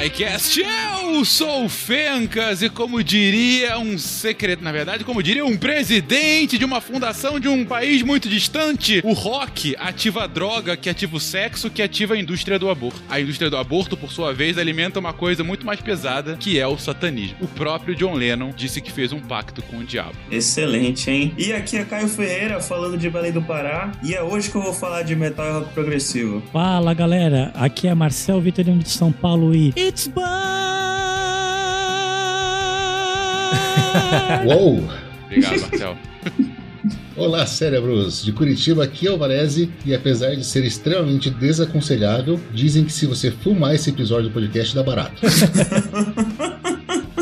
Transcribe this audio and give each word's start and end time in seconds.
SciCast. 0.00 0.99
Eu 1.12 1.24
sou 1.24 1.64
o 1.64 1.68
Fencas 1.68 2.62
e 2.62 2.70
como 2.70 3.02
diria 3.02 3.76
um 3.78 3.98
secreto, 3.98 4.62
na 4.62 4.70
verdade, 4.70 5.04
como 5.04 5.20
diria 5.20 5.44
um 5.44 5.56
presidente 5.56 6.56
de 6.56 6.64
uma 6.64 6.80
fundação 6.80 7.40
de 7.40 7.48
um 7.48 7.64
país 7.64 8.00
muito 8.02 8.28
distante, 8.28 9.02
o 9.04 9.12
rock 9.12 9.74
ativa 9.76 10.22
a 10.22 10.26
droga, 10.28 10.76
que 10.76 10.88
ativa 10.88 11.16
o 11.16 11.20
sexo, 11.20 11.68
que 11.68 11.82
ativa 11.82 12.14
a 12.14 12.16
indústria 12.16 12.60
do 12.60 12.70
aborto. 12.70 13.02
A 13.08 13.20
indústria 13.20 13.50
do 13.50 13.56
aborto, 13.56 13.96
por 13.96 14.12
sua 14.12 14.32
vez, 14.32 14.56
alimenta 14.56 15.00
uma 15.00 15.12
coisa 15.12 15.42
muito 15.42 15.66
mais 15.66 15.80
pesada, 15.80 16.36
que 16.36 16.60
é 16.60 16.66
o 16.66 16.78
satanismo. 16.78 17.38
O 17.40 17.48
próprio 17.48 17.96
John 17.96 18.14
Lennon 18.14 18.52
disse 18.56 18.80
que 18.80 18.92
fez 18.92 19.12
um 19.12 19.20
pacto 19.20 19.62
com 19.62 19.78
o 19.78 19.84
diabo. 19.84 20.14
Excelente, 20.30 21.10
hein? 21.10 21.34
E 21.36 21.52
aqui 21.52 21.76
é 21.76 21.84
Caio 21.84 22.08
Ferreira 22.08 22.60
falando 22.60 22.96
de 22.96 23.10
Belém 23.10 23.32
do 23.32 23.42
Pará 23.42 23.90
e 24.02 24.14
é 24.14 24.22
hoje 24.22 24.48
que 24.48 24.56
eu 24.56 24.62
vou 24.62 24.72
falar 24.72 25.02
de 25.02 25.16
metal 25.16 25.44
e 25.44 25.52
rock 25.54 25.74
progressivo. 25.74 26.40
Fala 26.52 26.94
galera, 26.94 27.50
aqui 27.56 27.88
é 27.88 27.94
Marcel 27.94 28.40
Vitorino 28.40 28.78
de 28.78 28.90
São 28.90 29.10
Paulo 29.10 29.52
e 29.52 29.74
It's 29.76 30.06
Bye! 30.06 30.79
Uou! 34.46 34.88
Obrigado, 35.26 35.60
Marcel. 35.60 35.96
Olá, 37.16 37.46
cérebros! 37.46 38.24
De 38.24 38.32
Curitiba, 38.32 38.82
aqui 38.82 39.06
é 39.06 39.12
o 39.12 39.18
Varese, 39.18 39.70
e 39.84 39.94
apesar 39.94 40.34
de 40.34 40.44
ser 40.44 40.64
extremamente 40.64 41.28
desaconselhável, 41.28 42.40
dizem 42.52 42.84
que 42.84 42.92
se 42.92 43.04
você 43.04 43.30
fumar 43.30 43.74
esse 43.74 43.90
episódio 43.90 44.30
do 44.30 44.32
podcast 44.32 44.74
dá 44.74 44.82
barato. 44.82 45.20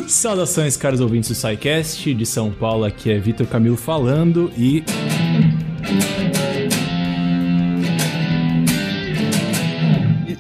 Saudações, 0.06 0.76
caros 0.76 1.00
ouvintes 1.00 1.30
do 1.30 1.34
SciCast, 1.34 2.14
de 2.14 2.24
São 2.24 2.50
Paulo, 2.50 2.84
aqui 2.84 3.10
é 3.10 3.18
Vitor 3.18 3.46
Camilo 3.46 3.76
falando 3.76 4.50
e. 4.56 4.84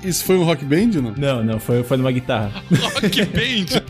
Isso 0.04 0.24
foi 0.24 0.38
um 0.38 0.44
rock 0.44 0.64
band, 0.64 0.90
não? 1.02 1.12
Não, 1.16 1.44
não, 1.44 1.60
foi, 1.60 1.82
foi 1.82 1.96
numa 1.96 2.12
guitarra. 2.12 2.62
Rock 2.94 3.24
Band. 3.26 3.82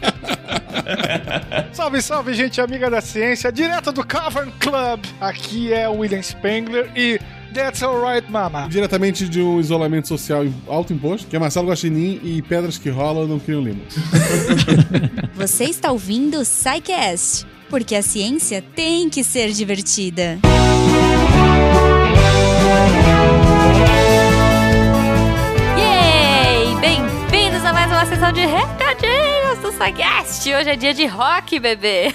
Salve, 1.78 2.02
salve, 2.02 2.34
gente 2.34 2.60
amiga 2.60 2.90
da 2.90 3.00
ciência, 3.00 3.52
direto 3.52 3.92
do 3.92 4.04
Cavern 4.04 4.50
Club. 4.58 5.04
Aqui 5.20 5.72
é 5.72 5.88
o 5.88 5.98
William 5.98 6.20
Spengler 6.20 6.90
e 6.96 7.20
That's 7.54 7.84
Alright, 7.84 8.28
Mama. 8.28 8.66
Diretamente 8.68 9.28
de 9.28 9.40
um 9.40 9.60
isolamento 9.60 10.08
social 10.08 10.44
alto 10.66 10.92
imposto, 10.92 11.28
que 11.28 11.36
é 11.36 11.38
Marcelo 11.38 11.68
Guaxinim 11.68 12.20
e 12.24 12.42
pedras 12.42 12.78
que 12.78 12.90
rolam 12.90 13.28
não 13.28 13.38
criam 13.38 13.62
lima. 13.62 13.80
Você 15.36 15.66
está 15.66 15.92
ouvindo 15.92 16.40
o 16.40 16.44
SciCast, 16.44 17.46
porque 17.70 17.94
a 17.94 18.02
ciência 18.02 18.60
tem 18.74 19.08
que 19.08 19.22
ser 19.22 19.52
divertida. 19.52 20.40
Yay! 25.78 26.74
Bem-vindos 26.80 27.64
a 27.64 27.72
mais 27.72 27.88
uma 27.88 28.04
sessão 28.04 28.32
de 28.32 28.40
recadinhos 28.40 28.87
SciCast. 29.78 30.52
Hoje 30.52 30.70
é 30.70 30.74
dia 30.74 30.92
de 30.92 31.06
rock, 31.06 31.60
bebê. 31.60 32.12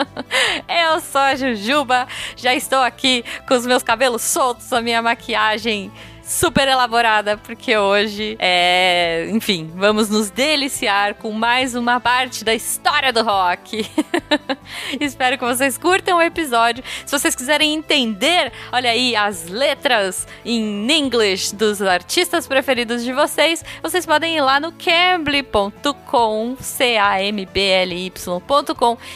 Eu 0.66 0.98
sou 1.00 1.20
a 1.20 1.36
Jujuba, 1.36 2.08
já 2.34 2.54
estou 2.54 2.78
aqui 2.78 3.22
com 3.46 3.52
os 3.52 3.66
meus 3.66 3.82
cabelos 3.82 4.22
soltos, 4.22 4.72
a 4.72 4.80
minha 4.80 5.02
maquiagem 5.02 5.92
super 6.26 6.66
elaborada, 6.66 7.36
porque 7.38 7.76
hoje 7.76 8.36
é. 8.40 9.28
Enfim, 9.30 9.70
vamos 9.74 10.10
nos 10.10 10.28
deliciar 10.28 11.14
com 11.14 11.30
mais 11.30 11.76
uma 11.76 12.00
parte 12.00 12.44
da 12.44 12.52
história 12.52 13.12
do 13.12 13.22
rock. 13.22 13.88
Espero 15.00 15.38
que 15.38 15.44
vocês 15.44 15.78
curtam 15.78 16.18
o 16.18 16.22
episódio. 16.22 16.82
Se 17.04 17.16
vocês 17.16 17.36
quiserem 17.36 17.72
entender, 17.74 18.52
olha 18.72 18.90
aí, 18.90 19.14
as 19.14 19.46
letras 19.46 20.26
em 20.44 20.90
inglês 20.90 21.52
dos 21.52 21.80
artistas 21.80 22.48
preferidos 22.48 23.04
de 23.04 23.12
vocês, 23.12 23.64
vocês 23.80 24.04
podem 24.04 24.36
ir 24.36 24.40
lá 24.40 24.58
no 24.58 24.72
cambly.com, 24.72 26.56
C-A-M-B-L-Y.com 26.58 27.46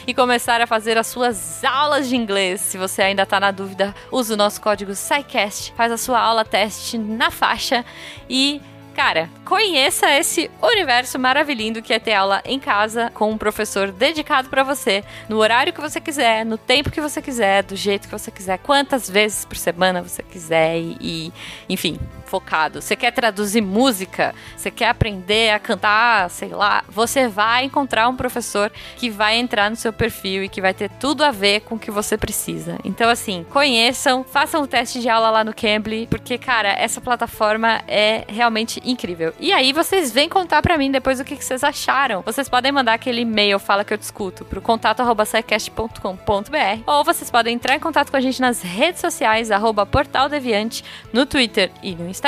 e 0.06 0.14
começar 0.14 0.60
a 0.60 0.66
fazer 0.66 0.96
as 0.96 1.08
suas 1.08 1.64
aulas 1.64 2.08
de 2.08 2.14
inglês. 2.14 2.60
Se 2.60 2.78
você 2.78 3.02
ainda 3.02 3.26
tá 3.26 3.40
na 3.40 3.50
dúvida, 3.50 3.92
use 4.12 4.32
o 4.32 4.36
nosso 4.36 4.60
código 4.60 4.94
SciCast, 4.94 5.72
faz 5.76 5.90
a 5.90 5.96
sua 5.96 6.20
aula 6.20 6.44
teste 6.44 6.99
na 7.00 7.30
faixa. 7.30 7.84
E 8.28 8.60
Cara, 8.94 9.30
conheça 9.44 10.10
esse 10.18 10.50
universo 10.60 11.18
maravilhoso 11.18 11.80
que 11.80 11.92
é 11.92 11.98
ter 11.98 12.12
aula 12.12 12.42
em 12.44 12.58
casa 12.58 13.10
com 13.14 13.30
um 13.30 13.38
professor 13.38 13.90
dedicado 13.90 14.48
pra 14.48 14.62
você, 14.62 15.04
no 15.28 15.38
horário 15.38 15.72
que 15.72 15.80
você 15.80 16.00
quiser, 16.00 16.44
no 16.44 16.58
tempo 16.58 16.90
que 16.90 17.00
você 17.00 17.22
quiser, 17.22 17.62
do 17.62 17.76
jeito 17.76 18.08
que 18.08 18.18
você 18.18 18.30
quiser, 18.30 18.58
quantas 18.58 19.08
vezes 19.08 19.44
por 19.44 19.56
semana 19.56 20.02
você 20.02 20.22
quiser 20.22 20.78
e, 20.78 20.96
e, 21.00 21.32
enfim, 21.68 21.98
focado. 22.30 22.80
Você 22.80 22.94
quer 22.94 23.10
traduzir 23.10 23.60
música, 23.60 24.32
você 24.56 24.70
quer 24.70 24.88
aprender 24.88 25.50
a 25.50 25.58
cantar, 25.58 26.30
sei 26.30 26.50
lá, 26.50 26.84
você 26.88 27.26
vai 27.26 27.64
encontrar 27.64 28.08
um 28.08 28.14
professor 28.14 28.70
que 28.96 29.10
vai 29.10 29.36
entrar 29.36 29.68
no 29.68 29.74
seu 29.74 29.92
perfil 29.92 30.44
e 30.44 30.48
que 30.48 30.60
vai 30.60 30.72
ter 30.72 30.88
tudo 30.88 31.24
a 31.24 31.32
ver 31.32 31.62
com 31.62 31.74
o 31.74 31.78
que 31.78 31.90
você 31.90 32.16
precisa. 32.16 32.78
Então, 32.84 33.10
assim, 33.10 33.44
conheçam, 33.50 34.22
façam 34.22 34.62
o 34.62 34.66
teste 34.66 35.00
de 35.00 35.08
aula 35.08 35.28
lá 35.30 35.42
no 35.42 35.52
Cambly, 35.52 36.06
porque, 36.06 36.38
cara, 36.38 36.68
essa 36.68 37.00
plataforma 37.00 37.82
é 37.88 38.24
realmente 38.28 38.80
incrível. 38.84 39.34
E 39.40 39.52
aí 39.52 39.72
vocês 39.72 40.12
vêm 40.12 40.28
contar 40.28 40.62
pra 40.62 40.78
mim 40.78 40.90
depois 40.90 41.18
o 41.18 41.24
que 41.24 41.34
vocês 41.34 41.64
acharam. 41.64 42.22
Vocês 42.22 42.48
podem 42.48 42.70
mandar 42.70 42.94
aquele 42.94 43.22
e-mail, 43.22 43.58
fala 43.58 43.84
que 43.84 43.92
eu 43.92 43.98
discuto, 43.98 44.44
pro 44.44 44.62
contato 44.62 45.00
arroba 45.00 45.24
scicast.com.br 45.24 46.82
ou 46.86 47.02
vocês 47.02 47.28
podem 47.28 47.56
entrar 47.56 47.74
em 47.74 47.80
contato 47.80 48.10
com 48.10 48.16
a 48.16 48.20
gente 48.20 48.40
nas 48.40 48.62
redes 48.62 49.00
sociais, 49.00 49.50
arroba 49.50 49.84
Portal 49.84 50.28
Deviante, 50.28 50.84
no 51.12 51.26
Twitter 51.26 51.72
e 51.82 51.96
no 51.96 52.08
Instagram. 52.08 52.19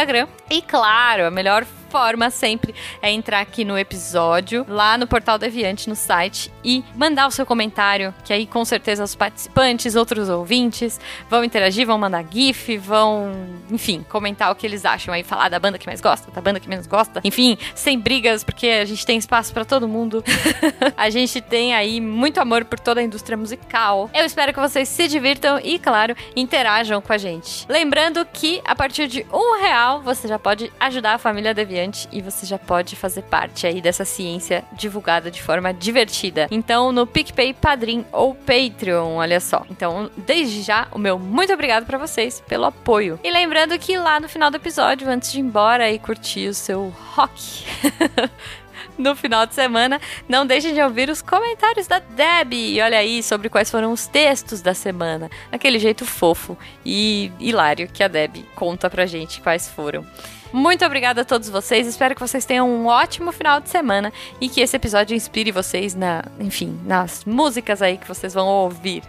E 0.50 0.62
claro, 0.62 1.26
a 1.26 1.30
melhor 1.30 1.64
forma 1.92 2.30
sempre 2.30 2.74
é 3.02 3.10
entrar 3.10 3.40
aqui 3.40 3.66
no 3.66 3.78
episódio, 3.78 4.64
lá 4.66 4.96
no 4.96 5.06
Portal 5.06 5.36
Deviante, 5.36 5.90
no 5.90 5.94
site, 5.94 6.50
e 6.64 6.82
mandar 6.96 7.26
o 7.26 7.30
seu 7.30 7.44
comentário, 7.44 8.14
que 8.24 8.32
aí 8.32 8.46
com 8.46 8.64
certeza 8.64 9.04
os 9.04 9.14
participantes, 9.14 9.94
outros 9.94 10.30
ouvintes, 10.30 10.98
vão 11.28 11.44
interagir, 11.44 11.86
vão 11.86 11.98
mandar 11.98 12.24
GIF, 12.32 12.78
vão, 12.78 13.30
enfim, 13.70 14.06
comentar 14.08 14.50
o 14.50 14.54
que 14.54 14.66
eles 14.66 14.86
acham 14.86 15.12
aí, 15.12 15.22
falar 15.22 15.50
da 15.50 15.58
banda 15.58 15.76
que 15.76 15.86
mais 15.86 16.00
gosta, 16.00 16.30
da 16.30 16.40
banda 16.40 16.58
que 16.58 16.66
menos 16.66 16.86
gosta, 16.86 17.20
enfim, 17.22 17.58
sem 17.74 17.98
brigas, 17.98 18.42
porque 18.42 18.68
a 18.68 18.86
gente 18.86 19.04
tem 19.04 19.18
espaço 19.18 19.52
pra 19.52 19.66
todo 19.66 19.86
mundo. 19.86 20.24
a 20.96 21.10
gente 21.10 21.42
tem 21.42 21.74
aí 21.74 22.00
muito 22.00 22.40
amor 22.40 22.64
por 22.64 22.80
toda 22.80 23.02
a 23.02 23.04
indústria 23.04 23.36
musical. 23.36 24.08
Eu 24.14 24.24
espero 24.24 24.54
que 24.54 24.60
vocês 24.60 24.88
se 24.88 25.06
divirtam 25.08 25.60
e, 25.62 25.78
claro, 25.78 26.16
interajam 26.34 27.02
com 27.02 27.12
a 27.12 27.18
gente. 27.18 27.66
Lembrando 27.68 28.24
que 28.32 28.62
a 28.64 28.74
partir 28.74 29.08
de 29.08 29.26
um 29.30 29.60
real 29.60 30.00
você 30.00 30.26
já 30.26 30.38
pode 30.38 30.72
ajudar 30.80 31.14
a 31.14 31.18
família 31.18 31.52
Deviante 31.52 31.81
e 32.12 32.20
você 32.20 32.46
já 32.46 32.58
pode 32.58 32.96
fazer 32.96 33.22
parte 33.22 33.66
aí 33.66 33.80
dessa 33.80 34.04
ciência 34.04 34.64
divulgada 34.72 35.30
de 35.30 35.42
forma 35.42 35.72
divertida. 35.72 36.48
Então, 36.50 36.92
no 36.92 37.06
PicPay, 37.06 37.54
Padrim 37.54 38.04
ou 38.12 38.34
Patreon, 38.34 39.16
olha 39.16 39.40
só. 39.40 39.64
Então, 39.70 40.10
desde 40.16 40.62
já, 40.62 40.86
o 40.92 40.98
meu 40.98 41.18
muito 41.18 41.52
obrigado 41.52 41.86
pra 41.86 41.98
vocês 41.98 42.40
pelo 42.46 42.64
apoio. 42.64 43.18
E 43.22 43.30
lembrando 43.30 43.78
que 43.78 43.96
lá 43.96 44.20
no 44.20 44.28
final 44.28 44.50
do 44.50 44.56
episódio, 44.56 45.08
antes 45.08 45.32
de 45.32 45.38
ir 45.38 45.42
embora 45.42 45.90
e 45.90 45.98
curtir 45.98 46.48
o 46.48 46.54
seu 46.54 46.92
rock. 47.14 47.64
no 48.98 49.14
final 49.16 49.46
de 49.46 49.54
semana. 49.54 50.00
Não 50.28 50.46
deixem 50.46 50.74
de 50.74 50.80
ouvir 50.80 51.08
os 51.10 51.22
comentários 51.22 51.86
da 51.86 51.98
Debbie. 51.98 52.74
E 52.74 52.80
olha 52.80 52.98
aí 52.98 53.22
sobre 53.22 53.48
quais 53.48 53.70
foram 53.70 53.92
os 53.92 54.06
textos 54.06 54.60
da 54.60 54.74
semana. 54.74 55.30
Daquele 55.50 55.78
jeito 55.78 56.04
fofo 56.04 56.56
e 56.84 57.30
hilário 57.38 57.88
que 57.88 58.02
a 58.02 58.08
Debbie 58.08 58.46
conta 58.54 58.88
pra 58.88 59.06
gente 59.06 59.40
quais 59.40 59.68
foram. 59.68 60.06
Muito 60.52 60.84
obrigada 60.84 61.22
a 61.22 61.24
todos 61.24 61.48
vocês. 61.48 61.86
Espero 61.86 62.14
que 62.14 62.20
vocês 62.20 62.44
tenham 62.44 62.68
um 62.68 62.86
ótimo 62.86 63.32
final 63.32 63.60
de 63.60 63.70
semana 63.70 64.12
e 64.40 64.48
que 64.48 64.60
esse 64.60 64.76
episódio 64.76 65.16
inspire 65.16 65.50
vocês 65.50 65.94
na, 65.94 66.24
enfim, 66.38 66.78
nas 66.84 67.24
músicas 67.24 67.80
aí 67.80 67.96
que 67.96 68.06
vocês 68.06 68.34
vão 68.34 68.46
ouvir 68.46 69.02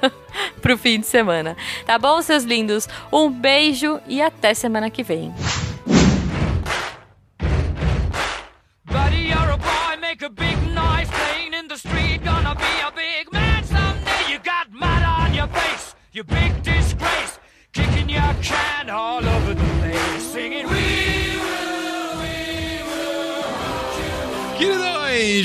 pro 0.60 0.76
fim 0.76 1.00
de 1.00 1.06
semana. 1.06 1.56
Tá 1.86 1.98
bom, 1.98 2.20
seus 2.20 2.44
lindos? 2.44 2.88
Um 3.10 3.30
beijo 3.30 4.00
e 4.06 4.20
até 4.20 4.52
semana 4.54 4.90
que 4.90 5.02
vem. 5.02 5.32
You 16.14 16.24
big 16.24 16.62
disgrace. 16.62 17.21
Your 18.12 18.34
can 18.42 18.90
all 18.90 19.26
over 19.26 19.54
the 19.54 19.64
place, 19.80 20.22
singing, 20.32 20.66
We 20.66 20.74
will, 20.74 22.18
we 22.20 22.82
will. 22.82 23.42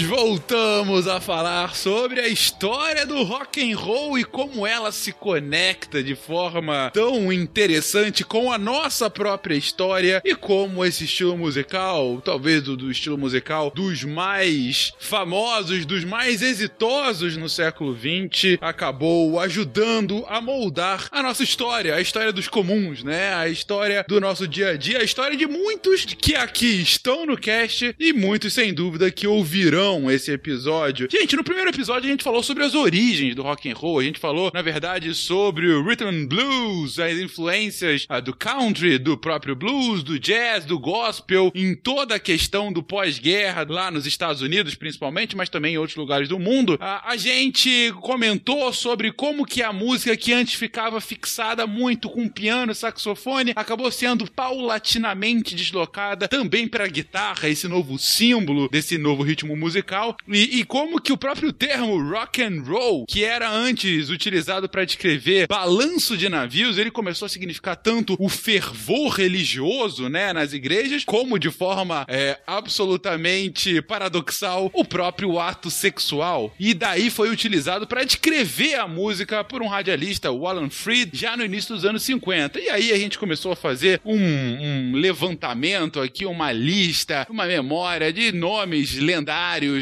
Voltamos 0.07 1.09
a 1.09 1.19
falar 1.19 1.75
sobre 1.75 2.21
a 2.21 2.27
história 2.27 3.05
do 3.05 3.21
rock 3.23 3.61
and 3.61 3.77
roll 3.77 4.17
e 4.17 4.23
como 4.23 4.65
ela 4.65 4.93
se 4.93 5.11
conecta 5.11 6.01
de 6.01 6.15
forma 6.15 6.89
tão 6.93 7.33
interessante 7.33 8.23
com 8.23 8.49
a 8.49 8.57
nossa 8.57 9.09
própria 9.09 9.55
história 9.55 10.21
e 10.23 10.33
como 10.33 10.85
esse 10.85 11.03
estilo 11.03 11.37
musical, 11.37 12.21
talvez 12.23 12.63
do, 12.63 12.77
do 12.77 12.89
estilo 12.89 13.17
musical 13.17 13.69
dos 13.75 14.05
mais 14.05 14.93
famosos, 14.99 15.85
dos 15.85 16.05
mais 16.05 16.41
exitosos 16.41 17.35
no 17.35 17.49
século 17.49 17.93
XX, 17.93 18.57
acabou 18.61 19.37
ajudando 19.37 20.25
a 20.29 20.39
moldar 20.39 21.09
a 21.11 21.21
nossa 21.21 21.43
história, 21.43 21.93
a 21.93 21.99
história 21.99 22.31
dos 22.31 22.47
comuns, 22.47 23.03
né? 23.03 23.33
A 23.33 23.49
história 23.49 24.05
do 24.07 24.21
nosso 24.21 24.47
dia 24.47 24.69
a 24.69 24.77
dia, 24.77 24.99
a 24.99 25.03
história 25.03 25.35
de 25.35 25.45
muitos 25.45 26.05
que 26.05 26.35
aqui 26.35 26.81
estão 26.81 27.25
no 27.25 27.37
cast 27.37 27.93
e 27.99 28.13
muitos 28.13 28.53
sem 28.53 28.73
dúvida 28.73 29.11
que 29.11 29.27
ouvirão 29.57 30.09
esse 30.11 30.31
episódio. 30.31 31.07
Gente, 31.11 31.35
no 31.35 31.43
primeiro 31.43 31.71
episódio 31.71 32.07
a 32.07 32.11
gente 32.11 32.23
falou 32.23 32.43
sobre 32.43 32.63
as 32.63 32.75
origens 32.75 33.33
do 33.33 33.41
rock 33.41 33.69
and 33.69 33.73
roll, 33.73 33.99
a 33.99 34.03
gente 34.03 34.19
falou, 34.19 34.51
na 34.53 34.61
verdade, 34.61 35.13
sobre 35.15 35.67
o 35.67 35.83
rhythm 35.83 36.07
and 36.07 36.27
blues, 36.27 36.99
as 36.99 37.17
influências 37.17 38.05
ah, 38.07 38.19
do 38.19 38.35
country, 38.35 38.99
do 38.99 39.17
próprio 39.17 39.55
blues, 39.55 40.03
do 40.03 40.19
jazz, 40.19 40.63
do 40.63 40.77
gospel, 40.77 41.51
em 41.55 41.73
toda 41.73 42.15
a 42.15 42.19
questão 42.19 42.71
do 42.71 42.83
pós-guerra 42.83 43.65
lá 43.67 43.89
nos 43.89 44.05
Estados 44.05 44.43
Unidos, 44.43 44.75
principalmente, 44.75 45.35
mas 45.35 45.49
também 45.49 45.73
em 45.73 45.77
outros 45.77 45.97
lugares 45.97 46.29
do 46.29 46.37
mundo. 46.37 46.77
Ah, 46.79 47.01
a 47.09 47.17
gente 47.17 47.91
comentou 48.01 48.71
sobre 48.71 49.11
como 49.11 49.45
que 49.45 49.63
a 49.63 49.73
música 49.73 50.15
que 50.15 50.33
antes 50.33 50.53
ficava 50.53 51.01
fixada 51.01 51.65
muito 51.65 52.09
com 52.09 52.29
piano, 52.29 52.75
saxofone, 52.75 53.53
acabou 53.55 53.89
sendo 53.91 54.29
paulatinamente 54.29 55.55
deslocada 55.55 56.27
também 56.27 56.67
para 56.67 56.85
a 56.85 56.87
guitarra, 56.87 57.49
esse 57.49 57.67
novo 57.67 57.97
símbolo 57.97 58.69
desse 58.69 58.99
novo 58.99 59.23
ritmo 59.23 59.46
musical, 59.55 60.15
e, 60.27 60.59
e 60.59 60.63
como 60.63 61.01
que 61.01 61.13
o 61.13 61.17
próprio 61.17 61.53
termo 61.53 62.01
rock 62.09 62.41
and 62.41 62.63
roll, 62.65 63.05
que 63.07 63.23
era 63.23 63.49
antes 63.49 64.09
utilizado 64.09 64.67
para 64.67 64.85
descrever 64.85 65.47
balanço 65.47 66.17
de 66.17 66.29
navios, 66.29 66.77
ele 66.77 66.91
começou 66.91 67.25
a 67.25 67.29
significar 67.29 67.75
tanto 67.75 68.15
o 68.19 68.29
fervor 68.29 69.09
religioso, 69.09 70.09
né, 70.09 70.33
nas 70.33 70.53
igrejas, 70.53 71.03
como 71.05 71.39
de 71.39 71.49
forma 71.49 72.05
é, 72.07 72.39
absolutamente 72.45 73.81
paradoxal 73.81 74.69
o 74.73 74.83
próprio 74.83 75.39
ato 75.39 75.69
sexual. 75.69 76.53
E 76.59 76.73
daí 76.73 77.09
foi 77.09 77.29
utilizado 77.29 77.87
para 77.87 78.03
descrever 78.03 78.75
a 78.75 78.87
música 78.87 79.43
por 79.43 79.61
um 79.61 79.67
radialista, 79.67 80.31
o 80.31 80.47
Alan 80.47 80.69
Freed, 80.69 81.11
já 81.13 81.37
no 81.37 81.45
início 81.45 81.75
dos 81.75 81.85
anos 81.85 82.03
50. 82.03 82.59
E 82.59 82.69
aí 82.69 82.91
a 82.91 82.97
gente 82.97 83.17
começou 83.17 83.51
a 83.51 83.55
fazer 83.55 84.01
um, 84.03 84.17
um 84.17 84.95
levantamento 84.95 85.99
aqui, 85.99 86.25
uma 86.25 86.51
lista, 86.51 87.25
uma 87.29 87.45
memória 87.45 88.11
de 88.11 88.31
nomes 88.31 88.95
lendários 88.95 89.36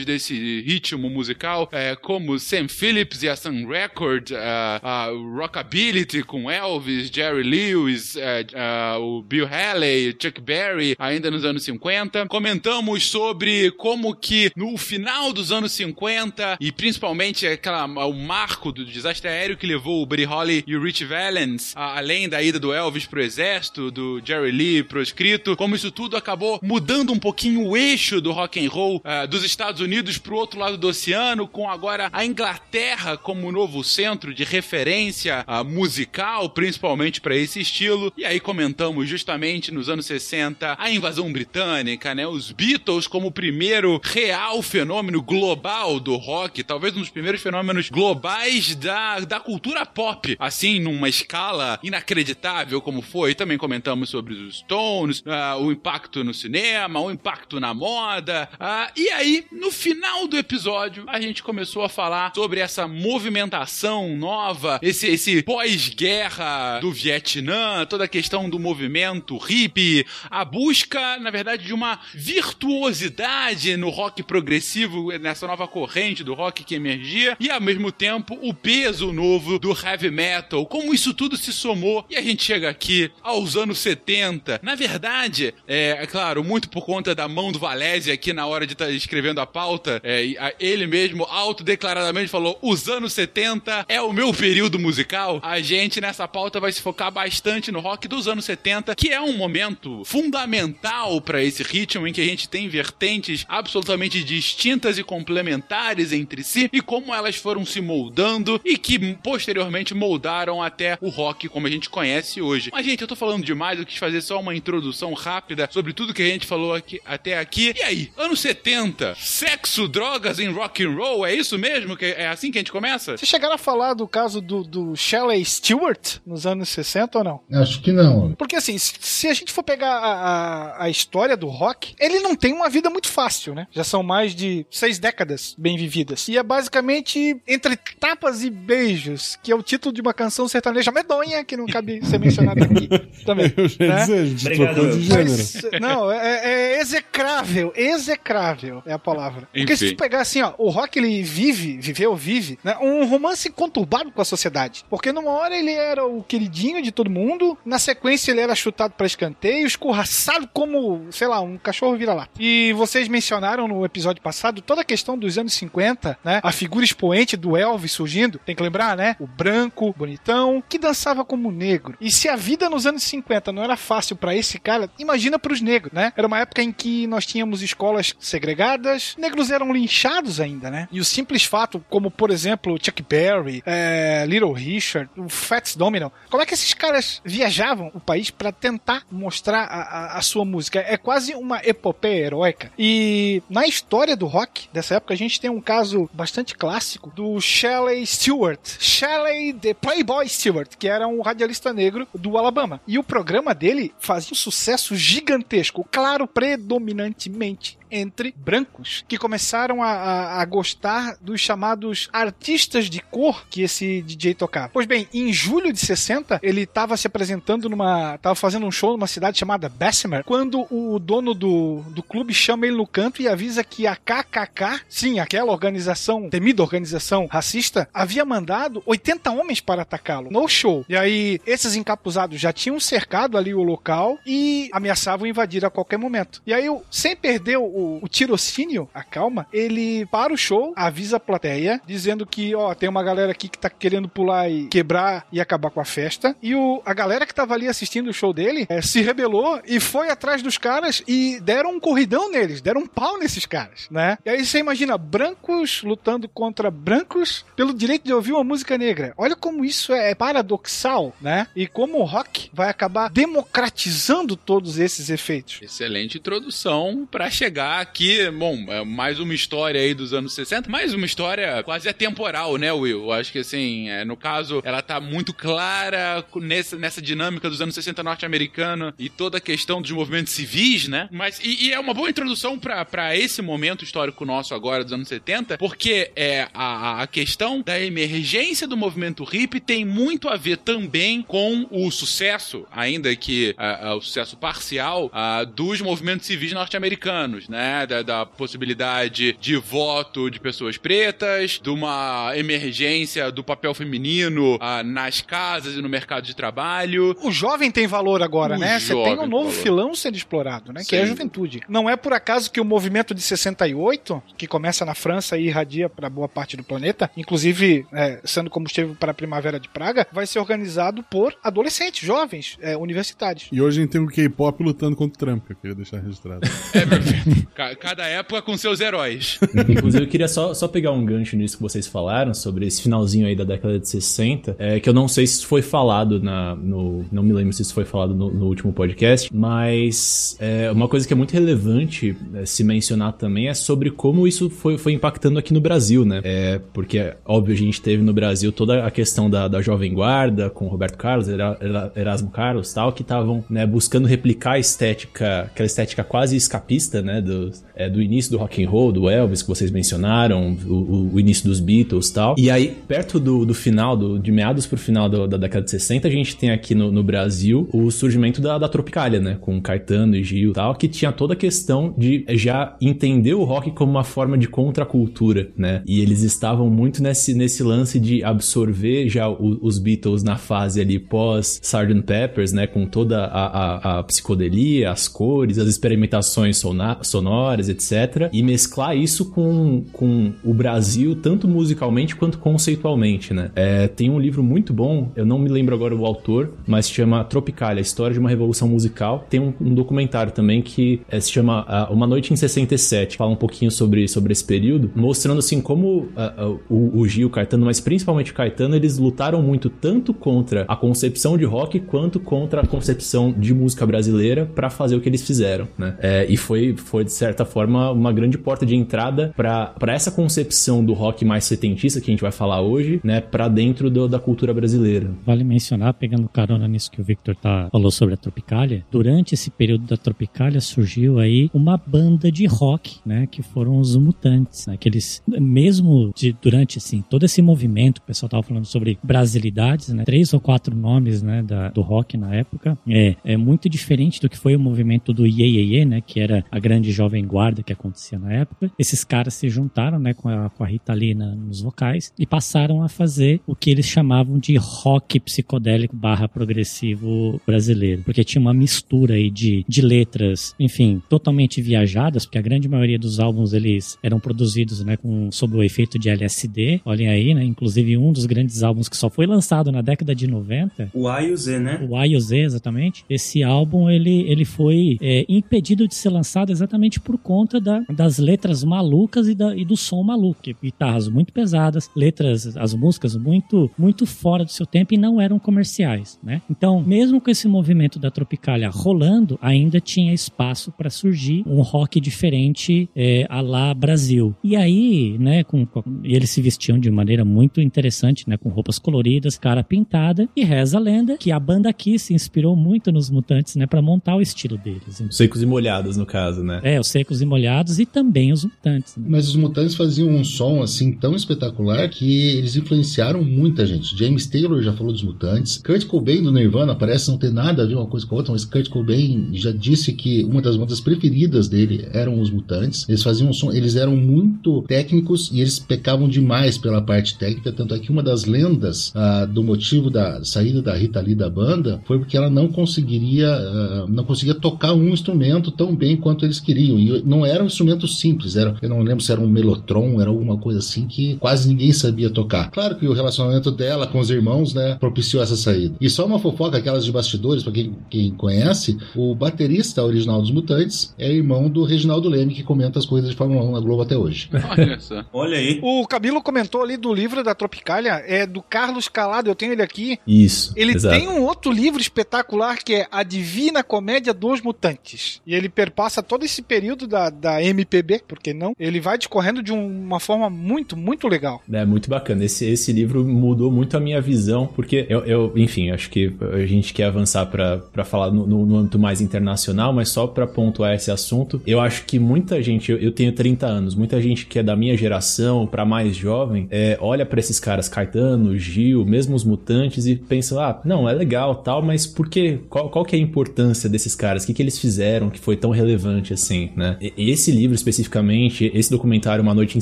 desse 0.06 0.62
ritmo 0.62 1.10
musical, 1.10 1.70
é, 1.72 1.96
como 1.96 2.38
Sam 2.40 2.68
Phillips 2.68 3.24
e 3.24 3.30
a 3.30 3.36
Sun 3.36 3.68
Record, 3.68 4.32
a, 4.34 4.80
a 4.82 5.06
Rockability 5.08 6.24
com 6.24 6.50
Elvis, 6.50 7.10
Jerry 7.10 7.44
Lewis, 7.44 8.16
é, 8.16 8.46
é, 8.54 8.98
o 8.98 9.22
Bill 9.22 9.48
Haley, 9.48 10.16
Chuck 10.22 10.42
Berry, 10.42 10.96
ainda 11.00 11.32
nos 11.32 11.46
anos 11.46 11.64
50. 11.64 12.28
Comentamos 12.28 13.06
sobre 13.06 13.72
como 13.72 14.14
que 14.14 14.52
no 14.56 14.78
final 14.78 15.32
dos 15.32 15.52
anos 15.52 15.72
50 15.72 16.58
e 16.60 16.72
principalmente 16.72 17.48
aquela, 17.48 17.86
o 17.86 18.14
marco 18.14 18.72
do 18.72 18.86
desastre 18.86 19.30
aéreo 19.30 19.58
que 19.58 19.68
levou 19.68 20.02
o 20.02 20.06
Buddy 20.06 20.26
Holly 20.26 20.64
e 20.68 20.76
o 20.76 20.84
Rich 20.84 21.06
Valens, 21.06 21.74
a, 21.76 21.98
além 21.98 22.28
da 22.28 22.42
ida 22.42 22.60
do 22.60 22.74
Elvis 22.74 23.06
pro 23.06 23.22
exército, 23.22 23.90
do 23.90 24.22
Jerry 24.24 24.52
Lee 24.52 24.84
pro 24.84 25.02
escrito, 25.02 25.56
como 25.56 25.76
isso 25.76 25.92
tudo 25.92 26.18
acabou 26.18 26.60
mudando 26.62 27.14
um 27.14 27.20
pouquinho 27.20 27.66
o 27.68 27.78
eixo 27.78 28.20
do 28.20 28.32
rock 28.32 28.64
and 28.64 28.70
roll 28.70 28.98
uh, 28.98 29.28
dos 29.28 29.45
Estados 29.46 29.82
Unidos 29.82 30.18
pro 30.18 30.36
outro 30.36 30.60
lado 30.60 30.78
do 30.78 30.88
oceano, 30.88 31.48
com 31.48 31.70
agora 31.70 32.10
a 32.12 32.26
Inglaterra 32.26 33.18
como 33.18 33.52
novo 33.52 33.84
centro 33.84 34.34
de 34.34 34.44
referência 34.44 35.46
uh, 35.48 35.64
musical, 35.64 36.50
principalmente 36.50 37.22
para 37.22 37.36
esse 37.36 37.60
estilo. 37.60 38.12
E 38.18 38.26
aí 38.26 38.40
comentamos 38.40 39.08
justamente 39.08 39.72
nos 39.72 39.90
anos 39.90 40.06
60 40.06 40.76
a 40.80 40.90
invasão 40.90 41.32
britânica, 41.32 42.14
né? 42.14 42.28
Os 42.28 42.52
Beatles 42.52 43.08
como 43.08 43.28
o 43.28 43.32
primeiro 43.32 44.00
real 44.04 44.62
fenômeno 44.62 45.22
global 45.22 46.00
do 46.00 46.16
rock, 46.16 46.64
talvez 46.64 46.96
um 46.96 47.00
dos 47.00 47.10
primeiros 47.10 47.42
fenômenos 47.42 47.90
globais 47.90 48.76
da, 48.76 49.20
da 49.20 49.40
cultura 49.40 49.86
pop, 49.86 50.36
assim, 50.40 50.80
numa 50.80 51.08
escala 51.08 51.80
inacreditável 51.84 52.82
como 52.82 53.02
foi. 53.02 53.36
Também 53.36 53.58
comentamos 53.58 54.10
sobre 54.10 54.34
os 54.34 54.60
Stones, 54.60 55.20
uh, 55.22 55.62
o 55.62 55.72
impacto 55.72 56.24
no 56.24 56.34
cinema, 56.34 57.00
o 57.00 57.12
impacto 57.12 57.60
na 57.60 57.74
moda. 57.74 58.50
Uh, 58.54 58.92
e 58.96 59.10
aí, 59.10 59.35
no 59.52 59.72
final 59.72 60.28
do 60.28 60.38
episódio, 60.38 61.04
a 61.08 61.20
gente 61.20 61.42
começou 61.42 61.84
a 61.84 61.90
falar 61.90 62.32
sobre 62.36 62.60
essa 62.60 62.88
movimentação 62.88 64.16
nova, 64.16 64.80
esse, 64.82 65.08
esse 65.08 65.42
pós-guerra 65.44 66.80
do 66.80 66.92
Vietnã, 66.92 67.86
toda 67.86 68.06
a 68.06 68.08
questão 68.08 68.50
do 68.50 68.60
movimento 68.60 69.38
hippie, 69.38 70.06
a 70.30 70.46
busca, 70.46 71.18
na 71.20 71.32
verdade, 71.32 71.66
de 71.66 71.74
uma 71.74 72.00
virtuosidade 72.14 73.76
no 73.78 73.90
rock 73.90 74.24
progressivo, 74.24 75.12
nessa 75.18 75.48
nova 75.48 75.68
corrente 75.68 76.24
do 76.24 76.34
rock 76.34 76.64
que 76.64 76.76
emergia, 76.76 77.36
e 77.40 77.50
ao 77.50 77.62
mesmo 77.62 77.92
tempo 77.92 78.38
o 78.42 78.54
peso 78.54 79.12
novo 79.12 79.58
do 79.60 79.72
heavy 79.72 80.12
metal, 80.12 80.66
como 80.66 80.94
isso 80.94 81.14
tudo 81.14 81.38
se 81.38 81.52
somou, 81.52 82.06
e 82.10 82.16
a 82.16 82.22
gente 82.22 82.44
chega 82.44 82.70
aqui 82.70 83.12
aos 83.22 83.56
anos 83.56 83.80
70. 83.80 84.60
Na 84.62 84.76
verdade, 84.76 85.54
é, 85.68 85.98
é 86.02 86.08
claro, 86.08 86.44
muito 86.44 86.70
por 86.70 86.86
conta 86.86 87.16
da 87.16 87.28
mão 87.28 87.52
do 87.52 87.60
Valese 87.60 88.12
aqui 88.12 88.34
na 88.34 88.46
hora 88.46 88.66
de 88.68 88.76
tá 88.76 88.90
escrevendo 89.26 89.42
a 89.42 89.48
pauta, 89.48 90.00
é, 90.04 90.54
ele 90.60 90.86
mesmo 90.86 91.24
autodeclaradamente 91.24 92.30
falou: 92.30 92.58
os 92.62 92.88
anos 92.88 93.14
70 93.14 93.86
é 93.90 94.00
o 94.00 94.14
meu 94.14 94.34
período 94.34 94.78
musical. 94.78 95.40
A 95.42 95.60
gente 95.60 96.00
nessa 96.00 96.28
pauta 96.28 96.60
vai 96.60 96.72
se 96.72 96.82
focar 96.82 97.12
bastante 97.12 97.72
no 97.72 97.80
rock 97.80 98.08
dos 98.08 98.28
anos 98.28 98.46
70, 98.46 98.96
que 98.96 99.10
é 99.10 99.20
um 99.20 99.36
momento 99.36 100.04
fundamental 100.06 101.20
para 101.22 101.44
esse 101.44 101.64
ritmo 101.64 102.08
em 102.08 102.14
que 102.14 102.22
a 102.22 102.26
gente 102.26 102.48
tem 102.48 102.70
vertentes 102.70 103.46
absolutamente 103.48 104.24
distintas 104.24 104.98
e 104.98 105.04
complementares 105.04 106.14
entre 106.14 106.44
si 106.44 106.70
e 106.72 106.82
como 106.82 107.14
elas 107.14 107.36
foram 107.36 107.66
se 107.66 107.82
moldando 107.82 108.62
e 108.64 108.78
que 108.78 109.16
posteriormente 109.16 109.94
moldaram 109.94 110.62
até 110.62 110.98
o 111.02 111.10
rock 111.10 111.50
como 111.50 111.68
a 111.68 111.70
gente 111.70 111.90
conhece 111.90 112.42
hoje. 112.42 112.70
Mas, 112.72 112.86
gente, 112.86 113.02
eu 113.02 113.08
tô 113.08 113.16
falando 113.16 113.44
demais, 113.44 113.80
eu 113.80 113.86
quis 113.86 113.98
fazer 113.98 114.22
só 114.22 114.40
uma 114.40 114.56
introdução 114.56 115.14
rápida 115.14 115.68
sobre 115.72 115.94
tudo 115.94 116.14
que 116.14 116.22
a 116.22 116.28
gente 116.28 116.46
falou 116.46 116.74
aqui, 116.74 117.02
até 117.06 117.38
aqui. 117.40 117.74
E 117.76 117.82
aí, 117.82 118.12
anos 118.18 118.40
70, 118.40 119.15
sexo, 119.18 119.88
drogas 119.88 120.40
em 120.40 120.52
rock 120.52 120.84
and 120.84 120.92
roll, 120.92 121.26
é 121.26 121.34
isso 121.34 121.58
mesmo? 121.58 121.96
Que 121.96 122.06
é 122.06 122.28
assim 122.28 122.52
que 122.52 122.58
a 122.58 122.62
gente 122.62 122.72
começa? 122.72 123.18
Vocês 123.18 123.30
chegaram 123.30 123.56
a 123.56 123.58
falar 123.58 123.94
do 123.94 124.08
caso 124.08 124.42
do, 124.42 124.64
do 124.64 124.96
Shelley 124.96 125.44
Stewart 125.46 126.18
nos 126.26 126.46
anos 126.46 126.70
60 126.70 127.18
ou 127.18 127.24
não? 127.24 127.42
Acho 127.52 127.82
que 127.82 127.92
não. 127.92 128.34
Porque 128.34 128.56
assim, 128.56 128.78
se 128.78 129.28
a 129.28 129.34
gente 129.34 129.52
for 129.52 129.64
pegar 129.64 129.98
a, 129.98 130.14
a, 130.14 130.84
a 130.86 130.90
história 130.90 131.36
do 131.38 131.48
rock, 131.48 131.96
ele 132.00 132.20
não 132.20 132.36
tem 132.36 132.54
uma 132.54 132.70
vida 132.70 132.90
muito 132.90 133.08
fácil, 133.08 133.54
né? 133.56 133.68
Já 133.72 133.84
são 133.84 134.04
mais 134.04 134.36
de 134.36 134.66
seis 134.70 135.00
décadas 135.00 135.56
bem 135.58 135.78
vividas. 135.78 136.28
E 136.28 136.38
é 136.38 136.44
basicamente 136.44 137.42
entre 137.48 137.78
tapas 138.00 138.44
e 138.44 138.50
beijos, 138.50 139.38
que 139.42 139.52
é 139.52 139.56
o 139.56 139.64
título 139.64 139.94
de 139.94 140.02
uma 140.02 140.14
canção 140.14 140.48
sertaneja 140.48 140.92
medonha 140.92 141.44
que 141.44 141.58
não 141.58 141.66
cabe 141.66 142.06
ser 142.06 142.20
mencionada 142.20 142.66
aqui 142.66 142.90
também. 143.26 143.54
Eu 143.56 143.68
já 143.68 143.86
né? 143.86 144.00
dizer, 144.02 144.20
a 144.20 144.26
gente 144.26 144.46
Obrigado. 144.46 144.76
trocou 144.76 144.92
de 144.98 145.02
gênero. 145.04 145.30
Mas, 145.30 145.82
não, 145.82 146.12
é, 146.12 146.76
é 146.76 146.82
execrável, 146.82 147.74
execrável 147.76 148.84
é 148.86 148.95
a 148.96 149.00
palavra. 149.00 149.48
Porque 149.54 149.76
se 149.76 149.86
Enfim. 149.86 149.96
tu 149.96 150.00
pegar 150.00 150.22
assim, 150.22 150.42
ó, 150.42 150.54
o 150.58 150.70
rock 150.70 151.00
ele 151.00 151.22
vive, 151.24 151.78
viveu, 151.78 152.16
vive, 152.16 152.60
né, 152.64 152.78
um 152.82 153.06
romance 153.06 153.50
conturbado 153.50 154.12
com 154.12 154.22
a 154.22 154.26
sociedade. 154.26 154.86
Porque 154.90 155.12
numa 155.12 155.32
hora 155.32 155.56
ele 155.56 155.72
era 155.72 156.06
o 156.06 156.24
queridinho 156.24 156.82
de 156.82 156.92
todo 156.92 157.10
mundo, 157.10 157.58
na 157.66 157.80
sequência 157.80 158.32
ele 158.32 158.42
era 158.42 158.56
chutado 158.56 158.94
pra 158.94 159.06
escanteio, 159.06 159.68
escorraçado 159.68 160.50
como, 160.54 161.08
sei 161.12 161.28
lá, 161.28 161.40
um 161.42 161.58
cachorro 161.58 161.98
vira-lata. 161.98 162.32
E 162.40 162.74
vocês 162.74 163.08
mencionaram 163.08 163.68
no 163.68 163.86
episódio 163.86 164.22
passado 164.22 164.62
toda 164.62 164.82
a 164.82 164.86
questão 164.86 165.18
dos 165.18 165.38
anos 165.38 165.54
50, 165.54 166.18
né, 166.24 166.40
a 166.44 166.52
figura 166.52 166.86
expoente 166.86 167.38
do 167.38 167.56
Elvis 167.58 167.92
surgindo, 167.92 168.40
tem 168.40 168.56
que 168.56 168.64
lembrar, 168.64 168.98
né, 168.98 169.16
o 169.20 169.28
branco, 169.28 169.94
bonitão, 169.98 170.64
que 170.68 170.78
dançava 170.78 171.24
como 171.24 171.52
negro. 171.52 171.98
E 172.00 172.12
se 172.12 172.28
a 172.30 172.36
vida 172.36 172.70
nos 172.70 172.86
anos 172.86 173.04
50 173.04 173.52
não 173.52 173.64
era 173.64 173.76
fácil 173.76 174.16
pra 174.16 174.36
esse 174.36 174.60
cara, 174.60 174.90
imagina 175.00 175.40
pros 175.40 175.62
negros, 175.62 175.94
né? 175.94 176.12
Era 176.16 176.28
uma 176.28 176.40
época 176.40 176.62
em 176.62 176.72
que 176.72 177.08
nós 177.08 177.26
tínhamos 177.26 177.62
escolas 177.62 178.16
segregadas, 178.20 178.85
negros 179.18 179.52
eram 179.52 179.72
linchados 179.74 180.40
ainda, 180.40 180.70
né? 180.72 180.88
E 180.92 181.00
o 181.00 181.06
simples 181.06 181.44
fato, 181.44 181.84
como 181.90 182.10
por 182.12 182.30
exemplo 182.32 182.78
Chuck 182.82 183.02
Berry, 183.04 183.62
é, 183.66 184.26
Little 184.28 184.54
Richard, 184.54 185.10
o 185.18 185.28
Fats 185.30 185.76
Domino, 185.76 186.12
como 186.30 186.42
é 186.42 186.46
que 186.46 186.54
esses 186.54 186.74
caras 186.74 187.22
viajavam 187.24 187.92
o 187.94 188.00
país 188.00 188.30
pra 188.30 188.52
tentar 188.52 189.04
mostrar 189.12 189.64
a, 189.66 189.82
a- 189.82 190.18
a 190.18 190.22
sua 190.22 190.46
música? 190.46 190.80
É 190.88 190.98
quase 190.98 191.34
uma 191.36 191.60
epopeia 191.64 192.26
heróica. 192.26 192.72
E 192.78 193.42
na 193.50 193.66
história 193.66 194.16
do 194.16 194.26
rock 194.26 194.68
dessa 194.74 194.96
época 194.96 195.14
a 195.14 195.18
gente 195.18 195.40
tem 195.40 195.50
um 195.50 195.62
caso 195.62 196.10
bastante 196.14 196.56
clássico 196.56 197.10
do 197.16 197.40
Shelley 197.40 198.06
Stewart, 198.06 198.60
Shelley 198.80 199.54
the 199.54 199.74
Playboy 199.74 200.28
Stewart, 200.28 200.70
que 200.78 200.88
era 200.88 201.08
um 201.08 201.22
radialista 201.22 201.74
negro 201.74 202.08
do 202.14 202.38
Alabama. 202.38 202.80
E 202.88 202.98
o 202.98 203.04
programa 203.04 203.54
dele 203.54 203.94
fazia 204.00 204.32
um 204.34 204.36
sucesso 204.36 204.96
gigantesco, 204.96 205.86
claro, 205.92 206.28
predominantemente 206.28 207.78
entre 207.92 208.34
brancos, 208.38 209.04
que 209.08 209.18
começaram 209.18 209.82
a, 209.82 209.92
a, 209.92 210.42
a 210.42 210.46
gostar 210.46 211.18
dos 211.22 211.42
chamados 211.42 212.10
artistas 212.12 212.90
de 212.90 213.00
cor 213.00 213.46
que 213.50 213.62
esse 213.62 214.02
DJ 214.02 214.34
tocava. 214.34 214.70
Pois 214.74 214.86
bem, 214.86 215.08
em 215.14 215.32
julho 215.32 215.72
de 215.72 215.80
60, 215.80 216.40
ele 216.42 216.62
estava 216.62 216.98
se 216.98 217.08
apresentando 217.08 217.70
numa. 217.70 218.16
estava 218.16 218.36
fazendo 218.36 218.66
um 218.66 218.72
show 218.72 218.92
numa 218.92 219.08
cidade 219.08 219.38
chamada 219.38 219.70
Bessemer, 219.70 220.24
quando 220.24 220.66
o 220.70 221.00
dono 221.00 221.34
do, 221.34 221.82
do 221.90 222.04
clube 222.04 222.34
chama 222.34 222.66
ele 222.66 222.76
no 222.76 222.88
canto 222.88 223.22
e 223.22 223.28
avisa 223.28 223.64
que 223.64 223.88
a 223.88 223.96
KKK, 223.96 224.82
sim, 224.90 225.20
aquela 225.20 225.52
organização, 225.52 226.30
temida 226.30 226.62
organização 226.62 227.28
racista, 227.28 227.88
havia 227.94 228.26
mandado 228.26 228.82
80 228.86 229.32
homens 229.32 229.60
para 229.60 229.82
atacá-lo 229.82 230.30
no 230.32 230.48
show. 230.48 230.86
E 230.88 230.96
aí, 230.96 231.40
esses 231.46 231.76
encapuzados 231.76 232.40
já 232.40 232.52
tinham 232.52 232.80
cercado 232.80 233.38
ali 233.38 233.54
o 233.54 233.64
local 233.64 234.18
e 234.26 234.70
ameaçavam 234.72 235.28
invadir 235.28 235.66
a 235.66 235.70
qualquer 235.70 235.98
momento. 235.98 236.42
E 236.46 236.54
aí, 236.54 236.66
sem 236.90 237.16
perder 237.16 237.58
o, 237.58 237.64
o 237.76 238.08
tirocínio, 238.08 238.90
a 238.94 239.04
calma, 239.04 239.46
ele 239.52 240.06
para 240.06 240.34
o 240.34 240.38
show, 240.38 240.74
avisa 240.76 241.18
a 241.18 241.20
plateia, 241.20 241.82
dizendo 241.86 242.26
que, 242.26 242.56
ó, 242.56 242.74
tem 242.74 242.88
uma 242.88 243.04
galera 243.04 243.32
aqui 243.32 243.50
que 243.50 243.58
tá 243.58 243.70
querendo 243.70 244.08
pular 244.08 244.50
e 244.50 244.68
quebrar 244.68 245.28
e 245.32 245.42
acabar 245.42 245.70
com 245.70 245.82
a 245.82 245.86
festa. 245.86 246.36
E 246.42 246.56
o, 246.56 246.82
a 246.86 246.94
galera 246.94 247.26
que 247.26 247.36
tava 247.36 247.54
ali 247.54 247.68
assistindo 247.68 248.10
o 248.10 248.14
show 248.14 248.34
dele 248.34 248.66
é, 248.70 248.82
se 248.82 249.02
rebelou 249.02 249.60
e 249.66 249.80
foi 249.80 250.10
atrás 250.10 250.42
dos 250.42 250.58
caras 250.58 251.04
e 251.08 251.40
deram 251.42 251.72
um 251.72 251.80
corridão 251.80 252.32
neles, 252.32 252.62
deram 252.62 252.82
um 252.82 252.88
pau 252.88 253.18
nesses 253.18 253.46
caras, 253.46 253.88
né? 253.92 254.18
E 254.26 254.30
aí 254.30 254.46
você 254.46 254.60
imagina 254.60 254.98
brancos 254.98 255.84
lutando 255.84 256.30
contra 256.30 256.72
brancos 256.72 257.46
pelo 257.56 257.74
direito 257.74 258.06
de 258.06 258.14
ouvir 258.14 258.32
uma 258.32 258.44
música 258.44 258.78
negra. 258.78 259.14
Olha 259.18 259.36
como 259.36 259.66
isso 259.66 259.94
é 259.94 260.16
paradoxal, 260.16 261.14
né? 261.20 261.48
E 261.56 261.68
como 261.68 262.00
o 262.00 262.04
rock 262.04 262.50
vai 262.54 262.70
acabar 262.70 263.10
democratizando 263.10 264.36
todos 264.36 264.80
esses 264.80 265.10
efeitos. 265.10 265.60
Excelente 265.62 266.18
introdução 266.18 267.08
para 267.10 267.30
chegar 267.30 267.65
aqui, 267.66 268.30
bom, 268.32 268.66
é 268.70 268.84
mais 268.84 269.20
uma 269.20 269.34
história 269.34 269.82
aí 269.82 269.94
dos 269.94 270.14
anos 270.14 270.34
60, 270.34 270.70
mais 270.70 270.94
uma 270.94 271.06
história 271.06 271.64
quase 271.64 271.90
atemporal, 271.90 272.58
né, 272.58 272.72
Will? 272.72 273.12
Acho 273.12 273.32
que 273.32 273.40
assim, 273.40 273.90
é, 273.90 274.06
no 274.06 274.16
caso, 274.16 274.62
ela 274.64 274.82
tá 274.82 275.00
muito 275.00 275.34
clara 275.34 276.24
nessa, 276.36 276.78
nessa 276.78 277.02
dinâmica 277.02 277.50
dos 277.50 277.62
anos 277.62 277.74
60 277.74 278.04
norte-americano 278.04 278.94
e 279.00 279.10
toda 279.10 279.38
a 279.40 279.42
questão 279.42 279.82
dos 279.82 279.92
movimentos 279.92 280.34
civis, 280.34 280.88
né? 280.88 281.10
Mas, 281.12 281.40
e, 281.44 281.68
e 281.68 281.74
é 281.74 281.80
uma 281.80 281.94
boa 281.94 282.10
introdução 282.10 282.58
para 282.60 283.16
esse 283.16 283.42
momento 283.42 283.84
histórico 283.84 284.26
nosso 284.26 284.54
agora, 284.54 284.84
dos 284.84 284.94
anos 284.94 285.08
70, 285.08 285.58
porque 285.58 286.12
é 286.16 286.48
a, 286.54 287.02
a 287.02 287.08
questão 287.08 287.62
da 287.62 287.80
emergência 287.80 288.68
do 288.68 288.78
movimento 288.78 289.24
hippie 289.24 289.60
tem 289.60 289.84
muito 289.84 290.30
a 290.30 290.36
ver 290.36 290.58
também 290.58 291.24
com 291.24 291.66
o 291.72 291.90
sucesso, 291.90 292.66
ainda 292.72 293.16
que 293.16 293.56
a, 293.58 293.88
a, 293.88 293.96
o 293.96 294.02
sucesso 294.02 294.38
parcial, 294.38 295.10
a, 295.12 295.44
dos 295.44 295.82
movimentos 295.82 296.28
civis 296.28 296.54
norte-americanos, 296.54 297.50
né? 297.50 297.55
Da, 297.88 298.02
da 298.02 298.26
possibilidade 298.26 299.38
de 299.40 299.56
voto 299.58 300.30
de 300.30 300.40
pessoas 300.40 300.78
pretas, 300.78 301.60
de 301.62 301.70
uma 301.70 302.32
emergência 302.36 303.32
do 303.32 303.44
papel 303.44 303.74
feminino 303.74 304.58
ah, 304.60 304.84
nas 304.84 305.22
casas 305.22 305.76
e 305.76 305.82
no 305.82 305.88
mercado 305.90 306.26
de 306.26 306.36
trabalho. 306.36 307.16
O 307.22 307.32
jovem 307.32 307.72
tem 307.72 307.88
valor 307.88 308.22
agora, 308.22 308.56
O 308.56 308.60
né? 308.60 308.80
Você 308.80 308.94
tem 308.94 309.14
um 309.20 309.28
novo 309.28 309.50
valor. 309.50 309.52
filão 309.64 309.96
sendo 309.96 310.16
explorado, 310.16 310.74
né? 310.74 310.82
Que 310.88 310.96
é 310.96 311.00
a 311.00 311.04
Sim. 311.04 311.10
juventude. 311.10 311.62
Não 311.70 311.90
é 311.90 311.96
por 311.96 312.14
acaso 312.14 312.52
que 312.52 312.60
o 312.60 312.66
movimento 312.66 313.14
de 313.14 313.22
68, 313.22 314.22
que 314.38 314.48
começa 314.48 314.84
na 314.86 314.94
França 314.96 315.38
e 315.38 315.46
irradia 315.48 315.88
para 315.90 316.10
boa 316.10 316.28
parte 316.28 316.58
do 316.58 316.64
planeta, 316.64 317.10
inclusive 317.16 317.86
é, 317.94 318.20
sendo 318.24 318.50
combustível 318.50 318.96
para 319.00 319.12
a 319.12 319.14
Primavera 319.14 319.60
de 319.60 319.70
Praga, 319.70 320.08
vai 320.12 320.26
ser 320.28 320.40
organizado 320.40 321.04
por 321.04 321.36
adolescentes, 321.44 322.06
jovens, 322.06 322.58
é, 322.62 322.76
universitários. 322.76 323.48
E 323.52 323.62
hoje 323.62 323.80
a 323.80 323.82
gente 323.84 323.92
tem 323.92 324.02
o 324.02 324.08
K-pop 324.08 324.64
lutando 324.64 324.96
contra 324.96 325.16
o 325.16 325.18
Trump, 325.18 325.46
que 325.46 325.54
eu 325.54 325.58
queria 325.58 325.76
deixar 325.76 326.00
registrado. 326.00 326.42
Ca- 326.42 327.45
Cada 327.54 328.06
época 328.08 328.42
com 328.42 328.58
seus 328.58 328.80
heróis. 328.80 329.40
Inclusive, 329.70 330.04
eu 330.04 330.08
queria 330.10 330.28
só, 330.28 330.54
só 330.54 330.68
pegar 330.68 330.92
um 330.92 331.06
gancho 331.06 331.36
nisso 331.36 331.58
que 331.58 331.64
vocês 331.64 331.88
falaram, 331.88 332.34
sobre 332.34 332.66
esse 332.66 332.82
finalzinho 332.82 333.28
aí 333.28 333.36
da 333.36 333.44
década 333.44 333.80
de 333.80 333.88
60, 333.88 334.56
é, 334.60 334.80
que 334.80 334.88
eu 334.90 334.94
não 334.94 335.08
sei 335.08 335.26
se 335.28 335.46
foi 335.46 335.62
falado 335.62 336.22
na, 336.22 336.56
no. 336.56 337.06
Não 337.12 337.24
me 337.24 337.34
lembro 337.34 337.54
se 337.54 337.62
isso 337.62 337.74
foi 337.74 337.86
falado 337.86 338.14
no, 338.14 338.32
no 338.34 338.46
último 338.46 338.72
podcast, 338.74 339.30
mas 339.34 340.36
é, 340.40 340.72
uma 340.72 340.88
coisa 340.88 341.08
que 341.08 341.14
é 341.14 341.16
muito 341.16 341.32
relevante 341.34 342.16
é, 342.34 342.46
se 342.46 342.64
mencionar 342.64 343.14
também 343.14 343.48
é 343.48 343.54
sobre 343.54 343.90
como 343.92 344.28
isso 344.28 344.50
foi, 344.50 344.78
foi 344.78 344.94
impactando 344.94 345.40
aqui 345.40 345.54
no 345.54 345.62
Brasil, 345.62 346.06
né? 346.06 346.22
É, 346.24 346.60
porque, 346.74 347.14
óbvio, 347.26 347.54
a 347.54 347.58
gente 347.58 347.82
teve 347.82 348.04
no 348.04 348.14
Brasil 348.14 348.52
toda 348.52 348.86
a 348.86 348.92
questão 348.92 349.30
da, 349.30 349.48
da 349.48 349.62
Jovem 349.62 349.94
Guarda, 349.94 350.50
com 350.50 350.68
Roberto 350.68 350.98
Carlos, 350.98 351.28
Era- 351.30 351.58
Era- 351.60 351.92
Erasmo 351.96 352.30
Carlos 352.30 352.74
tal, 352.74 352.92
que 352.92 353.02
estavam 353.02 353.44
né, 353.50 353.66
buscando 353.66 354.08
replicar 354.08 354.54
a 354.54 354.60
estética, 354.60 355.42
aquela 355.42 355.66
estética 355.68 356.04
quase 356.04 356.36
escapista, 356.36 357.02
né? 357.02 357.22
Do, 357.22 357.35
é, 357.76 357.90
do 357.90 358.02
início 358.02 358.32
do 358.32 358.38
rock 358.38 358.64
and 358.64 358.70
roll, 358.70 358.92
do 358.92 359.10
Elvis, 359.10 359.42
que 359.42 359.48
vocês 359.48 359.72
mencionaram, 359.72 360.58
o, 360.66 360.74
o- 360.74 361.10
o 361.16 361.20
início 361.20 361.46
dos 361.48 361.60
Beatles 361.60 362.10
tal. 362.12 362.36
E 362.38 362.50
aí, 362.50 362.74
perto 362.88 363.20
do, 363.20 363.46
do 363.46 363.54
final, 363.54 363.96
do, 363.98 364.18
de 364.20 364.32
meados 364.32 364.66
pro 364.66 364.78
final 364.78 365.10
do- 365.10 365.28
da 365.28 365.38
década 365.38 365.64
de 365.66 365.72
60, 365.72 366.08
a 366.08 366.12
gente 366.12 366.36
tem 366.36 366.52
aqui 366.52 366.74
no, 366.76 366.92
no 366.92 367.04
Brasil 367.04 367.68
o 367.74 367.90
surgimento 367.92 368.42
da, 368.42 368.58
da 368.58 368.68
Tropicália, 368.68 369.20
né? 369.20 369.38
Com 369.40 369.62
Caetano 369.62 370.16
e 370.16 370.24
Gil 370.24 370.52
e 370.52 370.54
tal, 370.54 370.76
que 370.76 370.88
tinha 370.88 371.12
toda 371.12 371.34
a 371.34 371.38
questão 371.38 371.94
de 371.98 372.26
já 372.32 372.76
entender 372.82 373.34
o 373.34 373.44
rock 373.44 373.72
como 373.72 373.92
uma 373.92 374.04
forma 374.04 374.38
de 374.38 374.48
contracultura, 374.48 375.50
né? 375.58 375.82
E 375.86 376.00
eles 376.02 376.22
estavam 376.22 376.70
muito 376.70 377.02
nesse, 377.02 377.34
nesse 377.34 377.64
lance 377.64 378.00
de 378.00 378.24
absorver 378.24 379.08
já 379.10 379.30
o- 379.30 379.60
os 379.62 379.80
Beatles 379.80 380.24
na 380.24 380.38
fase 380.38 380.80
ali 380.82 381.00
pós 381.00 381.60
Sgt. 381.64 382.02
Peppers, 382.04 382.52
né? 382.52 382.68
Com 382.68 382.86
toda 382.86 383.26
a, 383.26 383.46
a, 383.46 384.00
a 384.00 384.04
psicodelia, 384.04 384.92
as 384.92 385.08
cores, 385.08 385.58
as 385.58 385.68
experimentações 385.68 386.58
sona- 386.58 386.98
sonoras, 387.26 387.70
etc. 387.70 388.30
E 388.32 388.44
mesclar 388.44 388.96
isso 388.96 389.32
com, 389.32 389.84
com 389.92 390.32
o 390.44 390.54
Brasil, 390.54 391.16
tanto 391.16 391.48
musicalmente 391.48 392.16
quanto 392.16 392.38
conceitualmente, 392.38 393.34
né? 393.34 393.50
É, 393.56 393.88
tem 393.88 394.10
um 394.10 394.20
livro 394.20 394.44
muito 394.44 394.74
bom, 394.74 395.12
eu 395.16 395.26
não 395.26 395.40
me 395.40 395.50
lembro 395.50 395.74
agora 395.74 395.96
o 395.96 396.06
autor, 396.06 396.54
mas 396.68 396.90
chama 396.90 397.24
Tropicália, 397.24 397.80
a 397.80 397.82
história 397.82 398.14
de 398.14 398.20
uma 398.20 398.30
revolução 398.30 398.68
musical. 398.68 399.26
Tem 399.30 399.40
um, 399.40 399.54
um 399.60 399.74
documentário 399.74 400.32
também 400.32 400.62
que 400.62 401.02
é, 401.10 401.20
se 401.20 401.32
chama 401.32 401.66
ah, 401.68 401.90
Uma 401.92 402.06
Noite 402.06 402.32
em 402.32 402.36
67, 402.36 403.18
fala 403.18 403.32
um 403.32 403.36
pouquinho 403.36 403.72
sobre, 403.72 404.08
sobre 404.08 404.32
esse 404.32 404.44
período, 404.44 404.92
mostrando 404.96 405.40
assim 405.40 405.60
como 405.60 406.10
ah, 406.16 406.34
ah, 406.38 406.56
o, 406.70 407.00
o 407.00 407.08
Gil, 407.08 407.28
o 407.28 407.32
Caetano, 407.32 407.66
mas 407.66 407.80
principalmente 407.80 408.32
o 408.32 408.36
Caetano, 408.36 408.76
eles 408.76 408.98
lutaram 408.98 409.42
muito 409.42 409.70
tanto 409.70 410.14
contra 410.14 410.66
a 410.68 410.76
concepção 410.76 411.38
de 411.38 411.46
rock 411.46 411.80
quanto 411.80 412.20
contra 412.20 412.62
a 412.62 412.68
concepção 412.68 413.32
de 413.32 413.54
música 413.54 413.86
brasileira 413.86 414.46
para 414.46 414.70
fazer 414.70 414.96
o 414.96 415.02
que 415.02 415.10
eles 415.10 415.26
fizeram, 415.26 415.68
né? 415.78 415.96
É, 416.00 416.26
e 416.30 416.38
foi, 416.38 416.76
foi, 416.76 417.04
certa 417.16 417.46
forma, 417.46 417.92
uma 417.92 418.12
grande 418.14 418.38
porta 418.38 418.66
de 418.66 418.76
entrada 418.76 419.34
para 419.36 419.74
essa 419.88 420.12
concepção 420.12 420.84
do 420.84 420.94
rock 420.94 421.24
mais 421.26 421.44
setentista 421.46 422.00
que 422.02 422.10
a 422.10 422.14
gente 422.14 422.22
vai 422.22 422.32
falar 422.32 422.62
hoje, 422.62 423.00
né? 423.04 423.22
Para 423.22 423.48
dentro 423.48 423.90
do- 423.90 424.08
da 424.08 424.20
cultura 424.20 424.54
brasileira. 424.54 425.12
Vale 425.26 425.44
mencionar, 425.44 425.94
pegando 425.94 426.28
carona 426.30 426.68
nisso 426.68 426.92
que 426.92 427.02
o 427.02 427.04
Victor 427.04 427.36
tá, 427.36 427.70
falou 427.72 427.92
sobre 427.92 428.14
a 428.14 428.18
Tropicália, 428.18 428.86
durante 428.92 429.34
esse 429.34 429.50
período 429.50 429.86
da 429.86 429.98
Tropicália 429.98 430.60
surgiu 430.62 431.20
aí 431.20 431.50
uma 431.54 431.78
banda 431.78 432.32
de 432.32 432.46
rock, 432.46 432.98
né, 433.06 433.28
que 433.30 433.42
foram 433.42 433.78
os 433.80 433.96
Mutantes, 433.96 434.68
né, 434.68 434.76
que 434.78 434.90
eles, 434.90 435.22
mesmo 435.28 436.12
de- 436.16 436.36
durante, 436.42 436.78
assim, 436.78 437.04
todo 437.10 437.24
esse 437.24 437.42
movimento, 437.42 438.00
o 438.00 438.02
pessoal 438.02 438.30
tava 438.30 438.44
falando 438.44 438.66
sobre 438.66 438.98
brasilidades, 439.04 439.90
né, 439.90 440.04
três 440.04 440.34
ou 440.34 440.40
quatro 440.40 440.76
nomes, 440.76 441.22
né, 441.22 441.42
da, 441.44 441.70
do 441.70 441.82
rock 441.82 442.18
na 442.18 442.34
época, 442.36 442.78
é, 442.88 443.16
é 443.24 443.38
muito 443.38 443.70
diferente 443.70 444.20
do 444.22 444.30
que 444.30 444.38
foi 444.38 444.56
o 444.56 444.60
movimento 444.60 445.14
do 445.14 445.26
Ye, 445.26 445.86
né, 445.86 446.02
que 446.02 446.20
era 446.20 446.44
a 446.52 446.60
grande 446.60 446.92
jovem 446.92 447.05
guarda 447.26 447.64
que 447.64 447.74
acontecia 447.74 448.18
na 448.20 448.32
época. 448.34 448.72
Esses 448.78 449.04
caras 449.04 449.34
se 449.34 449.50
juntaram, 449.50 450.00
né, 450.00 450.14
com 450.14 450.28
a, 450.30 450.50
com 450.50 450.64
a 450.64 450.68
Rita 450.68 450.94
Lee 450.94 451.14
na- 451.14 451.36
nos 451.36 451.62
vocais 451.62 452.12
e 452.18 452.26
passaram 452.26 452.82
a 452.84 452.90
fazer 452.90 453.40
o 453.48 453.56
que 453.56 453.70
eles 453.70 453.86
chamavam 453.86 454.38
de 454.40 454.56
rock 454.58 455.20
psicodélico 455.20 455.96
barra 455.96 456.28
progressivo 456.28 457.40
brasileiro, 457.46 458.02
porque 458.04 458.24
tinha 458.24 458.42
uma 458.42 458.54
mistura 458.54 459.16
aí 459.16 459.30
de, 459.30 459.64
de 459.68 459.82
letras, 459.82 460.54
enfim, 460.60 461.02
totalmente 461.10 461.62
viajadas, 461.62 462.26
porque 462.26 462.38
a 462.38 462.42
grande 462.42 462.68
maioria 462.68 462.98
dos 463.00 463.20
álbuns 463.20 463.54
eles 463.54 463.98
eram 464.02 464.20
produzidos, 464.20 464.84
né, 464.84 464.98
com, 464.98 465.30
sob 465.32 465.56
o 465.58 465.64
efeito 465.64 465.98
de 466.00 466.10
LSD, 466.10 466.82
olhem 466.86 467.08
aí, 467.08 467.34
né, 467.34 467.44
inclusive 467.44 467.98
um 467.98 468.12
dos 468.12 468.26
grandes 468.26 468.64
álbuns 468.64 468.90
que 468.90 468.98
só 468.98 469.10
foi 469.10 469.26
lançado 469.26 469.72
na 469.72 469.82
década 469.82 470.14
de 470.16 470.28
90, 470.28 470.90
O 470.94 471.08
A 471.08 471.24
e 471.24 471.32
o 471.32 471.38
Z, 471.38 471.60
né? 471.60 471.86
o 471.88 471.96
A 471.96 472.08
e 472.08 472.16
o 472.16 472.20
Z, 472.20 472.38
exatamente. 472.40 473.04
Esse 473.10 473.44
álbum, 473.44 473.90
ele, 473.90 474.22
ele 474.30 474.46
foi 474.46 474.98
é, 475.02 475.26
impedido 475.30 475.88
de 475.88 475.96
ser 475.96 476.10
lançado 476.10 476.52
exatamente 476.52 476.85
por 477.00 477.18
conta 477.18 477.60
da- 477.60 477.82
das 477.94 478.18
letras 478.18 478.64
malucas 478.64 479.28
e, 479.28 479.36
da- 479.36 479.56
e 479.56 479.64
do 479.66 479.76
som 479.78 480.02
maluco. 480.04 480.36
Guitarras 480.62 481.08
muito 481.08 481.32
pesadas, 481.32 481.90
letras, 481.96 482.56
as 482.58 482.74
músicas 482.74 483.16
muito, 483.16 483.70
muito 483.78 484.06
fora 484.06 484.44
do 484.44 484.52
seu 484.52 484.66
tempo 484.66 484.94
e 484.94 484.98
não 484.98 485.20
eram 485.22 485.40
comerciais, 485.40 486.20
né? 486.24 486.42
Então, 486.50 486.82
mesmo 486.84 487.22
com 487.22 487.30
esse 487.32 487.48
movimento 487.48 487.98
da 488.00 488.12
Tropicália 488.12 488.70
rolando, 488.70 489.38
ainda 489.42 489.80
tinha 489.80 490.14
espaço 490.14 490.72
para 490.72 490.90
surgir 490.90 491.44
um 491.48 491.62
rock 491.62 492.00
diferente 492.02 492.90
é, 492.96 493.26
a 493.30 493.40
lá 493.42 493.74
Brasil. 493.74 494.36
E 494.44 494.56
aí, 494.56 495.18
né, 495.20 495.44
com, 495.44 495.66
com- 495.66 495.84
eles 496.04 496.32
se 496.32 496.42
vestiam 496.42 496.78
de 496.80 496.90
maneira 496.92 497.24
muito 497.24 497.62
interessante, 497.62 498.28
né, 498.30 498.36
com 498.38 498.50
roupas 498.50 498.78
coloridas, 498.80 499.38
cara 499.38 499.64
pintada, 499.64 500.28
e 500.36 500.44
reza 500.44 500.78
a 500.78 500.82
lenda 500.82 501.18
que 501.18 501.32
a 501.32 501.40
banda 501.40 501.70
aqui 501.70 501.98
se 502.00 502.14
inspirou 502.14 502.56
muito 502.56 502.92
nos 502.92 503.10
Mutantes, 503.10 503.56
né, 503.56 503.66
para 503.66 503.82
montar 503.82 504.16
o 504.16 504.22
estilo 504.22 504.58
deles. 504.58 505.02
Secos 505.12 505.42
e 505.42 505.46
molhados, 505.46 505.96
no 505.98 506.06
caso, 506.06 506.44
né? 506.44 506.60
É, 506.64 506.75
É, 506.76 506.80
os 506.80 506.88
secos 506.88 507.22
e 507.22 507.26
molhados 507.26 507.80
e 507.80 507.86
também 507.86 508.34
os 508.34 508.44
mutantes. 508.44 508.98
né? 508.98 509.06
Mas 509.08 509.30
os 509.30 509.36
Mutantes 509.36 509.76
faziam 509.76 510.10
um 510.10 510.24
som 510.24 510.62
assim 510.62 510.92
tão 510.92 511.16
espetacular 511.16 511.88
que 511.90 512.38
eles 512.38 512.56
influenciaram 512.56 513.24
muita 513.24 513.66
gente. 513.66 513.98
James 513.98 514.28
Taylor 514.28 514.62
já 514.62 514.74
falou 514.74 514.92
dos 514.92 515.04
Mutantes. 515.04 515.58
Kurt 515.58 515.86
Cobain 515.86 516.22
do 516.22 516.32
Nirvana 516.32 516.76
parece 516.76 517.10
não 517.10 517.18
ter 517.18 517.32
nada 517.32 517.64
a 517.64 517.66
ver 517.66 517.76
uma 517.76 517.86
coisa 517.86 518.06
com 518.06 518.16
a 518.16 518.18
outra, 518.18 518.34
mas 518.34 518.44
Kurt 518.44 518.68
Cobain 518.70 519.30
já 519.34 519.52
disse 519.52 519.94
que 519.94 520.24
uma 520.26 520.42
das 520.42 520.58
bandas 520.58 520.82
preferidas 520.82 521.48
dele 521.48 521.88
eram 521.94 522.20
os 522.20 522.30
Mutantes. 522.30 522.88
Eles 522.90 523.02
faziam 523.04 523.30
um 523.30 523.34
som, 523.34 523.52
eles 523.52 523.76
eram 523.78 523.96
muito 523.96 524.64
técnicos 524.64 525.32
e 525.32 525.40
eles 525.40 525.58
pecavam 525.60 526.10
demais 526.10 526.58
pela 526.58 526.82
parte 526.82 527.18
técnica, 527.18 527.54
tanto 527.54 527.74
é 527.74 527.80
que 527.80 527.92
uma 527.92 528.04
das 528.04 528.26
lendas 528.26 528.92
ah, 528.96 529.26
do 529.26 529.42
motivo 529.44 529.90
da 529.90 530.24
saída 530.26 530.62
da 530.62 530.76
Rita 530.76 531.00
Lee 531.00 531.16
da 531.16 531.30
banda 531.30 531.82
foi 531.86 532.00
porque 532.00 532.18
ela 532.18 532.30
não 532.30 532.50
conseguiria 532.50 533.30
ah, 533.30 533.86
não 533.88 534.04
conseguia 534.04 534.36
tocar 534.36 534.74
um 534.74 534.90
instrumento 534.90 535.52
tão 535.52 535.74
bem 535.74 535.96
quanto 535.96 536.26
eles 536.26 536.40
queriam. 536.40 536.65
E 536.72 537.02
não 537.06 537.26
era 537.26 537.44
um 537.44 537.48
instrumento 537.48 537.88
simples, 537.88 538.36
era, 538.36 538.56
eu 538.62 538.70
não 538.70 538.82
lembro 538.82 539.04
se 539.04 539.12
era 539.12 539.22
um 539.22 539.28
melotron, 539.28 540.00
era 540.02 540.10
alguma 540.10 540.38
coisa 540.38 540.60
assim 540.60 540.88
que 540.88 541.16
quase 541.18 541.48
ninguém 541.48 541.72
sabia 541.74 542.10
tocar. 542.10 542.50
Claro 542.52 542.76
que 542.76 542.88
o 542.88 542.94
relacionamento 542.94 543.52
dela 543.52 543.88
com 543.88 544.00
os 544.00 544.10
irmãos, 544.10 544.54
né, 544.54 544.78
propiciou 544.80 545.22
essa 545.22 545.36
saída. 545.36 545.76
E 545.80 545.90
só 545.90 546.06
uma 546.06 546.20
fofoca, 546.20 546.58
aquelas 546.58 546.86
de 546.86 546.92
bastidores, 546.92 547.44
pra 547.44 547.52
quem, 547.52 547.76
quem 547.90 548.12
conhece, 548.12 548.78
o 548.96 549.16
baterista 549.16 549.84
original 549.84 550.22
dos 550.22 550.32
Mutantes 550.32 550.94
é 550.98 551.12
irmão 551.12 551.50
do 551.50 551.64
Reginaldo 551.64 552.10
Leme, 552.10 552.34
que 552.34 552.44
comenta 552.44 552.80
as 552.80 552.86
coisas 552.86 553.10
de 553.10 553.16
Fórmula 553.16 553.44
1 553.44 553.52
na 553.52 553.60
Globo 553.60 553.82
até 553.82 553.98
hoje. 553.98 554.30
Olha 554.58 554.80
só. 554.80 555.04
Olha 555.14 555.38
aí. 555.38 555.60
O 555.62 555.86
Camilo 555.88 556.22
comentou 556.22 556.64
ali 556.64 556.78
do 556.78 556.94
livro 556.94 557.24
da 557.24 557.36
Tropicália, 557.36 558.04
é 558.06 558.26
do 558.26 558.42
Carlos 558.42 558.88
Calado, 558.88 559.30
eu 559.30 559.36
tenho 559.36 559.54
ele 559.54 559.62
aqui. 559.62 560.00
Isso. 560.08 560.54
Ele 560.56 560.74
exato. 560.74 560.98
tem 560.98 561.08
um 561.08 561.24
outro 561.24 561.52
livro 561.52 561.82
espetacular 561.82 562.58
que 562.64 562.76
é 562.76 562.88
A 562.92 563.04
Divina 563.04 563.64
Comédia 563.64 564.14
dos 564.14 564.42
Mutantes. 564.42 565.22
E 565.26 565.34
ele 565.34 565.50
perpassa 565.50 566.02
todo 566.02 566.24
esse 566.26 566.42
período 566.42 566.55
da, 566.88 567.10
da 567.10 567.44
MPB, 567.44 568.02
por 568.08 568.20
que 568.20 568.34
não? 568.34 568.54
Ele 568.60 568.80
vai 568.80 568.98
discorrendo 568.98 569.42
de 569.44 569.52
um- 569.52 569.66
uma 569.86 570.00
forma 570.00 570.30
muito, 570.30 570.76
muito 570.78 571.08
legal. 571.08 571.42
É 571.52 571.66
muito 571.66 571.90
bacana. 571.90 572.24
Esse, 572.24 572.46
esse 572.46 572.72
livro 572.72 573.04
mudou 573.06 573.52
muito 573.52 573.76
a 573.78 573.80
minha 573.80 574.02
visão, 574.02 574.48
porque 574.48 574.86
eu, 574.90 575.06
eu 575.06 575.32
enfim, 575.36 575.70
acho 575.72 575.90
que 575.90 576.14
a 576.34 576.46
gente 576.46 576.74
quer 576.74 576.86
avançar 576.86 577.26
pra 577.28 577.84
falar 577.84 578.12
no, 578.12 578.26
no- 578.26 578.46
no 578.46 578.56
âmbito 578.58 578.80
mais 578.80 579.02
internacional, 579.02 579.74
mas 579.74 579.90
só 579.90 580.08
pra 580.08 580.26
pontuar 580.28 580.74
esse 580.76 580.92
assunto, 580.92 581.42
eu 581.46 581.60
acho 581.60 581.86
que 581.86 582.00
muita 582.00 582.42
gente, 582.42 582.72
eu, 582.72 582.78
eu 582.78 582.92
tenho 582.92 583.12
30 583.12 583.46
anos, 583.48 583.76
muita 583.76 584.02
gente 584.02 584.26
que 584.26 584.40
é 584.40 584.44
da 584.44 584.56
minha 584.56 584.76
geração, 584.78 585.46
pra 585.48 585.66
mais 585.66 585.96
jovem, 585.96 586.48
é, 586.52 586.78
olha 586.82 587.06
pra 587.06 587.20
esses 587.20 587.40
caras, 587.40 587.68
Caetano, 587.68 588.38
Gil, 588.38 588.86
mesmo 588.86 589.16
os 589.16 589.24
mutantes, 589.24 589.86
e 589.86 589.96
pensa, 589.96 590.40
ah, 590.42 590.62
não, 590.66 590.88
é 590.90 590.94
legal 590.94 591.36
tal, 591.36 591.62
mas 591.62 591.86
por 591.88 592.10
que? 592.10 592.40
Qual, 592.50 592.70
qual 592.70 592.86
que 592.86 592.96
é 592.96 593.00
a 593.00 593.02
importância 593.02 593.70
desses 593.70 593.96
caras? 593.96 594.24
O 594.24 594.28
que, 594.28 594.34
que 594.34 594.42
eles 594.42 594.58
fizeram 594.60 595.10
que 595.10 595.20
foi 595.20 595.36
tão 595.36 595.52
relevante 595.52 596.14
assim, 596.14 596.45
né? 596.56 596.78
E- 596.82 596.94
Esse 597.12 597.32
livro 597.32 597.56
especificamente, 597.56 598.52
esse 598.54 598.70
documentário 598.70 599.22
Uma 599.24 599.34
Noite 599.34 599.58
em 599.58 599.62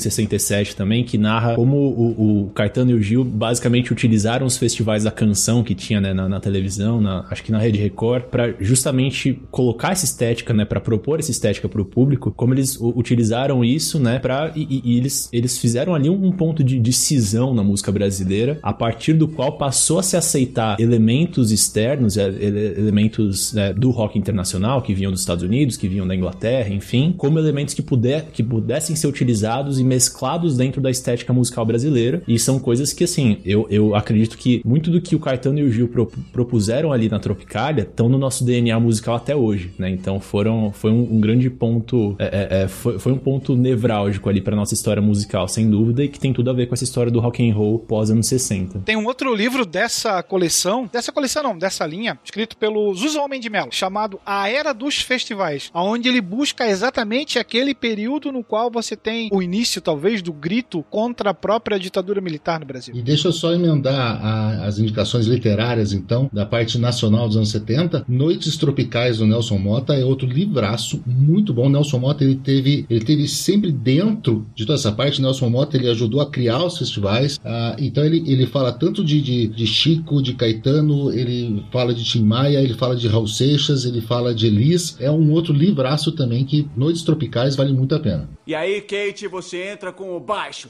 67 0.00 0.74
também, 0.76 1.04
que 1.04 1.16
narra 1.18 1.54
como 1.54 1.76
o, 1.76 2.44
o 2.46 2.50
Caetano 2.50 2.90
e 2.90 2.94
o 2.94 3.02
Gil 3.02 3.24
basicamente 3.24 3.92
utilizaram 3.92 4.46
os 4.46 4.56
festivais 4.56 5.04
da 5.04 5.10
canção 5.10 5.62
que 5.62 5.74
tinha 5.74 6.00
né, 6.00 6.12
na, 6.12 6.28
na 6.28 6.40
televisão, 6.40 7.00
na- 7.00 7.26
acho 7.30 7.42
que 7.42 7.52
na 7.52 7.58
Rede 7.58 7.78
Record, 7.78 8.24
pra 8.24 8.52
justamente 8.60 9.38
colocar 9.50 9.92
essa 9.92 10.04
estética, 10.04 10.52
né, 10.52 10.64
para 10.64 10.80
propor 10.80 11.18
essa 11.20 11.30
estética 11.30 11.68
pro 11.68 11.84
público, 11.84 12.32
como 12.36 12.54
eles 12.54 12.76
utilizaram 12.80 13.64
isso, 13.64 13.98
né, 14.00 14.18
para 14.18 14.52
e, 14.56 14.80
e- 14.84 14.96
eles, 14.98 15.28
eles 15.32 15.58
fizeram 15.58 15.94
ali 15.94 16.08
um, 16.10 16.32
ponto 16.32 16.64
de, 16.64 16.78
de 16.80 16.92
cisão 16.92 17.54
na 17.54 17.62
música 17.62 17.92
brasileira, 17.92 18.58
a 18.62 18.72
partir 18.72 19.12
do 19.12 19.28
qual 19.28 19.52
passou 19.58 19.98
a 19.98 20.02
se 20.02 20.16
aceitar 20.16 20.76
elementos 20.80 21.52
externos, 21.52 22.16
é, 22.16 22.26
ele- 22.26 22.74
elementos 22.78 23.52
né, 23.52 23.72
do 23.72 23.90
rock 23.90 24.18
internacional 24.18 24.82
que 24.82 24.94
vinham 24.94 25.10
dos 25.12 25.20
Estados 25.20 25.44
Unidos, 25.44 25.76
que 25.76 25.86
vinham 25.88 26.06
da 26.06 26.14
Inglaterra, 26.14 26.73
enfim, 26.74 27.14
como 27.16 27.38
elementos 27.38 27.74
que, 27.74 27.82
puder, 27.82 28.26
que 28.32 28.42
pudessem 28.42 28.94
ser 28.96 29.06
utilizados 29.06 29.78
e 29.78 29.84
mesclados 29.84 30.56
dentro 30.56 30.80
da 30.80 30.90
estética 30.90 31.32
musical 31.32 31.64
brasileira. 31.64 32.22
E 32.26 32.38
são 32.38 32.58
coisas 32.58 32.92
que, 32.92 33.04
assim, 33.04 33.38
eu, 33.44 33.66
eu 33.70 33.94
acredito 33.94 34.36
que 34.36 34.60
muito 34.64 34.90
do 34.90 35.00
que 35.00 35.14
o 35.16 35.20
Caetano 35.20 35.58
e 35.58 35.62
o 35.62 35.72
Gil 35.72 35.88
pro- 35.88 36.10
propuseram 36.32 36.92
ali 36.92 37.08
na 37.08 37.18
Tropicália 37.18 37.82
estão 37.82 38.08
no 38.08 38.18
nosso 38.18 38.44
DNA 38.44 38.78
musical 38.80 39.14
até 39.16 39.34
hoje, 39.34 39.72
né? 39.78 39.88
Então 39.90 40.20
foram, 40.20 40.72
foi 40.72 40.90
um, 40.90 41.14
um 41.14 41.20
grande 41.20 41.48
ponto, 41.50 42.16
é, 42.18 42.24
é, 42.24 42.62
é, 42.62 42.68
foi, 42.68 42.98
foi 42.98 43.12
um 43.12 43.18
ponto 43.18 43.56
nevrálgico 43.56 44.28
ali 44.28 44.40
pra 44.40 44.56
nossa 44.56 44.74
história 44.74 45.00
musical, 45.02 45.46
sem 45.48 45.68
dúvida, 45.70 46.04
e 46.04 46.08
que 46.08 46.18
tem 46.18 46.32
tudo 46.32 46.50
a 46.50 46.52
ver 46.52 46.66
com 46.66 46.74
essa 46.74 46.84
história 46.84 47.10
do 47.10 47.20
rock 47.20 47.48
and 47.48 47.54
roll 47.54 47.78
pós 47.78 48.10
anos 48.10 48.26
60. 48.26 48.80
Tem 48.80 48.96
um 48.96 49.06
outro 49.06 49.34
livro 49.34 49.64
dessa 49.64 50.22
coleção, 50.22 50.88
dessa 50.92 51.12
coleção 51.12 51.42
não, 51.42 51.56
dessa 51.58 51.86
linha, 51.86 52.18
escrito 52.24 52.56
pelo 52.56 52.92
Zusa 52.94 53.20
Homem 53.20 53.40
de 53.40 53.48
Mello, 53.50 53.68
chamado 53.70 54.18
A 54.24 54.48
Era 54.48 54.72
dos 54.72 55.00
Festivais, 55.00 55.70
onde 55.74 56.08
ele 56.08 56.20
busca 56.20 56.63
exatamente 56.70 57.38
aquele 57.38 57.74
período 57.74 58.30
no 58.32 58.42
qual 58.44 58.70
você 58.70 58.96
tem 58.96 59.28
o 59.32 59.42
início, 59.42 59.80
talvez, 59.80 60.22
do 60.22 60.32
grito 60.32 60.84
contra 60.90 61.30
a 61.30 61.34
própria 61.34 61.78
ditadura 61.78 62.20
militar 62.20 62.60
no 62.60 62.66
Brasil. 62.66 62.94
E 62.96 63.02
deixa 63.02 63.28
eu 63.28 63.32
só 63.32 63.52
emendar 63.52 64.20
a- 64.24 64.64
as 64.66 64.78
indicações 64.78 65.26
literárias, 65.26 65.92
então, 65.92 66.28
da 66.32 66.46
parte 66.46 66.78
nacional 66.78 67.26
dos 67.28 67.36
anos 67.36 67.50
70. 67.50 68.04
Noites 68.08 68.56
Tropicais 68.56 69.18
do 69.18 69.26
Nelson 69.26 69.58
Mota 69.58 69.94
é 69.94 70.04
outro 70.04 70.26
livraço 70.28 71.02
muito 71.06 71.52
bom. 71.52 71.68
Nelson 71.68 71.98
Mota 71.98 72.24
ele 72.24 72.36
teve, 72.36 72.86
ele 72.88 73.04
teve 73.04 73.28
sempre 73.28 73.70
dentro 73.72 74.46
de 74.54 74.64
toda 74.64 74.78
essa 74.78 74.92
parte. 74.92 75.20
Nelson 75.20 75.48
Mota 75.48 75.76
ele 75.76 75.88
ajudou 75.88 76.20
a 76.20 76.30
criar 76.30 76.64
os 76.64 76.78
festivais. 76.78 77.38
Ah, 77.44 77.76
então 77.78 78.04
ele, 78.04 78.22
ele 78.30 78.46
fala 78.46 78.72
tanto 78.72 79.04
de, 79.04 79.20
de, 79.20 79.48
de 79.48 79.66
Chico, 79.66 80.22
de 80.22 80.34
Caetano, 80.34 81.12
ele 81.12 81.64
fala 81.72 81.92
de 81.94 82.04
Tim 82.04 82.22
Maia, 82.24 82.60
ele 82.60 82.74
fala 82.74 82.96
de 82.96 83.06
Raul 83.08 83.26
Seixas, 83.28 83.84
ele 83.84 84.00
fala 84.00 84.34
de 84.34 84.46
Elis. 84.46 84.96
É 85.00 85.10
um 85.10 85.30
outro 85.32 85.52
livraço 85.52 86.12
também 86.12 86.44
que 86.44 86.53
Noites 86.76 87.02
Tropicais 87.02 87.56
vale 87.56 87.72
muito 87.72 87.94
a 87.94 88.00
pena. 88.00 88.28
E 88.46 88.54
aí, 88.54 88.80
Kate, 88.80 89.26
você 89.26 89.64
entra 89.72 89.92
com 89.92 90.16
o 90.16 90.20
baixo. 90.20 90.68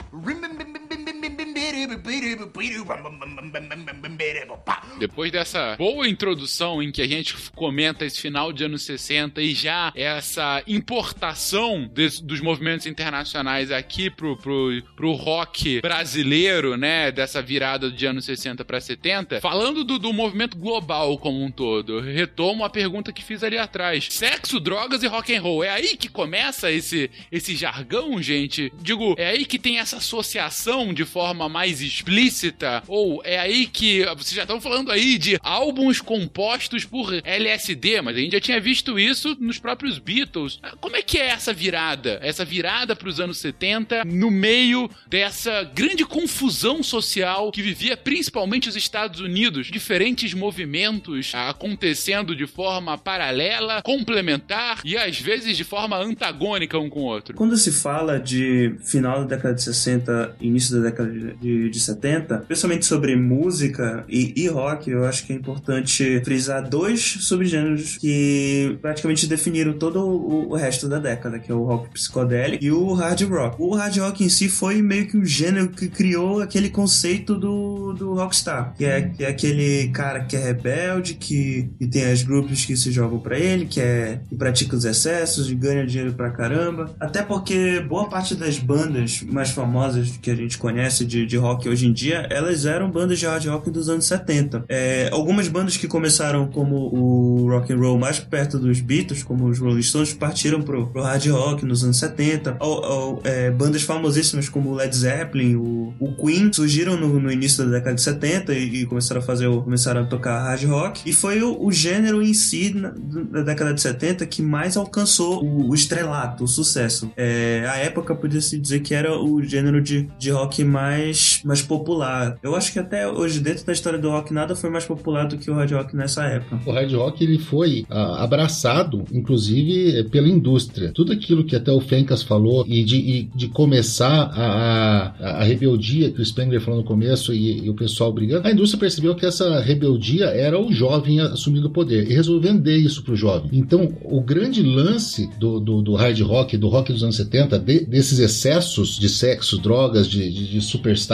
Depois 4.98 5.30
dessa 5.32 5.76
boa 5.76 6.08
introdução 6.08 6.82
em 6.82 6.90
que 6.92 7.02
a 7.02 7.06
gente 7.08 7.34
comenta 7.52 8.04
esse 8.04 8.20
final 8.20 8.52
de 8.52 8.64
anos 8.64 8.82
60 8.82 9.40
e 9.42 9.54
já 9.54 9.92
essa 9.94 10.62
importação 10.66 11.88
des- 11.92 12.20
dos 12.20 12.40
movimentos 12.40 12.86
internacionais 12.86 13.70
aqui 13.72 14.08
pro, 14.10 14.36
pro, 14.36 14.70
pro 14.96 15.12
rock 15.12 15.80
brasileiro, 15.80 16.76
né? 16.76 17.10
Dessa 17.10 17.42
virada 17.42 17.90
de 17.90 18.06
anos 18.06 18.24
60 18.24 18.64
para 18.64 18.80
70, 18.80 19.40
falando 19.40 19.84
do, 19.84 19.98
do 19.98 20.12
movimento 20.12 20.56
global 20.56 21.18
como 21.18 21.42
um 21.42 21.50
todo, 21.50 22.00
retomo 22.00 22.64
a 22.64 22.70
pergunta 22.70 23.12
que 23.12 23.22
fiz 23.24 23.42
ali 23.42 23.58
atrás: 23.58 24.06
sexo, 24.10 24.60
drogas 24.60 25.02
e 25.02 25.06
rock 25.06 25.34
and 25.34 25.40
roll. 25.42 25.64
É 25.64 25.70
aí 25.70 25.96
que 25.96 26.08
começa 26.08 26.70
esse, 26.70 27.10
esse 27.30 27.54
jargão, 27.56 28.20
gente? 28.22 28.72
Digo, 28.80 29.14
é 29.18 29.28
aí 29.30 29.44
que 29.44 29.58
tem 29.58 29.78
essa 29.78 29.96
associação 29.96 30.92
de 30.94 31.04
forma 31.04 31.48
mais 31.54 31.80
explícita? 31.80 32.82
Ou 32.88 33.22
é 33.24 33.38
aí 33.38 33.66
que 33.66 34.04
vocês 34.16 34.32
já 34.32 34.42
estão 34.42 34.60
falando 34.60 34.90
aí 34.90 35.16
de 35.16 35.38
álbuns 35.40 36.00
compostos 36.00 36.84
por 36.84 37.14
LSD, 37.24 38.02
mas 38.02 38.16
a 38.16 38.18
gente 38.18 38.32
já 38.32 38.40
tinha 38.40 38.60
visto 38.60 38.98
isso 38.98 39.36
nos 39.38 39.60
próprios 39.60 40.00
Beatles. 40.00 40.58
Como 40.80 40.96
é 40.96 41.02
que 41.02 41.16
é 41.16 41.28
essa 41.28 41.52
virada? 41.52 42.18
Essa 42.22 42.44
virada 42.44 42.96
para 42.96 43.08
os 43.08 43.20
anos 43.20 43.38
70 43.38 44.04
no 44.04 44.32
meio 44.32 44.90
dessa 45.06 45.62
grande 45.62 46.04
confusão 46.04 46.82
social 46.82 47.52
que 47.52 47.62
vivia 47.62 47.96
principalmente 47.96 48.68
os 48.68 48.74
Estados 48.74 49.20
Unidos, 49.20 49.68
diferentes 49.68 50.34
movimentos 50.34 51.30
acontecendo 51.34 52.34
de 52.34 52.48
forma 52.48 52.98
paralela, 52.98 53.80
complementar 53.82 54.80
e 54.84 54.96
às 54.96 55.20
vezes 55.20 55.56
de 55.56 55.62
forma 55.62 55.96
antagônica 55.96 56.76
um 56.76 56.90
com 56.90 57.02
o 57.02 57.04
outro. 57.04 57.36
Quando 57.36 57.56
se 57.56 57.70
fala 57.70 58.18
de 58.18 58.74
final 58.82 59.20
da 59.20 59.36
década 59.36 59.54
de 59.54 59.62
60 59.62 60.36
e 60.40 60.48
início 60.48 60.74
da 60.76 60.90
década 60.90 61.04
de, 61.44 61.68
de 61.68 61.78
70, 61.80 62.38
principalmente 62.38 62.86
sobre 62.86 63.14
música 63.14 64.04
e, 64.08 64.32
e 64.34 64.48
rock, 64.48 64.90
eu 64.90 65.04
acho 65.04 65.26
que 65.26 65.32
é 65.32 65.36
importante 65.36 66.22
frisar 66.24 66.66
dois 66.68 67.02
subgêneros 67.20 67.98
que 67.98 68.78
praticamente 68.80 69.26
definiram 69.26 69.74
todo 69.74 70.00
o, 70.00 70.52
o 70.52 70.56
resto 70.56 70.88
da 70.88 70.98
década, 70.98 71.38
que 71.38 71.52
é 71.52 71.54
o 71.54 71.64
rock 71.64 71.90
psicodélico 71.90 72.64
e 72.64 72.72
o 72.72 72.94
hard 72.94 73.20
rock. 73.22 73.56
O 73.58 73.74
hard 73.74 73.96
rock 73.98 74.24
em 74.24 74.28
si 74.28 74.48
foi 74.48 74.80
meio 74.80 75.06
que 75.06 75.18
o 75.18 75.24
gênero 75.24 75.68
que 75.68 75.88
criou 75.88 76.40
aquele 76.40 76.70
conceito 76.70 77.34
do, 77.34 77.92
do 77.92 78.14
rockstar, 78.14 78.74
que 78.74 78.84
é, 78.84 79.02
que 79.02 79.24
é 79.24 79.28
aquele 79.28 79.88
cara 79.88 80.24
que 80.24 80.36
é 80.36 80.38
rebelde, 80.38 81.14
que, 81.14 81.68
que 81.78 81.86
tem 81.86 82.06
as 82.06 82.22
grupos 82.22 82.64
que 82.64 82.76
se 82.76 82.90
jogam 82.90 83.18
pra 83.18 83.38
ele, 83.38 83.66
que, 83.66 83.80
é, 83.80 84.20
que 84.28 84.34
pratica 84.34 84.74
os 84.74 84.84
excessos 84.84 85.50
ganha 85.52 85.86
dinheiro 85.86 86.14
pra 86.14 86.30
caramba. 86.30 86.94
Até 86.98 87.22
porque 87.22 87.80
boa 87.80 88.08
parte 88.08 88.34
das 88.34 88.58
bandas 88.58 89.22
mais 89.22 89.50
famosas 89.50 90.16
que 90.16 90.30
a 90.30 90.34
gente 90.34 90.56
conhece 90.56 91.04
de, 91.04 91.26
de 91.26 91.33
rock 91.36 91.68
hoje 91.68 91.86
em 91.86 91.92
dia, 91.92 92.26
elas 92.30 92.66
eram 92.66 92.90
bandas 92.90 93.18
de 93.18 93.26
hard 93.26 93.44
rock 93.46 93.70
dos 93.70 93.88
anos 93.88 94.06
70. 94.06 94.64
É, 94.68 95.08
algumas 95.12 95.48
bandas 95.48 95.76
que 95.76 95.86
começaram 95.86 96.46
como 96.48 96.76
o 96.76 97.48
rock 97.50 97.72
and 97.72 97.78
roll 97.78 97.98
mais 97.98 98.18
perto 98.18 98.58
dos 98.58 98.80
Beatles, 98.80 99.22
como 99.22 99.46
os 99.46 99.58
Rolling 99.58 99.82
Stones, 99.82 100.12
partiram 100.12 100.62
pro, 100.62 100.86
pro 100.88 101.02
hard 101.02 101.26
rock 101.26 101.64
nos 101.64 101.84
anos 101.84 101.98
70. 101.98 102.56
Ou, 102.60 102.84
ou, 102.84 103.20
é, 103.24 103.50
bandas 103.50 103.82
famosíssimas 103.82 104.48
como 104.48 104.70
o 104.70 104.74
Led 104.74 104.94
Zeppelin, 104.94 105.56
o, 105.56 105.94
o 105.98 106.14
Queen, 106.16 106.52
surgiram 106.52 106.96
no, 106.96 107.20
no, 107.20 107.30
início 107.30 107.64
da 107.64 107.70
década 107.70 107.94
de 107.94 108.02
70 108.02 108.54
e, 108.54 108.82
e, 108.82 108.86
começaram 108.86 109.20
a 109.20 109.24
fazer, 109.24 109.48
começaram 109.62 110.02
a 110.02 110.04
tocar 110.04 110.42
hard 110.42 110.64
rock. 110.64 111.02
E 111.08 111.12
foi 111.12 111.42
o, 111.42 111.64
o 111.64 111.72
gênero 111.72 112.22
em 112.22 112.34
si 112.34 112.74
na, 112.74 112.90
da 112.90 113.42
década 113.42 113.72
de 113.72 113.80
70 113.80 114.26
que 114.26 114.42
mais 114.42 114.76
alcançou 114.76 115.44
o, 115.44 115.70
o 115.70 115.74
estrelato, 115.74 116.44
o 116.44 116.48
sucesso. 116.48 117.10
É, 117.16 117.66
a 117.68 117.76
época 117.76 118.14
podia-se 118.14 118.58
dizer 118.58 118.80
que 118.80 118.94
era 118.94 119.18
o 119.18 119.42
gênero 119.42 119.80
de, 119.80 120.08
de 120.18 120.30
rock 120.30 120.64
mais, 120.64 121.23
mais 121.44 121.62
popular. 121.62 122.36
Eu 122.42 122.54
acho 122.54 122.72
que 122.72 122.78
até 122.78 123.08
hoje, 123.08 123.40
dentro 123.40 123.64
da 123.66 123.72
história 123.72 123.98
do 123.98 124.10
rock, 124.10 124.32
nada 124.32 124.54
foi 124.54 124.70
mais 124.70 124.84
popular 124.84 125.26
do 125.26 125.36
que 125.36 125.50
o 125.50 125.54
hard 125.54 125.72
rock 125.72 125.96
nessa 125.96 126.24
época. 126.24 126.60
O 126.64 126.72
hard 126.72 126.92
rock 126.92 127.24
ele 127.24 127.38
foi 127.38 127.84
ah, 127.90 128.22
abraçado, 128.22 129.04
inclusive, 129.12 129.98
eh, 129.98 130.04
pela 130.04 130.28
indústria. 130.28 130.92
Tudo 130.92 131.12
aquilo 131.12 131.44
que 131.44 131.56
até 131.56 131.72
o 131.72 131.80
Fencas 131.80 132.22
falou 132.22 132.64
e 132.68 132.84
de, 132.84 132.96
e 132.96 133.22
de 133.34 133.48
começar 133.48 134.30
a, 134.34 135.12
a, 135.18 135.40
a, 135.40 135.44
rebeldia 135.44 136.10
que 136.10 136.20
o 136.20 136.24
Spengler 136.24 136.60
falou 136.60 136.80
no 136.80 136.86
começo 136.86 137.32
e, 137.32 137.64
e, 137.64 137.70
o 137.70 137.74
pessoal 137.74 138.12
brigando, 138.12 138.46
a 138.46 138.52
indústria 138.52 138.80
percebeu 138.80 139.14
que 139.14 139.26
essa 139.26 139.60
rebeldia 139.60 140.26
era 140.26 140.58
o 140.58 140.72
jovem 140.72 141.20
assumindo 141.20 141.68
o 141.68 141.70
poder 141.70 142.10
e 142.10 142.14
resolveu 142.14 142.44
vender 142.44 142.76
isso 142.76 143.02
para 143.02 143.14
o 143.14 143.16
jovem. 143.16 143.50
Então, 143.52 143.92
o 144.04 144.20
grande 144.20 144.62
lance 144.62 145.28
do, 145.38 145.58
do, 145.58 145.80
do, 145.80 145.94
hard 145.94 146.20
rock, 146.20 146.56
do 146.56 146.68
rock 146.68 146.92
dos 146.92 147.02
anos 147.02 147.16
70, 147.16 147.58
de, 147.58 147.80
desses 147.86 148.18
excessos 148.18 148.98
de 148.98 149.08
sexo, 149.08 149.58
drogas, 149.58 150.06
de, 150.06 150.30
de, 150.30 150.50
de 150.50 150.60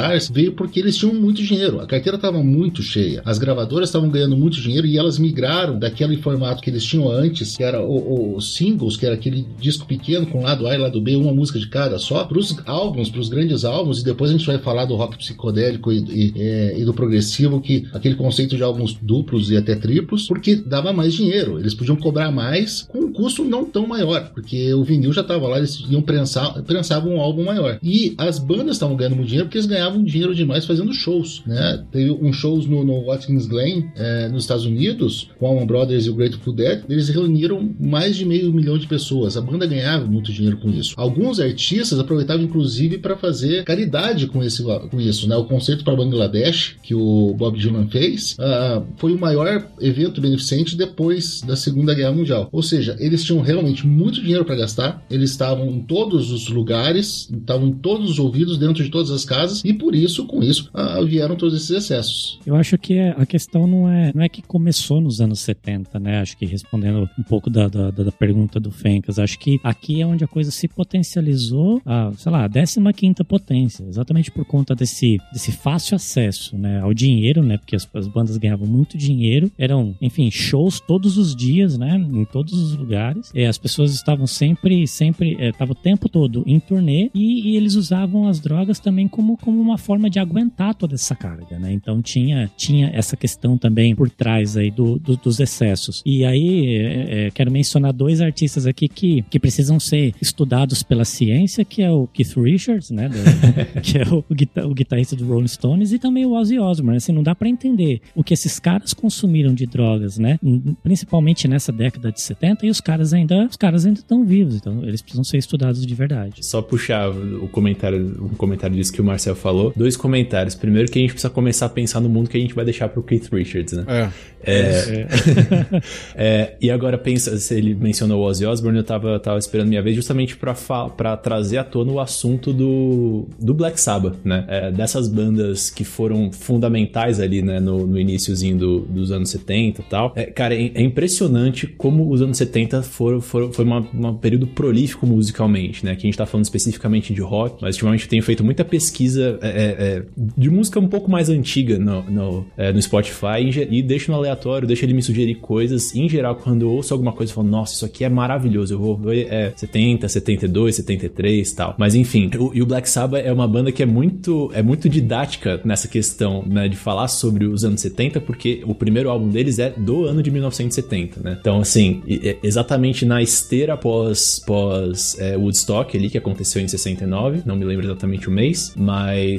superstars, 0.01 0.31
veio 0.31 0.53
porque 0.53 0.81
eles 0.81 0.97
tinham 0.97 1.15
muito 1.15 1.43
dinheiro. 1.43 1.81
A 1.81 1.87
carteira 1.87 2.17
estava 2.17 2.43
muito 2.43 2.83
cheia. 2.83 3.23
As 3.25 3.39
gravadoras 3.39 3.89
estavam 3.89 4.09
ganhando 4.09 4.37
muito 4.37 4.61
dinheiro 4.61 4.87
e 4.87 4.99
elas 4.99 5.19
migraram 5.19 5.79
daquele 5.79 6.17
formato 6.17 6.63
que 6.63 6.71
eles 6.71 6.85
tinham 6.85 7.11
antes, 7.11 7.57
que 7.57 7.63
era 7.63 7.85
os 7.85 8.55
singles, 8.55 8.97
que 8.97 9.07
era 9.07 9.15
aquele 9.15 9.47
disco 9.59 9.87
pequeno 9.87 10.27
com 10.27 10.43
lado 10.43 10.67
A 10.67 10.75
e 10.75 10.79
lado 10.79 11.01
B, 11.01 11.17
uma 11.17 11.33
música 11.33 11.59
de 11.59 11.69
cada 11.69 11.99
só, 11.99 12.25
para 12.25 12.39
os 12.39 12.57
álbuns, 12.67 13.11
para 13.11 13.21
os 13.21 13.29
grandes 13.29 13.65
álbuns, 13.65 14.01
e 14.01 14.05
depois 14.05 14.31
a 14.31 14.35
gente 14.35 14.47
vai 14.47 14.59
falar 14.59 14.85
do 14.85 14.97
rock 14.97 15.17
psicodélico 15.19 15.93
e, 15.93 15.99
e, 15.99 16.33
é, 16.37 16.79
e, 16.79 16.85
do 16.85 16.95
progressivo, 16.95 17.61
que 17.61 17.87
aquele 17.93 18.15
conceito 18.15 18.57
de 18.57 18.63
álbuns 18.63 18.97
duplos 19.01 19.51
e 19.51 19.57
até 19.57 19.75
triplos, 19.75 20.27
porque 20.27 20.57
dava 20.57 20.93
mais 20.93 21.15
dinheiro. 21.15 21.59
Eles 21.59 21.75
podiam 21.75 21.97
cobrar 21.97 22.31
mais 22.31 22.83
com 22.83 22.99
um 23.01 23.13
custo 23.13 23.45
não 23.45 23.65
tão 23.65 23.87
maior, 23.87 24.31
porque 24.33 24.73
o 24.75 24.85
vinil 24.85 25.13
já 25.13 25.21
estava 25.21 25.47
lá, 25.49 25.59
eles 25.59 25.83
iam 25.89 26.03
prensar, 26.03 26.63
prensavam 26.63 27.15
um 27.15 27.21
álbum 27.21 27.45
maior. 27.45 27.79
E 27.83 28.15
as 28.19 28.39
bandas 28.39 28.77
estavam 28.77 28.97
ganhando 28.97 29.17
muito 29.17 29.29
dinheiro 29.29 29.47
porque 29.47 29.59
eles 29.59 29.67
ganhavam 29.81 30.05
dinheiro 30.05 30.35
demais 30.35 30.67
fazendo 30.67 30.93
shows, 30.93 31.43
né? 31.47 31.85
Teve 31.91 32.11
um 32.11 32.33
shows 32.33 32.67
no, 32.67 32.85
no 32.85 33.07
Watkins 33.07 33.47
Glen, 33.47 33.91
é, 33.97 34.29
nos 34.29 34.45
Estados 34.45 34.67
Unidos, 34.67 35.31
com 35.39 35.47
a 35.47 35.49
Allman 35.49 35.67
Brothers 35.67 36.07
e 36.07 36.11
o 36.11 36.15
Grateful 36.15 36.53
Dead, 36.53 36.83
eles 36.89 37.09
reuniram 37.09 37.71
mais 37.81 38.17
de 38.17 38.27
meio 38.27 38.53
milhão 38.53 38.77
de 38.77 38.87
pessoas. 38.87 39.37
A 39.37 39.41
banda 39.41 39.67
ganhava 39.67 40.07
muito 40.07 40.33
dinheiro 40.33 40.59
com 40.59 40.69
isso. 40.69 40.95
Alguns 40.97 41.41
artistas 41.41 41.99
aproveitavam 41.99 42.45
inclusive 42.45 42.99
para 42.99 43.17
fazer 43.17 43.65
caridade 43.65 44.27
com, 44.27 44.43
esse, 44.43 44.63
com 44.63 45.01
isso, 45.01 45.29
né? 45.29 45.37
O 45.37 45.45
concerto 45.45 45.85
para 45.85 45.97
Bangladesh 45.97 46.77
que 46.83 46.95
o 46.95 47.35
Bob 47.35 47.59
Dylan 47.59 47.89
fez 47.89 48.37
uh, 48.39 48.85
foi 48.97 49.13
o 49.13 49.19
maior 49.19 49.67
evento 49.81 50.21
beneficente 50.21 50.77
depois 50.77 51.41
da 51.43 51.57
Segunda 51.57 51.95
Guerra 51.95 52.13
Mundial. 52.13 52.49
Ou 52.53 52.63
seja, 52.63 52.97
eles 52.99 53.25
tinham 53.25 53.41
realmente 53.41 53.87
muito 53.87 54.21
dinheiro 54.21 54.45
para 54.45 54.57
gastar. 54.57 55.03
Eles 55.11 55.31
estavam 55.31 55.69
em 55.71 55.81
todos 55.81 56.31
os 56.31 56.49
lugares, 56.49 57.29
estavam 57.31 57.69
em 57.69 57.73
todos 57.73 58.11
os 58.11 58.19
ouvidos, 58.19 58.59
dentro 58.59 58.83
de 58.83 58.91
todas 58.91 59.11
as 59.11 59.25
casas 59.25 59.63
e 59.65 59.70
por 59.75 59.95
isso, 59.95 60.27
com 60.27 60.43
isso, 60.43 60.71
uh, 60.75 61.05
vieram 61.05 61.37
todos 61.37 61.55
esses 61.55 61.71
excessos. 61.71 62.39
Eu 62.47 62.55
acho 62.55 62.77
que 62.79 62.99
a 62.99 63.27
questão 63.27 63.67
não 63.67 63.89
é 63.89 64.13
não 64.15 64.23
é 64.23 64.29
que 64.29 64.43
começou 64.43 65.01
nos 65.01 65.21
anos 65.21 65.41
70, 65.41 65.99
né? 65.99 66.21
Acho 66.21 66.37
que 66.37 66.47
respondendo 66.47 67.09
um 67.19 67.23
pouco 67.23 67.49
da, 67.51 67.69
da, 67.69 67.91
da 67.91 68.13
pergunta 68.13 68.59
do 68.59 68.71
Fencas, 68.71 69.19
acho 69.19 69.39
que 69.39 69.59
aqui 69.63 70.01
é 70.01 70.07
onde 70.07 70.25
a 70.25 70.29
coisa 70.29 70.51
se 70.51 70.69
potencializou 70.69 71.81
a, 71.85 72.13
sei 72.17 72.33
lá, 72.33 72.45
a 72.45 72.93
15 72.93 73.25
potência, 73.25 73.85
exatamente 73.85 74.31
por 74.31 74.45
conta 74.45 74.75
desse, 74.75 75.19
desse 75.33 75.53
fácil 75.53 75.97
acesso, 75.97 76.57
né, 76.57 76.81
ao 76.81 76.93
dinheiro, 76.93 77.43
né? 77.43 77.57
Porque 77.59 77.77
as, 77.77 77.89
as 77.95 78.09
bandas 78.09 78.37
ganhavam 78.37 78.67
muito 78.67 78.97
dinheiro, 78.99 79.51
eram, 79.59 79.95
enfim, 80.01 80.31
shows 80.31 80.81
todos 80.81 81.17
os 81.17 81.35
dias, 81.35 81.79
né? 81.79 81.97
Em 81.97 82.25
todos 82.25 82.53
os 82.53 82.77
lugares. 82.77 83.31
E 83.35 83.45
as 83.45 83.59
pessoas 83.59 83.93
estavam 83.93 84.27
sempre, 84.27 84.87
sempre, 84.87 85.37
estavam 85.41 85.75
é, 85.75 85.79
o 85.79 85.83
tempo 85.83 86.09
todo 86.09 86.43
em 86.47 86.59
turnê 86.59 87.11
e, 87.15 87.51
e, 87.51 87.57
eles 87.57 87.75
usavam 87.75 88.27
as 88.27 88.41
drogas 88.41 88.79
também 88.79 89.07
como, 89.07 89.37
como 89.37 89.60
uma 89.61 89.79
forma 89.79 90.11
de 90.11 90.19
aguentar 90.19 90.75
toda 90.75 90.95
essa 90.95 91.15
carga, 91.15 91.59
né? 91.59 91.73
Então 91.73 92.03
tinha, 92.03 92.51
tinha 92.57 92.91
essa 92.93 93.17
questão 93.17 93.57
também 93.57 93.95
por 93.95 94.11
trás 94.11 94.57
aí 94.57 94.71
do, 94.71 94.99
do 94.99 95.17
dos 95.17 95.41
excessos. 95.41 96.03
E 96.05 96.25
aí, 96.25 96.77
é, 96.77 97.27
é, 97.27 97.31
quero 97.31 97.51
mencionar 97.51 97.93
dois 97.93 98.21
artistas 98.21 98.67
aqui 98.67 98.89
que, 98.89 99.23
que 99.23 99.39
precisam 99.39 99.79
ser 99.79 100.15
estudados 100.21 100.83
pela 100.83 101.05
ciência, 101.05 101.65
que 101.65 101.83
é 101.83 101.91
o 101.91 102.07
Keith 102.07 102.37
Richards, 102.37 102.91
né? 102.91 103.09
Do, 103.09 103.17
que 103.81 103.99
é 103.99 104.05
o, 104.09 104.25
o, 104.69 104.75
guitarrista 104.75 105.15
do 105.15 105.27
Rolling 105.27 105.49
Stones, 105.49 105.93
e 105.93 105.99
também 105.99 106.27
o 106.27 106.33
Ozzy 106.33 106.59
Osbourne. 106.59 106.97
Assim, 106.97 107.13
não 107.13 107.23
dá 107.23 107.35
para 107.35 107.49
entender 107.49 108.01
o 108.15 108.25
que 108.25 108.35
esses 108.35 108.59
caras 108.59 108.95
consumiram 108.95 109.55
de 109.55 109.67
drogas, 109.67 110.19
né? 110.19 110.39
Principalmente 110.83 111.47
nessa 111.47 111.73
década 111.73 112.11
de 112.11 112.21
70, 112.21 112.67
e 112.67 112.71
os 112.71 112.81
caras 112.81 113.13
ainda 113.13 113.47
os 113.47 113.57
caras 113.57 113.87
ainda 113.87 114.01
estão 114.01 114.25
vivos, 114.25 114.57
então 114.57 114.83
eles 114.85 115.03
precisam 115.03 115.25
ser 115.25 115.39
estudados 115.39 115.85
de 115.85 115.95
verdade. 115.95 116.45
Só 116.45 116.63
puxar 116.63 117.11
o 117.11 117.49
comentário, 117.49 118.25
um 118.25 118.35
comentário 118.37 118.77
disso 118.77 118.93
que 118.93 119.01
o 119.01 119.05
Marcel 119.05 119.35
falou. 119.35 119.50
Dois 119.77 119.97
comentários. 119.97 120.55
Primeiro 120.55 120.91
que 120.91 120.99
a 120.99 121.03
gente 121.03 121.13
precisa 121.13 121.31
começar 121.31 121.67
a 121.67 121.69
pensar 121.69 122.01
no 122.01 122.09
mundo 122.09 122.29
que 122.29 122.37
a 122.37 122.41
gente 122.41 122.55
vai 122.55 122.65
deixar 122.65 122.89
pro 122.89 123.03
Keith 123.03 123.29
Richards, 123.33 123.73
né? 123.73 123.85
É. 123.87 124.53
é, 124.53 124.57
é. 124.57 125.83
é 126.17 126.57
e 126.61 126.71
agora 126.71 126.97
pensa, 126.97 127.37
ele 127.55 127.75
mencionou 127.75 128.21
o 128.21 128.25
Ozzy 128.25 128.47
Osbourne, 128.47 128.79
eu 128.79 128.85
tava, 128.85 129.19
tava 129.19 129.39
esperando 129.39 129.69
minha 129.69 129.83
vez 129.83 129.97
justamente 129.97 130.37
para 130.37 131.17
trazer 131.17 131.59
à 131.59 131.65
tona 131.65 131.93
o 131.93 132.01
assunto 132.01 132.53
do, 132.53 133.27
do 133.39 133.55
Black 133.55 133.81
Sabbath, 133.81 134.17
né? 134.25 134.45
É, 134.49 134.71
dessas 134.71 135.09
bandas 135.09 135.71
que 135.71 135.85
foram 135.85 136.33
fundamentais 136.33 137.21
ali, 137.21 137.43
né, 137.43 137.61
no, 137.61 137.87
no 137.87 137.99
iníciozinho 137.99 138.57
do, 138.57 138.81
dos 138.81 139.11
anos 139.11 139.31
70 139.31 139.81
e 139.81 139.85
tal. 139.85 140.13
É, 140.17 140.25
cara, 140.27 140.55
é, 140.55 140.83
impressionante 140.83 141.67
como 141.67 142.11
os 142.11 142.23
anos 142.23 142.39
70 142.39 142.83
foram, 142.83 143.21
foram, 143.21 143.53
foi 143.53 143.65
um 143.65 144.15
período 144.15 144.47
prolífico 144.47 145.07
musicalmente, 145.07 145.85
né? 145.85 145.95
Que 145.95 146.07
a 146.07 146.09
gente 146.09 146.17
tá 146.17 146.27
falando 146.27 146.45
especificamente 146.45 147.13
de 147.13 147.21
rock, 147.21 147.59
mas 147.61 147.77
ultimamente 147.77 148.05
eu 148.05 148.11
tenho 148.11 148.23
feito 148.23 148.45
muita 148.45 148.65
pesquisa 148.65 149.39
é, 149.43 149.49
é, 149.49 149.97
é 149.99 150.03
de 150.37 150.51
música 150.51 150.79
um 150.79 150.89
pouco 150.89 151.11
mais 151.11 151.29
antiga 151.29 151.79
no, 151.79 152.03
no, 152.03 152.47
no 152.57 152.83
Spotify 152.83 153.41
e, 153.43 153.79
e 153.79 153.83
deixo 153.83 154.11
no 154.11 154.17
aleatório, 154.17 154.67
deixo 154.67 154.85
ele 154.85 154.95
me 154.95 155.03
sugerir 155.03 155.37
coisas. 155.37 155.95
Em 155.95 156.09
geral, 156.09 156.37
quando 156.37 156.63
eu 156.63 156.71
ouço 156.71 156.93
alguma 156.93 157.13
coisa, 157.13 157.33
eu 157.33 157.37
falo, 157.37 157.49
nossa, 157.49 157.75
isso 157.75 157.85
aqui 157.85 158.05
é 158.05 158.09
maravilhoso. 158.09 158.75
Eu 158.75 158.79
vou 158.79 159.13
é, 159.13 159.53
70, 159.57 160.09
72, 160.09 160.77
73 160.77 161.51
e 161.51 161.57
tal. 161.57 161.75
Mas 161.79 161.95
enfim, 161.95 162.31
o, 162.39 162.51
e 162.55 162.63
o 162.63 162.67
Black 162.67 162.89
Sabbath 162.89 163.25
é 163.25 163.33
uma 163.33 163.47
banda 163.47 163.73
que 163.73 163.83
é 163.83 163.87
muito, 163.87 164.51
é 164.55 164.63
muito 164.63 164.89
didática 164.89 165.61
nessa 165.65 165.89
questão, 165.89 166.45
né, 166.47 166.69
de 166.69 166.77
falar 166.77 167.09
sobre 167.09 167.47
os 167.47 167.65
anos 167.65 167.81
70, 167.81 168.21
porque 168.21 168.63
o 168.65 168.75
primeiro 168.75 169.11
álbum 169.11 169.29
deles 169.29 169.59
é 169.59 169.71
do 169.71 170.05
ano 170.05 170.23
de 170.23 170.31
1970, 170.31 171.21
né? 171.23 171.37
Então, 171.41 171.61
assim, 171.61 172.03
exatamente 172.43 173.05
na 173.05 173.23
esteira 173.23 173.77
pós, 173.77 174.43
pós 174.47 175.17
é, 175.19 175.37
Woodstock 175.37 175.97
ali, 175.97 176.11
que 176.11 176.19
aconteceu 176.19 176.63
em 176.63 176.69
69, 176.69 177.43
não 177.45 177.57
me 177.57 177.65
lembro 177.65 177.87
exatamente 177.87 178.29
o 178.29 178.31
mês, 178.31 178.73
mas, 178.77 179.30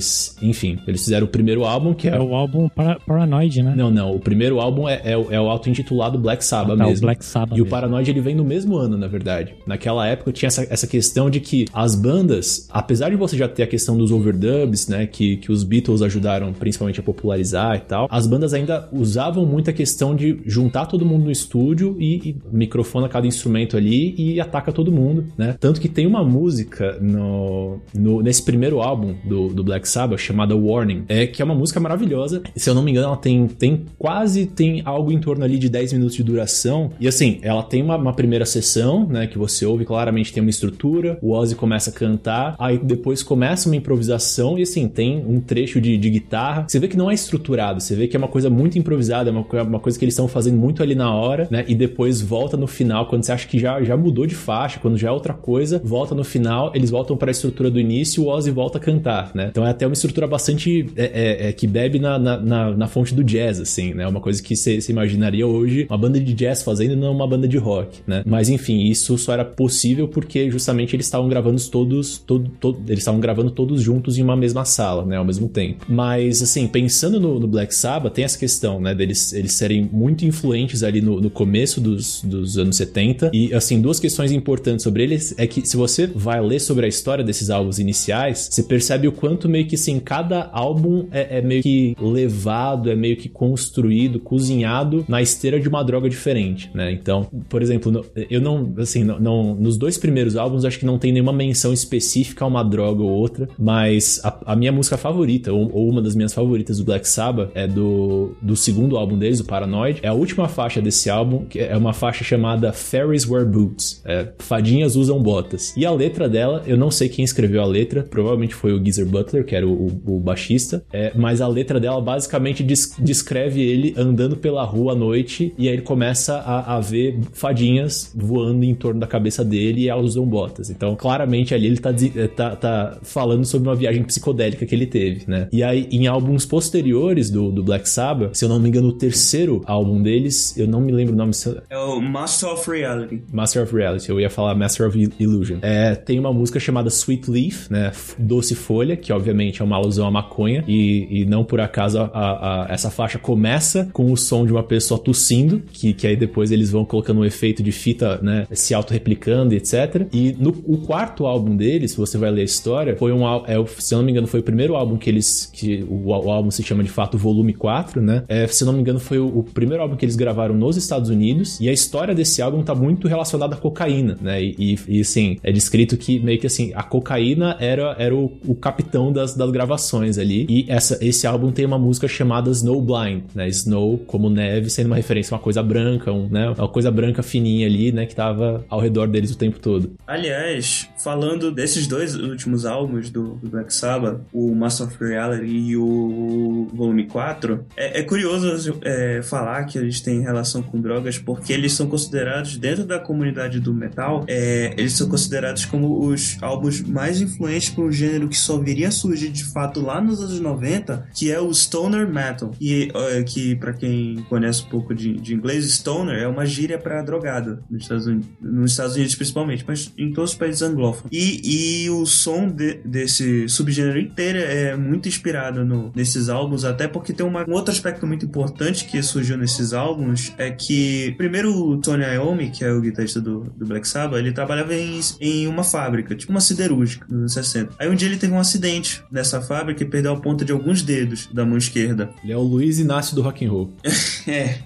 enfim, 0.41 0.79
eles 0.87 1.03
fizeram 1.03 1.25
o 1.25 1.29
primeiro 1.29 1.65
álbum, 1.65 1.93
que 1.93 2.07
é... 2.07 2.15
É 2.15 2.19
o 2.19 2.35
álbum 2.35 2.69
Paranoid, 3.05 3.63
né? 3.63 3.73
Não, 3.75 3.89
não, 3.89 4.15
o 4.15 4.19
primeiro 4.19 4.59
álbum 4.59 4.87
é, 4.87 5.01
é, 5.03 5.11
é 5.11 5.39
o 5.39 5.49
auto-intitulado 5.49 6.17
Black 6.17 6.43
Sabbath 6.43 6.75
ah, 6.75 6.77
tá, 6.77 6.85
mesmo. 6.85 7.05
Black 7.05 7.25
Sabbath. 7.25 7.57
E 7.57 7.61
mesmo. 7.61 7.67
o 7.67 7.69
Paranoid 7.69 8.09
ele 8.09 8.21
vem 8.21 8.35
no 8.35 8.43
mesmo 8.43 8.77
ano, 8.77 8.97
na 8.97 9.07
verdade. 9.07 9.55
Naquela 9.65 10.07
época 10.07 10.31
tinha 10.31 10.47
essa, 10.47 10.65
essa 10.69 10.87
questão 10.87 11.29
de 11.29 11.39
que 11.39 11.65
as 11.73 11.95
bandas, 11.95 12.67
apesar 12.71 13.09
de 13.09 13.15
você 13.15 13.37
já 13.37 13.47
ter 13.47 13.63
a 13.63 13.67
questão 13.67 13.97
dos 13.97 14.11
overdubs, 14.11 14.87
né, 14.87 15.07
que, 15.07 15.37
que 15.37 15.51
os 15.51 15.63
Beatles 15.63 16.01
ajudaram 16.01 16.53
principalmente 16.53 16.99
a 16.99 17.03
popularizar 17.03 17.75
e 17.75 17.81
tal, 17.81 18.07
as 18.09 18.27
bandas 18.27 18.53
ainda 18.53 18.87
usavam 18.91 19.45
muito 19.45 19.69
a 19.69 19.73
questão 19.73 20.15
de 20.15 20.39
juntar 20.45 20.85
todo 20.85 21.05
mundo 21.05 21.25
no 21.25 21.31
estúdio 21.31 21.95
e, 21.99 22.29
e 22.29 22.35
microfona 22.51 23.07
cada 23.07 23.27
instrumento 23.27 23.77
ali 23.77 24.13
e 24.17 24.39
ataca 24.39 24.71
todo 24.71 24.91
mundo, 24.91 25.25
né? 25.37 25.55
Tanto 25.59 25.79
que 25.79 25.89
tem 25.89 26.05
uma 26.05 26.23
música 26.23 26.97
no, 27.01 27.79
no 27.93 28.21
nesse 28.21 28.43
primeiro 28.43 28.81
álbum 28.81 29.15
do, 29.23 29.47
do 29.49 29.63
Black 29.63 29.80
Sabbath 29.87 30.19
chamada 30.19 30.55
Warning, 30.55 31.03
é 31.07 31.27
que 31.27 31.41
é 31.41 31.45
uma 31.45 31.55
música 31.55 31.79
maravilhosa. 31.79 32.41
Se 32.55 32.69
eu 32.69 32.75
não 32.75 32.83
me 32.83 32.91
engano, 32.91 33.07
ela 33.07 33.17
tem, 33.17 33.47
tem 33.47 33.85
quase 33.97 34.45
tem 34.45 34.81
algo 34.85 35.11
em 35.11 35.19
torno 35.19 35.43
ali 35.43 35.57
de 35.57 35.69
10 35.69 35.93
minutos 35.93 36.15
de 36.15 36.23
duração. 36.23 36.91
E 36.99 37.07
assim, 37.07 37.39
ela 37.41 37.63
tem 37.63 37.81
uma, 37.81 37.95
uma 37.95 38.13
primeira 38.13 38.45
sessão, 38.45 39.07
né, 39.07 39.27
que 39.27 39.37
você 39.37 39.65
ouve 39.65 39.85
claramente 39.85 40.33
tem 40.33 40.41
uma 40.41 40.49
estrutura, 40.49 41.17
o 41.21 41.31
Ozzy 41.31 41.55
começa 41.55 41.89
a 41.89 41.93
cantar, 41.93 42.55
aí 42.59 42.77
depois 42.77 43.23
começa 43.23 43.69
uma 43.69 43.75
improvisação 43.75 44.57
e 44.57 44.63
assim, 44.63 44.87
tem 44.87 45.23
um 45.25 45.39
trecho 45.39 45.79
de, 45.79 45.97
de 45.97 46.09
guitarra. 46.09 46.65
Você 46.67 46.79
vê 46.79 46.87
que 46.87 46.97
não 46.97 47.09
é 47.09 47.13
estruturado, 47.13 47.81
você 47.81 47.95
vê 47.95 48.07
que 48.07 48.15
é 48.15 48.19
uma 48.19 48.27
coisa 48.27 48.49
muito 48.49 48.77
improvisada, 48.77 49.29
é 49.29 49.33
uma, 49.33 49.45
uma 49.63 49.79
coisa 49.79 49.97
que 49.97 50.05
eles 50.05 50.13
estão 50.13 50.27
fazendo 50.27 50.57
muito 50.57 50.81
ali 50.83 50.95
na 50.95 51.13
hora, 51.13 51.47
né? 51.49 51.65
E 51.67 51.75
depois 51.75 52.21
volta 52.21 52.57
no 52.57 52.67
final, 52.67 53.07
quando 53.07 53.23
você 53.23 53.31
acha 53.31 53.47
que 53.47 53.59
já, 53.59 53.81
já 53.83 53.95
mudou 53.95 54.25
de 54.25 54.35
faixa, 54.35 54.79
quando 54.79 54.97
já 54.97 55.09
é 55.09 55.11
outra 55.11 55.33
coisa, 55.33 55.81
volta 55.83 56.15
no 56.15 56.23
final, 56.23 56.71
eles 56.73 56.89
voltam 56.89 57.17
para 57.17 57.29
a 57.29 57.31
estrutura 57.31 57.69
do 57.69 57.79
início, 57.79 58.23
o 58.23 58.27
Ozzy 58.27 58.51
volta 58.51 58.77
a 58.77 58.81
cantar, 58.81 59.31
né? 59.33 59.47
Então 59.49 59.65
até 59.71 59.85
uma 59.85 59.93
estrutura 59.93 60.27
bastante 60.27 60.87
é, 60.95 61.03
é, 61.03 61.49
é, 61.49 61.51
que 61.51 61.67
bebe 61.67 61.99
na, 61.99 62.17
na, 62.17 62.71
na, 62.71 62.87
fonte 62.87 63.13
do 63.13 63.23
jazz, 63.23 63.59
assim, 63.59 63.93
né? 63.93 64.07
Uma 64.07 64.19
coisa 64.19 64.41
que 64.41 64.55
você 64.55 64.79
imaginaria 64.89 65.47
hoje 65.47 65.85
uma 65.89 65.97
banda 65.97 66.19
de 66.19 66.33
jazz 66.33 66.63
fazendo 66.63 66.95
não 66.95 67.11
uma 67.11 67.27
banda 67.27 67.47
de 67.47 67.57
rock, 67.57 67.99
né? 68.05 68.23
Mas 68.25 68.49
enfim, 68.49 68.83
isso 68.83 69.17
só 69.17 69.33
era 69.33 69.45
possível 69.45 70.07
porque 70.07 70.49
justamente 70.49 70.95
eles 70.95 71.05
estavam 71.05 71.27
gravando 71.27 71.61
todos, 71.69 72.17
todo, 72.17 72.49
todo, 72.59 72.79
eles 72.87 72.99
estavam 72.99 73.19
gravando 73.19 73.51
todos 73.51 73.81
juntos 73.81 74.17
em 74.17 74.23
uma 74.23 74.35
mesma 74.35 74.65
sala, 74.65 75.05
né? 75.05 75.17
Ao 75.17 75.25
mesmo 75.25 75.47
tempo. 75.47 75.85
Mas 75.87 76.41
assim, 76.41 76.67
pensando 76.67 77.19
no, 77.19 77.39
no 77.39 77.47
Black 77.47 77.73
Sabbath, 77.73 78.13
tem 78.13 78.25
essa 78.25 78.37
questão, 78.37 78.79
né? 78.79 78.93
Deles 78.93 79.33
eles 79.33 79.53
serem 79.53 79.89
muito 79.91 80.25
influentes 80.25 80.83
ali 80.83 81.01
no, 81.01 81.19
no 81.19 81.29
começo 81.29 81.79
dos, 81.79 82.21
dos 82.23 82.57
anos 82.57 82.75
70. 82.75 83.31
E 83.33 83.53
assim, 83.53 83.81
duas 83.81 83.99
questões 83.99 84.31
importantes 84.31 84.83
sobre 84.83 85.03
eles 85.03 85.33
é 85.37 85.47
que 85.47 85.65
se 85.67 85.77
você 85.77 86.07
vai 86.07 86.41
ler 86.41 86.59
sobre 86.59 86.85
a 86.85 86.89
história 86.89 87.23
desses 87.23 87.49
álbuns 87.49 87.79
iniciais, 87.79 88.49
você 88.51 88.63
percebe 88.63 89.07
o 89.07 89.11
quanto 89.11 89.49
meio 89.51 89.67
que 89.67 89.75
assim, 89.75 89.99
cada 89.99 90.49
álbum 90.51 91.07
é, 91.11 91.39
é 91.39 91.41
meio 91.41 91.61
que 91.61 91.95
levado, 91.99 92.89
é 92.89 92.95
meio 92.95 93.17
que 93.17 93.29
construído, 93.29 94.19
cozinhado 94.19 95.05
na 95.07 95.21
esteira 95.21 95.59
de 95.59 95.67
uma 95.67 95.83
droga 95.83 96.09
diferente, 96.09 96.69
né? 96.73 96.91
Então, 96.91 97.27
por 97.49 97.61
exemplo, 97.61 98.05
eu 98.29 98.41
não, 98.41 98.73
assim, 98.77 99.03
não, 99.03 99.19
não, 99.19 99.55
nos 99.55 99.77
dois 99.77 99.97
primeiros 99.97 100.35
álbuns 100.35 100.65
acho 100.65 100.79
que 100.79 100.85
não 100.85 100.97
tem 100.97 101.11
nenhuma 101.11 101.33
menção 101.33 101.73
específica 101.73 102.45
a 102.45 102.47
uma 102.47 102.63
droga 102.63 103.03
ou 103.03 103.09
outra, 103.09 103.49
mas 103.57 104.21
a, 104.23 104.53
a 104.53 104.55
minha 104.55 104.71
música 104.71 104.97
favorita, 104.97 105.51
ou, 105.51 105.71
ou, 105.73 105.89
uma 105.89 106.01
das 106.01 106.15
minhas 106.15 106.33
favoritas 106.33 106.77
do 106.77 106.83
Black 106.83 107.07
Sabbath, 107.07 107.51
é 107.53 107.67
do, 107.67 108.35
do 108.41 108.55
segundo 108.55 108.97
álbum 108.97 109.17
deles, 109.17 109.39
o 109.39 109.45
Paranoid. 109.45 109.99
É 110.01 110.07
a 110.07 110.13
última 110.13 110.47
faixa 110.47 110.81
desse 110.81 111.09
álbum, 111.09 111.45
que 111.45 111.59
é 111.59 111.75
uma 111.75 111.93
faixa 111.93 112.23
chamada 112.23 112.71
Fairies 112.71 113.27
Wear 113.27 113.45
Boots. 113.45 114.01
É, 114.05 114.27
Fadinhas 114.39 114.95
usam 114.95 115.21
botas. 115.21 115.75
E 115.75 115.85
a 115.85 115.91
letra 115.91 116.29
dela, 116.29 116.63
eu 116.65 116.77
não 116.77 116.91
sei 116.91 117.09
quem 117.09 117.25
escreveu 117.25 117.61
a 117.61 117.65
letra, 117.65 118.03
provavelmente 118.03 118.55
foi 118.55 118.73
o 118.73 118.83
Geezer 118.83 119.05
Butler, 119.05 119.40
que 119.43 119.55
era 119.55 119.67
o, 119.67 119.87
o, 119.87 120.17
o 120.17 120.19
baixista, 120.19 120.83
é, 120.91 121.11
mas 121.15 121.41
a 121.41 121.47
letra 121.47 121.79
dela 121.79 122.01
basicamente 122.01 122.63
descreve 122.63 123.61
ele 123.61 123.93
andando 123.97 124.37
pela 124.37 124.63
rua 124.63 124.93
à 124.93 124.95
noite 124.95 125.53
e 125.57 125.67
aí 125.67 125.75
ele 125.75 125.81
começa 125.81 126.35
a, 126.37 126.77
a 126.77 126.79
ver 126.79 127.19
fadinhas 127.33 128.11
voando 128.15 128.63
em 128.63 128.75
torno 128.75 128.99
da 128.99 129.07
cabeça 129.07 129.43
dele 129.43 129.81
e 129.81 129.89
elas 129.89 130.05
usam 130.05 130.25
botas. 130.25 130.69
Então, 130.69 130.95
claramente 130.95 131.53
ali 131.53 131.67
ele 131.67 131.77
tá, 131.77 131.91
eh, 131.91 132.27
tá, 132.27 132.55
tá 132.55 132.99
falando 133.01 133.45
sobre 133.45 133.67
uma 133.67 133.75
viagem 133.75 134.03
psicodélica 134.03 134.65
que 134.65 134.75
ele 134.75 134.85
teve, 134.85 135.23
né? 135.27 135.47
E 135.51 135.63
aí, 135.63 135.87
em 135.91 136.07
álbuns 136.07 136.45
posteriores 136.45 137.29
do, 137.29 137.51
do 137.51 137.63
Black 137.63 137.89
Sabbath, 137.89 138.35
se 138.35 138.45
eu 138.45 138.49
não 138.49 138.59
me 138.59 138.69
engano, 138.69 138.89
o 138.89 138.93
terceiro 138.93 139.61
álbum 139.65 140.01
deles, 140.01 140.57
eu 140.57 140.67
não 140.67 140.81
me 140.81 140.91
lembro 140.91 141.13
o 141.13 141.17
nome. 141.17 141.31
É 141.69 141.77
o 141.77 142.01
Master 142.01 142.49
of 142.49 142.69
Reality. 142.69 143.21
Master 143.31 143.63
of 143.63 143.75
Reality, 143.75 144.09
eu 144.09 144.19
ia 144.19 144.29
falar 144.29 144.55
Master 144.55 144.87
of 144.87 145.11
Illusion. 145.19 145.59
É, 145.61 145.95
tem 145.95 146.19
uma 146.19 146.33
música 146.33 146.59
chamada 146.59 146.89
Sweet 146.89 147.29
Leaf, 147.29 147.69
né? 147.69 147.91
Doce 148.17 148.55
Folha, 148.55 148.95
que 148.95 149.11
obviamente 149.11 149.30
é 149.61 149.63
uma 149.63 149.75
alusão 149.75 150.07
à 150.07 150.11
maconha, 150.11 150.63
e, 150.67 151.21
e 151.21 151.25
não 151.25 151.43
por 151.43 151.59
acaso 151.59 151.99
a, 151.99 152.09
a, 152.13 152.67
essa 152.69 152.89
faixa 152.89 153.17
começa 153.17 153.89
com 153.93 154.11
o 154.11 154.17
som 154.17 154.45
de 154.45 154.51
uma 154.51 154.63
pessoa 154.63 154.99
tossindo, 154.99 155.61
que, 155.71 155.93
que 155.93 156.07
aí 156.07 156.15
depois 156.15 156.51
eles 156.51 156.71
vão 156.71 156.85
colocando 156.85 157.21
um 157.21 157.25
efeito 157.25 157.63
de 157.63 157.71
fita, 157.71 158.19
né? 158.21 158.47
Se 158.51 158.73
auto-replicando, 158.73 159.53
etc. 159.53 160.07
E 160.13 160.35
no 160.39 160.51
o 160.65 160.77
quarto 160.77 161.25
álbum 161.25 161.55
deles, 161.55 161.91
se 161.91 161.97
você 161.97 162.17
vai 162.17 162.31
ler 162.31 162.41
a 162.41 162.45
história, 162.45 162.95
foi 162.97 163.11
um 163.11 163.21
é, 163.45 163.65
se 163.77 163.95
não 163.95 164.03
me 164.03 164.11
engano, 164.11 164.27
foi 164.27 164.39
o 164.39 164.43
primeiro 164.43 164.75
álbum 164.75 164.97
que 164.97 165.09
eles. 165.09 165.49
que 165.51 165.83
o, 165.87 166.07
o 166.07 166.31
álbum 166.31 166.51
se 166.51 166.63
chama 166.63 166.83
de 166.83 166.89
fato 166.89 167.17
Volume 167.17 167.53
4, 167.53 168.01
né? 168.01 168.23
É, 168.27 168.47
se 168.47 168.65
não 168.65 168.73
me 168.73 168.81
engano, 168.81 168.99
foi 168.99 169.19
o, 169.19 169.39
o, 169.39 169.43
primeiro 169.43 169.81
álbum 169.81 169.95
que 169.95 170.05
eles 170.05 170.15
gravaram 170.15 170.55
nos 170.55 170.77
Estados 170.77 171.09
Unidos. 171.09 171.59
E 171.59 171.69
a 171.69 171.73
história 171.73 172.13
desse 172.13 172.41
álbum 172.41 172.63
tá 172.63 172.75
muito 172.75 173.07
relacionada 173.07 173.55
à 173.55 173.57
cocaína, 173.57 174.17
né? 174.21 174.41
E, 174.41 174.55
e, 174.57 174.97
e 174.97 175.01
assim, 175.01 175.37
é 175.43 175.51
descrito 175.51 175.97
que 175.97 176.19
meio 176.19 176.39
que 176.39 176.47
assim, 176.47 176.71
a 176.75 176.83
cocaína 176.83 177.57
era, 177.59 177.95
era 177.97 178.15
o, 178.15 178.31
o 178.45 178.55
capitão 178.55 179.11
das, 179.21 179.35
das 179.35 179.51
gravações 179.51 180.17
ali. 180.17 180.45
E 180.49 180.65
essa, 180.67 180.97
esse 181.01 181.25
álbum 181.27 181.51
tem 181.51 181.65
uma 181.65 181.77
música 181.77 182.07
chamada 182.07 182.49
Snow 182.49 182.81
Blind, 182.81 183.23
né? 183.33 183.47
Snow 183.49 183.97
como 183.99 184.29
neve, 184.29 184.69
sendo 184.69 184.87
uma 184.87 184.95
referência 184.95 185.33
a 185.33 185.37
uma 185.37 185.43
coisa 185.43 185.61
branca, 185.61 186.11
um, 186.11 186.27
né? 186.27 186.49
Uma 186.49 186.67
coisa 186.67 186.91
branca 186.91 187.23
fininha 187.23 187.67
ali, 187.67 187.91
né? 187.91 188.05
Que 188.05 188.15
tava 188.15 188.65
ao 188.69 188.79
redor 188.79 189.07
deles 189.07 189.31
o 189.31 189.37
tempo 189.37 189.59
todo. 189.59 189.91
Aliás, 190.05 190.89
falando 191.03 191.51
desses 191.51 191.87
dois 191.87 192.15
últimos 192.15 192.65
álbuns 192.65 193.09
do, 193.09 193.35
do 193.35 193.49
Black 193.49 193.73
Sabbath, 193.73 194.21
o 194.33 194.53
Master 194.55 194.87
of 194.87 194.97
Reality 195.03 195.45
e 195.45 195.77
o 195.77 196.67
Volume 196.73 197.05
4, 197.05 197.65
é, 197.77 197.99
é 197.99 198.03
curioso 198.03 198.79
é, 198.81 199.21
falar 199.21 199.65
que 199.65 199.77
eles 199.77 200.01
têm 200.01 200.21
relação 200.21 200.61
com 200.61 200.79
drogas 200.79 201.17
porque 201.17 201.53
eles 201.53 201.73
são 201.73 201.87
considerados, 201.87 202.57
dentro 202.57 202.85
da 202.85 202.99
comunidade 202.99 203.59
do 203.59 203.73
metal, 203.73 204.23
é, 204.27 204.73
eles 204.77 204.93
são 204.93 205.07
considerados 205.07 205.65
como 205.65 206.05
os 206.05 206.37
álbuns 206.41 206.81
mais 206.81 207.21
influentes 207.21 207.69
para 207.69 207.83
um 207.83 207.91
gênero 207.91 208.27
que 208.27 208.37
só 208.37 208.57
viria 208.57 208.87
a 208.87 208.91
surgir 208.91 209.10
de 209.15 209.43
fato 209.43 209.81
lá 209.81 210.01
nos 210.01 210.21
anos 210.21 210.39
90, 210.39 211.09
que 211.13 211.31
é 211.31 211.39
o 211.39 211.53
Stoner 211.53 212.07
Metal. 212.07 212.51
E 212.59 212.91
é, 212.93 213.23
que, 213.23 213.55
para 213.55 213.73
quem 213.73 214.25
conhece 214.29 214.63
um 214.63 214.69
pouco 214.69 214.93
de, 214.93 215.13
de, 215.13 215.33
inglês, 215.33 215.65
Stoner 215.65 216.17
é 216.17 216.27
uma 216.27 216.45
gíria 216.45 216.77
para 216.77 217.01
drogado 217.01 217.63
nos 217.69 217.83
Estados, 217.83 218.07
Unidos, 218.07 218.29
nos 218.41 218.71
Estados 218.71 218.95
Unidos 218.95 219.15
principalmente, 219.15 219.63
mas 219.67 219.93
em 219.97 220.11
todos 220.11 220.31
os 220.31 220.37
países 220.37 220.61
anglófonos. 220.61 221.09
E, 221.11 221.85
e 221.85 221.89
o 221.89 222.05
som 222.05 222.47
de, 222.47 222.75
desse 222.85 223.47
subgênero 223.47 223.99
inteiro 223.99 224.39
é 224.39 224.75
muito 224.75 225.07
inspirado 225.07 225.65
no, 225.65 225.91
nesses 225.95 226.29
álbuns, 226.29 226.63
até 226.63 226.87
porque 226.87 227.13
tem 227.13 227.25
uma, 227.25 227.47
um 227.47 227.53
outro 227.53 227.71
aspecto 227.71 228.05
muito 228.07 228.25
importante 228.25 228.85
que 228.85 229.01
surgiu 229.01 229.37
nesses 229.37 229.73
álbuns, 229.73 230.33
é 230.37 230.51
que 230.51 231.13
primeiro 231.17 231.53
o 231.53 231.77
Tony 231.77 232.03
Iommi, 232.03 232.49
que 232.49 232.63
é 232.63 232.71
o 232.71 232.81
guitarrista 232.81 233.19
do, 233.19 233.41
do 233.55 233.65
Black 233.65 233.87
Sabbath, 233.87 234.19
ele 234.19 234.31
trabalhava 234.31 234.73
em, 234.73 234.99
em 235.19 235.47
uma 235.47 235.63
fábrica, 235.63 236.15
tipo 236.15 236.31
uma 236.31 236.41
siderúrgica, 236.41 237.05
nos 237.09 237.19
anos 237.19 237.33
60. 237.33 237.75
Aí 237.79 237.89
um 237.89 237.95
dia 237.95 238.07
ele 238.07 238.17
teve 238.17 238.33
um 238.33 238.39
acidente 238.39 239.00
nessa 239.11 239.41
fábrica 239.41 239.83
e 239.83 239.85
perdeu 239.85 240.13
a 240.13 240.19
ponta 240.19 240.43
de 240.43 240.51
alguns 240.51 240.81
dedos 240.81 241.27
da 241.31 241.45
mão 241.45 241.57
esquerda. 241.57 242.11
Ele 242.23 242.33
é 242.33 242.37
o 242.37 242.41
Luiz 242.41 242.79
Inácio 242.79 243.15
do 243.15 243.21
rock 243.21 243.45
and 243.45 243.51
roll. 243.51 243.73
é. 244.27 244.59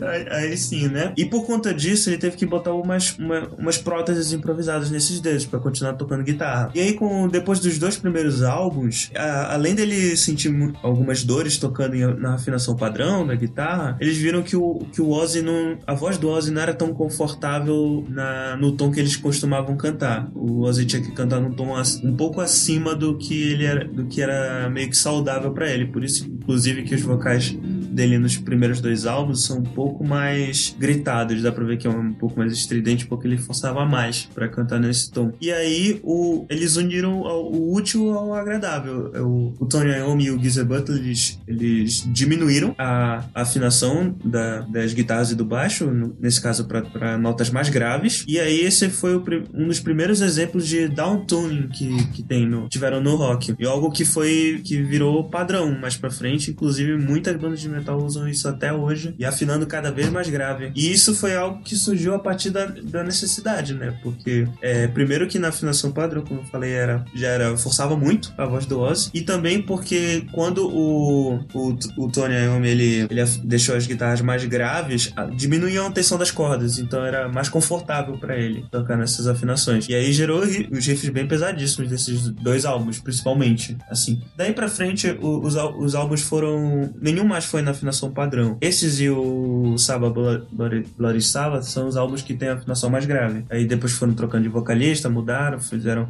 aí, 0.00 0.26
aí, 0.30 0.56
sim, 0.56 0.88
né? 0.88 1.12
E 1.16 1.24
por 1.24 1.44
conta 1.46 1.72
disso, 1.72 2.08
ele 2.10 2.18
teve 2.18 2.36
que 2.36 2.46
botar 2.46 2.72
umas, 2.72 3.16
uma, 3.18 3.48
umas 3.58 3.78
próteses 3.78 4.32
improvisadas 4.32 4.90
nesses 4.90 5.20
dedos 5.20 5.46
para 5.46 5.58
continuar 5.58 5.94
tocando 5.94 6.22
guitarra. 6.22 6.70
E 6.74 6.80
aí, 6.80 6.94
com, 6.94 7.28
depois 7.28 7.60
dos 7.60 7.78
dois 7.78 7.96
primeiros 7.96 8.42
álbuns, 8.42 9.10
a, 9.14 9.54
além 9.54 9.74
dele 9.74 10.16
sentir 10.16 10.52
algumas 10.82 11.24
dores 11.24 11.58
tocando 11.58 11.94
em, 11.94 12.06
na 12.18 12.34
afinação 12.34 12.76
padrão 12.76 13.26
da 13.26 13.34
guitarra, 13.34 13.96
eles 14.00 14.16
viram 14.16 14.42
que 14.42 14.56
o, 14.56 14.86
que 14.92 15.00
o 15.00 15.10
Ozzy 15.10 15.42
não. 15.42 15.78
A 15.86 15.94
voz 15.94 16.18
do 16.18 16.28
Ozzy 16.28 16.50
não 16.50 16.62
era 16.62 16.74
tão 16.74 16.92
confortável 16.92 18.04
na, 18.08 18.56
no 18.56 18.72
tom 18.72 18.90
que 18.90 19.00
eles 19.00 19.16
costumavam 19.16 19.76
cantar. 19.76 20.28
O 20.34 20.62
Ozzy 20.62 20.84
tinha 20.84 21.02
que 21.02 21.12
cantar 21.12 21.40
num 21.40 21.52
tom 21.52 21.74
um 22.08 22.16
pouco 22.16 22.40
acima 22.40 22.94
do 22.94 23.16
que 23.16 23.50
ele 23.52 23.64
era, 23.64 23.84
do 23.84 24.06
que 24.06 24.22
era 24.22 24.68
meio 24.70 24.88
que 24.88 24.96
saudável 24.96 25.52
para 25.52 25.70
ele. 25.70 25.86
Por 25.86 26.02
isso, 26.02 26.26
inclusive, 26.26 26.82
que 26.82 26.94
os 26.94 27.02
vocais 27.02 27.56
dele 27.98 28.18
nos 28.18 28.36
primeiros 28.36 28.80
dois 28.80 29.06
álbuns 29.06 29.44
são 29.44 29.58
um 29.58 29.62
pouco 29.62 30.04
mais 30.04 30.74
gritados, 30.78 31.42
dá 31.42 31.50
pra 31.50 31.64
ver 31.64 31.76
que 31.76 31.86
é 31.86 31.90
um 31.90 32.12
pouco 32.12 32.38
mais 32.38 32.52
estridente, 32.52 33.06
porque 33.06 33.26
ele 33.26 33.36
forçava 33.36 33.84
mais 33.84 34.28
para 34.34 34.48
cantar 34.48 34.78
nesse 34.78 35.10
tom. 35.10 35.32
E 35.40 35.50
aí 35.50 36.00
o, 36.02 36.46
eles 36.48 36.76
uniram 36.76 37.20
o 37.20 37.74
útil 37.74 38.12
ao 38.12 38.34
agradável. 38.34 39.10
É 39.14 39.20
o, 39.20 39.52
o 39.58 39.66
Tony 39.66 39.90
Iommi 39.90 40.26
e 40.26 40.30
o 40.30 40.40
Geezer 40.40 40.64
Butler, 40.64 40.98
eles, 40.98 41.40
eles 41.46 42.04
diminuíram 42.06 42.74
a, 42.78 43.24
a 43.34 43.42
afinação 43.42 44.14
da, 44.24 44.60
das 44.60 44.92
guitarras 44.92 45.32
e 45.32 45.34
do 45.34 45.44
baixo, 45.44 45.90
nesse 46.20 46.40
caso 46.40 46.66
para 46.66 47.18
notas 47.18 47.50
mais 47.50 47.68
graves. 47.68 48.24
E 48.28 48.38
aí 48.38 48.60
esse 48.60 48.88
foi 48.88 49.16
o, 49.16 49.24
um 49.52 49.66
dos 49.66 49.80
primeiros 49.80 50.20
exemplos 50.20 50.66
de 50.66 50.88
downtuning 50.88 51.68
que, 51.68 51.97
que 52.06 52.22
tem 52.22 52.46
no, 52.46 52.68
tiveram 52.68 53.00
no 53.00 53.16
rock. 53.16 53.54
E 53.58 53.66
algo 53.66 53.90
que 53.90 54.04
foi 54.04 54.60
que 54.64 54.82
virou 54.82 55.24
padrão 55.24 55.78
mais 55.78 55.96
para 55.96 56.10
frente, 56.10 56.50
inclusive 56.50 56.96
muitas 56.96 57.36
bandas 57.36 57.60
de 57.60 57.68
metal 57.68 58.02
usam 58.02 58.28
isso 58.28 58.48
até 58.48 58.72
hoje 58.72 59.14
e 59.18 59.24
afinando 59.24 59.66
cada 59.66 59.90
vez 59.90 60.10
mais 60.10 60.28
grave. 60.28 60.72
E 60.74 60.92
isso 60.92 61.14
foi 61.14 61.36
algo 61.36 61.62
que 61.62 61.76
surgiu 61.76 62.14
a 62.14 62.18
partir 62.18 62.50
da, 62.50 62.66
da 62.66 63.02
necessidade, 63.02 63.74
né? 63.74 63.94
Porque, 64.02 64.46
é, 64.60 64.86
primeiro 64.88 65.26
que 65.26 65.38
na 65.38 65.48
afinação 65.48 65.92
padrão, 65.92 66.22
como 66.22 66.40
eu 66.40 66.44
falei, 66.44 66.72
era, 66.72 67.04
já 67.14 67.28
era, 67.28 67.56
forçava 67.56 67.96
muito 67.96 68.32
a 68.36 68.46
voz 68.46 68.66
do 68.66 68.78
Ozzy, 68.78 69.10
e 69.12 69.22
também 69.22 69.62
porque 69.62 70.26
quando 70.32 70.68
o, 70.68 71.36
o, 71.54 71.78
o 71.96 72.10
Tony 72.10 72.34
Iommi, 72.34 72.68
ele, 72.68 73.06
ele 73.10 73.24
deixou 73.44 73.76
as 73.76 73.86
guitarras 73.86 74.20
mais 74.20 74.44
graves, 74.44 75.12
diminuíam 75.36 75.86
a 75.86 75.90
tensão 75.90 76.18
das 76.18 76.30
cordas, 76.30 76.78
então 76.78 77.04
era 77.04 77.28
mais 77.28 77.48
confortável 77.48 78.18
para 78.18 78.36
ele 78.36 78.64
tocar 78.70 78.96
nessas 78.96 79.26
afinações. 79.26 79.88
E 79.88 79.94
aí 79.94 80.12
gerou 80.12 80.40
os 80.40 80.86
riffs 80.86 81.08
bem 81.10 81.26
pesadíssimos 81.26 81.87
desses 81.88 82.28
dois 82.28 82.64
álbuns, 82.64 82.98
principalmente, 82.98 83.76
assim. 83.90 84.20
Daí 84.36 84.52
pra 84.52 84.68
frente, 84.68 85.16
os, 85.20 85.54
os 85.54 85.94
álbuns 85.94 86.22
foram... 86.22 86.92
Nenhum 87.00 87.24
mais 87.24 87.44
foi 87.44 87.62
na 87.62 87.72
afinação 87.72 88.10
padrão. 88.10 88.56
Esses 88.60 89.00
e 89.00 89.08
o 89.10 89.76
Saba 89.78 90.10
Bloody 90.10 91.22
Sabbath 91.22 91.64
são 91.64 91.88
os 91.88 91.96
álbuns 91.96 92.22
que 92.22 92.34
têm 92.34 92.48
a 92.48 92.54
afinação 92.54 92.90
mais 92.90 93.04
grave. 93.04 93.44
Aí 93.50 93.66
depois 93.66 93.92
foram 93.92 94.14
trocando 94.14 94.44
de 94.44 94.48
vocalista, 94.48 95.08
mudaram, 95.08 95.60
fizeram 95.60 96.08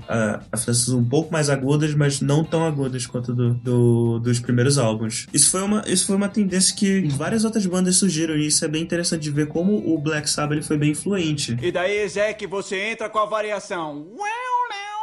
afinações 0.50 0.88
um 0.90 1.04
pouco 1.04 1.32
mais 1.32 1.50
agudas, 1.50 1.94
mas 1.94 2.20
não 2.20 2.44
tão 2.44 2.64
agudas 2.64 3.06
quanto 3.06 3.34
do, 3.34 3.54
do, 3.54 4.18
dos 4.18 4.40
primeiros 4.40 4.78
álbuns. 4.78 5.26
Isso 5.32 5.50
foi, 5.50 5.62
uma, 5.62 5.84
isso 5.86 6.06
foi 6.06 6.16
uma 6.16 6.28
tendência 6.28 6.74
que 6.74 7.08
várias 7.08 7.44
outras 7.44 7.66
bandas 7.66 7.96
surgiram 7.96 8.36
e 8.36 8.46
isso 8.46 8.64
é 8.64 8.68
bem 8.68 8.82
interessante 8.82 9.22
de 9.22 9.30
ver 9.30 9.48
como 9.48 9.76
o 9.92 9.98
Black 9.98 10.28
Sabbath 10.28 10.52
ele 10.52 10.62
foi 10.62 10.78
bem 10.78 10.90
influente. 10.90 11.56
E 11.60 11.70
daí, 11.70 12.08
Zé, 12.08 12.32
que 12.32 12.46
você 12.46 12.90
entra 12.90 13.08
com 13.08 13.18
a 13.18 13.26
variação. 13.26 14.06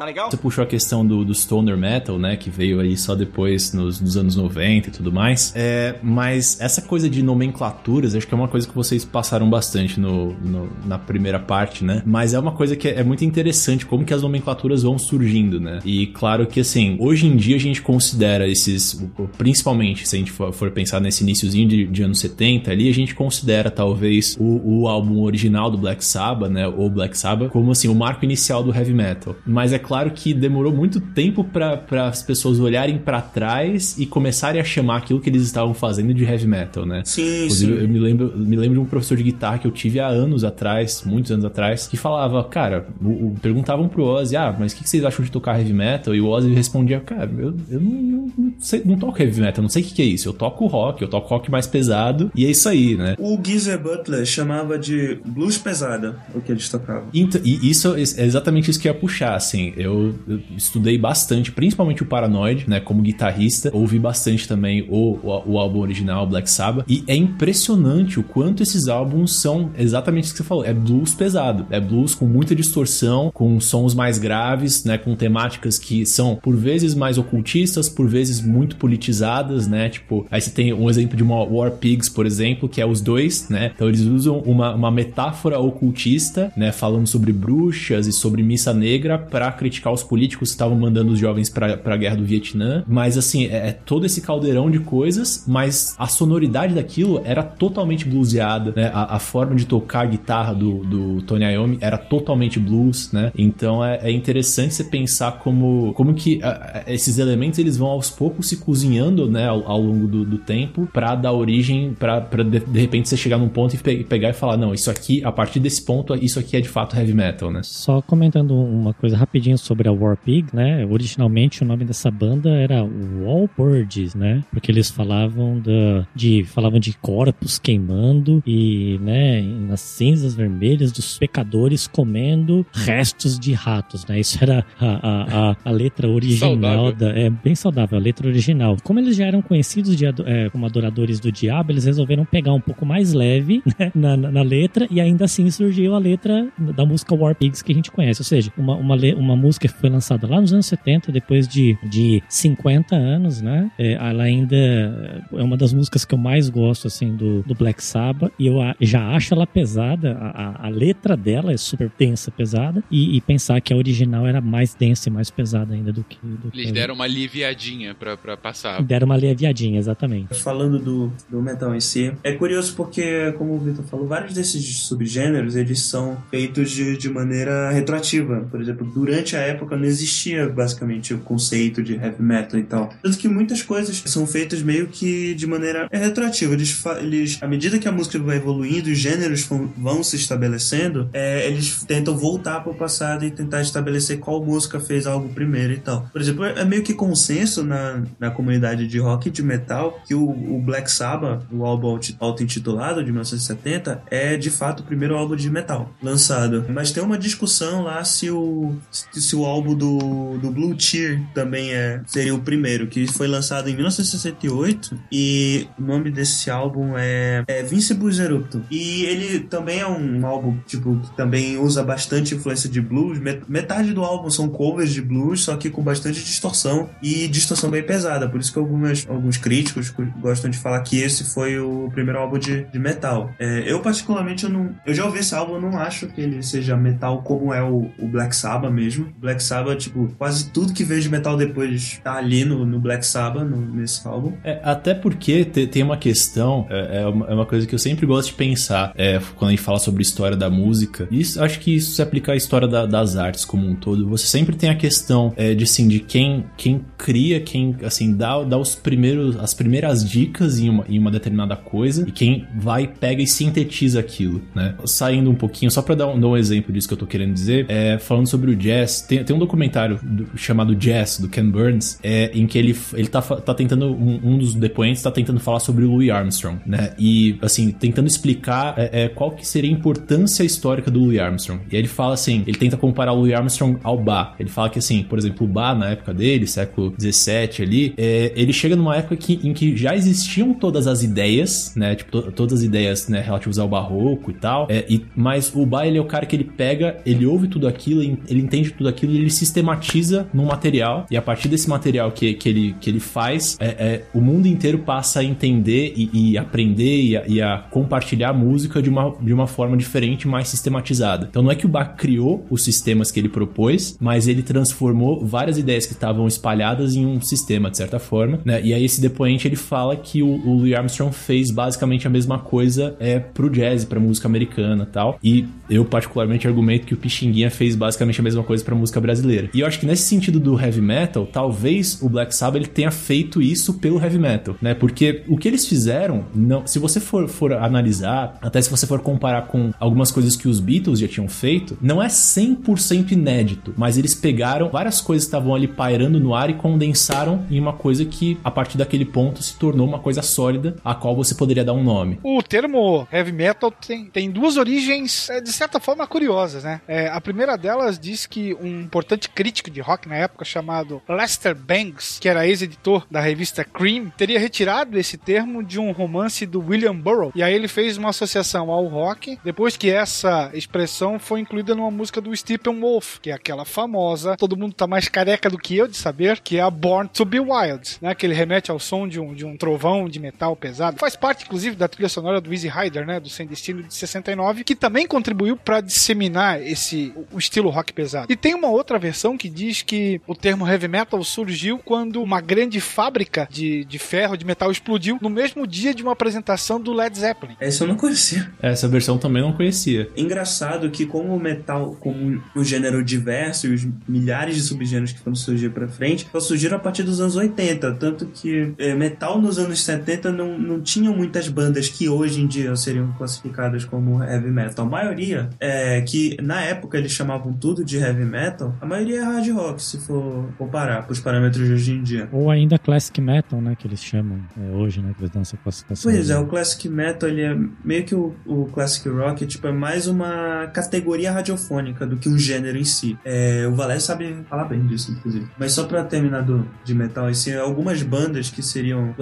Tá 0.00 0.06
legal? 0.06 0.30
Você 0.30 0.38
puxou 0.38 0.64
a 0.64 0.66
questão 0.66 1.04
do, 1.06 1.26
do 1.26 1.34
Stoner 1.34 1.76
Metal, 1.76 2.18
né? 2.18 2.34
Que 2.34 2.48
veio 2.48 2.80
aí 2.80 2.96
só 2.96 3.14
depois 3.14 3.74
nos, 3.74 4.00
nos 4.00 4.16
anos 4.16 4.34
90 4.34 4.88
e 4.88 4.90
tudo 4.90 5.12
mais. 5.12 5.52
É, 5.54 5.96
mas 6.02 6.58
essa 6.58 6.80
coisa 6.80 7.06
de 7.10 7.22
nomenclaturas, 7.22 8.14
acho 8.14 8.26
que 8.26 8.32
é 8.32 8.36
uma 8.38 8.48
coisa 8.48 8.66
que 8.66 8.74
vocês 8.74 9.04
passaram 9.04 9.50
bastante 9.50 10.00
no, 10.00 10.32
no- 10.40 10.70
na 10.86 10.98
primeira 10.98 11.38
parte, 11.38 11.84
né? 11.84 12.02
Mas 12.06 12.32
é 12.32 12.38
uma 12.38 12.52
coisa 12.52 12.74
que 12.76 12.88
é, 12.88 13.00
é 13.00 13.04
muito 13.04 13.26
interessante 13.26 13.84
como 13.84 14.02
que 14.02 14.14
as 14.14 14.22
nomenclaturas 14.22 14.84
vão 14.84 14.98
surgindo, 14.98 15.60
né? 15.60 15.80
E 15.84 16.06
claro 16.06 16.46
que 16.46 16.60
assim, 16.60 16.96
hoje 16.98 17.26
em 17.26 17.36
dia 17.36 17.56
a 17.56 17.60
gente 17.60 17.82
considera 17.82 18.48
esses, 18.48 19.06
principalmente 19.36 20.08
se 20.08 20.16
a 20.16 20.18
gente 20.18 20.32
for, 20.32 20.50
for 20.50 20.70
pensar 20.70 20.98
nesse 20.98 21.22
iníciozinho 21.24 21.68
de, 21.68 21.86
de 21.86 22.02
anos 22.02 22.20
70 22.20 22.70
ali, 22.70 22.88
a 22.88 22.94
gente 22.94 23.14
considera 23.14 23.70
talvez 23.70 24.34
o, 24.40 24.80
o 24.80 24.88
álbum 24.88 25.20
original 25.20 25.70
do 25.70 25.76
Black 25.76 26.02
Sabbath, 26.02 26.50
né? 26.50 26.66
Ou 26.66 26.88
Black 26.88 27.18
Sabbath, 27.18 27.50
como 27.50 27.70
assim, 27.72 27.88
o 27.88 27.94
marco 27.94 28.24
inicial 28.24 28.62
do 28.64 28.74
heavy 28.74 28.94
metal. 28.94 29.36
Mas 29.46 29.74
é 29.74 29.78
claro 29.78 29.89
que 30.12 30.32
demorou 30.34 30.72
muito 30.72 31.00
tempo 31.00 31.42
para 31.42 32.06
as 32.06 32.22
pessoas 32.22 32.58
olharem 32.60 32.98
para 32.98 33.20
trás 33.20 33.96
e 33.98 34.06
começarem 34.06 34.60
a 34.60 34.64
chamar 34.64 34.98
aquilo 34.98 35.20
que 35.20 35.28
eles 35.28 35.42
estavam 35.42 35.74
fazendo 35.74 36.12
de 36.14 36.24
heavy 36.24 36.46
metal, 36.46 36.86
né? 36.86 37.02
Sim, 37.04 37.44
Inclusive, 37.44 37.72
sim. 37.74 37.82
eu 37.82 37.88
me 37.88 37.98
lembro, 37.98 38.32
me 38.36 38.56
lembro 38.56 38.74
de 38.74 38.80
um 38.80 38.84
professor 38.84 39.16
de 39.16 39.22
guitarra 39.22 39.58
que 39.58 39.66
eu 39.66 39.70
tive 39.70 40.00
há 40.00 40.06
anos 40.08 40.44
atrás, 40.44 41.02
muitos 41.04 41.30
anos 41.32 41.44
atrás, 41.44 41.86
que 41.86 41.96
falava, 41.96 42.42
cara, 42.44 42.86
o- 43.02 43.08
o- 43.28 43.34
perguntavam 43.40 43.88
pro 43.88 44.04
Ozzy, 44.04 44.36
ah, 44.36 44.54
mas 44.58 44.72
o 44.72 44.76
que, 44.76 44.82
que 44.84 44.90
vocês 44.90 45.04
acham 45.04 45.24
de 45.24 45.30
tocar 45.30 45.58
heavy 45.58 45.72
metal? 45.72 46.14
E 46.14 46.20
o 46.20 46.26
Ozzy 46.28 46.52
respondia, 46.52 47.00
cara, 47.00 47.30
eu, 47.38 47.54
eu 47.70 47.80
não, 47.80 47.90
não, 48.02 48.32
não 48.38 48.52
sei, 48.58 48.82
não 48.84 48.96
toco 48.96 49.20
heavy 49.20 49.40
metal, 49.40 49.62
não 49.62 49.68
sei 49.68 49.82
o 49.82 49.84
que, 49.86 49.94
que 49.94 50.02
é 50.02 50.06
isso. 50.06 50.28
Eu 50.28 50.32
toco 50.32 50.66
rock, 50.66 51.02
eu 51.02 51.08
toco 51.08 51.28
rock 51.28 51.50
mais 51.50 51.66
pesado, 51.66 52.30
e 52.34 52.44
é 52.46 52.50
isso 52.50 52.68
aí, 52.68 52.96
né? 52.96 53.14
O 53.18 53.38
Geezer 53.44 53.78
Butler 53.80 54.24
chamava 54.24 54.78
de 54.78 55.18
blues 55.26 55.58
pesada 55.58 56.16
o 56.34 56.40
que 56.40 56.52
eles 56.52 56.68
tocavam. 56.68 57.08
Então, 57.14 57.40
e 57.44 57.68
isso 57.70 57.94
é 57.96 58.00
exatamente 58.00 58.70
isso 58.70 58.80
que 58.80 58.88
eu 58.88 58.92
ia 58.92 58.98
puxar, 58.98 59.34
assim. 59.34 59.69
Eu, 59.76 60.14
eu 60.26 60.40
estudei 60.56 60.98
bastante, 60.98 61.52
principalmente 61.52 62.02
o 62.02 62.06
Paranoid, 62.06 62.68
né, 62.68 62.80
como 62.80 63.02
guitarrista. 63.02 63.70
Ouvi 63.72 63.98
bastante 63.98 64.46
também 64.46 64.86
o, 64.88 65.18
o, 65.22 65.52
o 65.52 65.58
álbum 65.58 65.80
original, 65.80 66.26
Black 66.26 66.50
Sabbath. 66.50 66.84
E 66.88 67.04
é 67.06 67.14
impressionante 67.14 68.18
o 68.18 68.22
quanto 68.22 68.62
esses 68.62 68.88
álbuns 68.88 69.40
são 69.40 69.70
exatamente 69.78 70.24
isso 70.24 70.32
que 70.34 70.38
você 70.38 70.44
falou. 70.44 70.64
É 70.64 70.72
blues 70.72 71.14
pesado. 71.14 71.66
É 71.70 71.80
blues 71.80 72.14
com 72.14 72.26
muita 72.26 72.54
distorção, 72.54 73.30
com 73.32 73.58
sons 73.60 73.94
mais 73.94 74.18
graves, 74.18 74.84
né, 74.84 74.98
com 74.98 75.14
temáticas 75.14 75.78
que 75.78 76.04
são, 76.06 76.36
por 76.36 76.56
vezes, 76.56 76.94
mais 76.94 77.18
ocultistas, 77.18 77.88
por 77.88 78.08
vezes 78.08 78.40
muito 78.40 78.76
politizadas, 78.76 79.66
né? 79.66 79.88
Tipo, 79.88 80.26
aí 80.30 80.40
você 80.40 80.50
tem 80.50 80.72
um 80.72 80.88
exemplo 80.88 81.16
de 81.16 81.22
uma 81.22 81.42
War 81.42 81.72
Pigs, 81.72 82.10
por 82.10 82.26
exemplo, 82.26 82.68
que 82.68 82.80
é 82.80 82.86
os 82.86 83.00
dois, 83.00 83.48
né? 83.48 83.72
Então 83.74 83.88
eles 83.88 84.02
usam 84.02 84.38
uma, 84.38 84.74
uma 84.74 84.90
metáfora 84.90 85.58
ocultista, 85.58 86.52
né? 86.56 86.72
Falando 86.72 87.06
sobre 87.06 87.32
bruxas 87.32 88.06
e 88.06 88.12
sobre 88.12 88.42
missa 88.42 88.72
negra 88.72 89.18
pra 89.18 89.52
criticar 89.60 89.92
os 89.92 90.02
políticos 90.02 90.48
que 90.48 90.54
estavam 90.54 90.76
mandando 90.76 91.12
os 91.12 91.18
jovens 91.18 91.48
pra, 91.50 91.76
pra 91.76 91.96
guerra 91.96 92.16
do 92.16 92.24
Vietnã. 92.24 92.82
Mas 92.88 93.16
assim, 93.18 93.44
é, 93.46 93.68
é 93.68 93.72
todo 93.72 94.06
esse 94.06 94.20
caldeirão 94.22 94.70
de 94.70 94.80
coisas, 94.80 95.44
mas 95.46 95.94
a 95.98 96.06
sonoridade 96.06 96.74
daquilo 96.74 97.20
era 97.24 97.42
totalmente 97.42 98.08
bluseada, 98.08 98.72
né? 98.74 98.90
A, 98.92 99.16
a 99.16 99.18
forma 99.18 99.54
de 99.54 99.66
tocar 99.66 100.00
a 100.00 100.06
guitarra 100.06 100.54
do, 100.54 100.78
do 100.84 101.22
Tony 101.22 101.44
Iommi 101.44 101.78
era 101.80 101.98
totalmente 101.98 102.58
blues, 102.58 103.12
né? 103.12 103.30
Então 103.36 103.84
é, 103.84 104.00
é 104.02 104.10
interessante 104.10 104.74
você 104.74 104.84
pensar 104.84 105.32
como, 105.38 105.92
como 105.94 106.14
que 106.14 106.40
ah, 106.42 106.82
esses 106.86 107.18
elementos 107.18 107.58
eles 107.58 107.76
vão 107.76 107.88
aos 107.88 108.08
poucos 108.10 108.48
se 108.48 108.56
cozinhando, 108.56 109.28
né? 109.30 109.46
Ao, 109.46 109.68
ao 109.70 109.80
longo 109.80 110.06
do, 110.08 110.24
do 110.24 110.38
tempo 110.38 110.88
pra 110.92 111.14
dar 111.14 111.32
origem, 111.32 111.94
pra 111.98 112.20
de, 112.20 112.60
de 112.60 112.80
repente 112.80 113.08
você 113.08 113.16
chegar 113.16 113.36
num 113.38 113.48
ponto 113.48 113.74
e 113.74 113.78
pe- 113.78 114.04
pegar 114.04 114.30
e 114.30 114.32
falar, 114.32 114.56
não, 114.56 114.72
isso 114.72 114.90
aqui, 114.90 115.22
a 115.24 115.30
partir 115.30 115.60
desse 115.60 115.82
ponto, 115.84 116.14
isso 116.14 116.38
aqui 116.38 116.56
é 116.56 116.60
de 116.60 116.68
fato 116.68 116.96
heavy 116.96 117.12
metal, 117.12 117.50
né? 117.50 117.60
Só 117.62 118.00
comentando 118.00 118.54
uma 118.54 118.94
coisa 118.94 119.16
rapidinho 119.16 119.49
sobre 119.56 119.88
a 119.88 119.92
War 119.92 120.16
Pig, 120.16 120.54
né? 120.54 120.86
Originalmente 120.86 121.62
o 121.62 121.66
nome 121.66 121.84
dessa 121.84 122.10
banda 122.10 122.50
era 122.50 122.82
Wallbirds, 122.84 124.14
né? 124.14 124.42
Porque 124.50 124.70
eles 124.70 124.90
falavam 124.90 125.58
da, 125.58 126.06
de 126.14 126.44
falavam 126.44 126.78
de 126.78 126.92
corpos 126.98 127.58
queimando 127.58 128.42
e, 128.46 128.98
né, 129.02 129.42
nas 129.42 129.80
cinzas 129.80 130.34
vermelhas 130.34 130.92
dos 130.92 131.18
pecadores 131.18 131.86
comendo 131.86 132.66
restos 132.72 133.38
de 133.38 133.52
ratos, 133.52 134.06
né? 134.06 134.20
Isso 134.20 134.38
era 134.42 134.64
a, 134.78 134.86
a, 134.86 135.50
a, 135.50 135.56
a 135.64 135.70
letra 135.70 136.08
original 136.08 136.92
da, 136.92 137.10
é 137.10 137.30
bem 137.30 137.54
saudável, 137.54 137.98
a 137.98 138.00
letra 138.00 138.28
original. 138.28 138.76
Como 138.82 138.98
eles 138.98 139.16
já 139.16 139.26
eram 139.26 139.42
conhecidos 139.42 139.96
de, 139.96 140.06
é, 140.06 140.48
como 140.50 140.66
adoradores 140.66 141.20
do 141.20 141.30
diabo, 141.30 141.72
eles 141.72 141.84
resolveram 141.84 142.24
pegar 142.24 142.52
um 142.52 142.60
pouco 142.60 142.84
mais 142.84 143.12
leve 143.12 143.62
né, 143.78 143.90
na, 143.94 144.16
na, 144.16 144.30
na 144.30 144.42
letra 144.42 144.86
e 144.90 145.00
ainda 145.00 145.24
assim 145.24 145.50
surgiu 145.50 145.94
a 145.94 145.98
letra 145.98 146.48
da 146.58 146.84
música 146.84 147.14
War 147.14 147.34
Pigs 147.34 147.62
que 147.62 147.72
a 147.72 147.74
gente 147.74 147.90
conhece. 147.90 148.20
Ou 148.20 148.24
seja, 148.24 148.52
uma, 148.56 148.76
uma, 148.76 148.96
uma 149.16 149.36
música 149.40 149.66
que 149.66 149.74
foi 149.74 149.90
lançada 149.90 150.26
lá 150.26 150.40
nos 150.40 150.52
anos 150.52 150.66
70, 150.66 151.10
depois 151.10 151.48
de, 151.48 151.76
de 151.82 152.22
50 152.28 152.94
anos, 152.94 153.40
né? 153.40 153.70
É, 153.78 153.92
ela 153.94 154.22
ainda 154.24 154.56
é 154.56 155.42
uma 155.42 155.56
das 155.56 155.72
músicas 155.72 156.04
que 156.04 156.14
eu 156.14 156.18
mais 156.18 156.48
gosto, 156.48 156.86
assim, 156.86 157.14
do, 157.16 157.42
do 157.42 157.54
Black 157.54 157.82
Sabbath 157.82 158.32
e 158.38 158.46
eu 158.46 158.60
a- 158.60 158.74
já 158.80 159.08
acho 159.14 159.34
ela 159.34 159.46
pesada. 159.46 160.12
A, 160.20 160.28
a- 160.64 160.66
a 160.66 160.68
letra 160.68 161.16
dela 161.16 161.52
é 161.52 161.56
super 161.56 161.90
densa, 161.98 162.30
pesada 162.30 162.82
e, 162.90 163.16
e 163.16 163.20
pensar 163.20 163.60
que 163.60 163.72
a 163.72 163.76
original 163.76 164.26
era 164.26 164.40
mais 164.40 164.74
densa 164.74 165.08
e 165.08 165.12
mais 165.12 165.30
pesada 165.30 165.74
ainda 165.74 165.92
do 165.92 166.04
que. 166.04 166.18
Do 166.22 166.50
Eles 166.52 166.66
que 166.66 166.72
deram 166.72 166.94
uma 166.94 167.04
aliviadinha 167.04 167.94
pra, 167.94 168.16
pra 168.16 168.36
passar. 168.36 168.82
deram 168.82 169.06
uma 169.06 169.16
leviadinha, 169.16 169.78
exatamente. 169.78 170.34
Falando 170.34 170.78
do, 170.78 171.12
do 171.28 171.42
metal 171.42 171.74
em 171.74 171.80
si, 171.80 172.12
é 172.22 172.32
curioso 172.32 172.74
porque, 172.76 173.32
como 173.38 173.54
o 173.54 173.58
Victor 173.58 173.84
falou, 173.86 174.06
vários 174.06 174.34
desses 174.34 174.78
subgêneros 174.78 175.56
eles 175.56 175.80
são 175.80 176.16
feitos 176.30 176.70
de, 176.70 176.96
de 176.96 177.08
maneira 177.08 177.70
retroativa. 177.70 178.46
Por 178.50 178.60
exemplo, 178.60 178.86
durante 178.94 179.29
a 179.36 179.40
época 179.40 179.76
não 179.76 179.84
existia 179.84 180.48
basicamente 180.48 181.14
o 181.14 181.18
conceito 181.18 181.82
de 181.82 181.94
heavy 181.94 182.22
metal 182.22 182.58
e 182.58 182.62
tal. 182.64 182.92
Tanto 183.02 183.18
que 183.18 183.28
muitas 183.28 183.62
coisas 183.62 184.02
são 184.06 184.26
feitas 184.26 184.62
meio 184.62 184.88
que 184.88 185.34
de 185.34 185.46
maneira 185.46 185.88
é, 185.90 185.98
retroativa. 185.98 186.52
Eles, 186.54 186.82
eles, 187.00 187.38
à 187.40 187.46
medida 187.46 187.78
que 187.78 187.88
a 187.88 187.92
música 187.92 188.18
vai 188.18 188.36
evoluindo 188.36 188.90
os 188.90 188.98
gêneros 188.98 189.48
vão, 189.76 190.02
se 190.02 190.16
estabelecendo, 190.16 191.08
é, 191.12 191.46
eles 191.46 191.84
tentam 191.84 192.16
voltar 192.16 192.60
para 192.60 192.72
o 192.72 192.74
passado 192.74 193.24
e 193.24 193.30
tentar 193.30 193.60
estabelecer 193.60 194.18
qual 194.18 194.42
música 194.44 194.80
fez 194.80 195.06
algo 195.06 195.28
primeiro 195.34 195.72
e 195.72 195.78
tal. 195.78 196.08
Por 196.12 196.20
exemplo, 196.20 196.44
é 196.44 196.64
meio 196.64 196.82
que 196.82 196.94
consenso 196.94 197.62
na, 197.62 198.02
na 198.18 198.30
comunidade 198.30 198.86
de 198.86 198.98
rock 198.98 199.28
e 199.28 199.30
de 199.30 199.42
metal 199.42 200.00
que 200.06 200.14
o, 200.14 200.22
o 200.28 200.60
Black 200.60 200.90
Sabbath, 200.90 201.42
o 201.52 201.64
álbum 201.64 201.88
auto- 201.88 202.16
auto-intitulado 202.18 203.04
de 203.04 203.10
1970, 203.10 204.02
é 204.10 204.36
de 204.36 204.50
fato 204.50 204.80
o 204.80 204.82
primeiro 204.84 205.14
álbum 205.16 205.36
de 205.36 205.50
metal 205.50 205.92
lançado. 206.02 206.64
Mas 206.68 206.90
tem 206.92 207.02
uma 207.02 207.18
discussão 207.18 207.82
lá 207.82 208.02
se 208.04 208.30
o, 208.30 208.74
se, 208.90 209.19
se 209.20 209.36
o 209.36 209.44
álbum 209.44 209.74
do, 209.74 210.38
do 210.38 210.50
Blue 210.50 210.74
Cheer 210.78 211.20
também 211.34 211.72
é, 211.72 212.00
seria 212.06 212.34
o 212.34 212.40
primeiro, 212.40 212.86
que 212.86 213.06
foi 213.06 213.26
lançado 213.28 213.68
em 213.68 213.74
1968 213.74 214.98
e 215.12 215.66
o 215.78 215.82
nome 215.82 216.10
desse 216.10 216.50
álbum 216.50 216.96
é, 216.96 217.44
é 217.46 217.62
Vincible 217.62 218.10
Erupto. 218.18 218.62
E 218.70 219.02
ele 219.04 219.40
também 219.40 219.80
é 219.80 219.86
um 219.86 220.26
álbum 220.26 220.56
tipo, 220.66 220.96
que 221.00 221.16
também 221.16 221.58
usa 221.58 221.82
bastante 221.82 222.34
influência 222.34 222.68
de 222.68 222.80
blues. 222.80 223.18
Met- 223.18 223.42
Metade 223.48 223.92
do 223.92 224.02
álbum 224.02 224.30
são 224.30 224.48
covers 224.48 224.92
de 224.92 225.00
blues, 225.02 225.42
só 225.42 225.56
que 225.56 225.70
com 225.70 225.82
bastante 225.82 226.22
distorção 226.22 226.88
e 227.02 227.28
distorção 227.28 227.70
bem 227.70 227.82
pesada. 227.82 228.28
Por 228.28 228.40
isso 228.40 228.52
que 228.52 228.58
algumas, 228.58 229.06
alguns 229.08 229.36
críticos 229.36 229.92
gostam 230.20 230.50
de 230.50 230.58
falar 230.58 230.80
que 230.80 230.98
esse 231.00 231.24
foi 231.24 231.58
o 231.58 231.88
primeiro 231.92 232.18
álbum 232.18 232.38
de, 232.38 232.64
de 232.64 232.78
metal. 232.78 233.30
É, 233.38 233.64
eu, 233.70 233.80
particularmente, 233.80 234.44
eu 234.44 234.50
não. 234.50 234.74
Eu 234.86 234.94
já 234.94 235.04
ouvi 235.04 235.18
esse 235.20 235.34
álbum, 235.34 235.60
não 235.60 235.78
acho 235.78 236.06
que 236.08 236.20
ele 236.20 236.42
seja 236.42 236.76
metal 236.76 237.22
como 237.22 237.52
é 237.52 237.62
o, 237.62 237.90
o 237.98 238.06
Black 238.08 238.34
Sabbath 238.34 238.72
mesmo. 238.72 239.09
Black 239.18 239.42
Sabbath, 239.42 239.78
tipo, 239.78 240.08
quase 240.18 240.50
tudo 240.50 240.72
que 240.72 240.84
veio 240.84 241.00
de 241.00 241.08
metal 241.08 241.36
depois 241.36 242.00
tá 242.02 242.14
ali 242.14 242.44
no, 242.44 242.64
no 242.64 242.78
Black 242.78 243.04
Sabbath, 243.06 243.44
no- 243.48 243.74
nesse 243.74 244.06
álbum. 244.06 244.32
É, 244.44 244.60
até 244.62 244.94
porque 244.94 245.44
te- 245.44 245.66
tem 245.66 245.82
uma 245.82 245.96
questão, 245.96 246.66
é, 246.70 247.02
é 247.02 247.06
uma, 247.06 247.42
é 247.42 247.46
coisa 247.46 247.66
que 247.66 247.74
eu 247.74 247.78
sempre 247.78 248.06
gosto 248.06 248.28
de 248.28 248.34
pensar 248.34 248.92
é, 248.96 249.20
quando 249.36 249.48
a 249.48 249.50
gente 249.52 249.62
fala 249.62 249.78
sobre 249.78 250.02
história 250.02 250.36
da 250.36 250.48
música. 250.50 251.08
Isso, 251.10 251.42
acho 251.42 251.58
que 251.60 251.74
isso 251.74 251.92
se 251.92 252.02
aplica 252.02 252.32
à 252.32 252.36
história 252.36 252.68
da- 252.68 252.86
das 252.86 253.16
artes 253.16 253.44
como 253.44 253.66
um 253.66 253.74
todo. 253.74 254.06
Você 254.08 254.26
sempre 254.26 254.54
tem 254.56 254.68
a 254.70 254.74
questão 254.74 255.32
é, 255.36 255.54
de 255.54 255.64
assim, 255.64 255.88
de 255.88 256.00
quem, 256.00 256.44
quem 256.56 256.84
cria, 256.98 257.40
quem 257.40 257.76
assim 257.84 258.14
dá, 258.14 258.42
dá 258.44 258.58
os 258.58 258.74
primeiros, 258.74 259.36
as 259.38 259.54
primeiras 259.54 260.08
dicas 260.08 260.58
em 260.58 260.68
uma, 260.68 260.84
em 260.88 260.98
uma 260.98 261.10
determinada 261.10 261.56
coisa 261.56 262.04
e 262.08 262.12
quem 262.12 262.46
vai, 262.56 262.86
pega 262.86 263.22
e 263.22 263.26
sintetiza 263.26 264.00
aquilo, 264.00 264.42
né? 264.54 264.74
Saindo 264.84 265.30
um 265.30 265.34
pouquinho, 265.34 265.70
só 265.70 265.82
pra 265.82 265.94
dar 265.94 266.06
um, 266.08 266.18
dar 266.20 266.28
um 266.28 266.36
exemplo 266.36 266.72
disso 266.72 266.86
que 266.88 266.94
eu 266.94 266.98
tô 266.98 267.06
querendo 267.06 267.32
dizer, 267.32 267.66
é, 267.68 267.98
falando 267.98 268.28
sobre 268.28 268.50
o 268.50 268.56
jazz, 268.56 268.99
tem, 269.02 269.22
tem 269.24 269.34
um 269.34 269.38
documentário 269.38 269.98
do- 270.02 270.28
chamado 270.36 270.74
Jazz, 270.74 271.18
do 271.18 271.28
Ken 271.28 271.48
Burns, 271.48 271.98
é, 272.02 272.30
em 272.34 272.46
que 272.46 272.58
ele, 272.58 272.76
ele 272.94 273.08
tá, 273.08 273.20
tá 273.22 273.54
tentando, 273.54 273.86
um, 273.92 274.20
um 274.22 274.38
dos 274.38 274.54
depoentes 274.54 275.02
tá 275.02 275.10
tentando 275.10 275.40
falar 275.40 275.60
sobre 275.60 275.84
o 275.84 275.90
Louis 275.90 276.10
Armstrong, 276.10 276.58
né? 276.66 276.92
E, 276.98 277.36
assim, 277.42 277.70
tentando 277.70 278.06
explicar 278.06 278.74
é, 278.76 279.04
é, 279.04 279.08
qual 279.08 279.30
que 279.32 279.46
seria 279.46 279.70
a 279.70 279.72
importância 279.72 280.42
histórica 280.44 280.90
do 280.90 281.00
Louis 281.00 281.18
Armstrong. 281.18 281.62
E 281.70 281.76
aí 281.76 281.80
ele 281.82 281.88
fala 281.88 282.14
assim, 282.14 282.42
ele 282.46 282.56
tenta 282.58 282.76
comparar 282.76 283.12
o 283.12 283.16
Louis 283.16 283.32
Armstrong 283.34 283.78
ao 283.82 283.98
Bach. 283.98 284.34
Ele 284.38 284.48
fala 284.48 284.68
que, 284.70 284.78
assim, 284.78 285.02
por 285.02 285.18
exemplo, 285.18 285.46
o 285.46 285.48
Bach, 285.48 285.76
na 285.78 285.90
época 285.90 286.12
dele, 286.14 286.46
século 286.46 286.94
XVII, 286.98 287.10
97 287.10 287.62
ali, 287.62 287.94
é, 287.96 288.32
ele 288.36 288.52
chega 288.52 288.76
numa 288.76 288.96
época 288.96 289.16
que, 289.16 289.40
em 289.42 289.52
que 289.52 289.76
já 289.76 289.94
existiam 289.94 290.52
todas 290.54 290.86
as 290.86 291.02
ideias, 291.02 291.72
né? 291.76 291.94
Tipo, 291.94 292.10
to- 292.10 292.32
todas 292.32 292.60
as 292.60 292.64
ideias 292.64 293.08
né, 293.08 293.20
relativas 293.20 293.58
ao 293.58 293.68
barroco 293.68 294.30
e 294.30 294.34
tal. 294.34 294.66
É, 294.70 294.84
e, 294.88 295.04
mas 295.14 295.52
o 295.54 295.64
Bach, 295.66 295.86
ele 295.86 295.98
é 295.98 296.00
o 296.00 296.04
cara 296.04 296.26
que 296.26 296.34
ele 296.36 296.44
pega, 296.44 296.98
ele 297.04 297.26
ouve 297.26 297.48
tudo 297.48 297.66
aquilo, 297.66 298.02
ele 298.02 298.40
entende 298.40 298.70
tudo 298.80 298.88
aquilo 298.88 299.12
ele 299.12 299.28
sistematiza 299.28 300.26
num 300.32 300.46
material. 300.46 301.06
E 301.10 301.16
a 301.16 301.20
partir 301.20 301.48
desse 301.48 301.68
material 301.68 302.10
que, 302.12 302.32
que, 302.32 302.48
ele, 302.48 302.74
que 302.80 302.88
ele 302.88 302.98
faz, 302.98 303.58
é, 303.60 303.66
é, 303.66 304.04
o 304.14 304.22
mundo 304.22 304.46
inteiro 304.46 304.78
passa 304.78 305.20
a 305.20 305.24
entender 305.24 305.92
e, 305.94 306.30
e 306.32 306.38
aprender 306.38 307.02
e 307.02 307.16
a, 307.16 307.26
e 307.26 307.42
a 307.42 307.58
compartilhar 307.58 308.30
a 308.30 308.32
música 308.32 308.80
de 308.80 308.88
uma, 308.88 309.14
de 309.20 309.34
uma 309.34 309.46
forma 309.46 309.76
diferente, 309.76 310.26
mais 310.26 310.48
sistematizada. 310.48 311.28
Então 311.30 311.42
não 311.42 311.50
é 311.50 311.54
que 311.54 311.66
o 311.66 311.68
Bach 311.68 311.94
criou 311.98 312.46
os 312.48 312.64
sistemas 312.64 313.10
que 313.10 313.20
ele 313.20 313.28
propôs, 313.28 313.98
mas 314.00 314.26
ele 314.26 314.42
transformou 314.42 315.26
várias 315.26 315.58
ideias 315.58 315.84
que 315.84 315.92
estavam 315.92 316.26
espalhadas 316.26 316.94
em 316.94 317.04
um 317.04 317.20
sistema, 317.20 317.70
de 317.70 317.76
certa 317.76 317.98
forma. 317.98 318.40
Né? 318.46 318.62
E 318.64 318.72
aí 318.72 318.82
esse 318.82 318.98
depoente 318.98 319.46
ele 319.46 319.56
fala 319.56 319.94
que 319.94 320.22
o, 320.22 320.28
o 320.28 320.56
Louis 320.56 320.72
Armstrong 320.72 321.14
fez 321.14 321.50
basicamente 321.50 322.06
a 322.06 322.10
mesma 322.10 322.38
coisa 322.38 322.96
é, 322.98 323.18
pro 323.18 323.50
jazz, 323.50 323.84
pra 323.84 324.00
música 324.00 324.26
americana 324.26 324.88
tal. 324.90 325.18
E 325.22 325.46
eu 325.68 325.84
particularmente 325.84 326.48
argumento 326.48 326.86
que 326.86 326.94
o 326.94 326.96
Pixinguinha 326.96 327.50
fez 327.50 327.76
basicamente 327.76 328.18
a 328.20 328.22
mesma 328.22 328.42
coisa 328.42 328.69
pra 328.70 328.78
música 328.78 329.00
brasileira. 329.00 329.50
E 329.52 329.60
eu 329.60 329.66
acho 329.66 329.80
que 329.80 329.86
nesse 329.86 330.04
sentido 330.04 330.38
do 330.38 330.58
heavy 330.58 330.80
metal, 330.80 331.26
talvez 331.26 332.00
o 332.00 332.08
Black 332.08 332.34
Sabbath 332.34 332.56
ele 332.62 332.66
tenha 332.66 332.90
feito 332.90 333.42
isso 333.42 333.74
pelo 333.74 334.00
heavy 334.02 334.18
metal, 334.18 334.56
né? 334.62 334.74
Porque 334.74 335.24
o 335.28 335.36
que 335.36 335.48
eles 335.48 335.66
fizeram, 335.66 336.24
não, 336.34 336.66
se 336.66 336.78
você 336.78 337.00
for, 337.00 337.28
for 337.28 337.52
analisar, 337.52 338.38
até 338.40 338.60
se 338.62 338.70
você 338.70 338.86
for 338.86 339.00
comparar 339.00 339.42
com 339.42 339.72
algumas 339.78 340.12
coisas 340.12 340.36
que 340.36 340.48
os 340.48 340.60
Beatles 340.60 341.00
já 341.00 341.08
tinham 341.08 341.28
feito, 341.28 341.76
não 341.80 342.02
é 342.02 342.06
100% 342.06 343.12
inédito, 343.12 343.74
mas 343.76 343.98
eles 343.98 344.14
pegaram 344.14 344.68
várias 344.68 345.00
coisas 345.00 345.24
que 345.24 345.28
estavam 345.28 345.54
ali 345.54 345.66
pairando 345.66 346.20
no 346.20 346.34
ar 346.34 346.50
e 346.50 346.54
condensaram 346.54 347.44
em 347.50 347.58
uma 347.58 347.72
coisa 347.72 348.04
que 348.04 348.38
a 348.44 348.50
partir 348.50 348.78
daquele 348.78 349.04
ponto 349.04 349.42
se 349.42 349.56
tornou 349.56 349.86
uma 349.86 349.98
coisa 349.98 350.22
sólida, 350.22 350.76
a 350.84 350.94
qual 350.94 351.16
você 351.16 351.34
poderia 351.34 351.64
dar 351.64 351.72
um 351.72 351.82
nome. 351.82 352.18
O 352.22 352.42
termo 352.42 353.06
heavy 353.12 353.32
metal 353.32 353.70
tem, 353.70 354.06
tem 354.06 354.30
duas 354.30 354.56
origens, 354.56 355.28
é, 355.30 355.40
de 355.40 355.52
certa 355.52 355.80
forma, 355.80 356.06
curiosas, 356.06 356.64
né? 356.64 356.80
É, 356.86 357.08
a 357.08 357.20
primeira 357.20 357.56
delas 357.56 357.98
diz 357.98 358.26
que 358.26 358.54
um 358.62 358.80
importante 358.80 359.28
crítico 359.28 359.70
de 359.70 359.80
rock 359.80 360.08
na 360.08 360.16
época, 360.16 360.44
chamado 360.44 361.02
Lester 361.08 361.54
Bangs, 361.54 362.18
que 362.20 362.28
era 362.28 362.46
ex-editor 362.46 363.06
da 363.10 363.20
revista 363.20 363.64
Cream, 363.64 364.10
teria 364.16 364.38
retirado 364.38 364.98
esse 364.98 365.16
termo 365.16 365.62
de 365.62 365.78
um 365.78 365.92
romance 365.92 366.46
do 366.46 366.60
William 366.60 366.94
Burroughs. 366.94 367.32
E 367.34 367.42
aí 367.42 367.54
ele 367.54 367.68
fez 367.68 367.96
uma 367.96 368.10
associação 368.10 368.70
ao 368.70 368.86
rock, 368.86 369.38
depois 369.44 369.76
que 369.76 369.90
essa 369.90 370.50
expressão 370.54 371.18
foi 371.18 371.40
incluída 371.40 371.74
numa 371.74 371.90
música 371.90 372.20
do 372.20 372.34
Steppenwolf, 372.34 373.18
que 373.20 373.30
é 373.30 373.34
aquela 373.34 373.64
famosa, 373.64 374.36
todo 374.36 374.56
mundo 374.56 374.74
tá 374.74 374.86
mais 374.86 375.08
careca 375.08 375.48
do 375.48 375.58
que 375.58 375.76
eu 375.76 375.86
de 375.86 375.96
saber, 375.96 376.40
que 376.40 376.56
é 376.56 376.60
a 376.60 376.70
Born 376.70 377.08
to 377.08 377.24
Be 377.24 377.40
Wild, 377.40 377.98
né? 378.00 378.14
Que 378.14 378.26
ele 378.26 378.34
remete 378.34 378.70
ao 378.70 378.78
som 378.78 379.06
de 379.06 379.20
um, 379.20 379.34
de 379.34 379.44
um 379.44 379.56
trovão 379.56 380.08
de 380.08 380.18
metal 380.18 380.54
pesado. 380.56 380.98
Faz 380.98 381.16
parte, 381.16 381.44
inclusive, 381.44 381.76
da 381.76 381.88
trilha 381.88 382.08
sonora 382.08 382.40
do 382.40 382.52
Easy 382.52 382.68
Rider, 382.68 383.06
né? 383.06 383.20
Do 383.20 383.28
Sem 383.28 383.46
Destino 383.46 383.82
de 383.82 383.94
69, 383.94 384.64
que 384.64 384.74
também 384.74 385.06
contribuiu 385.06 385.56
para 385.56 385.80
disseminar 385.80 386.60
esse 386.62 387.12
o 387.32 387.38
estilo 387.38 387.70
rock 387.70 387.92
pesado. 387.92 388.32
E 388.32 388.36
tem 388.36 388.49
uma 388.54 388.68
outra 388.68 388.98
versão 388.98 389.36
que 389.36 389.48
diz 389.48 389.82
que 389.82 390.20
o 390.26 390.34
termo 390.34 390.66
heavy 390.66 390.88
metal 390.88 391.22
surgiu 391.24 391.78
quando 391.78 392.22
uma 392.22 392.40
grande 392.40 392.80
fábrica 392.80 393.48
de, 393.50 393.84
de 393.84 393.98
ferro, 393.98 394.36
de 394.36 394.44
metal, 394.44 394.70
explodiu 394.70 395.18
no 395.20 395.30
mesmo 395.30 395.66
dia 395.66 395.94
de 395.94 396.02
uma 396.02 396.12
apresentação 396.12 396.80
do 396.80 396.92
Led 396.92 397.18
Zeppelin. 397.18 397.56
Essa 397.60 397.84
eu 397.84 397.88
não 397.88 397.96
conhecia. 397.96 398.50
Essa 398.60 398.88
versão 398.88 399.18
também 399.18 399.42
não 399.42 399.52
conhecia. 399.52 400.08
Engraçado 400.16 400.90
que 400.90 401.06
como 401.06 401.34
o 401.34 401.40
metal, 401.40 401.96
como 402.00 402.42
um 402.54 402.64
gênero 402.64 403.04
diverso 403.04 403.66
e 403.66 403.74
os 403.74 403.86
milhares 404.08 404.54
de 404.54 404.62
subgêneros 404.62 405.12
que 405.12 405.20
foram 405.20 405.34
surgir 405.34 405.70
pra 405.70 405.88
frente, 405.88 406.26
só 406.30 406.40
surgiram 406.40 406.76
a 406.76 406.80
partir 406.80 407.02
dos 407.02 407.20
anos 407.20 407.36
80. 407.36 407.94
Tanto 407.94 408.26
que 408.26 408.72
é, 408.78 408.94
metal 408.94 409.40
nos 409.40 409.58
anos 409.58 409.82
70 409.82 410.32
não, 410.32 410.58
não 410.58 410.80
tinham 410.80 411.14
muitas 411.14 411.48
bandas 411.48 411.88
que 411.88 412.08
hoje 412.08 412.40
em 412.40 412.46
dia 412.46 412.74
seriam 412.76 413.12
classificadas 413.12 413.84
como 413.84 414.22
heavy 414.22 414.50
metal. 414.50 414.86
A 414.86 414.88
maioria, 414.88 415.50
é, 415.58 416.00
que 416.02 416.36
na 416.42 416.60
época 416.62 416.98
eles 416.98 417.12
chamavam 417.12 417.52
tudo 417.52 417.84
de 417.84 417.98
heavy 417.98 418.24
metal, 418.24 418.39
a 418.80 418.86
maioria 418.86 419.20
é 419.20 419.24
hard 419.24 419.48
rock, 419.50 419.82
se 419.82 419.98
for 419.98 420.48
comparar 420.58 421.02
pros 421.06 421.20
parâmetros 421.20 421.66
de 421.66 421.72
hoje 421.74 421.92
em 421.92 422.02
dia. 422.02 422.28
Ou 422.32 422.50
ainda 422.50 422.78
classic 422.78 423.20
metal, 423.20 423.60
né? 423.60 423.74
Que 423.78 423.86
eles 423.86 424.02
chamam 424.02 424.38
é, 424.58 424.74
hoje, 424.76 425.00
né? 425.00 425.12
Que 425.16 425.22
eles 425.22 425.30
dão 425.30 425.42
essa 425.42 425.56
classificação. 425.56 426.10
Pois 426.10 426.30
é, 426.30 426.38
o 426.38 426.46
Classic 426.46 426.88
Metal 426.88 427.28
ele 427.28 427.42
é 427.42 427.56
meio 427.84 428.04
que 428.04 428.14
o, 428.14 428.34
o 428.46 428.66
Classic 428.66 429.08
Rock, 429.08 429.46
tipo, 429.46 429.66
é 429.66 429.72
mais 429.72 430.06
uma 430.06 430.66
categoria 430.72 431.32
radiofônica 431.32 432.06
do 432.06 432.16
que 432.16 432.28
um 432.28 432.38
gênero 432.38 432.78
em 432.78 432.84
si. 432.84 433.18
É, 433.24 433.66
o 433.66 433.74
Valério 433.74 434.00
sabe 434.02 434.36
falar 434.48 434.64
bem 434.64 434.86
disso, 434.86 435.12
inclusive. 435.12 435.46
Mas 435.58 435.72
só 435.72 435.84
pra 435.84 436.04
terminar 436.04 436.42
do, 436.42 436.66
de 436.84 436.94
metal, 436.94 437.26
assim, 437.26 437.54
algumas 437.54 438.02
bandas 438.02 438.50
que 438.50 438.62
seriam 438.62 439.14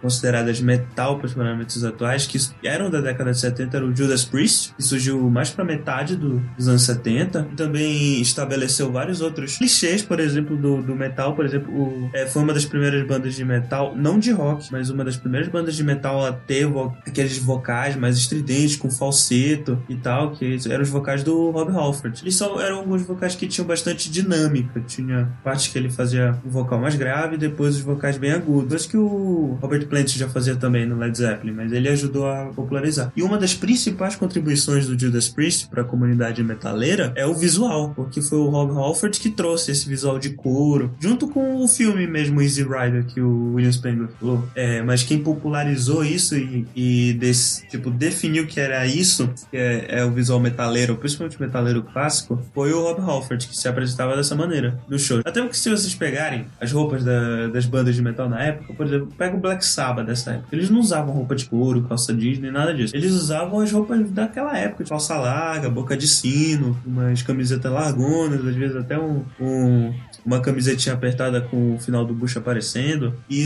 consideradas 0.00 0.60
metal 0.60 1.16
para 1.18 1.26
os 1.26 1.34
parâmetros 1.34 1.84
atuais, 1.84 2.26
que 2.26 2.38
eram 2.66 2.90
da 2.90 3.00
década 3.00 3.30
de 3.32 3.38
70, 3.40 3.76
era 3.76 3.86
o 3.86 3.94
Judas 3.94 4.24
Priest, 4.24 4.74
que 4.74 4.82
surgiu 4.82 5.28
mais 5.30 5.50
pra 5.50 5.64
metade 5.64 6.16
do- 6.16 6.40
dos 6.56 6.68
anos 6.68 6.82
70. 6.82 7.48
E 7.52 7.56
também 7.56 8.20
estabeleceu 8.20 8.57
vários 8.92 9.20
outros 9.20 9.56
clichês, 9.58 10.02
por 10.02 10.20
exemplo, 10.20 10.56
do, 10.56 10.82
do 10.82 10.94
metal. 10.94 11.34
Por 11.34 11.44
exemplo, 11.44 11.72
o- 11.72 12.10
é, 12.12 12.26
foi 12.26 12.42
uma 12.42 12.52
das 12.54 12.64
primeiras 12.64 13.06
bandas 13.06 13.34
de 13.34 13.44
metal, 13.44 13.94
não 13.96 14.18
de 14.18 14.30
rock, 14.32 14.66
mas 14.70 14.90
uma 14.90 15.04
das 15.04 15.16
primeiras 15.16 15.48
bandas 15.48 15.74
de 15.76 15.84
metal 15.84 16.24
a 16.24 16.32
ter 16.32 16.66
vo- 16.66 16.94
aqueles 17.06 17.38
vocais 17.38 17.96
mais 17.96 18.16
estridentes, 18.16 18.76
com 18.76 18.90
falseto 18.90 19.82
e 19.88 19.96
tal, 19.96 20.32
que 20.32 20.58
eram 20.68 20.82
os 20.82 20.88
vocais 20.90 21.22
do 21.22 21.50
Rob 21.50 21.70
Halford. 21.72 22.20
Eles 22.22 22.36
só 22.36 22.60
eram 22.60 22.78
alguns 22.78 23.02
vocais 23.02 23.34
que 23.34 23.46
tinham 23.46 23.66
bastante 23.66 24.10
dinâmica. 24.10 24.80
Tinha 24.86 25.28
partes 25.44 25.68
que 25.68 25.78
ele 25.78 25.90
fazia 25.90 26.36
o 26.44 26.50
vocal 26.50 26.78
mais 26.80 26.94
grave 26.94 27.34
e 27.34 27.38
depois 27.38 27.76
os 27.76 27.80
vocais 27.82 28.16
bem 28.18 28.32
agudos. 28.32 28.68
Coisa 28.68 28.88
que 28.88 28.96
o 28.96 29.58
Robert 29.60 29.86
Plant 29.86 30.08
já 30.16 30.28
fazia 30.28 30.54
também 30.56 30.86
no 30.86 30.96
Led 30.96 31.16
Zeppelin, 31.16 31.52
mas 31.52 31.72
ele 31.72 31.88
ajudou 31.88 32.26
a 32.30 32.46
popularizar. 32.54 33.12
E 33.16 33.22
uma 33.22 33.38
das 33.38 33.54
principais 33.54 34.14
contribuições 34.16 34.86
do 34.86 34.98
Judas 34.98 35.28
Priest 35.28 35.68
para 35.68 35.82
a 35.82 35.84
comunidade 35.84 36.42
metaleira 36.44 37.12
é 37.16 37.26
o 37.26 37.34
visual, 37.34 37.92
porque 37.94 38.20
foi 38.22 38.38
o 38.38 38.47
Rob 38.48 38.70
Halford 38.72 39.18
que 39.20 39.30
trouxe 39.30 39.70
esse 39.70 39.88
visual 39.88 40.18
de 40.18 40.30
couro, 40.30 40.94
junto 41.00 41.28
com 41.28 41.62
o 41.62 41.68
filme 41.68 42.06
mesmo 42.06 42.40
Easy 42.40 42.62
Rider 42.62 43.04
que 43.06 43.20
o 43.20 43.54
William 43.54 43.72
Spengler 43.72 44.08
falou. 44.18 44.44
É, 44.54 44.82
mas 44.82 45.02
quem 45.02 45.18
popularizou 45.22 46.04
isso 46.04 46.36
e, 46.36 46.66
e 46.74 47.12
des- 47.14 47.64
tipo, 47.70 47.90
definiu 47.90 48.46
que 48.46 48.60
era 48.60 48.86
isso, 48.86 49.30
que 49.50 49.56
é, 49.56 49.86
é 50.00 50.04
o 50.04 50.10
visual 50.10 50.40
metaleiro, 50.40 50.96
principalmente 50.96 51.40
metaleiro 51.40 51.82
clássico, 51.82 52.40
foi 52.54 52.72
o 52.72 52.82
Rob 52.82 53.00
Halford, 53.00 53.46
que 53.48 53.56
se 53.56 53.68
apresentava 53.68 54.16
dessa 54.16 54.34
maneira 54.34 54.78
no 54.88 54.98
show. 54.98 55.20
Até 55.24 55.40
porque 55.40 55.56
se 55.56 55.70
vocês 55.70 55.94
pegarem 55.94 56.46
as 56.60 56.70
roupas 56.72 57.04
da- 57.04 57.48
das 57.48 57.66
bandas 57.66 57.94
de 57.94 58.02
metal 58.02 58.28
na 58.28 58.42
época, 58.42 58.72
por 58.74 58.86
exemplo, 58.86 59.08
pega 59.16 59.36
o 59.36 59.40
Black 59.40 59.64
Sabbath 59.64 60.06
dessa 60.06 60.32
época. 60.32 60.48
Eles 60.52 60.70
não 60.70 60.80
usavam 60.80 61.12
roupa 61.14 61.34
de 61.34 61.46
couro, 61.46 61.82
calça 61.82 62.12
jeans, 62.14 62.38
nem 62.38 62.50
nada 62.50 62.74
disso. 62.74 62.94
Eles 62.96 63.12
usavam 63.12 63.60
as 63.60 63.70
roupas 63.72 64.10
daquela 64.10 64.56
época, 64.56 64.84
de 64.84 64.90
calça 64.90 65.16
larga, 65.16 65.68
boca 65.68 65.96
de 65.96 66.06
sino, 66.06 66.76
umas 66.86 67.22
camisetas 67.22 67.70
largonas, 67.72 68.37
às 68.46 68.54
vezes 68.54 68.76
até 68.76 68.98
um, 68.98 69.24
um- 69.40 69.94
uma 70.24 70.40
camisetinha 70.40 70.94
apertada 70.94 71.40
com 71.40 71.74
o 71.74 71.78
final 71.78 72.04
do 72.04 72.14
bucho 72.14 72.38
aparecendo. 72.38 73.14
E, 73.30 73.44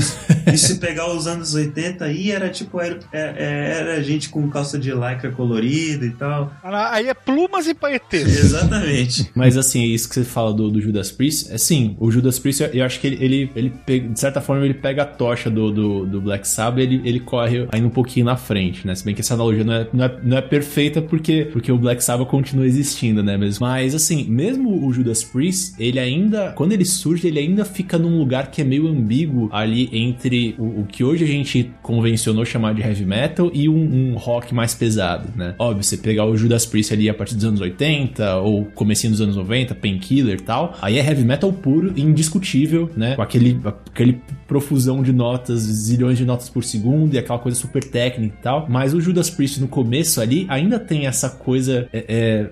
e 0.53 0.59
se 0.59 0.77
pegar 0.77 1.13
os 1.15 1.27
anos 1.27 1.55
80 1.55 2.05
aí, 2.05 2.31
era 2.31 2.49
tipo, 2.49 2.81
era, 2.81 2.99
é- 3.13 3.79
era 3.81 4.03
gente 4.03 4.29
com 4.29 4.49
calça 4.49 4.79
de 4.79 4.91
lycra 4.93 5.31
colorida 5.31 6.05
e 6.07 6.11
tal. 6.11 6.53
Aí 6.63 7.09
é 7.09 7.15
plumas 7.15 7.67
e 7.67 7.75
paetês. 7.75 8.39
Exatamente. 8.39 9.31
Mas 9.35 9.57
assim, 9.57 9.85
isso 9.85 10.09
que 10.09 10.15
você 10.15 10.25
fala 10.25 10.53
do, 10.53 10.71
do 10.71 10.81
Judas 10.81 11.11
Priest, 11.11 11.53
é 11.53 11.59
sim, 11.59 11.97
o 11.99 12.11
Judas 12.11 12.39
Priest, 12.39 12.69
eu 12.73 12.85
acho 12.85 13.01
que 13.01 13.07
ele, 13.07 13.25
ele, 13.25 13.51
ele 13.55 13.73
pega- 13.85 14.09
de 14.09 14.19
certa 14.21 14.41
forma, 14.41 14.65
ele 14.65 14.75
pega 14.75 15.03
a 15.03 15.07
tocha 15.07 15.51
do, 15.51 15.71
do, 15.71 16.07
do 16.07 16.21
Black 16.21 16.47
Sabbath 16.47 16.83
ele, 16.83 17.01
ele 17.05 17.21
corre 17.21 17.67
ainda 17.73 17.87
um 17.87 17.91
pouquinho 17.91 18.27
na 18.27 18.37
frente, 18.37 18.87
né? 18.87 18.95
Se 18.95 19.05
bem 19.05 19.15
que 19.15 19.21
essa 19.21 19.35
analogia 19.35 19.65
não 19.65 19.73
é, 19.75 19.87
não 19.93 20.05
é, 20.05 20.19
não 20.23 20.37
é 20.37 20.41
perfeita 20.43 21.01
porque, 21.03 21.49
porque 21.53 21.71
o 21.71 21.79
Black 21.79 22.03
Sabbath 22.03 22.29
continua 22.29 22.67
existindo, 22.67 23.23
né? 23.23 23.37
Mesmo. 23.37 23.67
Mas 23.67 23.95
assim, 23.95 24.25
mesmo 24.25 24.87
o 24.87 24.93
Judas 24.93 25.23
Priest, 25.23 25.75
ele 25.79 25.99
ainda, 25.99 26.53
quando 26.63 26.75
ele 26.75 26.85
surge, 26.85 27.27
ele 27.27 27.41
ainda 27.41 27.65
fica 27.65 27.99
num 27.99 28.21
lugar 28.21 28.49
que 28.53 28.61
é 28.61 28.65
meio 28.65 28.87
ambíguo 28.87 29.49
ali 29.51 29.89
entre 29.93 30.55
o, 30.57 30.83
o 30.83 30.87
que 30.87 31.03
hoje 31.03 31.25
a 31.25 31.27
gente 31.27 31.73
convencionou 31.83 32.45
chamar 32.45 32.73
de 32.73 32.81
heavy 32.81 33.05
metal 33.05 33.51
e 33.53 33.69
um, 33.69 34.13
um 34.13 34.17
rock 34.17 34.55
mais 34.55 34.73
pesado, 34.73 35.29
né? 35.35 35.57
Óbvio, 35.59 35.83
você 35.83 35.97
pegar 35.97 36.25
o 36.25 36.37
Judas 36.37 36.65
Priest 36.65 36.95
ali 36.95 37.11
a 37.11 37.15
partir 37.15 37.35
dos 37.35 37.45
anos 37.45 37.61
80 37.61 38.37
ou 38.37 38.67
comecinho 38.77 39.11
dos 39.11 39.21
anos 39.21 39.35
90, 39.35 39.75
Painkiller 39.75 40.39
e 40.39 40.43
tal, 40.43 40.79
aí 40.81 41.01
é 41.01 41.05
heavy 41.05 41.25
metal 41.25 41.53
puro 41.53 41.93
e 41.97 42.01
indiscutível, 42.01 42.89
né? 42.97 43.17
Com 43.17 43.23
aquele, 43.23 43.59
aquele 43.65 44.21
profusão 44.47 45.03
de 45.03 45.13
notas, 45.13 45.63
zilhões 45.63 46.17
de 46.17 46.25
notas 46.25 46.49
por 46.49 46.63
segundo 46.63 47.15
e 47.15 47.19
aquela 47.19 47.41
coisa 47.41 47.59
super 47.59 47.83
técnica 47.83 48.37
e 48.39 48.43
tal. 48.43 48.67
Mas 48.69 48.95
o 48.95 49.01
Judas 49.01 49.31
Priest 49.31 49.61
no 49.61 49.67
começo 49.67 50.21
ali 50.21 50.47
ainda 50.49 50.79
tem 50.79 51.07
essa 51.07 51.29
coisa. 51.29 51.89
É, 51.93 52.05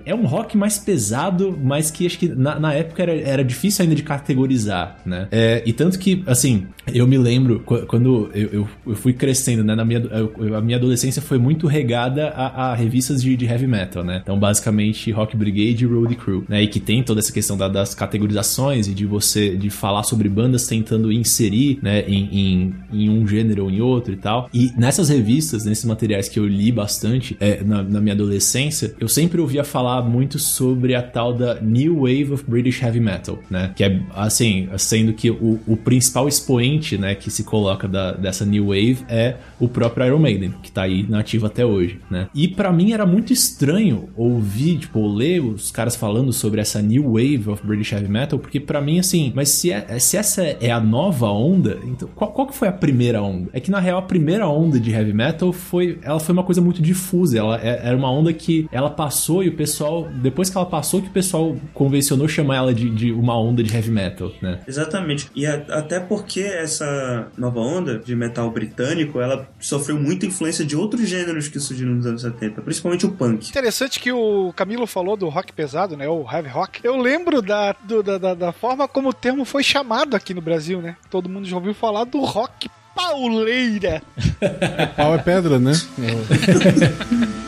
é, 0.04 0.10
é 0.12 0.14
um 0.14 0.26
rock 0.26 0.56
mais 0.56 0.78
pesado, 0.78 1.56
mas 1.62 1.92
que 1.92 2.06
acho 2.06 2.18
que 2.18 2.28
na, 2.28 2.58
na 2.58 2.72
época 2.72 3.02
era, 3.02 3.14
era 3.20 3.44
difícil 3.44 3.82
ainda 3.82 3.99
de 4.00 4.06
categorizar, 4.06 4.96
né? 5.04 5.28
É, 5.30 5.62
e 5.66 5.72
tanto 5.72 5.98
que, 5.98 6.22
assim, 6.26 6.66
eu 6.92 7.06
me 7.06 7.18
lembro 7.18 7.60
qu- 7.60 7.86
quando 7.86 8.30
eu, 8.34 8.48
eu, 8.52 8.68
eu 8.86 8.94
fui 8.96 9.12
crescendo, 9.12 9.62
né? 9.64 9.74
Na 9.74 9.84
minha, 9.84 10.00
eu- 10.00 10.56
a 10.56 10.60
minha 10.60 10.76
adolescência 10.76 11.20
foi 11.22 11.38
muito 11.38 11.66
regada 11.66 12.28
a, 12.28 12.70
a 12.72 12.74
revistas 12.74 13.22
de, 13.22 13.36
de 13.36 13.44
heavy 13.46 13.66
metal, 13.66 14.02
né? 14.04 14.20
Então, 14.22 14.38
basicamente, 14.38 15.10
Rock 15.10 15.36
Brigade 15.36 15.84
e 15.84 15.86
Road 15.86 16.14
Crew, 16.16 16.44
né? 16.48 16.62
E 16.62 16.66
que 16.66 16.80
tem 16.80 17.02
toda 17.02 17.20
essa 17.20 17.32
questão 17.32 17.56
da- 17.56 17.68
das 17.68 17.94
categorizações 17.94 18.88
e 18.88 18.94
de 18.94 19.06
você 19.06 19.56
de 19.56 19.70
falar 19.70 20.02
sobre 20.02 20.28
bandas 20.28 20.40
bandas 20.40 20.66
tentando 20.66 21.12
inserir, 21.12 21.78
né, 21.82 22.00
em, 22.08 22.24
em, 22.32 22.74
em 22.94 23.10
um 23.10 23.28
gênero 23.28 23.64
ou 23.64 23.70
em 23.70 23.80
outro 23.82 24.10
e 24.14 24.16
tal. 24.16 24.48
E 24.54 24.72
nessas 24.74 25.10
revistas, 25.10 25.66
nesses 25.66 25.84
materiais 25.84 26.30
que 26.30 26.38
eu 26.40 26.46
li 26.48 26.72
bastante 26.72 27.36
é, 27.38 27.62
na, 27.62 27.82
na 27.82 28.00
minha 28.00 28.14
adolescência, 28.14 28.94
eu 28.98 29.06
sempre 29.06 29.38
ouvia 29.38 29.62
falar 29.62 30.00
muito 30.02 30.38
sobre 30.38 30.94
a 30.94 31.02
tal 31.02 31.34
da 31.34 31.60
New 31.60 31.96
Wave 32.00 32.32
of 32.32 32.44
British 32.48 32.80
Heavy 32.82 33.00
Metal, 33.00 33.38
né? 33.50 33.70
Que 33.76 33.84
é, 33.84 33.89
assim, 34.14 34.68
sendo 34.78 35.12
que 35.12 35.30
o, 35.30 35.58
o 35.66 35.76
principal 35.76 36.28
expoente, 36.28 36.96
né, 36.98 37.14
que 37.14 37.30
se 37.30 37.44
coloca 37.44 37.86
da, 37.88 38.12
dessa 38.12 38.44
New 38.44 38.66
Wave 38.66 38.98
é 39.08 39.36
o 39.58 39.68
próprio 39.68 40.06
Iron 40.06 40.18
Maiden, 40.18 40.54
que 40.62 40.70
tá 40.70 40.82
aí 40.82 41.04
nativo 41.08 41.46
até 41.46 41.64
hoje, 41.64 42.00
né? 42.10 42.28
E 42.34 42.48
para 42.48 42.72
mim 42.72 42.92
era 42.92 43.06
muito 43.06 43.32
estranho 43.32 44.08
ouvir, 44.16 44.78
tipo, 44.78 45.06
ler 45.06 45.40
os 45.40 45.70
caras 45.70 45.96
falando 45.96 46.32
sobre 46.32 46.60
essa 46.60 46.80
New 46.82 47.12
Wave 47.12 47.50
of 47.50 47.66
British 47.66 47.92
Heavy 47.92 48.08
Metal, 48.08 48.38
porque 48.38 48.60
para 48.60 48.80
mim, 48.80 48.98
assim, 48.98 49.32
mas 49.34 49.48
se, 49.48 49.70
é, 49.70 49.98
se 49.98 50.16
essa 50.16 50.42
é 50.42 50.70
a 50.70 50.80
nova 50.80 51.28
onda, 51.28 51.78
então 51.84 52.08
qual, 52.14 52.32
qual 52.32 52.46
que 52.46 52.54
foi 52.54 52.68
a 52.68 52.72
primeira 52.72 53.22
onda? 53.22 53.48
É 53.52 53.60
que 53.60 53.70
na 53.70 53.80
real 53.80 53.98
a 53.98 54.02
primeira 54.02 54.48
onda 54.48 54.78
de 54.78 54.90
Heavy 54.90 55.12
Metal 55.12 55.52
foi, 55.52 55.98
ela 56.02 56.20
foi 56.20 56.32
uma 56.32 56.44
coisa 56.44 56.60
muito 56.60 56.82
difusa, 56.82 57.38
ela 57.38 57.60
é, 57.60 57.80
era 57.84 57.96
uma 57.96 58.10
onda 58.10 58.32
que 58.32 58.68
ela 58.70 58.90
passou 58.90 59.42
e 59.42 59.48
o 59.48 59.52
pessoal, 59.52 60.08
depois 60.22 60.50
que 60.50 60.56
ela 60.56 60.66
passou, 60.66 61.00
que 61.00 61.08
o 61.08 61.12
pessoal 61.12 61.56
convencionou 61.72 62.28
chamar 62.28 62.56
ela 62.56 62.74
de, 62.74 62.90
de 62.90 63.12
uma 63.12 63.38
onda 63.38 63.62
de 63.62 63.74
Heavy 63.74 63.79
Metal, 63.88 64.32
né? 64.42 64.60
Exatamente. 64.66 65.30
E 65.34 65.46
a, 65.46 65.54
até 65.70 66.00
porque 66.00 66.40
essa 66.40 67.28
nova 67.36 67.60
onda 67.60 67.98
de 67.98 68.14
metal 68.14 68.50
britânico, 68.50 69.20
ela 69.20 69.48
sofreu 69.58 69.98
muita 69.98 70.26
influência 70.26 70.64
de 70.64 70.76
outros 70.76 71.08
gêneros 71.08 71.48
que 71.48 71.58
surgiram 71.58 71.92
nos 71.92 72.06
anos 72.06 72.22
70, 72.22 72.60
principalmente 72.62 73.06
o 73.06 73.12
punk. 73.12 73.48
Interessante 73.48 74.00
que 74.00 74.12
o 74.12 74.52
Camilo 74.54 74.86
falou 74.86 75.16
do 75.16 75.28
rock 75.28 75.52
pesado, 75.52 75.96
né? 75.96 76.08
O 76.08 76.26
heavy 76.30 76.48
rock. 76.48 76.80
Eu 76.82 76.96
lembro 76.96 77.40
da, 77.40 77.74
do, 77.84 78.02
da, 78.02 78.18
da, 78.18 78.34
da 78.34 78.52
forma 78.52 78.86
como 78.88 79.10
o 79.10 79.14
termo 79.14 79.44
foi 79.44 79.62
chamado 79.62 80.16
aqui 80.16 80.34
no 80.34 80.40
Brasil, 80.40 80.80
né? 80.80 80.96
Todo 81.10 81.28
mundo 81.28 81.46
já 81.46 81.56
ouviu 81.56 81.74
falar 81.74 82.04
do 82.04 82.20
rock 82.20 82.68
pauleira. 82.94 84.02
Pau 84.96 85.14
é 85.14 85.18
pedra, 85.18 85.58
né? 85.58 85.72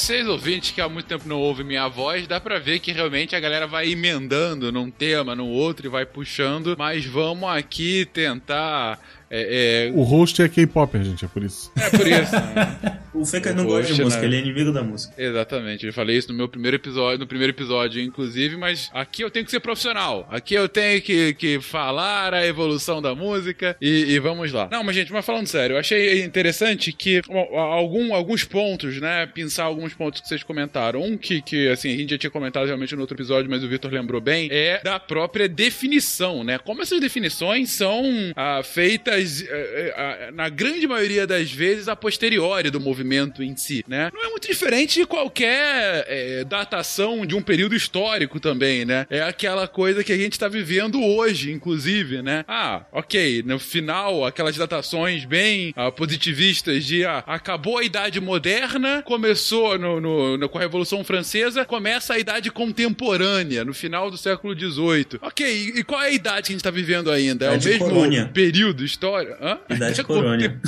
vocês 0.00 0.26
ouvintes 0.26 0.70
que 0.70 0.80
há 0.80 0.88
muito 0.88 1.04
tempo 1.04 1.28
não 1.28 1.38
ouvem 1.38 1.64
minha 1.64 1.86
voz, 1.86 2.26
dá 2.26 2.40
pra 2.40 2.58
ver 2.58 2.78
que 2.78 2.90
realmente 2.90 3.36
a 3.36 3.40
galera 3.40 3.66
vai 3.66 3.90
emendando 3.90 4.72
num 4.72 4.90
tema, 4.90 5.36
no 5.36 5.46
outro 5.46 5.86
e 5.86 5.90
vai 5.90 6.06
puxando, 6.06 6.74
mas 6.78 7.04
vamos 7.04 7.50
aqui 7.50 8.06
tentar. 8.06 8.98
É, 9.30 9.88
é, 9.88 9.92
O 9.94 10.02
host 10.02 10.42
é 10.42 10.48
K-Popper, 10.48 11.02
gente, 11.04 11.24
é 11.24 11.28
por 11.28 11.42
isso. 11.42 11.70
é 11.76 11.90
por 11.90 12.06
isso. 12.06 12.32
né? 12.32 13.00
O 13.12 13.26
Fencas 13.26 13.52
O 13.52 13.56
não 13.56 13.66
gosta 13.66 13.92
de 13.92 14.02
música, 14.02 14.22
né? 14.22 14.28
ele 14.28 14.36
é 14.36 14.38
inimigo 14.40 14.72
da 14.72 14.82
música. 14.82 15.12
Exatamente, 15.20 15.84
eu 15.84 15.92
falei 15.92 16.16
isso 16.16 16.28
no 16.28 16.34
meu 16.34 16.48
primeiro 16.48 16.76
episódio, 16.76 17.18
no 17.18 17.26
primeiro 17.26 17.52
episódio, 17.52 18.00
inclusive, 18.00 18.56
mas 18.56 18.88
aqui 18.94 19.22
eu 19.22 19.30
tenho 19.30 19.44
que 19.44 19.50
ser 19.50 19.60
profissional. 19.60 20.26
Aqui 20.30 20.54
eu 20.54 20.68
tenho 20.68 21.02
que, 21.02 21.34
que 21.34 21.60
falar 21.60 22.32
a 22.32 22.46
evolução 22.46 23.02
da 23.02 23.14
música 23.14 23.76
e, 23.80 24.12
e 24.12 24.18
vamos 24.20 24.52
lá. 24.52 24.68
Não, 24.70 24.82
mas 24.84 24.94
gente, 24.94 25.12
mas 25.12 25.26
falando 25.26 25.46
sério, 25.48 25.74
eu 25.74 25.78
achei 25.80 26.22
interessante 26.22 26.92
que 26.92 27.20
algum, 27.28 28.14
alguns 28.14 28.44
pontos, 28.44 29.00
né? 29.00 29.26
Pensar 29.26 29.64
alguns 29.64 29.92
pontos 29.92 30.20
que 30.20 30.28
vocês 30.28 30.42
comentaram. 30.42 31.02
Um 31.02 31.18
que, 31.18 31.42
que, 31.42 31.68
assim, 31.68 31.92
a 31.92 31.96
gente 31.96 32.10
já 32.10 32.18
tinha 32.18 32.30
comentado 32.30 32.66
realmente 32.66 32.94
no 32.94 33.00
outro 33.00 33.16
episódio, 33.16 33.50
mas 33.50 33.62
o 33.62 33.68
Victor 33.68 33.92
lembrou 33.92 34.20
bem, 34.20 34.48
é 34.50 34.80
da 34.82 34.98
própria 34.98 35.48
definição, 35.48 36.44
né? 36.44 36.58
Como 36.58 36.80
essas 36.80 37.00
definições 37.00 37.70
são 37.70 38.02
ah, 38.36 38.62
feitas, 38.62 39.19
eh, 39.48 39.94
eh, 39.96 40.30
na 40.32 40.48
grande 40.48 40.86
maioria 40.86 41.26
das 41.26 41.50
vezes, 41.50 41.88
a 41.88 41.96
posteriori 41.96 42.70
do 42.70 42.80
movimento 42.80 43.42
em 43.42 43.56
si, 43.56 43.84
né? 43.88 44.10
Não 44.12 44.24
é 44.24 44.28
muito 44.30 44.46
diferente 44.48 45.00
de 45.00 45.06
qualquer 45.06 46.04
eh, 46.08 46.44
datação 46.44 47.24
de 47.26 47.34
um 47.34 47.42
período 47.42 47.74
histórico 47.74 48.38
também, 48.40 48.84
né? 48.84 49.06
É 49.10 49.22
aquela 49.22 49.66
coisa 49.68 50.02
que 50.04 50.12
a 50.12 50.16
gente 50.16 50.38
tá 50.38 50.48
vivendo 50.48 51.02
hoje, 51.02 51.50
inclusive, 51.52 52.22
né? 52.22 52.44
Ah, 52.48 52.84
ok, 52.92 53.42
no 53.44 53.58
final, 53.58 54.24
aquelas 54.24 54.56
datações 54.56 55.24
bem 55.24 55.72
ah, 55.76 55.90
positivistas 55.90 56.84
de 56.84 57.04
ah, 57.04 57.22
acabou 57.26 57.78
a 57.78 57.84
Idade 57.84 58.20
Moderna, 58.20 59.02
começou 59.02 59.78
no, 59.78 60.00
no- 60.00 60.36
no- 60.38 60.48
com 60.48 60.58
a 60.58 60.60
Revolução 60.60 61.02
Francesa, 61.04 61.64
começa 61.64 62.14
a 62.14 62.18
Idade 62.18 62.50
Contemporânea, 62.50 63.64
no 63.64 63.72
final 63.72 64.10
do 64.10 64.16
século 64.16 64.54
XVIII. 64.58 65.18
Ok, 65.22 65.46
e, 65.46 65.80
e 65.80 65.84
qual 65.84 66.02
é 66.02 66.06
a 66.06 66.10
idade 66.10 66.46
que 66.46 66.52
a 66.52 66.54
gente 66.54 66.62
tá 66.62 66.70
vivendo 66.70 67.10
ainda? 67.10 67.46
É 67.46 67.48
o 67.50 67.54
Idade 67.54 67.68
mesmo 67.68 67.84
Corônia. 67.88 68.30
período 68.32 68.84
histórico? 68.84 69.09
Hã? 69.40 69.58
Idade 69.68 70.02
Corônia. 70.04 70.60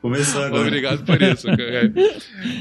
Começou 0.00 0.42
agora. 0.42 0.62
Obrigado 0.66 1.04
por 1.04 1.20
isso. 1.20 1.46
cara. 1.48 1.92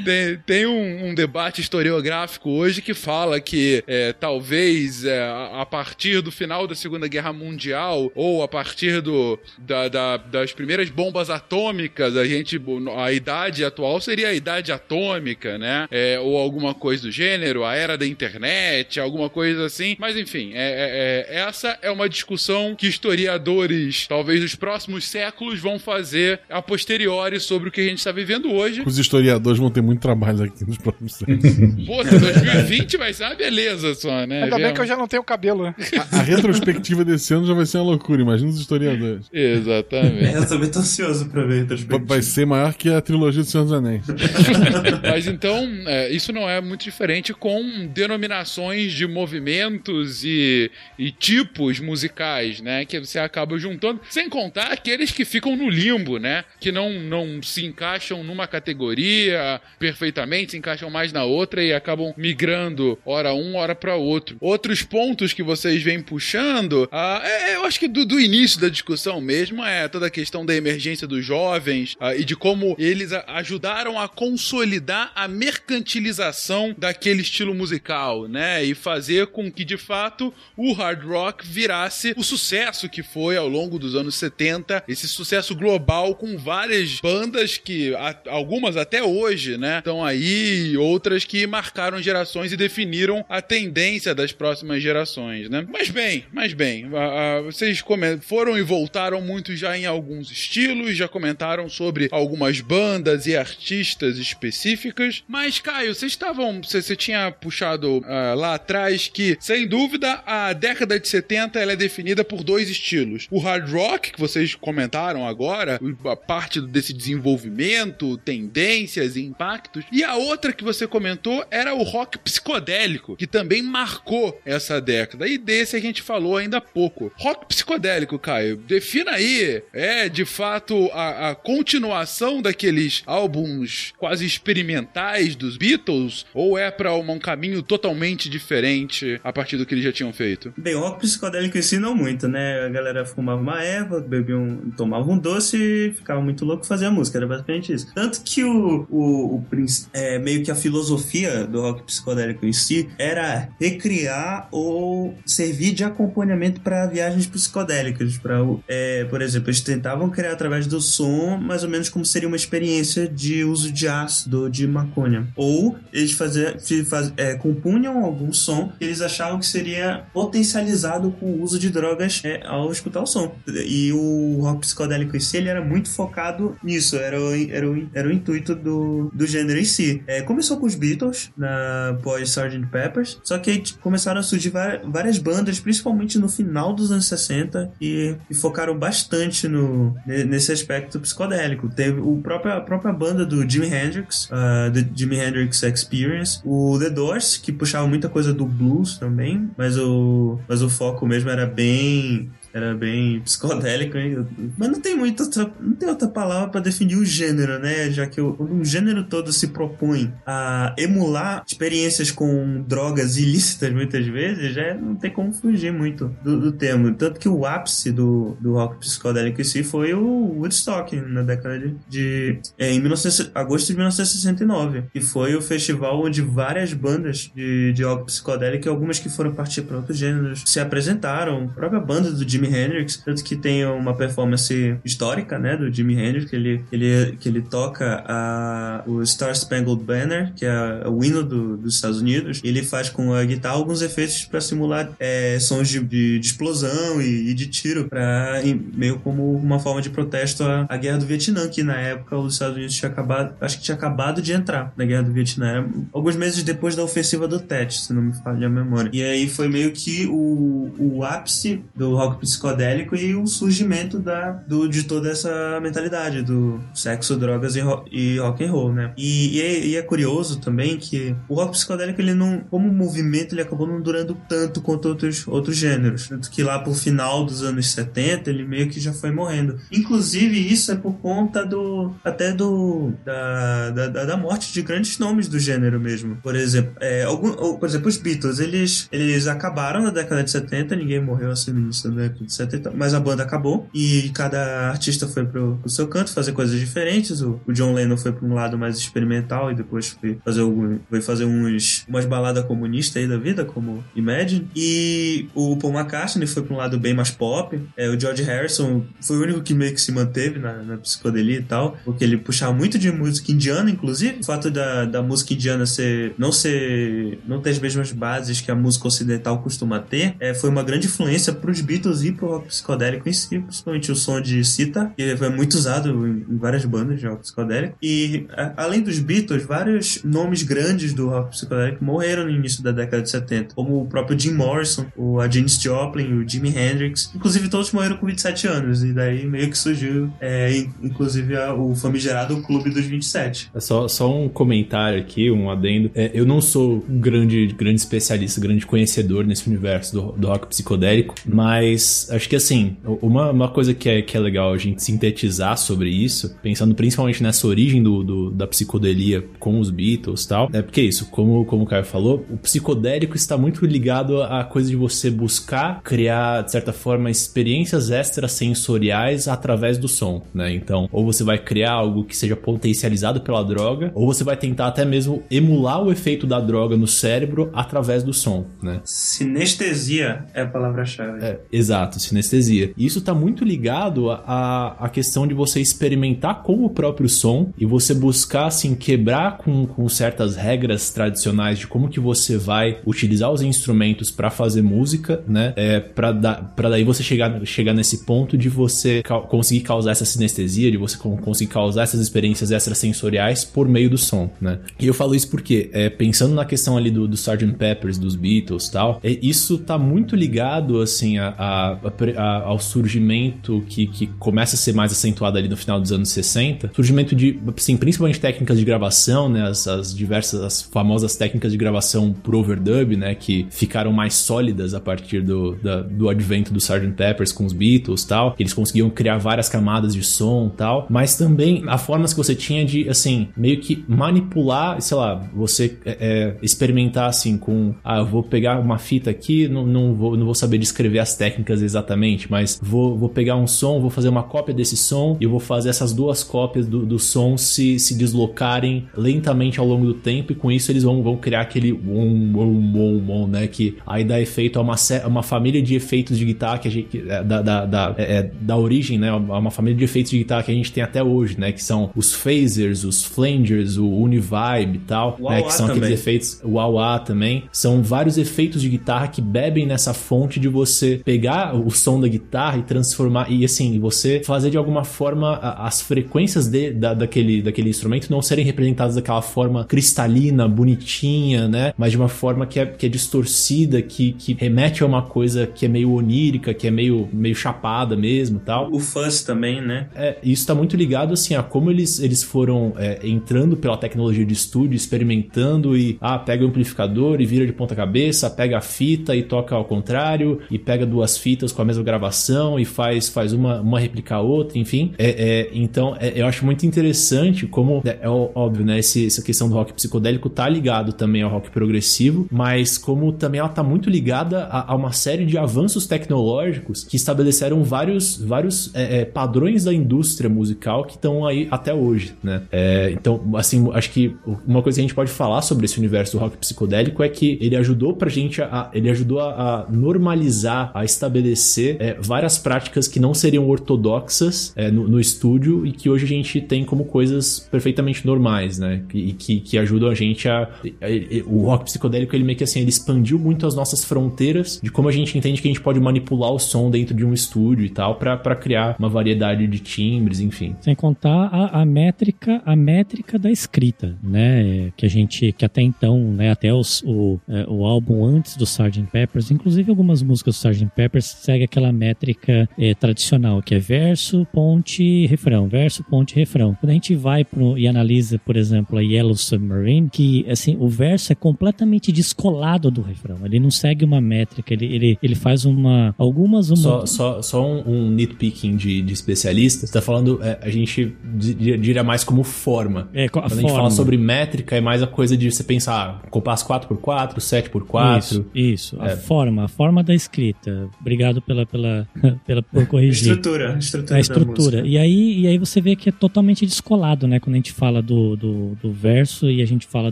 tem 0.04 0.38
tem 0.46 0.66
um, 0.66 1.10
um 1.10 1.16
debate 1.16 1.62
historiográfico 1.62 2.50
hoje 2.50 2.82
que 2.82 2.94
fala 2.94 3.40
que 3.40 3.84
é, 3.88 4.14
talvez 4.14 5.06
é, 5.06 5.22
a 5.54 5.66
partir 5.66 6.22
do 6.22 6.32
final 6.32 6.66
da 6.68 6.74
Segunda 6.76 7.08
Guerra 7.08 7.32
Mundial 7.34 8.12
ou 8.16 8.42
a 8.44 8.48
partir 8.48 9.02
do, 9.02 9.40
da- 9.58 9.88
da- 9.88 10.18
das 10.18 10.54
primeiras 10.54 10.90
bombas 10.90 11.30
atômicas, 11.30 12.18
a 12.18 12.26
gente 12.26 12.60
a 12.98 13.12
idade 13.12 13.64
atual 13.64 14.00
seria 14.02 14.30
a 14.30 14.34
idade 14.34 14.72
atômica, 14.72 15.58
né? 15.58 15.88
É, 15.92 16.20
ou 16.20 16.38
alguma 16.38 16.74
coisa 16.74 17.04
do 17.04 17.12
gênero, 17.12 17.64
a 17.64 17.76
era 17.76 17.98
da 17.98 18.08
internet, 18.08 19.00
alguma 19.00 19.30
coisa 19.30 19.66
assim. 19.66 19.96
Mas 20.00 20.18
enfim, 20.18 20.52
é- 20.54 21.26
é- 21.28 21.36
é- 21.36 21.40
essa 21.42 21.78
é 21.82 21.92
uma 21.92 22.10
discussão 22.10 22.76
que 22.76 22.88
historiadores, 22.88 24.08
talvez 24.08 24.42
dos 24.42 24.56
próximos 24.56 25.06
séculos, 25.06 25.60
vão 25.60 25.78
fazer 25.78 26.40
a 26.50 26.62
posteriori 26.62 27.03
sobre 27.40 27.70
o 27.70 27.72
que 27.72 27.82
a 27.82 27.84
gente 27.84 27.98
está 28.00 28.12
vivendo 28.12 28.52
hoje. 28.52 28.84
Os 28.86 28.98
historiadores 28.98 29.60
vão 29.60 29.70
ter 29.70 29.82
muito 29.82 30.00
trabalho 30.02 30.44
aqui 30.44 30.66
nos 30.66 30.78
próximos 30.78 31.22
anos. 31.24 31.86
Pô, 31.86 32.04
2020 32.04 32.98
vai 32.98 33.14
ser 33.14 33.24
uma 33.26 33.36
beleza 33.36 33.94
só, 33.96 34.26
né? 34.26 34.44
Ainda 34.44 34.56
bem 34.56 34.66
Vemos? 34.66 34.78
que 34.78 34.82
eu 34.82 34.88
já 34.88 34.96
não 34.98 35.08
tenho 35.08 35.24
cabelo, 35.24 35.64
né? 35.64 35.76
A 36.12 36.22
retrospectiva 36.22 37.04
desse 37.06 37.34
ano 37.34 37.46
já 37.46 37.54
vai 37.54 37.66
ser 37.66 37.78
uma 37.78 37.86
loucura, 37.92 38.22
imagina 38.22 38.50
os 38.50 38.60
historiadores. 38.60 39.26
Exatamente. 39.32 40.34
Eu 40.36 40.48
também 40.48 40.70
tô 40.70 40.80
ansioso 40.80 41.30
pra 41.30 41.44
ver 41.44 41.54
a 41.54 41.56
Va- 41.56 41.62
retrospectiva. 41.62 42.06
Vai 42.06 42.22
ser 42.22 42.46
maior 42.46 42.74
que 42.74 42.90
a 42.90 43.02
trilogia 43.02 43.42
do 43.44 43.48
Senhor 43.50 43.64
dos 43.64 43.74
Anéis. 43.74 44.04
Mas 45.10 45.28
então, 45.28 45.68
é, 45.88 46.10
isso 46.12 46.32
não 46.32 46.50
é 46.50 46.62
muito 46.62 46.84
diferente 46.84 47.34
com 47.34 47.88
denominações 47.94 48.94
de 48.94 49.08
movimentos 49.08 50.24
e, 50.24 50.70
e 50.98 51.12
tipos 51.12 51.80
musicais, 51.80 52.62
né? 52.62 52.86
Que 52.86 53.00
você 53.00 53.20
acaba 53.20 53.58
juntando, 53.58 54.00
sem 54.10 54.30
contar 54.30 54.72
aqueles 54.72 55.12
que 55.12 55.26
ficam 55.26 55.56
no 55.56 55.70
limbo, 55.70 56.18
né? 56.18 56.44
Que 56.60 56.72
não, 56.72 56.93
não 57.00 57.42
se 57.42 57.66
encaixam 57.66 58.24
numa 58.24 58.48
categoria 58.48 59.62
perfeitamente, 59.80 60.52
se 60.52 60.58
encaixam 60.58 60.90
mais 60.90 61.12
na 61.12 61.24
outra 61.24 61.64
e 61.64 61.74
acabam 61.74 62.14
migrando 62.18 62.98
hora 63.06 63.34
um, 63.34 63.56
hora 63.56 63.76
para 63.76 63.96
outro. 63.96 64.38
Outros 64.40 64.82
pontos 64.82 65.34
que 65.34 65.44
vocês 65.44 65.82
vêm 65.82 66.02
puxando, 66.02 66.88
ah, 66.92 67.22
é, 67.24 67.56
eu 67.56 67.66
acho 67.66 67.80
que 67.80 67.88
do, 67.88 68.06
do 68.06 68.20
início 68.20 68.60
da 68.60 68.70
discussão 68.70 69.20
mesmo 69.20 69.64
é 69.64 69.88
toda 69.88 70.08
a 70.08 70.12
questão 70.12 70.46
da 70.46 70.56
emergência 70.56 71.08
dos 71.08 71.26
jovens 71.26 71.96
ah, 72.00 72.16
e 72.16 72.24
de 72.24 72.36
como 72.36 72.76
eles 72.78 73.12
ajudaram 73.28 74.00
a 74.00 74.08
consolidar 74.08 75.12
a 75.16 75.28
mercantilização 75.28 76.76
daquele 76.78 77.22
estilo 77.22 77.54
musical, 77.54 78.28
né? 78.28 78.64
E 78.64 78.74
fazer 78.74 79.28
com 79.28 79.52
que 79.52 79.64
de 79.64 79.78
fato 79.78 80.34
o 80.56 80.74
hard 80.74 81.04
rock 81.04 81.46
virasse 81.46 82.14
o 82.18 82.24
sucesso 82.24 82.90
que 82.90 83.04
foi 83.04 83.38
ao 83.38 83.48
longo 83.48 83.78
dos 83.80 83.96
anos 83.96 84.16
70, 84.16 84.84
esse 84.88 85.08
sucesso 85.08 85.56
global 85.56 86.16
com 86.16 86.38
várias 86.38 86.83
bandas 87.02 87.58
que 87.58 87.94
algumas 88.30 88.78
até 88.78 89.04
hoje, 89.04 89.58
né, 89.58 89.78
estão 89.80 90.04
aí, 90.04 90.76
outras 90.78 91.24
que 91.26 91.46
marcaram 91.48 92.02
gerações 92.02 92.52
e 92.52 92.58
definiram 92.58 93.26
a 93.30 93.42
tendência 93.42 94.14
das 94.16 94.32
próximas 94.32 94.82
gerações, 94.82 95.50
né? 95.50 95.66
Mas 95.70 95.90
bem, 95.90 96.26
mas 96.32 96.54
bem, 96.54 96.86
a- 96.94 97.38
a- 97.38 97.42
vocês 97.42 97.82
foram 98.22 98.58
e 98.58 98.62
voltaram 98.62 99.22
muito 99.22 99.56
já 99.56 99.78
em 99.78 99.86
alguns 99.86 100.32
estilos, 100.32 100.96
já 100.96 101.08
comentaram 101.08 101.70
sobre 101.70 102.08
algumas 102.12 102.60
bandas 102.62 103.26
e 103.28 103.36
artistas 103.36 104.18
específicas, 104.18 105.24
mas 105.28 105.60
Caio, 105.60 105.94
vocês 105.94 106.12
estavam, 106.12 106.62
você, 106.62 106.96
tinha 106.96 107.32
puxado 107.32 108.04
ah, 108.06 108.34
lá 108.36 108.56
atrás 108.56 109.08
que, 109.12 109.38
sem 109.40 109.68
dúvida, 109.68 110.22
a 110.26 110.54
década 110.54 111.00
de 111.00 111.08
70 111.08 111.60
ela 111.60 111.74
é 111.74 111.76
definida 111.76 112.24
por 112.24 112.44
dois 112.44 112.70
estilos. 112.70 113.28
O 113.32 113.40
hard 113.40 113.70
rock, 113.72 114.12
que 114.14 114.20
vocês 114.20 114.56
comentaram 114.56 115.28
agora, 115.28 115.80
a 116.06 116.16
parte 116.16 116.62
desse 116.74 116.92
desenvolvimento, 116.92 118.18
tendências 118.18 119.16
e 119.16 119.22
impactos. 119.22 119.86
E 119.92 120.04
a 120.04 120.16
outra 120.16 120.52
que 120.52 120.64
você 120.64 120.88
comentou 120.88 121.46
era 121.50 121.74
o 121.74 121.84
rock 121.84 122.18
psicodélico, 122.18 123.16
que 123.16 123.28
também 123.28 123.62
marcou 123.62 124.42
essa 124.46 124.82
década. 124.82 125.28
E 125.28 125.38
desse 125.38 125.76
a 125.76 125.80
gente 125.80 126.02
falou 126.02 126.38
ainda 126.38 126.58
há 126.58 126.62
pouco. 126.62 127.12
Rock 127.16 127.46
psicodélico, 127.46 128.20
Caio, 128.20 128.58
defina 128.58 129.12
aí, 129.12 129.62
é 129.72 130.10
de 130.10 130.26
fato 130.26 130.90
a, 130.92 131.30
a 131.30 131.36
continuação 131.36 132.42
daqueles 132.42 133.04
álbuns 133.06 133.94
quase 133.98 134.26
experimentais 134.26 135.36
dos 135.36 135.58
Beatles 135.58 136.26
ou 136.34 136.58
é 136.58 136.72
para 136.72 136.94
um 136.96 137.20
caminho 137.20 137.62
totalmente 137.62 138.30
diferente 138.30 139.20
a 139.24 139.32
partir 139.32 139.58
do 139.58 139.66
que 139.66 139.74
eles 139.74 139.84
já 139.84 139.92
tinham 139.92 140.12
feito? 140.12 140.54
Bem, 140.58 140.76
o 140.76 140.80
rock 140.80 141.02
psicodélico 141.02 141.58
em 141.58 141.62
si 141.62 141.78
não 141.78 141.96
muito, 141.96 142.28
né? 142.28 142.66
A 142.66 142.70
galera 142.70 143.06
fumava 143.06 143.42
uma 143.42 143.64
erva, 143.64 144.00
bebia 144.00 144.38
um, 144.38 144.72
tomava 144.72 145.12
um 145.12 145.18
doce 145.18 145.58
e 145.58 145.94
ficava 145.94 146.22
muito 146.22 146.46
louco 146.46 146.53
fazia 146.62 146.92
música, 146.92 147.18
era 147.18 147.28
basicamente 147.28 147.74
isso. 147.74 147.88
Tanto 147.94 148.22
que 148.22 148.44
o, 148.44 148.86
o, 148.90 149.36
o 149.36 149.46
é, 149.94 150.20
meio 150.20 150.44
que 150.44 150.52
a 150.52 150.56
filosofia 150.56 151.46
do 151.46 151.62
rock 151.62 151.84
psicodélico 151.84 152.46
em 152.46 152.54
si 152.54 152.90
era 152.98 153.50
recriar 153.60 154.48
ou 154.52 155.16
servir 155.26 155.74
de 155.74 155.84
acompanhamento 155.84 156.62
para 156.62 156.86
viagens 156.88 157.28
psicodélicas. 157.28 158.18
Pra, 158.18 158.38
é, 158.68 159.06
por 159.06 159.22
exemplo, 159.22 159.50
eles 159.50 159.62
tentavam 159.62 160.10
criar 160.10 160.34
através 160.34 160.68
do 160.68 160.82
som 160.82 161.38
mais 161.38 161.64
ou 161.64 161.70
menos 161.70 161.90
como 161.90 162.06
seria 162.06 162.28
uma 162.28 162.36
experiência 162.38 163.08
de 163.08 163.44
uso 163.44 163.72
de 163.72 163.88
ácido 163.88 164.50
de 164.50 164.68
maconha. 164.68 165.28
Ou 165.36 165.78
eles 165.92 166.14
faziam, 166.14 166.54
faz, 166.90 167.14
é, 167.18 167.36
compunham 167.36 168.04
algum 168.04 168.32
som 168.34 168.72
que 168.78 168.84
eles 168.84 169.02
achavam 169.02 169.40
que 169.40 169.46
seria 169.46 170.06
potencializado 170.14 171.12
com 171.12 171.26
o 171.26 171.42
uso 171.42 171.60
de 171.60 171.70
drogas 171.70 172.22
é, 172.24 172.46
ao 172.46 172.72
escutar 172.72 173.02
o 173.02 173.08
som. 173.08 173.36
E 173.48 173.92
o 173.94 174.40
rock 174.42 174.62
psicodélico 174.62 175.16
em 175.16 175.20
si 175.20 175.38
ele 175.38 175.50
era 175.50 175.64
muito 175.64 175.90
focado 175.90 176.43
nisso, 176.64 176.98
era 176.98 177.20
o, 177.20 177.34
era 177.34 177.70
o, 177.70 177.88
era 177.94 178.08
o 178.08 178.12
intuito 178.12 178.56
do, 178.56 179.12
do 179.14 179.26
gênero 179.26 179.60
em 179.60 179.66
si. 179.66 180.04
É, 180.08 180.22
começou 180.22 180.58
com 180.58 180.66
os 180.66 180.76
Beatles, 180.76 181.32
na 181.38 181.98
pós 182.02 182.30
Sgt. 182.30 182.68
Peppers, 182.72 183.20
só 183.24 183.38
que 183.38 183.52
aí 183.52 183.64
começaram 183.82 184.20
a 184.20 184.24
surgir 184.24 184.52
várias 184.86 185.18
bandas, 185.18 185.60
principalmente 185.60 186.18
no 186.18 186.30
final 186.30 186.74
dos 186.74 186.92
anos 186.92 187.08
60, 187.08 187.72
e, 187.80 188.16
e 188.30 188.34
focaram 188.34 188.78
bastante 188.78 189.48
no, 189.48 189.96
nesse 190.06 190.52
aspecto 190.52 191.00
psicodélico. 191.00 191.70
Teve 191.70 192.00
o 192.00 192.20
próprio, 192.22 192.54
a 192.54 192.62
própria 192.62 192.94
banda 192.94 193.26
do 193.26 193.48
Jimi 193.50 193.68
Hendrix, 193.68 194.26
uh, 194.26 194.72
The 194.72 194.88
Jimi 194.96 195.18
Hendrix 195.18 195.64
Experience, 195.64 196.40
o 196.44 196.78
The 196.80 196.90
Doors, 196.90 197.38
que 197.38 197.52
puxava 197.52 197.88
muita 197.88 198.10
coisa 198.10 198.34
do 198.34 198.46
blues 198.46 198.98
também, 198.98 199.50
mas 199.58 199.78
o, 199.78 200.40
mas 200.48 200.62
o 200.62 200.70
foco 200.70 201.06
mesmo 201.06 201.30
era 201.30 201.46
bem 201.46 202.32
era 202.54 202.76
bem 202.76 203.20
psicodélico, 203.26 203.98
hein? 203.98 204.26
Mas 204.58 204.70
não 204.70 204.80
tem 204.80 204.96
muita 204.96 205.24
outra, 205.24 205.52
não 205.60 205.74
tem 205.74 205.90
outra 205.90 206.08
palavra 206.08 206.50
para 206.50 206.62
definir 206.62 206.96
o 206.96 207.06
gênero, 207.06 207.60
né? 207.60 207.90
Já 207.90 208.06
que 208.06 208.22
o, 208.22 208.36
o, 208.40 208.64
gênero 208.64 209.04
todo 209.04 209.34
se 209.34 209.48
propõe 209.48 210.14
a 210.26 210.74
emular 210.78 211.44
experiências 211.46 212.12
com 212.12 212.64
drogas 212.68 213.18
ilícitas 213.18 213.74
muitas 213.74 214.06
vezes, 214.06 214.54
já 214.54 214.76
não 214.76 214.96
tem 214.96 215.10
como 215.10 215.34
fugir 215.34 215.74
muito 215.74 216.16
do, 216.24 216.40
do 216.40 216.52
termo. 216.52 216.94
Tanto 216.94 217.20
que 217.20 217.28
o 217.28 217.46
ápice 217.46 217.92
do, 217.92 218.38
do 218.40 218.54
rock 218.54 218.78
psicodélico 218.80 219.42
em 219.42 219.44
si 219.44 219.64
foi 219.64 219.94
o 219.94 220.04
Woodstock 220.38 220.96
na 220.96 221.24
década 221.24 221.58
de, 221.60 221.76
de 221.90 222.40
é, 222.58 222.72
em 222.72 222.80
19, 222.80 223.32
agosto 223.34 223.68
de 223.68 223.74
1969, 223.74 224.84
que 224.94 225.02
foi 225.02 225.36
o 225.36 225.42
festival 225.42 226.04
onde 226.04 226.22
várias 226.22 226.74
bandas 226.74 227.32
de, 227.36 227.74
de 227.74 227.84
rock 227.84 228.06
psicodélico 228.06 228.68
e 228.68 228.70
algumas 228.70 229.00
que 229.00 229.10
foram 229.10 229.34
partir 229.34 229.64
para 229.64 229.78
outros 229.78 229.98
gêneros 229.98 230.44
se 230.46 230.60
apresentaram. 230.60 231.46
A 231.46 231.48
própria 231.48 231.80
banda 231.80 232.12
do 232.12 232.28
Jimi 232.28 232.43
Jimi 232.44 232.48
Hendrix, 232.48 232.98
tanto 232.98 233.24
que 233.24 233.36
tem 233.36 233.66
uma 233.66 233.94
performance 233.96 234.78
histórica, 234.84 235.40
né, 235.40 235.56
do 235.56 235.72
Jimi 235.72 235.96
Hendrix, 235.96 236.30
que 236.30 236.36
ele, 236.36 236.64
ele, 236.72 237.18
que 237.20 237.30
ele 237.30 237.42
toca 237.42 238.04
a, 238.08 238.84
o 238.86 239.06
Star 239.06 239.34
Spangled 239.36 239.84
Banner, 239.84 240.34
que 240.36 240.46
é 240.46 240.84
o 240.88 241.04
hino 241.04 241.24
do, 241.24 241.58
dos 241.58 241.76
Estados 241.76 242.02
Unidos, 242.02 242.42
ele 242.44 242.64
faz 242.64 242.90
com 242.90 243.14
a 243.14 243.24
guitarra 243.24 243.56
alguns 243.56 243.82
efeitos 243.82 244.26
para 244.26 244.42
simular 244.42 244.92
é, 245.00 245.40
sons 245.40 245.70
de, 245.70 245.80
de, 245.80 246.20
de 246.20 246.26
explosão 246.26 247.02
e, 247.02 247.30
e, 247.30 247.34
de 247.34 247.48
tiro, 247.48 247.88
para 247.88 248.42
meio 248.74 249.00
como 249.00 249.36
uma 249.36 249.60
forma 249.60 249.82
de 249.82 249.90
protesto 249.90 250.44
à, 250.44 250.66
à, 250.70 250.78
guerra 250.78 250.98
do 250.98 251.06
Vietnã, 251.06 251.48
que 251.48 251.64
na 251.64 251.80
época 251.80 252.18
os 252.18 252.34
Estados 252.34 252.56
Unidos 252.56 252.76
tinha 252.76 252.90
acabado, 252.90 253.36
acho 253.40 253.58
que 253.58 253.64
tinha 253.64 253.76
acabado 253.76 254.22
de 254.22 254.34
entrar 254.34 254.74
na 254.76 254.86
guerra 254.86 255.04
do 255.04 255.12
Vietnã, 255.12 255.68
alguns 255.92 256.16
meses 256.16 256.44
depois 256.44 256.76
da 256.76 256.84
ofensiva 256.84 257.28
do 257.28 257.40
Tet, 257.40 257.74
se 257.74 257.94
não 257.94 258.02
me 258.02 258.14
falha 258.14 258.48
a 258.48 258.50
memória. 258.50 258.90
E 258.94 259.04
aí 259.04 259.30
foi 259.30 259.48
meio 259.48 259.72
que 259.72 260.06
o, 260.08 260.72
o 260.80 261.04
ápice 261.04 261.64
do 261.76 261.96
rock 261.96 262.20
psicodélico 262.34 262.96
e 262.96 263.16
o 263.16 263.26
surgimento 263.28 264.00
da, 264.00 264.32
do, 264.32 264.68
de 264.68 264.84
toda 264.84 265.10
essa 265.10 265.60
mentalidade 265.62 266.22
do 266.22 266.60
sexo, 266.74 267.16
drogas 267.16 267.56
e, 267.56 267.62
rock, 267.62 267.90
e 267.96 268.18
rock 268.18 268.44
and 268.44 268.52
roll, 268.52 268.74
né? 268.74 268.94
E, 268.98 269.38
e, 269.38 269.42
é, 269.42 269.66
e, 269.66 269.76
é, 269.76 269.82
curioso 269.82 270.40
também 270.40 270.78
que 270.78 271.16
o 271.30 271.36
rock 271.36 271.52
psicodélico, 271.52 272.02
ele 272.02 272.14
não, 272.14 272.40
como 272.50 272.72
movimento, 272.72 273.34
ele 273.34 273.42
acabou 273.42 273.68
não 273.68 273.82
durando 273.82 274.18
tanto 274.28 274.62
quanto 274.62 274.90
outros, 274.90 275.28
outros 275.28 275.56
gêneros. 275.56 276.08
Tanto 276.08 276.30
que 276.30 276.44
lá 276.44 276.60
pro 276.60 276.74
final 276.74 277.26
dos 277.26 277.44
anos 277.44 277.72
70, 277.72 278.30
ele 278.30 278.46
meio 278.46 278.70
que 278.70 278.80
já 278.80 278.94
foi 278.94 279.12
morrendo. 279.12 279.60
Inclusive, 279.72 280.52
isso 280.52 280.72
é 280.72 280.76
por 280.76 280.94
conta 280.96 281.46
do, 281.46 281.94
até 282.04 282.32
do, 282.32 282.94
da, 283.06 283.70
da, 283.70 283.88
da 283.88 284.18
morte 284.18 284.52
de 284.52 284.62
grandes 284.62 284.98
nomes 284.98 285.28
do 285.28 285.40
gênero 285.40 285.80
mesmo. 285.80 286.18
Por 286.22 286.36
exemplo, 286.36 286.74
é, 286.80 287.04
algum, 287.04 287.58
por 287.58 287.68
exemplo, 287.68 287.88
os 287.88 287.98
Beatles, 287.98 288.40
eles, 288.40 288.88
eles 288.92 289.28
acabaram 289.28 289.82
na 289.84 289.90
década 289.90 290.24
de 290.24 290.32
70, 290.32 290.76
ninguém 290.76 291.02
morreu 291.02 291.32
assim 291.32 291.52
no 291.52 291.60
início 291.60 291.90
da 291.90 292.04
70, 292.32 292.72
mas 292.76 292.94
a 292.94 293.00
banda 293.00 293.24
acabou 293.24 293.68
e 293.74 294.10
cada 294.14 294.70
artista 294.70 295.08
foi 295.08 295.26
pro, 295.26 295.58
pro 295.62 295.70
seu 295.70 295.88
canto 295.88 296.12
fazer 296.12 296.32
coisas 296.32 296.60
diferentes. 296.60 297.22
O, 297.22 297.40
o, 297.46 297.54
John 297.54 297.74
Lennon 297.74 297.98
foi 297.98 298.12
para 298.12 298.26
um 298.26 298.34
lado 298.34 298.58
mais 298.58 298.78
experimental 298.78 299.52
e 299.52 299.56
depois 299.56 299.90
foi 299.90 300.18
fazer, 300.24 300.42
algum, 300.42 300.80
foi 300.90 301.02
fazer 301.02 301.26
uns, 301.26 301.86
umas 301.88 302.06
baladas 302.06 302.46
comunistas 302.46 303.02
aí 303.02 303.08
da 303.08 303.18
vida, 303.18 303.46
como 303.46 303.84
Imagine. 303.96 304.48
E 304.56 305.28
o 305.34 305.58
Paul 305.58 305.74
McCartney 305.74 306.28
foi 306.28 306.44
para 306.44 306.54
um 306.54 306.58
lado 306.58 306.80
bem 306.80 306.94
mais 306.94 307.12
pop. 307.12 307.60
É, 307.76 307.90
o 307.90 308.00
George 308.00 308.24
Harrison 308.24 308.84
foi 309.02 309.18
o 309.18 309.24
único 309.24 309.42
que 309.42 309.54
meio 309.54 309.74
que 309.74 309.82
se 309.82 309.92
manteve 309.92 310.40
na, 310.40 310.54
na 310.64 310.78
psicodelia 310.78 311.38
e 311.38 311.44
tal, 311.44 311.78
porque 311.84 312.04
ele 312.04 312.18
puxava 312.18 312.54
muito 312.54 312.78
de 312.78 312.92
música 312.92 313.32
indiana, 313.32 313.70
inclusive. 313.70 314.20
O 314.22 314.26
fato 314.26 314.50
da, 314.50 314.86
da 314.86 315.02
música 315.02 315.34
indiana 315.34 315.66
ser 315.66 316.14
não 316.18 316.32
ser 316.32 317.20
não 317.28 317.42
ter 317.42 317.52
as 317.52 317.60
mesmas 317.60 317.92
bases 317.92 318.42
que 318.42 318.52
a 318.52 318.56
música 318.56 318.88
ocidental 318.88 319.42
costuma 319.42 319.80
ter, 319.80 320.16
é, 320.20 320.34
foi 320.34 320.50
uma 320.50 320.64
grande 320.64 320.88
influência 320.88 321.34
para 321.34 321.52
os 321.52 321.62
Beatles 321.62 322.04
e 322.04 322.12
pro 322.14 322.28
rock 322.28 322.48
psicodélico 322.48 323.08
em 323.08 323.14
si, 323.14 323.40
principalmente 323.40 323.92
o 323.92 323.96
som 323.96 324.22
de 324.22 324.44
Cita, 324.44 324.92
que 324.96 325.16
foi 325.18 325.30
muito 325.30 325.54
usado 325.54 326.08
em, 326.08 326.38
várias 326.38 326.66
bandas 326.66 327.00
de 327.00 327.08
rock 327.08 327.22
psicodélico. 327.22 327.76
E 327.82 328.26
além 328.56 328.82
dos 328.82 329.00
Beatles, 329.00 329.46
vários 329.46 330.04
nomes 330.04 330.44
grandes 330.44 330.94
do 330.94 331.10
rock 331.10 331.32
psicodélico 331.32 331.84
morreram 331.84 332.26
no 332.26 332.30
início 332.30 332.64
da 332.64 332.72
década 332.72 333.02
de 333.02 333.10
70, 333.10 333.56
como 333.56 333.82
o 333.82 333.86
próprio 333.86 334.18
Jim 334.18 334.34
Morrison, 334.34 334.86
o 334.96 335.20
a 335.20 335.30
Janis 335.30 335.60
Joplin, 335.62 336.14
o 336.14 336.28
Jimi 336.28 336.50
Hendrix. 336.50 337.12
Inclusive, 337.16 337.50
todos 337.50 337.72
morreram 337.72 337.98
com 337.98 338.06
27 338.06 338.48
anos, 338.48 338.84
e 338.84 338.94
daí 338.94 339.26
meio 339.26 339.50
que 339.50 339.58
surgiu, 339.58 340.12
é, 340.20 340.56
inclusive, 340.82 341.36
o 341.38 341.76
famigerado 341.76 342.42
Clube 342.42 342.70
dos 342.70 342.86
27. 342.86 343.52
É 343.54 343.60
só, 343.60 343.88
só 343.88 344.14
um 344.14 344.28
comentário 344.28 345.00
aqui, 345.00 345.30
um 345.32 345.50
adendo. 345.50 345.92
É, 345.96 346.12
eu 346.14 346.26
não 346.26 346.42
sou 346.42 346.84
um 346.90 347.00
grande, 347.00 347.48
grande 347.48 347.80
especialista, 347.80 348.40
grande 348.42 348.66
conhecedor 348.66 349.26
nesse 349.26 349.48
universo 349.48 349.94
do, 349.94 350.12
do 350.14 350.28
rock 350.28 350.48
psicodélico, 350.48 351.16
mas 351.26 352.03
acho 352.10 352.30
que 352.30 352.36
assim, 352.36 352.78
uma, 353.02 353.32
uma 353.32 353.50
coisa 353.50 353.74
que 353.74 353.90
é, 353.90 354.02
que 354.02 354.16
é 354.16 354.20
legal 354.20 354.54
a 354.54 354.58
gente 354.58 354.84
sintetizar 354.84 355.58
sobre 355.58 355.90
isso, 355.90 356.36
pensando 356.42 356.76
principalmente 356.76 357.22
nessa 357.22 357.48
origem 357.48 357.82
do, 357.82 358.04
do 358.04 358.32
da 358.32 358.48
psicodelia 358.48 359.24
com 359.40 359.60
os 359.60 359.70
Beatles 359.70 360.24
e 360.24 360.28
tal, 360.28 360.50
é 360.54 360.62
porque 360.62 360.82
é 360.82 360.86
isso, 360.86 361.10
como, 361.10 361.46
como 361.46 361.64
o 361.64 361.66
Caio 361.66 361.86
falou, 361.86 362.26
o 362.30 362.38
psicodélico 362.38 363.16
está 363.16 363.38
muito 363.38 363.66
ligado 363.66 364.22
à 364.22 364.44
coisa 364.44 364.70
de 364.70 364.76
você 364.76 365.10
buscar 365.10 365.82
criar, 365.84 366.42
de 366.42 366.52
certa 366.52 366.74
forma, 366.74 367.10
experiências 367.10 367.90
extrasensoriais 367.90 369.28
através 369.28 369.78
do 369.78 369.88
som, 369.88 370.24
né? 370.34 370.54
Então, 370.54 370.88
ou 370.92 371.06
você 371.06 371.24
vai 371.24 371.38
criar 371.38 371.74
algo 371.74 372.04
que 372.04 372.16
seja 372.16 372.36
potencializado 372.36 373.22
pela 373.22 373.44
droga, 373.44 373.92
ou 373.94 374.06
você 374.06 374.24
vai 374.24 374.38
tentar 374.38 374.68
até 374.68 374.86
mesmo 374.86 375.24
emular 375.30 375.84
o 375.84 375.92
efeito 375.92 376.26
da 376.26 376.40
droga 376.40 376.78
no 376.78 376.88
cérebro 376.88 377.50
através 377.54 378.04
do 378.04 378.14
som, 378.14 378.46
né? 378.62 378.82
Sinestesia 378.84 380.26
é 380.34 380.42
a 380.42 380.48
palavra-chave. 380.48 381.24
É, 381.24 381.40
exato, 381.52 381.83
sinestesia. 381.92 382.72
E 382.78 382.86
isso 382.86 383.00
está 383.00 383.14
muito 383.14 383.44
ligado 383.44 384.12
à, 384.12 384.76
à 384.80 384.90
questão 384.90 385.28
de 385.28 385.34
você 385.34 385.60
experimentar 385.62 386.44
com 386.44 386.66
o 386.66 386.70
próprio 386.70 387.10
som 387.10 387.52
e 387.58 387.66
você 387.66 387.94
buscar, 387.94 388.48
assim, 388.48 388.76
quebrar 388.76 389.38
com, 389.38 389.66
com 389.66 389.88
certas 389.90 390.36
regras 390.36 390.92
tradicionais 390.92 391.60
de 391.60 391.68
como 391.68 391.90
que 391.90 392.00
você 392.00 392.38
vai 392.38 392.80
utilizar 392.86 393.32
os 393.32 393.42
instrumentos 393.42 394.12
para 394.12 394.30
fazer 394.30 394.62
música, 394.62 395.24
né? 395.28 395.54
É, 395.56 395.80
para 395.80 396.12
da, 396.12 396.36
pra 396.36 396.70
daí 396.70 396.84
você 396.84 397.04
chegar, 397.04 397.46
chegar 397.46 397.74
nesse 397.74 398.06
ponto 398.06 398.38
de 398.38 398.50
você 398.50 399.02
ca 399.04 399.20
conseguir 399.22 399.62
causar 399.62 399.92
essa 399.92 400.06
sinestesia, 400.06 400.72
de 400.72 400.78
você 400.78 400.98
conseguir 400.98 401.52
causar 401.52 401.84
essas 401.84 402.00
experiências 402.00 402.52
extrasensoriais 402.52 403.44
por 403.44 403.68
meio 403.68 403.90
do 403.90 403.98
som, 403.98 404.30
né? 404.40 404.60
E 404.80 404.88
eu 404.88 404.94
falo 404.94 405.16
isso 405.16 405.30
porque, 405.30 405.70
é, 405.74 405.90
pensando 405.90 406.34
na 406.34 406.46
questão 406.46 406.78
ali 406.78 406.92
do, 406.92 407.08
do 407.08 407.16
Sgt. 407.16 407.54
Peppers, 407.54 407.98
dos 407.98 408.16
Beatles 408.16 408.70
tal, 408.70 409.00
é, 409.04 409.18
isso 409.22 409.58
tá 409.58 409.78
muito 409.78 410.16
ligado, 410.16 410.82
assim, 410.82 411.18
a, 411.18 411.34
a 411.38 411.73
a- 411.84 412.22
a 412.22 412.44
ao 412.44 412.60
surgimento 412.60 413.64
que, 413.68 413.88
que 413.88 414.08
começa 414.20 414.56
a 414.56 414.58
ser 414.58 414.74
mais 414.74 414.92
acentuado 414.92 415.38
ali 415.38 415.48
no 415.48 415.58
final 415.58 415.80
dos 415.80 415.92
anos 415.92 416.10
60, 416.10 416.72
surgimento 416.76 417.16
de, 417.16 417.40
assim, 417.58 417.76
principalmente 417.78 418.20
técnicas 418.20 418.60
de 418.60 418.66
gravação, 418.66 419.30
né, 419.30 419.44
as, 419.48 419.68
as 419.68 419.94
diversas, 419.96 420.42
as 420.42 420.62
famosas 420.62 421.16
técnicas 421.16 421.52
de 421.52 421.58
gravação 421.58 422.14
por 422.14 422.36
overdub, 422.36 422.96
né, 422.96 423.16
que 423.16 423.48
ficaram 423.50 423.92
mais 423.92 424.14
sólidas 424.16 424.74
a 424.74 424.80
partir 424.80 425.22
do, 425.22 425.56
da- 425.56 425.82
do 425.82 426.10
advento 426.10 426.52
do 426.54 426.60
Sgt. 426.60 426.92
Peppers 426.96 427.32
com 427.32 427.46
os 427.46 427.54
Beatles 427.54 428.04
tal, 428.04 428.36
eles 428.38 428.54
conseguiam 428.54 428.90
criar 428.90 429.18
várias 429.18 429.50
camadas 429.50 429.94
de 429.94 430.04
som 430.04 430.50
tal, 430.50 430.86
mas 430.90 431.16
também 431.18 431.64
a 431.68 431.78
formas 431.78 432.14
que 432.14 432.18
você 432.18 432.36
tinha 432.36 432.64
de, 432.66 432.88
assim, 432.90 433.30
meio 433.36 433.60
que 433.60 433.84
manipular, 433.88 434.80
sei 434.82 434.98
lá, 434.98 435.16
você 435.34 435.78
é, 435.86 435.98
é, 436.00 436.36
experimentar 436.42 437.10
assim 437.10 437.38
com, 437.38 437.74
ah, 437.84 437.98
eu 438.00 438.06
vou 438.06 438.22
pegar 438.24 438.60
uma 438.60 438.78
fita 438.78 439.10
aqui, 439.10 439.48
não, 439.48 439.66
não, 439.66 439.94
vou, 439.96 440.16
não 440.18 440.26
vou 440.26 440.36
saber 440.36 440.58
descrever 440.58 441.00
as 441.00 441.16
técnicas 441.16 441.62
exatamente, 441.64 442.30
mas 442.30 442.60
vou, 442.62 442.98
vou 442.98 443.10
pegar 443.10 443.36
um 443.36 443.48
som, 443.48 443.80
vou 443.80 443.90
fazer 443.90 444.10
uma 444.10 444.24
cópia 444.24 444.54
desse 444.54 444.78
som 444.78 445.18
e 445.20 445.24
eu 445.24 445.30
vou 445.30 445.40
fazer 445.40 445.70
essas 445.70 445.94
duas 445.94 446.24
cópias 446.24 446.68
do, 446.68 446.86
do 446.86 447.00
som 447.00 447.38
se, 447.38 447.80
se 447.80 447.96
deslocarem 447.96 448.88
lentamente 448.96 449.60
ao 449.60 449.66
longo 449.66 449.86
do 449.86 449.94
tempo 449.94 450.32
e 450.32 450.36
com 450.36 450.52
isso 450.52 450.72
eles 450.72 450.84
vão, 450.84 451.02
vão 451.02 451.18
criar 451.18 451.42
aquele 451.42 451.74
um, 451.74 452.38
um, 452.38 452.78
um, 452.78 453.24
um, 453.24 453.28
né, 453.28 453.48
que 453.48 453.78
aí 453.86 454.04
dá 454.04 454.20
efeito 454.20 454.60
a 454.60 454.62
uma, 454.62 454.76
uma 455.06 455.24
família 455.24 455.62
de 455.62 455.76
efeitos 455.76 456.18
de 456.18 456.26
guitarra 456.26 456.60
que 456.60 456.68
a 456.68 456.72
gente, 456.72 457.00
é, 457.00 457.24
da, 457.24 457.42
da, 457.42 457.66
da, 457.66 457.96
é, 457.98 458.18
é, 458.18 458.32
da 458.42 458.58
origem, 458.58 458.98
né, 458.98 459.10
a 459.10 459.18
uma 459.18 459.52
família 459.52 459.78
de 459.78 459.84
efeitos 459.84 460.12
de 460.12 460.18
guitarra 460.20 460.44
que 460.44 460.52
a 460.52 460.56
gente 460.56 460.72
tem 460.72 460.84
até 460.84 461.04
hoje, 461.04 461.40
né, 461.40 461.52
que 461.52 461.64
são 461.64 461.90
os 461.96 462.14
phasers, 462.14 462.84
os 462.84 463.04
flangers, 463.04 463.78
o 463.78 463.88
univibe 463.88 464.76
e 464.76 464.82
tal, 464.88 465.18
né, 465.20 465.42
que 465.42 465.54
são 465.54 465.68
aqueles 465.68 465.90
efeitos, 465.90 466.42
o 466.44 466.54
wah 466.54 467.00
também, 467.00 467.44
são 467.52 467.82
vários 467.82 468.18
efeitos 468.18 468.62
de 468.62 468.70
guitarra 468.70 469.08
que 469.08 469.22
bebem 469.22 469.66
nessa 469.66 469.94
fonte 469.94 470.40
de 470.40 470.48
você 470.48 471.02
pegar 471.04 471.53
o 471.54 471.72
som 471.72 472.00
da 472.00 472.08
guitarra 472.08 472.58
e 472.58 472.64
transformar, 472.64 473.32
e 473.32 473.44
assim, 473.46 473.80
você 473.80 474.22
fazer 474.24 474.50
de 474.50 474.58
alguma 474.58 474.84
forma 474.84 475.38
as 475.38 475.82
frequências 475.82 476.48
de, 476.48 476.72
da, 476.72 476.94
daquele, 476.94 477.42
daquele 477.42 477.70
instrumento 477.70 478.10
não 478.10 478.22
serem 478.22 478.46
representadas 478.46 478.96
daquela 478.96 479.22
forma 479.22 479.66
cristalina, 479.66 480.48
bonitinha, 480.48 481.48
né, 481.48 481.74
mas 481.78 481.92
de 481.92 481.98
uma 481.98 482.10
forma 482.10 482.46
que 482.46 482.60
é, 482.60 482.66
que 482.66 482.86
é 482.86 482.90
distorcida, 482.90 483.82
que, 483.82 484.14
que 484.14 484.34
remete 484.34 484.84
a 484.84 484.86
uma 484.86 485.02
coisa 485.02 485.48
que 485.48 485.66
é 485.66 485.70
meio 485.70 485.92
onírica, 485.92 486.54
que 486.54 486.68
é 486.68 486.72
meio, 486.72 487.08
meio 487.12 487.36
chapada 487.36 487.96
mesmo 487.96 488.40
tal. 488.40 488.72
O 488.72 488.80
fuzz 488.80 489.24
também, 489.24 489.62
né? 489.62 489.88
É, 489.96 490.18
isso 490.24 490.46
tá 490.46 490.56
muito 490.56 490.76
ligado, 490.76 491.14
assim, 491.14 491.36
a 491.36 491.44
como 491.44 491.70
eles, 491.70 492.00
eles 492.00 492.24
foram 492.24 492.74
é, 492.78 493.00
entrando 493.04 493.58
pela 493.58 493.78
tecnologia 493.78 494.26
de 494.26 494.34
estúdio, 494.34 494.76
experimentando 494.76 495.78
e, 495.78 495.98
ah, 496.02 496.18
pega 496.18 496.44
o 496.44 496.48
amplificador 496.48 497.22
e 497.22 497.26
vira 497.26 497.46
de 497.46 497.54
ponta 497.54 497.76
cabeça, 497.76 498.30
pega 498.30 498.58
a 498.58 498.62
fita 498.62 499.16
e 499.16 499.24
toca 499.24 499.56
ao 499.56 499.66
contrário, 499.66 500.40
e 500.50 500.58
pega 500.58 500.86
duas 500.86 501.18
fitas 501.18 501.43
com 501.52 501.62
a 501.62 501.66
mesma 501.66 501.84
gravação 501.84 502.60
e 502.60 502.66
faz, 502.66 503.10
faz 503.10 503.34
uma, 503.34 503.60
uma 503.62 503.80
replicar 503.80 504.18
a 504.18 504.22
outra, 504.22 504.58
enfim. 504.58 504.94
É, 504.98 505.10
é, 505.10 505.50
então, 505.54 505.96
é, 506.00 506.14
eu 506.16 506.26
acho 506.26 506.46
muito 506.46 506.66
interessante 506.66 507.46
como, 507.48 507.82
é, 507.86 508.00
é 508.02 508.10
ó- 508.10 508.30
óbvio, 508.36 508.66
né, 508.66 508.80
esse- 508.80 509.06
essa 509.06 509.22
questão 509.22 509.50
do 509.50 509.56
rock 509.56 509.74
psicodélico 509.74 510.30
tá 510.30 510.48
ligado 510.48 510.94
também 510.94 511.22
ao 511.22 511.30
rock 511.30 511.50
progressivo, 511.50 512.28
mas 512.32 512.78
como 512.78 513.12
também 513.12 513.40
ela 513.40 513.50
tá 513.50 513.64
muito 513.64 513.90
ligada 513.90 514.44
a, 514.46 514.72
a 514.72 514.76
uma 514.76 514.92
série 514.92 515.26
de 515.26 515.38
avanços 515.38 515.86
tecnológicos 515.88 516.84
que 516.84 516.96
estabeleceram 516.96 517.64
vários, 517.64 518.18
vários 518.18 518.74
é, 518.74 519.02
é, 519.02 519.06
padrões 519.06 519.64
da 519.64 519.74
indústria 519.74 520.30
musical 520.30 520.84
que 520.86 520.96
estão 520.96 521.26
aí 521.26 521.48
até 521.52 521.74
hoje, 521.74 522.14
né? 522.24 522.44
É, 522.52 522.92
então, 522.92 523.22
assim, 523.36 523.70
acho 523.74 523.90
que 523.92 524.16
uma 524.48 524.62
coisa 524.62 524.78
que 524.78 524.82
a 524.82 524.84
gente 524.84 524.96
pode 524.96 525.12
falar 525.12 525.42
sobre 525.42 525.66
esse 525.66 525.78
universo 525.78 526.18
do 526.18 526.20
rock 526.22 526.38
psicodélico 526.38 527.04
é 527.04 527.10
que 527.10 527.38
ele 527.42 527.56
ajudou 527.56 527.94
pra 527.96 528.10
gente 528.10 528.42
a, 528.42 528.70
ele 528.74 528.90
ajudou 528.90 529.20
a, 529.20 529.66
a 529.66 529.72
normalizar, 529.72 530.72
a 530.74 530.84
estabelecer 530.86 531.33
é, 531.80 531.98
várias 532.00 532.38
práticas 532.38 532.88
que 532.88 533.00
não 533.00 533.14
seriam 533.14 533.48
ortodoxas 533.48 534.54
é, 534.56 534.70
no, 534.72 534.88
no 534.88 535.00
estúdio 535.00 535.66
e 535.66 535.72
que 535.72 535.90
hoje 535.90 536.06
a 536.06 536.08
gente 536.08 536.42
tem 536.42 536.64
como 536.64 536.86
coisas 536.86 537.40
perfeitamente 537.52 538.06
normais, 538.06 538.58
né? 538.60 538.82
E 538.94 539.14
que, 539.14 539.40
que 539.40 539.58
ajudam 539.58 539.90
a 539.90 539.96
gente 539.96 540.28
a, 540.28 540.44
a- 540.44 540.48
a- 540.86 541.24
o 541.28 541.46
rock 541.46 541.66
psicodélico 541.66 542.16
ele 542.16 542.24
meio 542.24 542.38
que 542.38 542.44
assim 542.44 542.60
ele 542.60 542.70
expandiu 542.70 543.18
muito 543.20 543.46
as 543.46 543.56
nossas 543.56 543.84
fronteiras 543.84 544.60
de 544.62 544.72
como 544.72 544.88
a 544.90 544.92
gente 544.92 545.18
entende 545.18 545.42
que 545.42 545.48
a 545.48 545.52
gente 545.52 545.62
pode 545.62 545.80
manipular 545.80 546.32
o 546.32 546.40
som 546.40 546.70
dentro 546.70 546.96
de 546.96 547.06
um 547.06 547.14
estúdio 547.14 547.66
e 547.66 547.70
tal 547.70 547.96
pra 547.96 548.18
criar 548.36 548.76
uma 548.80 548.90
variedade 548.90 549.46
de 549.48 549.60
timbres, 549.60 550.20
enfim. 550.20 550.56
Sem 550.62 550.76
contar 550.76 551.28
a, 551.32 551.62
a 551.62 551.66
métrica, 551.66 552.42
a 552.46 552.56
métrica 552.56 553.18
da 553.20 553.32
escrita, 553.32 553.96
né? 554.04 554.72
Que 554.76 554.86
a 554.86 554.90
gente, 554.90 555.32
que 555.32 555.46
até 555.46 555.62
então, 555.62 556.00
né? 556.14 556.32
Até 556.32 556.54
os, 556.54 556.82
o, 556.86 557.20
é, 557.28 557.46
o 557.48 557.66
álbum 557.66 558.06
antes 558.06 558.36
do 558.36 558.44
Sgt. 558.46 558.84
Peppers, 558.92 559.32
inclusive 559.32 559.70
algumas 559.70 560.02
músicas 560.02 560.36
do 560.42 560.50
Sgt. 560.50 560.70
Peppers 560.76 561.06
segue 561.24 561.44
aquela 561.46 561.72
métrica 561.72 562.48
é, 562.58 562.74
tradicional, 562.74 563.42
que 563.42 563.56
é 563.56 563.60
verso, 563.60 564.26
ponte, 564.34 565.06
refrão, 565.08 565.48
verso, 565.48 565.84
ponte, 565.84 566.16
refrão. 566.16 566.56
Quando 566.60 566.70
a 566.70 566.74
gente 566.74 566.96
vai 566.96 567.24
pro, 567.24 567.58
e 567.58 567.68
analisa, 567.68 568.20
por 568.20 568.36
exemplo, 568.36 568.78
a 568.78 568.82
Yellow 568.82 569.16
Submarine, 569.16 569.90
que 569.90 570.26
assim, 570.30 570.58
o 570.60 570.68
verso 570.68 571.12
é 571.12 571.16
completamente 571.16 571.92
descolado 571.92 572.70
do 572.70 572.82
refrão. 572.82 573.18
Ele 573.24 573.40
não 573.40 573.52
segue 573.52 573.86
uma 573.86 574.02
métrica, 574.02 574.54
ele, 574.54 574.66
ele, 574.66 574.98
ele 575.02 575.16
faz 575.16 575.46
uma. 575.46 575.94
algumas 575.98 576.50
uma. 576.50 576.58
Só, 576.58 576.86
só, 576.86 577.22
só 577.22 577.46
um, 577.46 577.64
um 577.68 577.90
nitpicking 577.90 578.56
de, 578.56 578.82
de 578.82 578.94
especialista. 578.94 579.66
Você 579.66 579.74
tá 579.74 579.82
falando, 579.82 580.20
é, 580.22 580.40
a 580.42 580.50
gente 580.50 580.94
di- 581.16 581.34
diria 581.58 581.84
mais 581.84 582.04
como 582.04 582.24
forma. 582.24 582.90
É, 582.94 583.06
a 583.06 583.10
Quando 583.10 583.26
a 583.26 583.30
gente 583.30 583.42
forma. 583.42 583.56
fala 583.58 583.72
sobre 583.72 583.98
métrica, 583.98 584.56
é 584.56 584.62
mais 584.62 584.84
a 584.84 584.88
coisa 584.88 585.16
de 585.18 585.32
você 585.32 585.44
pensar 585.44 586.02
compasso 586.10 586.46
4x4, 586.48 587.16
7x4. 587.18 587.98
Isso, 588.00 588.26
isso. 588.34 588.82
A 588.82 588.88
É. 588.90 588.96
forma, 588.96 589.46
a 589.46 589.48
forma 589.48 589.84
da 589.84 589.94
escrita. 589.94 590.68
Obrigado 590.80 591.13
pela, 591.22 591.46
pela, 591.46 591.88
pela 592.26 592.42
por 592.42 592.66
corrigir. 592.68 593.12
Estrutura, 593.12 593.58
estrutura 593.60 593.98
A 593.98 594.00
estrutura. 594.00 594.68
E 594.68 594.78
aí, 594.78 595.22
e 595.22 595.28
aí 595.28 595.38
você 595.38 595.60
vê 595.62 595.76
que 595.76 595.90
é 595.90 595.92
totalmente 595.92 596.46
descolado, 596.46 597.08
né? 597.08 597.20
Quando 597.20 597.34
a 597.36 597.38
gente 597.38 597.52
fala 597.52 597.82
do, 597.82 598.16
do, 598.16 598.58
do 598.62 598.72
verso 598.72 599.30
e 599.30 599.42
a 599.42 599.46
gente 599.46 599.66
fala 599.68 599.92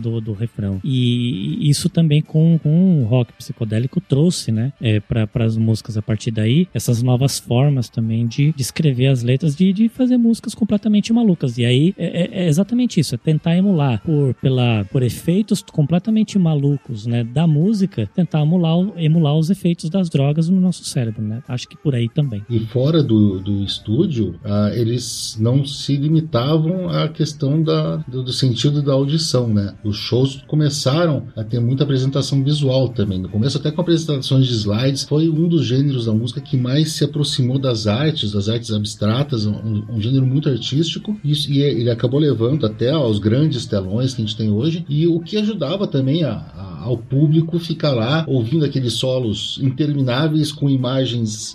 do, 0.00 0.20
do 0.20 0.32
refrão. 0.32 0.80
E 0.84 1.68
isso 1.68 1.88
também 1.88 2.20
com, 2.22 2.58
com 2.62 3.02
o 3.02 3.04
rock 3.04 3.32
psicodélico 3.34 4.00
trouxe, 4.00 4.52
né? 4.52 4.72
É, 4.80 5.00
para 5.00 5.44
as 5.44 5.56
músicas 5.56 5.96
a 5.96 6.02
partir 6.02 6.30
daí, 6.30 6.68
essas 6.72 7.02
novas 7.02 7.38
formas 7.38 7.88
também 7.88 8.26
de, 8.26 8.52
de 8.52 8.62
escrever 8.62 9.06
as 9.08 9.22
letras, 9.22 9.54
de, 9.56 9.72
de 9.72 9.88
fazer 9.88 10.16
músicas 10.16 10.54
completamente 10.54 11.12
malucas. 11.12 11.58
E 11.58 11.64
aí 11.64 11.94
é, 11.98 12.22
é- 12.22 12.44
é 12.44 12.48
exatamente 12.48 12.98
isso, 13.00 13.14
é 13.14 13.18
tentar 13.18 13.56
emular 13.56 14.00
por, 14.04 14.34
pela, 14.34 14.84
por 14.86 15.02
efeitos 15.02 15.62
completamente 15.62 16.38
malucos, 16.38 17.06
né? 17.06 17.24
Da 17.24 17.46
música, 17.46 18.08
tentar 18.14 18.42
emular, 18.42 18.76
emular 18.96 19.34
os 19.36 19.50
efeitos 19.50 19.90
das 19.90 20.08
drogas 20.08 20.48
no 20.48 20.60
nosso 20.60 20.84
cérebro, 20.84 21.01
né? 21.18 21.42
Acho 21.48 21.68
que 21.68 21.76
por 21.76 21.94
aí 21.94 22.08
também. 22.08 22.42
E 22.48 22.60
fora 22.60 23.02
do, 23.02 23.38
do 23.40 23.62
estúdio, 23.62 24.34
ah, 24.44 24.70
eles 24.74 25.36
não 25.40 25.64
se 25.64 25.96
limitavam 25.96 26.88
à 26.88 27.08
questão 27.08 27.62
da, 27.62 27.96
do, 28.08 28.22
do 28.22 28.32
sentido 28.32 28.82
da 28.82 28.92
audição, 28.92 29.48
né? 29.48 29.74
Os 29.84 29.96
shows 29.96 30.42
começaram 30.46 31.24
a 31.36 31.42
ter 31.42 31.60
muita 31.60 31.84
apresentação 31.84 32.42
visual 32.44 32.88
também. 32.88 33.18
No 33.18 33.28
começo, 33.28 33.58
até 33.58 33.70
com 33.70 33.80
apresentações 33.80 34.46
de 34.46 34.52
slides, 34.54 35.04
foi 35.04 35.28
um 35.28 35.48
dos 35.48 35.64
gêneros 35.64 36.06
da 36.06 36.12
música 36.12 36.40
que 36.40 36.56
mais 36.56 36.92
se 36.92 37.04
aproximou 37.04 37.58
das 37.58 37.86
artes, 37.86 38.32
das 38.32 38.48
artes 38.48 38.70
abstratas, 38.72 39.46
um, 39.46 39.84
um 39.90 40.00
gênero 40.00 40.26
muito 40.26 40.48
artístico. 40.48 41.16
E, 41.24 41.32
e 41.48 41.62
ele 41.62 41.90
acabou 41.90 42.20
levando 42.20 42.66
até 42.66 42.90
aos 42.90 43.18
grandes 43.18 43.66
telões 43.66 44.14
que 44.14 44.22
a 44.22 44.24
gente 44.24 44.36
tem 44.36 44.50
hoje, 44.50 44.84
e 44.88 45.06
o 45.06 45.20
que 45.20 45.36
ajudava 45.36 45.86
também 45.86 46.24
a- 46.24 46.32
a- 46.32 46.82
ao 46.82 46.96
público 46.98 47.58
ficar 47.60 47.92
lá 47.92 48.24
ouvindo 48.26 48.64
aqueles 48.64 48.94
solos 48.94 49.58
intermináveis 49.62 50.50
com 50.50 50.68
imagens 50.68 50.91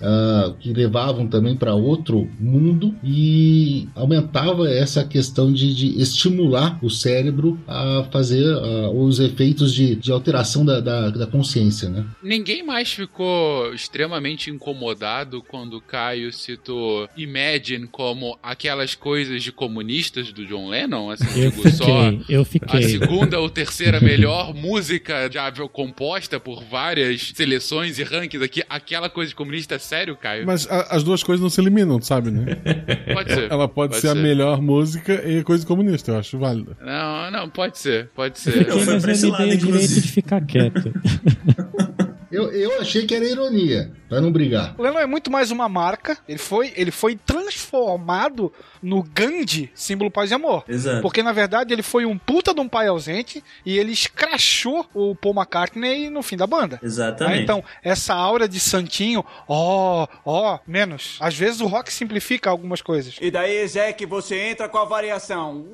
ah, 0.01 0.53
que 0.59 0.73
levavam 0.73 1.27
também 1.27 1.55
para 1.55 1.73
outro 1.75 2.29
mundo 2.39 2.95
e 3.03 3.88
aumentava 3.95 4.69
essa 4.69 5.03
questão 5.03 5.51
de, 5.51 5.73
de 5.73 6.01
estimular 6.01 6.79
o 6.81 6.89
cérebro 6.89 7.59
a 7.67 8.05
fazer 8.11 8.45
ah, 8.45 8.89
os 8.91 9.19
efeitos 9.19 9.73
de, 9.73 9.95
de 9.95 10.11
alteração 10.11 10.65
da, 10.65 10.79
da, 10.79 11.09
da 11.09 11.27
consciência, 11.27 11.89
né? 11.89 12.05
Ninguém 12.23 12.63
mais 12.63 12.91
ficou 12.91 13.73
extremamente 13.73 14.49
incomodado 14.49 15.41
quando 15.47 15.77
o 15.77 15.81
Caio 15.81 16.31
citou 16.31 17.07
Imagine 17.17 17.88
como 17.88 18.38
aquelas 18.41 18.95
coisas 18.95 19.43
de 19.43 19.51
comunistas 19.51 20.31
do 20.31 20.45
John 20.45 20.69
Lennon, 20.69 21.09
assim, 21.11 21.25
Eu 21.41 21.51
digo 21.51 21.69
só. 21.69 21.85
fiquei, 21.85 22.35
eu 22.35 22.41
A 22.41 22.45
fiquei. 22.45 22.83
segunda 22.83 23.39
ou 23.39 23.49
terceira 23.49 23.99
melhor 23.99 24.53
música 24.53 25.29
já 25.31 25.47
composta 25.67 26.39
por 26.39 26.63
várias 26.63 27.31
seleções 27.33 27.97
e 27.97 28.03
rankings 28.03 28.43
aqui. 28.43 28.63
Aquela 28.69 29.09
coisa 29.09 29.26
de 29.30 29.36
comunista 29.36 29.75
é 29.75 29.80
sério, 29.80 30.15
Caio? 30.15 30.45
Mas 30.45 30.69
a- 30.69 30.88
as 30.95 31.03
duas 31.03 31.23
coisas 31.23 31.41
não 31.41 31.49
se 31.49 31.59
eliminam, 31.61 32.01
sabe, 32.01 32.32
né? 32.32 32.45
Pode 33.13 33.34
ser. 33.34 33.51
Ela 33.51 33.67
pode, 33.67 33.95
ser, 33.97 34.07
a 34.09 34.15
melhor 34.15 34.61
música 34.61 35.13
e 35.28 35.43
coisa 35.43 35.65
comunista, 35.65 36.11
eu 36.11 36.17
acho 36.19 36.38
válida. 36.38 36.78
Não, 36.82 37.32
não, 37.32 37.49
pode 37.49 37.78
ser, 37.78 38.09
pode 38.15 38.38
Eu 38.45 38.80
ser. 38.80 38.95
me 38.95 38.99
dei 38.99 39.30
lado, 39.32 39.43
o 39.43 39.57
direito 39.57 40.01
de 40.01 40.11
ficar 40.11 40.41
quieto. 40.45 40.93
Eu, 42.32 42.51
eu 42.51 42.82
achei 42.82 43.05
que 43.05 43.15
era 43.15 43.25
ironia, 43.25 43.91
pra 44.09 44.19
não 44.19 44.32
brigar. 44.32 44.75
O 44.78 44.82
Lennon 44.82 44.99
é 44.99 45.05
muito 45.05 45.32
mais 45.32 45.51
uma 45.51 45.69
marca. 45.69 46.17
Ele 46.28 46.38
foi, 46.38 46.73
ele 46.75 46.91
foi 46.91 47.15
transformado 47.15 48.51
no 48.82 49.01
Gandhi, 49.01 49.71
símbolo 49.73 50.11
paz 50.11 50.32
e 50.32 50.34
amor. 50.34 50.63
Exato. 50.67 51.01
Porque 51.01 51.23
na 51.23 51.32
verdade 51.32 51.73
ele 51.73 51.84
foi 51.84 52.05
um 52.05 52.17
puta 52.17 52.53
de 52.53 52.59
um 52.59 52.67
pai 52.67 52.88
ausente 52.88 53.43
e 53.65 53.78
ele 53.78 53.91
escrachou 53.91 54.86
o 54.93 55.15
Paul 55.15 55.36
McCartney 55.36 56.09
no 56.09 56.21
fim 56.21 56.38
da 56.38 56.47
banda. 56.47 56.80
Exatamente. 56.84 57.39
Ah, 57.39 57.41
então, 57.41 57.63
essa 57.84 58.13
aura 58.13 58.47
de 58.47 58.59
santinho, 58.59 59.23
ó, 59.47 60.07
ó, 60.25 60.59
menos. 60.67 61.17
Às 61.19 61.36
vezes 61.36 61.61
o 61.61 61.67
rock 61.67 61.91
simplifica 61.91 62.49
algumas 62.49 62.82
coisas. 62.82 63.15
E 63.21 63.32
daí, 63.32 63.65
Zé, 63.67 63.93
que 63.93 64.05
você 64.05 64.49
entra 64.49 64.67
com 64.67 64.78
a 64.78 64.86
variação. 64.86 65.65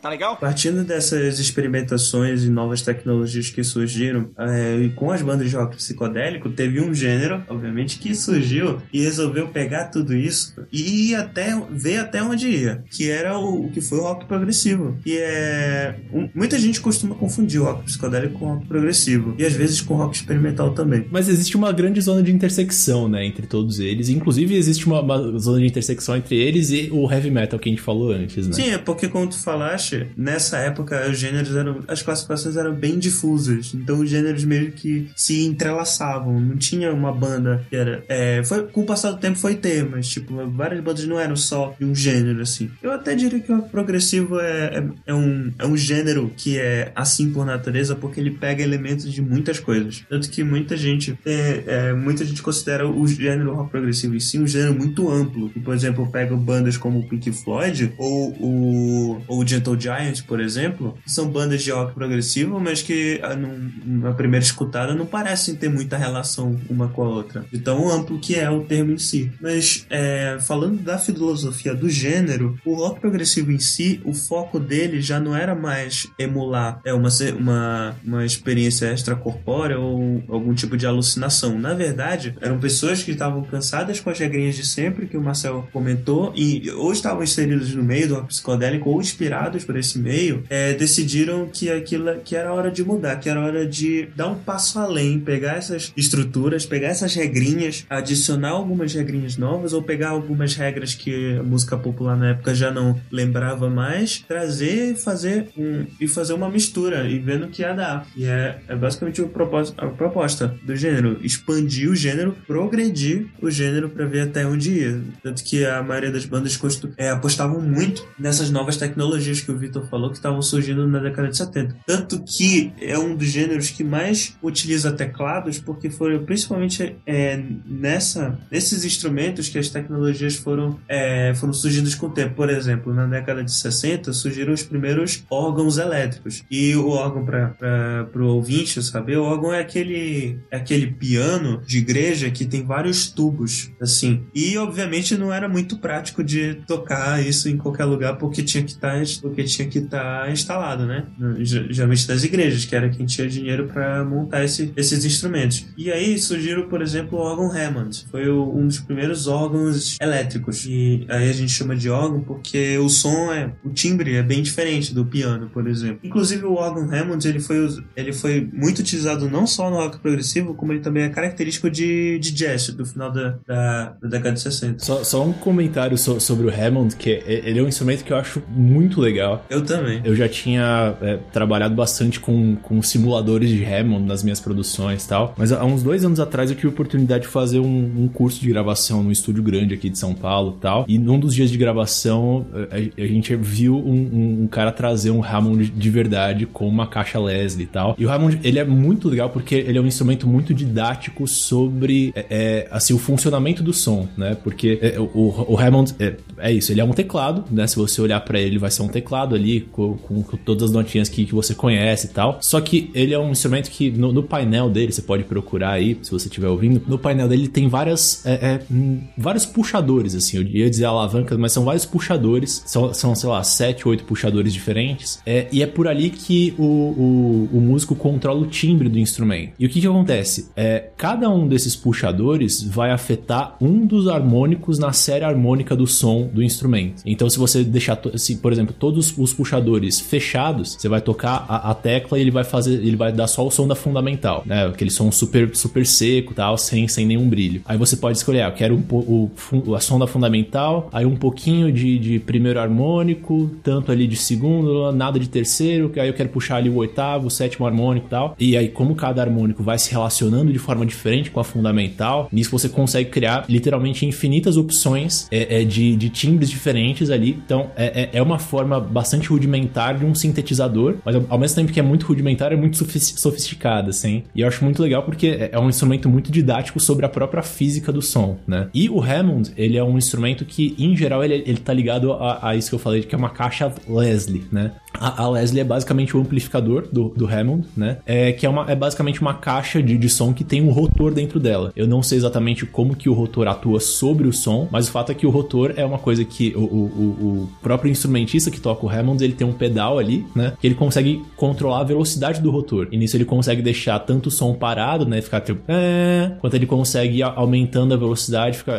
Tá 0.00 0.08
legal? 0.08 0.36
Partindo 0.36 0.84
dessas 0.84 1.38
experimentações 1.38 2.44
e 2.44 2.50
novas 2.50 2.82
tecnologias 2.82 3.50
que 3.50 3.62
surgiram, 3.64 4.30
é, 4.38 4.76
e 4.78 4.90
com 4.90 5.10
as 5.10 5.22
bandas 5.22 5.48
de 5.50 5.56
rock 5.56 5.76
psicodélico, 5.76 6.50
teve 6.50 6.80
um 6.80 6.94
gênero, 6.94 7.42
obviamente, 7.48 7.98
que 7.98 8.14
surgiu 8.14 8.78
e 8.92 9.00
resolveu 9.00 9.48
pegar 9.48 9.86
tudo 9.86 10.14
isso 10.14 10.54
e 10.72 11.14
até, 11.14 11.54
ver 11.70 11.98
até 11.98 12.22
onde 12.22 12.48
ia, 12.48 12.84
que 12.90 13.10
era 13.10 13.38
o, 13.38 13.66
o 13.66 13.70
que 13.70 13.80
foi 13.80 13.98
o 13.98 14.02
rock 14.02 14.26
progressivo. 14.26 14.96
E 15.04 15.16
é. 15.16 15.96
um- 16.12 16.28
muita 16.34 16.58
gente 16.58 16.80
costuma 16.80 17.14
confundir 17.14 17.60
o 17.60 17.64
rock 17.64 17.84
psicodélico 17.84 18.38
com 18.38 18.46
o 18.46 18.54
rock 18.54 18.66
progressivo, 18.66 19.34
e 19.38 19.44
às 19.44 19.52
vezes 19.52 19.80
com 19.80 19.94
o 19.94 19.96
rock 19.96 20.16
experimental 20.16 20.72
também. 20.72 21.06
Mas 21.10 21.28
existe 21.28 21.56
uma 21.56 21.72
grande 21.72 22.00
zona 22.00 22.22
de 22.22 22.32
intersecção, 22.32 23.08
né, 23.08 23.24
entre 23.26 23.46
todos 23.46 23.78
eles. 23.80 24.08
Inclusive, 24.08 24.54
existe 24.54 24.86
uma, 24.86 25.00
uma 25.00 25.38
zona 25.38 25.58
de 25.60 25.66
intersecção 25.66 26.16
entre 26.16 26.36
eles 26.36 26.70
e 26.70 26.88
o 26.92 27.10
heavy 27.10 27.30
metal 27.30 27.58
que 27.58 27.68
a 27.68 27.72
gente 27.72 27.82
falou 27.82 28.10
antes, 28.12 28.46
né? 28.46 28.52
Sim, 28.54 28.70
é 28.70 28.78
porque 28.78 29.08
como 29.08 29.26
tu 29.28 29.38
falaste, 29.38 29.83
nessa 30.16 30.58
época 30.58 31.08
os 31.10 31.18
gêneros 31.18 31.54
eram. 31.54 31.82
as 31.88 32.02
classificações 32.02 32.56
eram 32.56 32.74
bem 32.74 32.98
difusas. 32.98 33.72
Então 33.74 34.00
os 34.00 34.10
gêneros 34.10 34.44
meio 34.44 34.72
que 34.72 35.08
se 35.16 35.44
entrelaçavam. 35.44 36.40
Não 36.40 36.56
tinha 36.56 36.92
uma 36.92 37.12
banda 37.12 37.64
que 37.68 37.76
era. 37.76 38.04
É, 38.08 38.42
foi, 38.44 38.66
com 38.66 38.82
o 38.82 38.86
passar 38.86 39.12
do 39.12 39.18
tempo 39.18 39.38
foi 39.38 39.54
ter, 39.54 39.84
mas 39.88 40.08
tipo, 40.08 40.34
várias 40.50 40.82
bandas 40.82 41.06
não 41.06 41.18
eram 41.18 41.36
só 41.36 41.74
de 41.78 41.84
um 41.84 41.94
gênero, 41.94 42.42
assim. 42.42 42.70
Eu 42.82 42.92
até 42.92 43.14
diria 43.14 43.40
que 43.40 43.52
o 43.52 43.62
progressivo 43.62 44.38
é, 44.40 44.78
é, 44.78 44.84
é 45.06 45.14
um, 45.14 45.52
é 45.58 45.66
um 45.66 45.76
gênero 45.76 46.32
que 46.36 46.58
é 46.58 46.92
assim 46.94 47.30
por 47.30 47.44
natureza, 47.44 47.94
porque 47.94 48.20
ele 48.20 48.30
pega 48.30 48.62
elementos 48.62 49.12
de 49.12 49.22
muitas 49.22 49.58
coisas. 49.58 50.04
Tanto 50.08 50.28
que 50.30 50.42
muita 50.44 50.76
gente. 50.76 51.18
É, 51.24 51.64
é, 51.66 51.92
muita 51.92 52.24
gente 52.24 52.42
considera 52.42 52.88
o 52.88 53.06
gênero 53.06 53.54
rock 53.54 53.70
progressivo 53.70 54.14
em 54.14 54.20
si 54.20 54.38
um 54.38 54.46
gênero 54.46 54.74
muito 54.74 55.10
amplo. 55.10 55.50
E, 55.54 55.60
por 55.60 55.74
exemplo, 55.74 56.10
pega 56.10 56.36
bandas 56.36 56.76
como 56.76 57.00
o 57.00 57.08
Pink 57.08 57.32
Floyd 57.32 57.92
ou 57.98 58.30
o, 58.40 59.22
ou 59.26 59.40
o 59.40 59.44
Gentle 59.64 59.80
Giant, 59.80 60.22
por 60.26 60.40
exemplo, 60.40 60.98
são 61.06 61.28
bandas 61.28 61.62
de 61.62 61.70
rock 61.70 61.94
progressivo, 61.94 62.60
mas 62.60 62.82
que 62.82 63.20
ah, 63.22 63.34
numa 63.34 64.12
primeira 64.12 64.44
escutada 64.44 64.94
não 64.94 65.06
parecem 65.06 65.54
ter 65.54 65.68
muita 65.68 65.96
relação 65.96 66.58
uma 66.68 66.88
com 66.88 67.02
a 67.02 67.08
outra. 67.08 67.44
De 67.50 67.58
tão 67.58 67.90
amplo 67.90 68.18
que 68.18 68.34
é 68.34 68.50
o 68.50 68.64
termo 68.64 68.92
em 68.92 68.98
si. 68.98 69.32
Mas 69.40 69.86
é, 69.88 70.38
falando 70.40 70.82
da 70.82 70.98
filosofia 70.98 71.74
do 71.74 71.88
gênero, 71.88 72.58
o 72.64 72.74
rock 72.74 73.00
progressivo 73.00 73.50
em 73.50 73.58
si, 73.58 74.00
o 74.04 74.12
foco 74.12 74.60
dele 74.60 75.00
já 75.00 75.18
não 75.18 75.34
era 75.34 75.54
mais 75.54 76.06
emular 76.18 76.80
é 76.84 76.92
uma, 76.92 77.08
uma, 77.38 77.96
uma 78.04 78.24
experiência 78.24 78.92
extracorpórea 78.92 79.78
ou 79.78 80.22
algum 80.28 80.54
tipo 80.54 80.76
de 80.76 80.86
alucinação. 80.86 81.58
Na 81.58 81.74
verdade, 81.74 82.36
eram 82.40 82.58
pessoas 82.58 83.02
que 83.02 83.12
estavam 83.12 83.42
cansadas 83.44 84.00
com 84.00 84.10
as 84.10 84.18
regrinhas 84.18 84.56
de 84.56 84.66
sempre, 84.66 85.06
que 85.06 85.16
o 85.16 85.22
Marcel 85.22 85.68
comentou, 85.72 86.32
e 86.34 86.70
ou 86.70 86.92
estavam 86.92 87.22
inseridos 87.22 87.74
no 87.74 87.82
meio 87.82 88.08
do 88.08 88.14
rock 88.14 88.28
psicodélico 88.28 88.90
ou 88.90 89.00
inspirados 89.00 89.53
por 89.62 89.76
esse 89.76 89.98
meio, 89.98 90.42
é, 90.48 90.72
decidiram 90.72 91.46
que 91.52 91.70
aquilo 91.70 92.20
que 92.24 92.34
era 92.34 92.52
hora 92.52 92.70
de 92.70 92.82
mudar, 92.82 93.16
que 93.16 93.28
era 93.28 93.40
hora 93.40 93.66
de 93.66 94.08
dar 94.16 94.28
um 94.28 94.36
passo 94.36 94.78
além, 94.78 95.20
pegar 95.20 95.56
essas 95.56 95.92
estruturas, 95.96 96.64
pegar 96.64 96.88
essas 96.88 97.14
regrinhas, 97.14 97.84
adicionar 97.90 98.50
algumas 98.50 98.94
regrinhas 98.94 99.36
novas 99.36 99.72
ou 99.72 99.82
pegar 99.82 100.10
algumas 100.10 100.54
regras 100.54 100.94
que 100.94 101.36
a 101.38 101.42
música 101.42 101.76
popular 101.76 102.16
na 102.16 102.30
época 102.30 102.54
já 102.54 102.70
não 102.70 102.98
lembrava 103.10 103.68
mais, 103.68 104.24
trazer 104.26 104.92
e 104.92 104.96
fazer 104.96 105.48
um, 105.56 105.86
e 106.00 106.08
fazer 106.08 106.32
uma 106.32 106.48
mistura 106.48 107.08
e 107.08 107.18
vendo 107.18 107.46
o 107.46 107.48
que 107.48 107.62
ia 107.62 107.74
dar. 107.74 108.06
E 108.16 108.24
é, 108.24 108.60
é 108.68 108.74
basicamente 108.74 109.20
o 109.20 109.28
propósito, 109.28 109.84
a 109.84 109.88
proposta 109.88 110.54
do 110.62 110.74
gênero, 110.74 111.18
expandir 111.22 111.90
o 111.90 111.94
gênero, 111.94 112.36
progredir 112.46 113.26
o 113.40 113.50
gênero 113.50 113.90
para 113.90 114.06
ver 114.06 114.22
até 114.22 114.46
onde 114.46 114.72
ia. 114.72 115.00
Tanto 115.22 115.44
que 115.44 115.64
a 115.64 115.82
maioria 115.82 116.10
das 116.10 116.24
bandas 116.24 116.58
é, 116.96 117.10
apostavam 117.10 117.60
muito 117.60 118.06
nessas 118.18 118.50
novas 118.50 118.76
tecnologias 118.76 119.40
que 119.44 119.52
o 119.52 119.58
Vitor 119.58 119.86
falou 119.88 120.10
que 120.10 120.16
estavam 120.16 120.42
surgindo 120.42 120.86
na 120.86 120.98
década 120.98 121.28
de 121.28 121.36
70. 121.36 121.76
Tanto 121.86 122.22
que 122.22 122.72
é 122.80 122.98
um 122.98 123.14
dos 123.14 123.28
gêneros 123.28 123.70
que 123.70 123.84
mais 123.84 124.36
utiliza 124.42 124.92
teclados, 124.92 125.58
porque 125.58 125.90
foram 125.90 126.24
principalmente 126.24 126.96
é, 127.06 127.40
nessa, 127.66 128.38
nesses 128.50 128.84
instrumentos 128.84 129.48
que 129.48 129.58
as 129.58 129.68
tecnologias 129.68 130.36
foram, 130.36 130.78
é, 130.88 131.34
foram 131.34 131.52
surgindo 131.52 131.84
com 131.96 132.06
o 132.06 132.10
tempo. 132.10 132.34
Por 132.34 132.50
exemplo, 132.50 132.94
na 132.94 133.06
década 133.06 133.44
de 133.44 133.52
60 133.52 134.12
surgiram 134.12 134.52
os 134.52 134.62
primeiros 134.62 135.24
órgãos 135.30 135.78
elétricos. 135.78 136.42
E 136.50 136.74
o 136.74 136.88
órgão, 136.88 137.24
para 137.24 138.08
o 138.16 138.26
ouvinte 138.26 138.82
saber, 138.82 139.18
o 139.18 139.24
órgão 139.24 139.52
é 139.52 139.60
aquele, 139.60 140.38
é 140.50 140.56
aquele 140.56 140.86
piano 140.86 141.60
de 141.66 141.78
igreja 141.78 142.30
que 142.30 142.44
tem 142.44 142.64
vários 142.64 143.10
tubos, 143.10 143.70
assim. 143.80 144.24
E, 144.34 144.56
obviamente, 144.56 145.16
não 145.16 145.32
era 145.32 145.48
muito 145.48 145.78
prático 145.78 146.24
de 146.24 146.54
tocar 146.66 147.24
isso 147.24 147.48
em 147.48 147.56
qualquer 147.56 147.84
lugar, 147.84 148.16
porque 148.16 148.42
tinha 148.42 148.62
que 148.62 148.70
estar 148.70 149.02
porque 149.34 149.44
tinha 149.44 149.68
que 149.68 149.78
estar 149.78 150.30
instalado, 150.30 150.86
né? 150.86 151.04
Geralmente 151.42 152.06
das 152.06 152.24
igrejas, 152.24 152.64
que 152.64 152.74
era 152.74 152.88
quem 152.88 153.04
tinha 153.06 153.28
dinheiro 153.28 153.66
para 153.66 154.04
montar 154.04 154.44
esse- 154.44 154.72
esses 154.76 155.04
instrumentos. 155.04 155.66
E 155.76 155.90
aí 155.90 156.18
surgiram, 156.18 156.68
por 156.68 156.80
exemplo, 156.82 157.18
o 157.18 157.22
órgão 157.22 157.50
Hammond. 157.50 158.04
Foi 158.10 158.28
o- 158.28 158.56
um 158.56 158.66
dos 158.66 158.78
primeiros 158.80 159.26
órgãos 159.26 159.96
elétricos. 160.00 160.64
E 160.66 161.04
aí 161.08 161.28
a 161.28 161.32
gente 161.32 161.52
chama 161.52 161.74
de 161.76 161.90
órgão 161.90 162.20
porque 162.20 162.78
o 162.78 162.88
som 162.88 163.32
é, 163.32 163.52
o 163.64 163.70
timbre 163.70 164.14
é 164.16 164.22
bem 164.22 164.42
diferente 164.42 164.94
do 164.94 165.04
piano, 165.04 165.50
por 165.52 165.66
exemplo. 165.66 165.98
Inclusive 166.02 166.44
o 166.44 166.54
órgão 166.54 166.84
Hammond, 166.90 167.26
ele 167.26 167.40
foi, 167.40 167.82
ele 167.96 168.12
foi 168.12 168.48
muito 168.52 168.78
utilizado 168.80 169.28
não 169.28 169.46
só 169.46 169.70
no 169.70 169.76
rock 169.76 169.98
progressivo, 169.98 170.54
como 170.54 170.72
ele 170.72 170.80
também 170.80 171.04
é 171.04 171.08
característico 171.08 171.70
de, 171.70 172.18
de 172.18 172.32
jazz 172.32 172.68
do 172.68 172.84
final 172.86 173.10
da, 173.10 173.36
da, 173.46 173.84
da 174.02 174.08
década 174.08 174.32
de 174.32 174.40
60. 174.40 174.84
Só, 174.84 175.02
só 175.04 175.24
um 175.24 175.32
comentário 175.32 175.96
so- 175.98 176.20
sobre 176.20 176.46
o 176.46 176.50
Hammond, 176.50 176.96
que 176.96 177.10
é- 177.10 177.42
ele 177.48 177.58
é 177.58 177.62
um 177.62 177.68
instrumento 177.68 178.04
que 178.04 178.12
eu 178.12 178.16
acho 178.16 178.42
muito 178.48 179.00
legal. 179.00 179.23
Eu 179.50 179.62
também. 179.64 180.00
Eu 180.04 180.14
já 180.14 180.28
tinha 180.28 180.94
é, 181.02 181.18
trabalhado 181.32 181.74
bastante 181.74 182.20
com, 182.20 182.56
com 182.56 182.80
simuladores 182.82 183.48
de 183.50 183.64
Hammond 183.64 184.04
nas 184.06 184.22
minhas 184.22 184.40
produções 184.40 185.04
e 185.04 185.08
tal. 185.08 185.34
Mas 185.36 185.52
há 185.52 185.64
uns 185.64 185.82
dois 185.82 186.04
anos 186.04 186.20
atrás 186.20 186.50
eu 186.50 186.56
tive 186.56 186.68
a 186.68 186.70
oportunidade 186.70 187.22
de 187.24 187.28
fazer 187.28 187.60
um, 187.60 187.92
um 188.04 188.08
curso 188.08 188.40
de 188.40 188.48
gravação 188.48 189.02
num 189.02 189.10
estúdio 189.10 189.42
grande 189.42 189.74
aqui 189.74 189.88
de 189.90 189.98
São 189.98 190.14
Paulo 190.14 190.54
e 190.58 190.60
tal. 190.60 190.84
E 190.88 190.98
num 190.98 191.18
dos 191.18 191.34
dias 191.34 191.50
de 191.50 191.58
gravação 191.58 192.46
é, 192.70 192.90
a, 193.00 193.04
a 193.04 193.06
gente 193.06 193.34
viu 193.36 193.76
um, 193.76 193.92
um- 193.92 194.42
um 194.44 194.46
cara 194.46 194.70
trazer 194.72 195.10
um 195.10 195.22
Hammond 195.24 195.70
de 195.70 195.90
verdade 195.90 196.46
com 196.46 196.66
uma 196.68 196.86
caixa 196.86 197.18
Leslie 197.18 197.64
e 197.64 197.68
tal. 197.68 197.94
E 197.98 198.04
o 198.06 198.10
Hammond, 198.12 198.40
ele 198.42 198.58
é 198.58 198.64
muito 198.64 199.08
legal 199.08 199.30
porque 199.30 199.54
ele 199.54 199.78
é 199.78 199.80
um 199.80 199.86
instrumento 199.86 200.26
muito 200.26 200.52
didático 200.54 201.26
sobre 201.26 202.12
é, 202.14 202.26
é, 202.30 202.68
assim, 202.70 202.92
o 202.94 202.98
funcionamento 202.98 203.62
do 203.62 203.72
som, 203.72 204.08
né? 204.16 204.36
Porque 204.42 204.78
é, 204.82 204.98
o, 204.98 205.44
o 205.48 205.58
Hammond 205.58 205.94
é, 205.98 206.14
é 206.38 206.52
isso, 206.52 206.72
ele 206.72 206.80
é 206.80 206.84
um 206.84 206.90
teclado, 206.92 207.44
né? 207.50 207.66
Se 207.66 207.76
você 207.76 208.00
olhar 208.00 208.20
pra 208.20 208.38
ele, 208.38 208.50
ele 208.54 208.58
vai 208.58 208.70
ser 208.70 208.82
um 208.82 208.88
teclado 208.88 209.13
ali 209.22 209.60
com, 209.60 209.94
com- 209.96 210.22
com 210.22 210.36
todas 210.36 210.64
as 210.64 210.70
notinhas 210.72 211.08
que, 211.08 211.24
que 211.24 211.34
você 211.34 211.54
conhece 211.54 212.06
e 212.06 212.10
tal. 212.10 212.38
Só 212.40 212.60
que 212.60 212.90
ele 212.94 213.14
é 213.14 213.18
um 213.18 213.30
instrumento 213.30 213.70
que 213.70 213.90
no, 213.90 214.12
no 214.12 214.22
painel 214.22 214.68
dele, 214.70 214.92
você 214.92 215.02
pode 215.02 215.24
procurar 215.24 215.70
aí, 215.72 215.98
se 216.02 216.10
você 216.10 216.28
estiver 216.28 216.48
ouvindo, 216.48 216.82
no 216.86 216.98
painel 216.98 217.28
dele 217.28 217.48
tem 217.48 217.68
várias, 217.68 218.24
é, 218.26 218.32
é, 218.32 218.60
hum, 218.70 219.00
vários 219.16 219.46
puxadores, 219.46 220.14
assim, 220.14 220.38
eu 220.38 220.42
ia 220.42 220.68
dizer 220.70 220.84
alavancas, 220.86 221.38
mas 221.38 221.52
são 221.52 221.64
vários 221.64 221.84
puxadores, 221.84 222.62
são, 222.66 222.92
são 222.92 223.14
sei 223.14 223.28
lá, 223.28 223.42
sete, 223.42 223.86
oito 223.88 224.04
puxadores 224.04 224.52
diferentes, 224.52 225.20
é, 225.26 225.46
e 225.52 225.62
é 225.62 225.66
por 225.66 225.86
ali 225.88 226.10
que 226.10 226.54
o, 226.58 226.62
o, 226.64 227.48
o 227.52 227.60
músico 227.60 227.94
controla 227.94 228.40
o 228.40 228.46
timbre 228.46 228.88
do 228.88 228.98
instrumento. 228.98 229.52
E 229.58 229.66
o 229.66 229.68
que 229.68 229.80
que 229.80 229.86
acontece? 229.86 230.50
É, 230.56 230.90
cada 230.96 231.28
um 231.30 231.46
desses 231.46 231.76
puxadores 231.76 232.62
vai 232.62 232.90
afetar 232.90 233.56
um 233.60 233.86
dos 233.86 234.08
harmônicos 234.08 234.78
na 234.78 234.92
série 234.92 235.24
harmônica 235.24 235.76
do 235.76 235.86
som 235.86 236.28
do 236.32 236.42
instrumento. 236.42 237.02
Então, 237.06 237.28
se 237.28 237.38
você 237.38 237.62
deixar, 237.64 238.00
se, 238.16 238.36
por 238.36 238.52
exemplo, 238.52 238.74
todos 238.78 239.03
os 239.16 239.32
puxadores 239.32 240.00
fechados, 240.00 240.76
você 240.78 240.88
vai 240.88 241.00
tocar 241.00 241.44
a, 241.48 241.70
a 241.70 241.74
tecla 241.74 242.18
e 242.18 242.20
ele 242.22 242.30
vai 242.30 242.44
fazer, 242.44 242.74
ele 242.74 242.96
vai 242.96 243.12
dar 243.12 243.26
só 243.26 243.46
o 243.46 243.50
som 243.50 243.66
da 243.66 243.74
fundamental, 243.74 244.42
né? 244.46 244.66
Aquele 244.66 244.90
som 244.90 245.10
super, 245.10 245.54
super 245.54 245.84
seco, 245.86 246.32
tal, 246.34 246.56
sem, 246.56 246.86
sem 246.88 247.04
nenhum 247.06 247.28
brilho. 247.28 247.60
Aí 247.64 247.76
você 247.76 247.96
pode 247.96 248.18
escolher, 248.18 248.42
ah, 248.42 248.48
eu 248.48 248.52
quero 248.52 248.74
um, 248.76 248.82
o, 248.96 249.30
fu- 249.34 249.74
a 249.74 249.80
som 249.80 249.98
da 249.98 250.06
fundamental, 250.06 250.88
aí 250.92 251.04
um 251.06 251.16
pouquinho 251.16 251.70
de, 251.72 251.98
de 251.98 252.18
primeiro 252.18 252.58
harmônico, 252.60 253.50
tanto 253.62 253.90
ali 253.92 254.06
de 254.06 254.16
segundo, 254.16 254.92
nada 254.92 255.18
de 255.18 255.28
terceiro, 255.28 255.90
aí 255.96 256.08
eu 256.08 256.14
quero 256.14 256.28
puxar 256.28 256.56
ali 256.56 256.68
o 256.70 256.76
oitavo, 256.76 257.26
o 257.26 257.30
sétimo 257.30 257.66
harmônico 257.66 258.06
tal. 258.08 258.34
E 258.38 258.56
aí, 258.56 258.68
como 258.68 258.94
cada 258.94 259.22
harmônico 259.22 259.62
vai 259.62 259.78
se 259.78 259.90
relacionando 259.90 260.52
de 260.52 260.58
forma 260.58 260.84
diferente 260.86 261.30
com 261.30 261.40
a 261.40 261.44
fundamental, 261.44 262.28
nisso 262.32 262.50
você 262.50 262.68
consegue 262.68 263.10
criar 263.10 263.44
literalmente 263.48 264.06
infinitas 264.06 264.56
opções 264.56 265.26
é, 265.30 265.60
é, 265.60 265.64
de, 265.64 265.96
de 265.96 266.08
timbres 266.08 266.50
diferentes 266.50 267.10
ali. 267.10 267.30
Então, 267.44 267.70
é, 267.76 268.02
é- 268.02 268.10
é 268.14 268.22
uma 268.22 268.38
forma 268.38 268.80
bastante 268.94 269.28
rudimentar 269.28 269.98
de 269.98 270.04
um 270.04 270.14
sintetizador, 270.14 270.96
mas 271.04 271.16
ao, 271.28 271.38
mesmo 271.38 271.56
tempo 271.56 271.72
que 271.72 271.80
é 271.80 271.82
muito 271.82 272.06
rudimentar, 272.06 272.52
é 272.52 272.56
muito 272.56 272.76
sofis- 272.76 273.14
sofisticada, 273.16 273.90
assim. 273.90 274.22
E 274.34 274.40
eu 274.40 274.48
acho 274.48 274.64
muito 274.64 274.80
legal 274.82 275.02
porque 275.02 275.26
é- 275.26 275.50
é 275.52 275.58
um 275.60 275.68
instrumento 275.68 276.08
muito 276.08 276.30
didático 276.30 276.78
sobre 276.80 277.04
a 277.04 277.08
própria 277.08 277.42
física 277.42 277.92
do 277.92 278.00
som, 278.00 278.38
né? 278.46 278.68
E 278.72 278.88
o 278.88 279.00
Hammond, 279.02 279.52
ele 279.56 279.76
é 279.76 279.84
um 279.84 279.98
instrumento 279.98 280.44
que, 280.44 280.74
em 280.78 280.96
geral, 280.96 281.22
ele, 281.24 281.34
ele 281.46 281.58
tá 281.58 281.72
ligado 281.72 282.12
a, 282.12 282.48
a 282.50 282.56
isso 282.56 282.68
que 282.70 282.74
eu 282.74 282.78
falei, 282.78 283.02
que 283.02 283.14
é 283.14 283.18
uma 283.18 283.30
caixa 283.30 283.72
Leslie, 283.88 284.44
né? 284.52 284.72
A, 285.00 285.28
Leslie 285.28 285.60
é 285.60 285.64
basicamente 285.64 286.16
o 286.16 286.20
amplificador 286.20 286.86
do, 286.90 287.08
do 287.16 287.26
Hammond, 287.26 287.66
né? 287.76 287.98
É, 288.06 288.32
que 288.32 288.46
é, 288.46 288.48
uma, 288.48 288.70
é 288.70 288.76
basicamente 288.76 289.20
uma 289.20 289.34
caixa 289.34 289.82
de, 289.82 289.98
de 289.98 290.08
som 290.08 290.32
que 290.32 290.44
tem 290.44 290.62
um 290.62 290.70
rotor 290.70 291.12
dentro 291.12 291.40
dela. 291.40 291.72
Eu 291.74 291.86
não 291.86 292.02
sei 292.02 292.16
exatamente 292.18 292.64
como 292.64 292.94
que 292.94 293.08
o 293.08 293.12
rotor 293.12 293.48
atua 293.48 293.80
sobre 293.80 294.28
o 294.28 294.32
som, 294.32 294.68
mas 294.70 294.88
o 294.88 294.92
fato 294.92 295.10
é 295.12 295.14
que 295.14 295.26
o 295.26 295.30
rotor 295.30 295.74
é 295.76 295.84
uma 295.84 295.98
coisa 295.98 296.24
que 296.24 296.54
o, 296.56 296.60
o, 296.60 296.64
o- 296.64 297.48
próprio 297.62 297.90
instrumentista 297.90 298.50
que 298.50 298.60
toca 298.60 298.86
o 298.86 298.88
Hammond, 298.88 299.22
ele 299.22 299.32
tem 299.34 299.46
um 299.46 299.52
pedal 299.52 299.98
ali, 299.98 300.24
né? 300.34 300.52
Que 300.60 300.66
ele 300.66 300.74
consegue 300.74 301.22
controlar 301.36 301.80
a 301.80 301.84
velocidade 301.84 302.40
do 302.40 302.50
rotor. 302.50 302.88
E 302.92 302.96
nisso 302.96 303.16
ele 303.16 303.24
consegue 303.24 303.60
deixar 303.62 303.98
tanto 303.98 304.26
o 304.28 304.30
som 304.30 304.54
parado, 304.54 305.04
né? 305.06 305.20
Ficar 305.20 305.40
tipo... 305.40 305.60
É, 305.68 306.32
quanto 306.40 306.54
ele 306.54 306.66
consegue 306.66 307.18
ir 307.18 307.22
aumentando 307.22 307.94
a 307.94 307.96
velocidade, 307.96 308.56
ficar... 308.58 308.78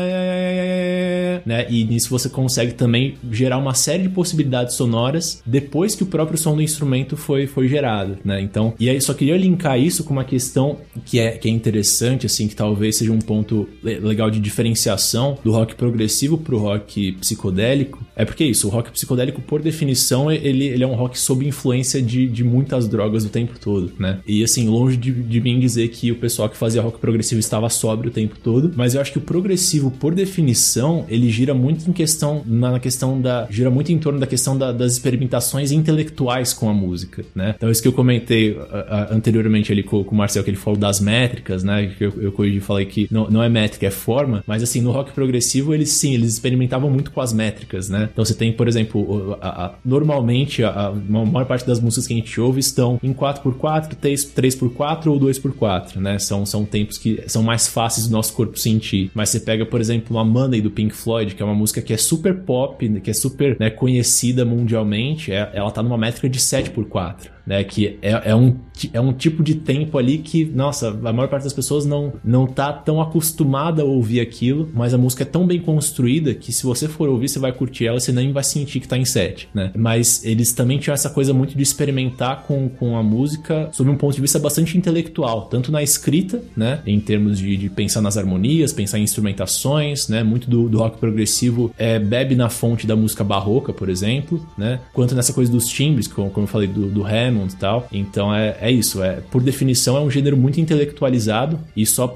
É, 0.00 1.40
né? 1.44 1.66
E 1.68 1.84
nisso 1.84 2.10
você 2.10 2.28
consegue 2.28 2.72
também 2.74 3.16
gerar 3.30 3.58
uma 3.58 3.74
série 3.74 4.04
de 4.04 4.08
possibilidades 4.08 4.74
sonoras 4.74 4.99
depois 5.46 5.94
que 5.94 6.02
o 6.02 6.06
próprio 6.06 6.38
som 6.38 6.54
do 6.54 6.62
instrumento 6.62 7.16
foi, 7.16 7.46
foi 7.46 7.68
gerado, 7.68 8.18
né? 8.24 8.40
Então, 8.40 8.74
e 8.78 8.88
aí 8.88 9.00
só 9.00 9.14
queria 9.14 9.36
linkar 9.36 9.78
isso 9.78 10.04
com 10.04 10.12
uma 10.12 10.24
questão 10.24 10.78
que 11.04 11.18
é, 11.18 11.32
que 11.32 11.48
é 11.48 11.50
interessante, 11.50 12.26
assim, 12.26 12.46
que 12.48 12.56
talvez 12.56 12.96
seja 12.96 13.12
um 13.12 13.18
ponto 13.18 13.68
le- 13.82 13.98
legal 14.00 14.30
de 14.30 14.38
diferenciação 14.40 15.38
do 15.44 15.50
rock 15.52 15.74
progressivo 15.74 16.38
pro 16.38 16.58
rock 16.58 17.12
psicodélico. 17.12 18.04
É 18.16 18.24
porque 18.24 18.44
é 18.44 18.46
isso, 18.46 18.66
o 18.68 18.70
rock 18.70 18.90
psicodélico, 18.90 19.40
por 19.40 19.62
definição, 19.62 20.30
ele, 20.30 20.66
ele 20.66 20.84
é 20.84 20.86
um 20.86 20.94
rock 20.94 21.18
sob 21.18 21.46
influência 21.46 22.00
de, 22.02 22.26
de 22.26 22.44
muitas 22.44 22.86
drogas 22.88 23.24
o 23.24 23.28
tempo 23.28 23.58
todo, 23.58 23.92
né? 23.98 24.18
E 24.26 24.42
assim, 24.44 24.68
longe 24.68 24.96
de, 24.96 25.12
de 25.12 25.40
mim 25.40 25.58
dizer 25.58 25.88
que 25.88 26.10
o 26.12 26.16
pessoal 26.16 26.48
que 26.48 26.56
fazia 26.56 26.82
rock 26.82 26.98
progressivo 26.98 27.40
estava 27.40 27.68
sóbrio 27.68 28.10
o 28.10 28.12
tempo 28.12 28.36
todo, 28.42 28.72
mas 28.76 28.94
eu 28.94 29.00
acho 29.00 29.12
que 29.12 29.18
o 29.18 29.22
progressivo, 29.22 29.90
por 29.90 30.14
definição, 30.14 31.04
ele 31.08 31.30
gira 31.30 31.54
muito 31.54 31.88
em 31.88 31.92
questão, 31.92 32.42
na 32.46 32.78
questão 32.78 33.20
da, 33.20 33.46
gira 33.50 33.70
muito 33.70 33.90
em 33.92 33.98
torno 33.98 34.18
da 34.18 34.26
questão 34.26 34.56
da- 34.56 34.72
das 34.72 34.89
experimentações 34.94 35.72
intelectuais 35.72 36.52
com 36.52 36.68
a 36.68 36.74
música, 36.74 37.24
né? 37.34 37.54
Então 37.56 37.70
isso 37.70 37.82
que 37.82 37.88
eu 37.88 37.92
comentei 37.92 38.58
a- 38.70 39.08
a- 39.10 39.14
anteriormente 39.14 39.72
ali 39.72 39.82
com, 39.82 40.02
com 40.04 40.14
o 40.14 40.18
Marcel, 40.18 40.42
que 40.44 40.50
ele 40.50 40.56
falou 40.56 40.78
das 40.78 41.00
métricas, 41.00 41.62
né? 41.62 41.92
Que 41.96 42.04
eu, 42.04 42.12
eu 42.20 42.32
corrigi 42.32 42.60
falei 42.60 42.86
que 42.86 43.08
não, 43.10 43.28
não 43.30 43.42
é 43.42 43.48
métrica, 43.48 43.86
é 43.86 43.90
forma, 43.90 44.42
mas 44.46 44.62
assim, 44.62 44.80
no 44.80 44.90
rock 44.90 45.12
progressivo, 45.12 45.74
eles 45.74 45.90
sim, 45.90 46.14
eles 46.14 46.32
experimentavam 46.34 46.90
muito 46.90 47.10
com 47.10 47.20
as 47.20 47.32
métricas, 47.32 47.88
né? 47.88 48.08
Então 48.12 48.24
você 48.24 48.34
tem, 48.34 48.52
por 48.52 48.68
exemplo, 48.68 49.36
a- 49.40 49.66
a- 49.66 49.74
normalmente 49.84 50.62
a, 50.64 50.92
maior 51.08 51.44
parte 51.46 51.66
das 51.66 51.80
músicas 51.80 52.06
que 52.06 52.12
a 52.14 52.16
gente 52.16 52.40
ouve 52.40 52.60
estão 52.60 52.98
em 53.02 53.12
4x4, 53.12 53.94
3, 54.00 54.24
3x4 54.34 55.06
ou 55.06 55.18
2x4, 55.18 55.96
né? 55.96 56.18
São, 56.18 56.44
são 56.46 56.64
tempos 56.64 56.98
que 56.98 57.22
são 57.26 57.42
mais 57.42 57.66
fáceis 57.68 58.06
do 58.06 58.12
nosso 58.12 58.32
corpo 58.32 58.58
sentir. 58.58 59.10
Mas 59.14 59.28
você 59.30 59.40
pega, 59.40 59.64
por 59.66 59.80
exemplo, 59.80 60.18
a 60.18 60.24
Money 60.24 60.60
do 60.60 60.70
Pink 60.70 60.94
Floyd, 60.94 61.34
que 61.34 61.42
é 61.42 61.44
uma 61.44 61.54
música 61.54 61.80
que 61.82 61.92
é 61.92 61.96
super 61.96 62.34
pop, 62.42 62.88
que 63.00 63.10
é 63.10 63.14
super 63.14 63.56
né, 63.58 63.70
conhecida 63.70 64.44
mundialmente, 64.84 65.32
é- 65.32 65.50
ela 65.54 65.70
tá 65.70 65.82
numa 65.82 65.98
métrica 65.98 66.28
de 66.28 66.38
7x4 66.38 67.30
né? 67.50 67.64
Que 67.64 67.98
é, 68.00 68.30
é, 68.30 68.36
um, 68.36 68.56
é 68.92 69.00
um 69.00 69.12
tipo 69.12 69.42
de 69.42 69.56
tempo 69.56 69.98
ali 69.98 70.18
que, 70.18 70.44
nossa, 70.44 70.90
a 70.90 71.12
maior 71.12 71.28
parte 71.28 71.42
das 71.42 71.52
pessoas 71.52 71.84
não, 71.84 72.12
não 72.24 72.46
tá 72.46 72.72
tão 72.72 73.00
acostumada 73.02 73.82
a 73.82 73.84
ouvir 73.84 74.20
aquilo, 74.20 74.70
mas 74.72 74.94
a 74.94 74.98
música 74.98 75.24
é 75.24 75.26
tão 75.26 75.44
bem 75.44 75.58
construída 75.58 76.32
que 76.32 76.52
se 76.52 76.62
você 76.62 76.86
for 76.86 77.08
ouvir, 77.08 77.28
você 77.28 77.40
vai 77.40 77.50
curtir 77.52 77.88
ela, 77.88 77.98
você 77.98 78.12
nem 78.12 78.32
vai 78.32 78.44
sentir 78.44 78.78
que 78.78 78.86
tá 78.86 78.96
em 78.96 79.04
7, 79.04 79.48
né? 79.52 79.72
Mas 79.76 80.24
eles 80.24 80.52
também 80.52 80.78
tinham 80.78 80.94
essa 80.94 81.10
coisa 81.10 81.34
muito 81.34 81.56
de 81.56 81.62
experimentar 81.64 82.44
com, 82.44 82.68
com 82.68 82.96
a 82.96 83.02
música 83.02 83.68
sob 83.72 83.90
um 83.90 83.96
ponto 83.96 84.14
de 84.14 84.20
vista 84.20 84.38
bastante 84.38 84.78
intelectual, 84.78 85.46
tanto 85.46 85.72
na 85.72 85.82
escrita, 85.82 86.40
né? 86.56 86.80
Em 86.86 87.00
termos 87.00 87.36
de, 87.36 87.56
de 87.56 87.68
pensar 87.68 88.00
nas 88.00 88.16
harmonias, 88.16 88.72
pensar 88.72 89.00
em 89.00 89.02
instrumentações, 89.02 90.06
né? 90.06 90.22
Muito 90.22 90.48
do, 90.48 90.68
do 90.68 90.78
rock 90.78 90.98
progressivo 90.98 91.74
é, 91.76 91.98
bebe 91.98 92.36
na 92.36 92.48
fonte 92.48 92.86
da 92.86 92.94
música 92.94 93.24
barroca, 93.24 93.72
por 93.72 93.88
exemplo, 93.88 94.46
né? 94.56 94.78
Quanto 94.92 95.16
nessa 95.16 95.32
coisa 95.32 95.50
dos 95.50 95.66
timbres, 95.66 96.06
como, 96.06 96.30
como 96.30 96.44
eu 96.44 96.48
falei, 96.48 96.68
do, 96.68 96.86
do 96.86 97.04
Hammond 97.04 97.39
tal. 97.48 97.88
Então 97.92 98.34
é, 98.34 98.56
é 98.60 98.70
isso, 98.70 99.02
é 99.02 99.20
por 99.30 99.42
definição 99.42 99.96
é 99.96 100.00
um 100.00 100.10
gênero 100.10 100.36
muito 100.36 100.60
intelectualizado 100.60 101.58
e 101.76 101.84
só 101.86 102.12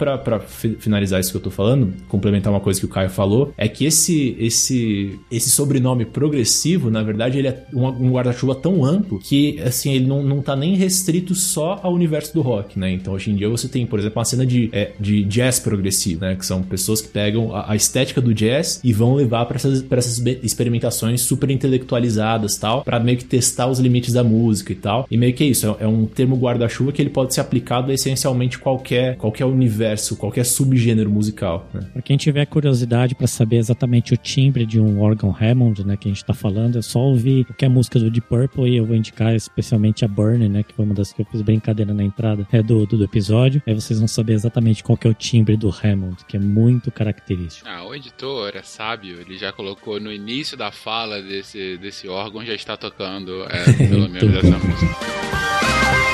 fi- 0.46 0.76
finalizar 0.78 1.20
isso 1.20 1.30
que 1.30 1.36
eu 1.36 1.40
tô 1.42 1.50
falando, 1.50 1.92
complementar 2.08 2.52
uma 2.52 2.60
coisa 2.60 2.78
que 2.80 2.86
o 2.86 2.88
Caio 2.88 3.10
falou, 3.10 3.52
é 3.56 3.68
que 3.68 3.84
esse 3.84 4.36
esse 4.38 5.18
esse 5.30 5.50
sobrenome 5.50 6.04
progressivo, 6.04 6.90
na 6.90 7.02
verdade, 7.02 7.38
ele 7.38 7.48
é 7.48 7.64
um, 7.72 7.86
um 7.86 8.10
guarda-chuva 8.12 8.54
tão 8.54 8.84
amplo 8.84 9.18
que 9.18 9.60
assim, 9.60 9.92
ele 9.92 10.06
não, 10.06 10.22
não 10.22 10.40
tá 10.42 10.54
nem 10.56 10.74
restrito 10.76 11.34
só 11.34 11.80
ao 11.82 11.92
universo 11.92 12.34
do 12.34 12.40
rock, 12.42 12.78
né? 12.78 12.90
Então 12.92 13.12
hoje 13.14 13.30
em 13.30 13.36
dia 13.36 13.48
você 13.48 13.68
tem, 13.68 13.86
por 13.86 13.98
exemplo, 13.98 14.18
uma 14.18 14.24
cena 14.24 14.44
de, 14.46 14.68
é, 14.72 14.92
de 14.98 15.24
jazz 15.24 15.58
progressivo, 15.60 16.20
né? 16.22 16.34
Que 16.34 16.44
são 16.44 16.62
pessoas 16.62 17.00
que 17.00 17.08
pegam 17.08 17.54
a, 17.54 17.72
a 17.72 17.76
estética 17.76 18.20
do 18.20 18.34
jazz 18.34 18.80
e 18.82 18.92
vão 18.92 19.14
levar 19.14 19.44
pra 19.46 19.56
essas, 19.56 19.82
pra 19.82 19.98
essas 19.98 20.18
experimentações 20.42 21.20
super 21.22 21.50
intelectualizadas 21.50 22.56
tal, 22.56 22.82
pra 22.82 23.00
meio 23.00 23.18
que 23.18 23.24
testar 23.24 23.66
os 23.66 23.78
limites 23.78 24.14
da 24.14 24.24
música 24.24 24.72
e 24.72 24.76
tal. 24.76 25.06
E 25.14 25.16
meio 25.16 25.32
que 25.32 25.44
é 25.44 25.46
isso, 25.46 25.76
é, 25.78 25.84
é 25.84 25.86
um 25.86 26.06
termo 26.06 26.34
guarda-chuva 26.36 26.90
que 26.90 27.00
ele 27.00 27.08
pode 27.08 27.32
ser 27.32 27.40
aplicado 27.40 27.92
a 27.92 27.94
essencialmente 27.94 28.58
qualquer, 28.58 29.16
qualquer 29.16 29.44
universo, 29.44 30.16
qualquer 30.16 30.44
subgênero 30.44 31.08
musical, 31.08 31.70
né? 31.72 31.88
Pra 31.92 32.02
quem 32.02 32.16
tiver 32.16 32.44
curiosidade 32.46 33.14
pra 33.14 33.28
saber 33.28 33.58
exatamente 33.58 34.12
o 34.12 34.16
timbre 34.16 34.66
de 34.66 34.80
um 34.80 35.00
órgão 35.00 35.32
Hammond, 35.32 35.86
né, 35.86 35.96
que 35.96 36.08
a 36.08 36.12
gente 36.12 36.24
tá 36.24 36.34
falando, 36.34 36.80
é 36.80 36.82
só 36.82 36.98
ouvir 36.98 37.44
qualquer 37.44 37.68
música 37.68 38.00
do 38.00 38.10
Deep 38.10 38.26
Purple 38.26 38.68
e 38.68 38.76
eu 38.76 38.84
vou 38.84 38.96
indicar 38.96 39.32
especialmente 39.36 40.04
a 40.04 40.08
Burn, 40.08 40.48
né, 40.48 40.64
que 40.64 40.74
foi 40.74 40.84
uma 40.84 40.94
das 40.94 41.12
que 41.12 41.22
eu 41.22 41.26
fiz 41.26 41.42
brincadeira 41.42 41.94
na 41.94 42.02
entrada 42.02 42.44
é 42.50 42.60
do, 42.60 42.84
do, 42.84 42.98
do 42.98 43.04
episódio. 43.04 43.62
Aí 43.68 43.72
vocês 43.72 44.00
vão 44.00 44.08
saber 44.08 44.32
exatamente 44.32 44.82
qual 44.82 44.98
que 44.98 45.06
é 45.06 45.10
o 45.10 45.14
timbre 45.14 45.56
do 45.56 45.68
Hammond, 45.68 46.24
que 46.26 46.36
é 46.36 46.40
muito 46.40 46.90
característico. 46.90 47.68
Ah, 47.68 47.86
o 47.86 47.94
editor 47.94 48.50
é 48.56 48.62
sábio, 48.62 49.20
ele 49.20 49.38
já 49.38 49.52
colocou 49.52 50.00
no 50.00 50.10
início 50.10 50.56
da 50.56 50.72
fala 50.72 51.22
desse, 51.22 51.78
desse 51.78 52.08
órgão, 52.08 52.44
já 52.44 52.54
está 52.54 52.76
tocando, 52.76 53.44
é, 53.44 53.88
pelo 53.88 54.08
menos, 54.10 54.34
essa 54.34 54.58
música. 54.58 54.93
Bye. 55.00 56.13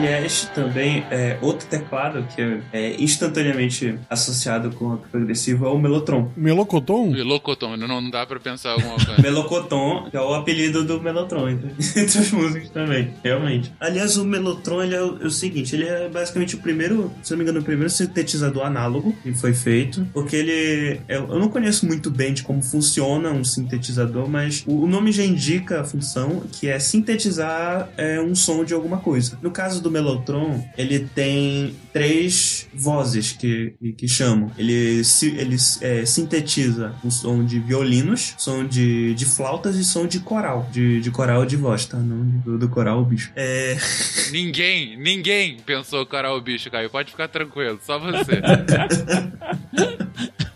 Aliás, 0.00 0.50
também 0.54 1.04
é, 1.10 1.36
outro 1.42 1.68
teclado 1.68 2.26
que 2.34 2.40
é, 2.40 2.60
é 2.72 3.02
instantaneamente 3.02 3.98
associado 4.08 4.70
com 4.70 4.94
o 4.94 4.96
progressivo 4.96 5.66
é 5.66 5.68
o 5.68 5.78
Melotron. 5.78 6.30
Melocoton? 6.34 7.10
Melocoton, 7.10 7.76
não, 7.76 7.86
não 7.86 8.08
dá 8.08 8.24
pra 8.24 8.40
pensar 8.40 8.70
alguma 8.70 8.94
coisa. 8.94 9.16
Melocoton, 9.20 10.08
que 10.10 10.16
é 10.16 10.20
o 10.20 10.32
apelido 10.32 10.84
do 10.84 11.02
Melotron 11.02 11.50
entre, 11.50 11.68
entre 12.00 12.18
as 12.18 12.30
músicas 12.30 12.70
também, 12.70 13.12
realmente. 13.22 13.70
Aliás, 13.78 14.16
o 14.16 14.24
Melotron 14.24 14.82
ele 14.82 14.94
é, 14.94 15.02
o, 15.02 15.22
é 15.22 15.26
o 15.26 15.30
seguinte, 15.30 15.76
ele 15.76 15.84
é 15.86 16.08
basicamente 16.08 16.54
o 16.54 16.58
primeiro, 16.60 17.12
se 17.22 17.32
não 17.32 17.36
me 17.38 17.44
engano, 17.44 17.60
o 17.60 17.62
primeiro 17.62 17.90
sintetizador 17.90 18.64
análogo 18.64 19.14
que 19.22 19.34
foi 19.34 19.52
feito, 19.52 20.06
porque 20.14 20.34
ele, 20.34 20.98
é- 21.08 21.18
eu 21.18 21.38
não 21.38 21.50
conheço 21.50 21.84
muito 21.86 22.10
bem 22.10 22.32
de 22.32 22.42
como 22.42 22.62
funciona 22.62 23.30
um 23.32 23.44
sintetizador, 23.44 24.26
mas 24.30 24.64
o, 24.66 24.84
o 24.84 24.86
nome 24.86 25.12
já 25.12 25.22
indica 25.24 25.82
a 25.82 25.84
função, 25.84 26.42
que 26.58 26.68
é 26.68 26.78
sintetizar 26.78 27.90
é, 27.98 28.18
um 28.18 28.34
som 28.34 28.64
de 28.64 28.72
alguma 28.72 28.96
coisa. 28.96 29.38
No 29.42 29.50
caso 29.50 29.82
do 29.82 29.89
Melotron, 29.90 30.64
ele 30.76 31.00
tem 31.00 31.74
três 31.92 32.68
vozes 32.74 33.32
que, 33.32 33.74
que 33.96 34.08
chamam. 34.08 34.50
Ele, 34.56 35.02
ele 35.22 35.56
é, 35.80 36.04
sintetiza 36.04 36.94
um 37.04 37.10
som 37.10 37.44
de 37.44 37.58
violinos, 37.58 38.34
som 38.38 38.66
de, 38.66 39.14
de 39.14 39.24
flautas 39.24 39.76
e 39.76 39.84
som 39.84 40.06
de 40.06 40.20
coral. 40.20 40.68
De, 40.72 41.00
de 41.00 41.10
coral 41.10 41.44
de 41.44 41.56
voz, 41.56 41.86
tá? 41.86 41.98
Não 41.98 42.24
do, 42.40 42.58
do 42.58 42.68
coral, 42.68 43.04
bicho. 43.04 43.32
É. 43.34 43.76
ninguém, 44.30 44.96
ninguém 44.96 45.56
pensou 45.64 46.06
cara 46.06 46.32
o 46.32 46.40
bicho, 46.40 46.70
Caio. 46.70 46.90
Pode 46.90 47.10
ficar 47.10 47.28
tranquilo, 47.28 47.78
só 47.82 47.98
você. 47.98 48.40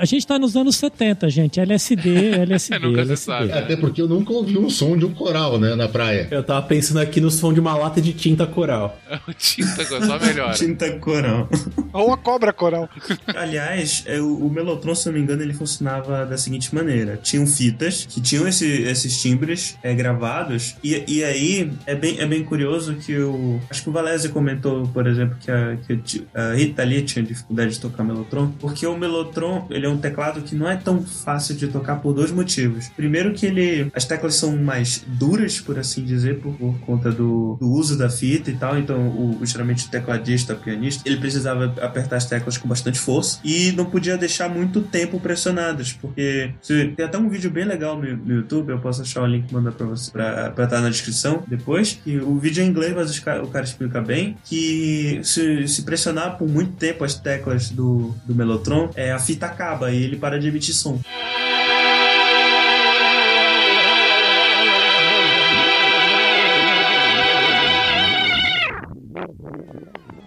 A 0.00 0.04
gente 0.04 0.26
tá 0.26 0.38
nos 0.38 0.56
anos 0.56 0.76
70, 0.76 1.28
gente. 1.30 1.60
LSD, 1.60 2.30
LSD. 2.42 2.78
Nunca 2.86 3.02
se 3.04 3.08
LSD. 3.08 3.16
sabe. 3.16 3.50
É, 3.50 3.58
Até 3.58 3.76
porque 3.76 4.00
eu 4.00 4.08
nunca 4.08 4.32
ouvi 4.32 4.58
um 4.58 4.68
som 4.70 4.96
de 4.96 5.04
um 5.04 5.12
coral, 5.12 5.58
né, 5.58 5.74
na 5.74 5.88
praia. 5.88 6.28
Eu 6.30 6.42
tava 6.42 6.62
pensando 6.66 6.98
aqui 7.00 7.20
no 7.20 7.30
som 7.30 7.52
de 7.52 7.60
uma 7.60 7.74
lata 7.76 8.00
de 8.00 8.12
tinta 8.12 8.46
coral. 8.46 8.98
tinta 9.38 9.84
só 9.84 10.18
melhora. 10.18 10.52
Tinta 10.54 10.90
coral. 10.98 11.48
Ou 11.92 12.12
a 12.12 12.16
cobra 12.18 12.52
coral. 12.52 12.88
Aliás, 13.34 14.04
é, 14.06 14.20
o, 14.20 14.46
o 14.46 14.50
Melotron, 14.50 14.94
se 14.94 15.08
eu 15.08 15.12
não 15.12 15.18
me 15.18 15.24
engano, 15.24 15.42
ele 15.42 15.54
funcionava 15.54 16.24
da 16.26 16.36
seguinte 16.36 16.74
maneira: 16.74 17.16
tinham 17.22 17.46
fitas 17.46 18.06
que 18.06 18.20
tinham 18.20 18.46
esse- 18.46 18.82
esses 18.82 19.20
timbres 19.20 19.76
é, 19.82 19.94
gravados, 19.94 20.76
e, 20.82 21.02
e 21.08 21.24
aí 21.24 21.70
é 21.86 21.94
bem, 21.94 22.20
é 22.20 22.26
bem 22.26 22.44
curioso 22.44 22.94
que 22.94 23.18
o. 23.18 23.60
Acho 23.70 23.82
que 23.82 23.88
o 23.88 23.92
Valese 23.92 24.28
comentou, 24.28 24.86
por 24.88 25.06
exemplo, 25.06 25.36
que 25.40 25.50
a, 25.50 25.76
que 25.76 26.24
a 26.34 26.52
Rita 26.54 26.82
Lee 26.84 27.02
tinha 27.02 27.24
dificuldade 27.24 27.72
de 27.72 27.80
tocar 27.80 28.04
Melotron, 28.04 28.52
porque 28.60 28.86
o 28.86 28.96
Melotron 28.96 29.31
ele 29.70 29.86
é 29.86 29.88
um 29.88 29.98
teclado 29.98 30.42
que 30.42 30.54
não 30.54 30.68
é 30.68 30.76
tão 30.76 31.02
fácil 31.02 31.54
de 31.54 31.68
tocar 31.68 31.96
por 31.96 32.12
dois 32.14 32.30
motivos. 32.30 32.88
Primeiro, 32.96 33.32
que 33.32 33.46
ele. 33.46 33.90
As 33.94 34.04
teclas 34.04 34.34
são 34.34 34.56
mais 34.56 35.02
duras, 35.06 35.60
por 35.60 35.78
assim 35.78 36.04
dizer, 36.04 36.38
por, 36.40 36.52
por 36.54 36.78
conta 36.80 37.10
do, 37.10 37.56
do 37.60 37.70
uso 37.70 37.96
da 37.96 38.08
fita 38.10 38.50
e 38.50 38.54
tal, 38.56 38.78
então 38.78 39.08
o, 39.08 39.38
geralmente 39.44 39.86
o 39.86 39.90
tecladista, 39.90 40.54
o 40.54 40.56
pianista, 40.56 41.02
ele 41.06 41.16
precisava 41.18 41.74
apertar 41.80 42.16
as 42.16 42.26
teclas 42.26 42.56
com 42.58 42.68
bastante 42.68 42.98
força 42.98 43.38
e 43.44 43.72
não 43.72 43.84
podia 43.84 44.16
deixar 44.16 44.48
muito 44.48 44.80
tempo 44.82 45.18
pressionadas, 45.20 45.92
porque 45.92 46.50
se- 46.60 46.88
tem 46.96 47.04
até 47.06 47.18
um 47.18 47.28
vídeo 47.28 47.50
bem 47.50 47.64
legal 47.64 47.96
no, 48.00 48.16
no 48.16 48.34
YouTube, 48.34 48.70
eu 48.70 48.78
posso 48.78 49.02
achar 49.02 49.22
o 49.22 49.26
link 49.26 49.50
e 49.50 49.54
mandar 49.54 49.72
pra 49.72 49.86
você 49.86 50.10
pra 50.10 50.52
estar 50.64 50.80
na 50.80 50.88
descrição 50.90 51.42
depois. 51.46 51.98
Que 52.04 52.18
o 52.18 52.38
vídeo 52.38 52.62
é 52.62 52.66
em 52.66 52.68
inglês, 52.70 52.94
mas 52.94 53.16
o 53.18 53.46
cara 53.48 53.64
explica 53.64 54.00
bem 54.00 54.36
que 54.44 55.20
se, 55.22 55.66
se 55.68 55.82
pressionar 55.82 56.36
por 56.38 56.48
muito 56.48 56.72
tempo 56.72 57.04
as 57.04 57.14
teclas 57.14 57.70
do, 57.70 58.14
do 58.26 58.34
Melotron, 58.34 58.90
é, 58.94 59.12
a 59.12 59.18
fita 59.22 59.46
acaba 59.46 59.90
e 59.90 60.02
ele 60.02 60.16
para 60.16 60.38
de 60.38 60.48
emitir 60.48 60.74
som. 60.74 61.00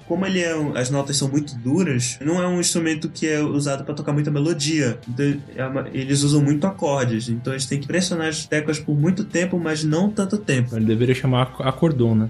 Como 0.08 0.26
ele 0.26 0.40
é 0.40 0.54
as 0.76 0.90
notas 0.90 1.18
são 1.18 1.28
muito 1.30 1.56
duras, 1.58 2.18
não 2.22 2.42
é 2.42 2.48
um 2.48 2.60
instrumento 2.60 3.10
que 3.10 3.28
é 3.28 3.42
usado 3.42 3.84
para 3.84 3.94
tocar 3.94 4.14
muita 4.14 4.32
melodia. 4.32 4.98
Então, 5.08 5.36
é 5.56 5.66
uma- 5.66 5.88
eles 5.94 6.24
usam 6.24 6.42
muito 6.42 6.66
acordes. 6.68 7.30
Então 7.30 7.54
eles 7.54 7.66
têm 7.66 7.80
que 7.80 7.88
pressionar 7.88 8.28
as 8.28 8.46
teclas 8.46 8.80
por 8.80 8.96
muito 8.98 9.24
tempo, 9.24 9.60
mas 9.60 9.84
não 9.84 10.10
tanto 10.10 10.38
tempo. 10.38 10.76
Ele 10.76 10.86
deveria 10.86 11.16
chamar 11.16 11.54
acordon, 11.60 12.16
né? 12.16 12.28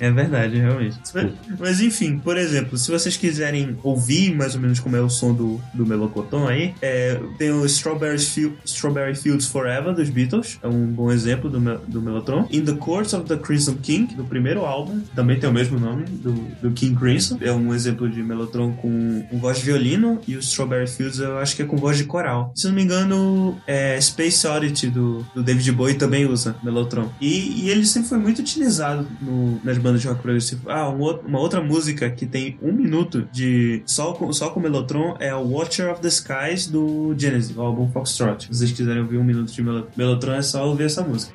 É 0.00 0.10
verdade, 0.10 0.58
realmente. 0.58 0.96
Mas, 1.14 1.30
mas, 1.58 1.80
enfim, 1.80 2.18
por 2.18 2.36
exemplo, 2.36 2.76
se 2.78 2.90
vocês 2.90 3.16
quiserem 3.16 3.76
ouvir 3.82 4.34
mais 4.34 4.54
ou 4.54 4.60
menos 4.60 4.80
como 4.80 4.96
é 4.96 5.00
o 5.00 5.08
som 5.10 5.32
do, 5.32 5.60
do 5.74 5.86
Melocotão 5.86 6.48
aí, 6.48 6.74
é, 6.82 7.20
tem 7.38 7.50
o 7.50 7.64
Strawberry, 7.66 8.18
Field, 8.18 8.56
Strawberry 8.64 9.14
Fields 9.14 9.46
Forever 9.46 9.94
dos 9.94 10.08
Beatles, 10.10 10.58
é 10.62 10.68
um 10.68 10.86
bom 10.86 11.10
exemplo 11.10 11.48
do, 11.50 11.60
do 11.86 12.00
Melotron. 12.02 12.46
In 12.50 12.64
the 12.64 12.74
Courts 12.74 13.12
of 13.12 13.26
the 13.26 13.36
Crimson 13.36 13.76
King, 13.82 14.14
do 14.14 14.24
primeiro 14.24 14.64
álbum, 14.64 15.00
também 15.14 15.38
tem 15.38 15.48
o 15.48 15.52
mesmo 15.52 15.78
nome, 15.78 16.04
do, 16.04 16.32
do 16.60 16.70
King 16.72 16.94
Crimson. 17.02 17.38
É 17.40 17.52
um 17.52 17.74
exemplo 17.74 18.08
de 18.08 18.22
Melotron 18.22 18.72
com, 18.72 19.22
com 19.28 19.38
voz 19.38 19.58
de 19.58 19.64
violino, 19.64 20.20
e 20.26 20.36
o 20.36 20.38
Strawberry 20.38 20.86
Fields 20.88 21.18
eu 21.18 21.38
acho 21.38 21.56
que 21.56 21.62
é 21.62 21.64
com 21.64 21.76
voz 21.76 21.96
de 21.98 22.04
coral. 22.04 22.52
Se 22.54 22.66
não 22.66 22.74
me 22.74 22.82
engano, 22.82 23.58
é 23.66 24.00
Space 24.00 24.46
Oddity 24.46 24.88
do, 24.88 25.26
do 25.34 25.42
David 25.42 25.70
Bowie 25.72 25.94
também 25.94 26.24
usa 26.26 26.56
Melotron. 26.62 27.10
E, 27.20 27.62
e 27.64 27.70
ele 27.70 27.84
sempre 27.84 28.08
foi 28.08 28.18
muito 28.18 28.38
utilizado 28.40 29.06
no- 29.20 29.60
nas 29.64 29.76
bandas 29.78 30.00
de 30.00 30.08
rock 30.08 30.22
progressivo. 30.22 30.70
Ah, 30.70 30.88
um 30.88 31.02
uma 31.26 31.40
outra 31.40 31.60
música 31.60 32.08
que 32.10 32.24
tem 32.26 32.56
um 32.62 32.72
minuto 32.72 33.26
de 33.32 33.82
só 33.86 34.12
com, 34.12 34.32
só 34.32 34.50
com 34.50 34.60
Melotron 34.60 35.16
é 35.18 35.34
o 35.34 35.40
Watcher 35.50 35.90
of 35.90 36.00
the 36.00 36.08
Skies 36.08 36.66
do 36.68 37.14
Genesis, 37.18 37.56
o 37.56 37.60
álbum 37.60 37.90
Foxtrot. 37.90 38.44
Se 38.44 38.48
vocês 38.58 38.72
quiserem 38.72 39.02
ouvir 39.02 39.18
um 39.18 39.24
minuto 39.24 39.52
de 39.52 39.62
Melo- 39.62 39.88
Melotron, 39.96 40.34
é 40.34 40.42
só 40.42 40.66
ouvir 40.68 40.84
essa 40.84 41.02
música. 41.02 41.32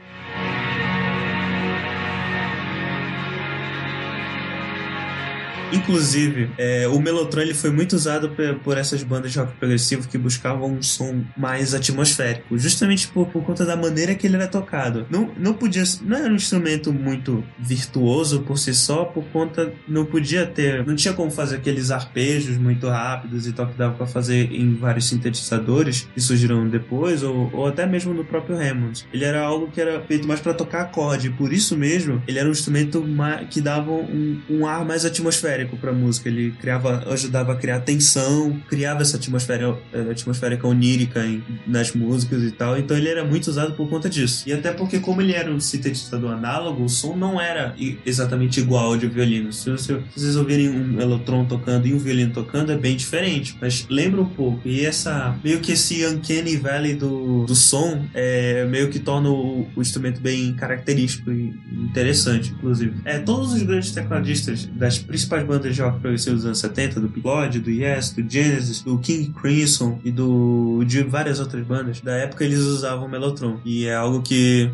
Inclusive, 5.71 6.49
é, 6.57 6.87
o 6.87 6.99
Melotron 6.99 7.41
ele 7.41 7.53
foi 7.53 7.71
muito 7.71 7.93
usado 7.93 8.31
por 8.63 8.77
essas 8.77 9.03
bandas 9.03 9.31
de 9.33 9.39
rock 9.39 9.53
progressivo 9.57 10.07
que 10.07 10.17
buscavam 10.17 10.71
um 10.71 10.81
som 10.81 11.23
mais 11.35 11.73
atmosférico, 11.73 12.57
justamente 12.57 13.07
por, 13.09 13.27
por 13.27 13.43
conta 13.43 13.65
da 13.65 13.75
maneira 13.75 14.15
que 14.15 14.27
ele 14.27 14.35
era 14.35 14.47
tocado. 14.47 15.05
Não, 15.09 15.29
não 15.37 15.53
podia, 15.53 15.83
não 16.01 16.17
era 16.17 16.31
um 16.31 16.35
instrumento 16.35 16.93
muito 16.93 17.43
virtuoso 17.59 18.41
por 18.41 18.57
si 18.57 18.73
só, 18.73 19.03
por 19.05 19.25
conta 19.25 19.73
não 19.87 20.05
podia 20.05 20.45
ter, 20.45 20.85
não 20.85 20.95
tinha 20.95 21.13
como 21.13 21.29
fazer 21.29 21.57
aqueles 21.57 21.91
arpejos 21.91 22.57
muito 22.57 22.87
rápidos 22.87 23.45
e 23.45 23.51
tal 23.51 23.67
que 23.67 23.77
dava 23.77 23.95
para 23.95 24.07
fazer 24.07 24.51
em 24.51 24.73
vários 24.75 25.05
sintetizadores 25.07 26.07
que 26.13 26.21
surgiram 26.21 26.67
depois 26.67 27.23
ou, 27.23 27.49
ou 27.53 27.67
até 27.67 27.85
mesmo 27.85 28.13
no 28.13 28.23
próprio 28.23 28.55
Hammond. 28.55 29.05
Ele 29.13 29.25
era 29.25 29.41
algo 29.41 29.69
que 29.69 29.81
era 29.81 30.01
feito 30.01 30.27
mais 30.27 30.39
para 30.39 30.53
tocar 30.53 30.81
acorde, 30.83 31.29
por 31.29 31.51
isso 31.51 31.75
mesmo 31.75 32.21
ele 32.25 32.39
era 32.39 32.47
um 32.47 32.51
instrumento 32.51 33.03
que 33.49 33.59
dava 33.59 33.91
um, 33.91 34.41
um 34.49 34.65
ar 34.65 34.85
mais 34.85 35.03
atmosférico 35.03 35.56
para 35.65 35.91
música. 35.91 36.29
Ele 36.29 36.51
criava, 36.59 37.03
ajudava 37.11 37.53
a 37.53 37.55
criar 37.55 37.79
tensão, 37.81 38.59
criava 38.69 39.01
essa 39.01 39.17
atmosfera, 39.17 39.77
eh, 39.93 40.11
atmosférica 40.11 40.67
onírica 40.67 41.25
em- 41.25 41.43
nas 41.65 41.93
músicas 41.93 42.43
e 42.43 42.51
tal. 42.51 42.77
Então 42.77 42.95
ele 42.97 43.09
era 43.09 43.23
muito 43.25 43.47
usado 43.47 43.73
por 43.73 43.89
conta 43.89 44.09
disso. 44.09 44.43
E 44.47 44.53
até 44.53 44.71
porque 44.71 44.99
como 44.99 45.21
ele 45.21 45.33
era 45.33 45.51
um 45.51 45.59
sintetizador 45.59 46.31
análogo, 46.33 46.83
o 46.83 46.89
som 46.89 47.15
não 47.15 47.39
era 47.41 47.75
exatamente 48.05 48.59
igual 48.59 48.85
ao 48.93 48.97
de 48.97 49.07
violino. 49.07 49.51
Se, 49.51 49.75
se 49.77 49.97
vocês 50.15 50.35
ouvirem 50.35 50.69
um 50.69 50.99
Elotron 51.01 51.45
tocando 51.45 51.87
e 51.87 51.93
um 51.93 51.97
violino 51.97 52.31
tocando, 52.33 52.71
é 52.71 52.77
bem 52.77 52.95
diferente. 52.95 53.55
Mas 53.59 53.85
lembra 53.89 54.21
um 54.21 54.29
pouco. 54.29 54.61
E 54.67 54.85
essa 54.85 55.35
meio 55.43 55.59
que 55.59 55.71
esse 55.73 56.05
uncanny 56.05 56.57
valley 56.57 56.95
do, 56.95 57.45
do 57.45 57.55
som 57.55 58.05
é 58.13 58.65
meio 58.65 58.89
que 58.89 58.99
torna 58.99 59.29
o, 59.29 59.67
o 59.75 59.81
instrumento 59.81 60.19
bem 60.21 60.53
característico 60.53 61.31
e 61.31 61.53
interessante, 61.71 62.51
inclusive. 62.51 62.93
É, 63.05 63.19
todos 63.19 63.53
os 63.53 63.63
grandes 63.63 63.91
tecladistas 63.91 64.65
das 64.65 64.97
principais 64.99 65.45
bandas 65.47 65.75
de 65.75 65.81
rock 65.81 65.99
progressivo 65.99 66.35
dos 66.35 66.45
anos 66.45 66.59
70, 66.59 66.99
do 66.99 67.07
Pink 67.07 67.21
Floyd, 67.21 67.59
do 67.59 67.71
Yes, 67.71 68.11
do 68.11 68.29
Genesis, 68.29 68.81
do 68.81 68.97
King 68.99 69.33
Crimson 69.33 69.99
e 70.03 70.11
do 70.11 70.83
de 70.85 71.03
várias 71.03 71.39
outras 71.39 71.65
bandas, 71.65 72.01
da 72.01 72.13
época 72.13 72.43
eles 72.43 72.59
usavam 72.59 73.07
Mellotron. 73.07 73.59
E 73.65 73.85
é 73.85 73.95
algo 73.95 74.21
que, 74.21 74.69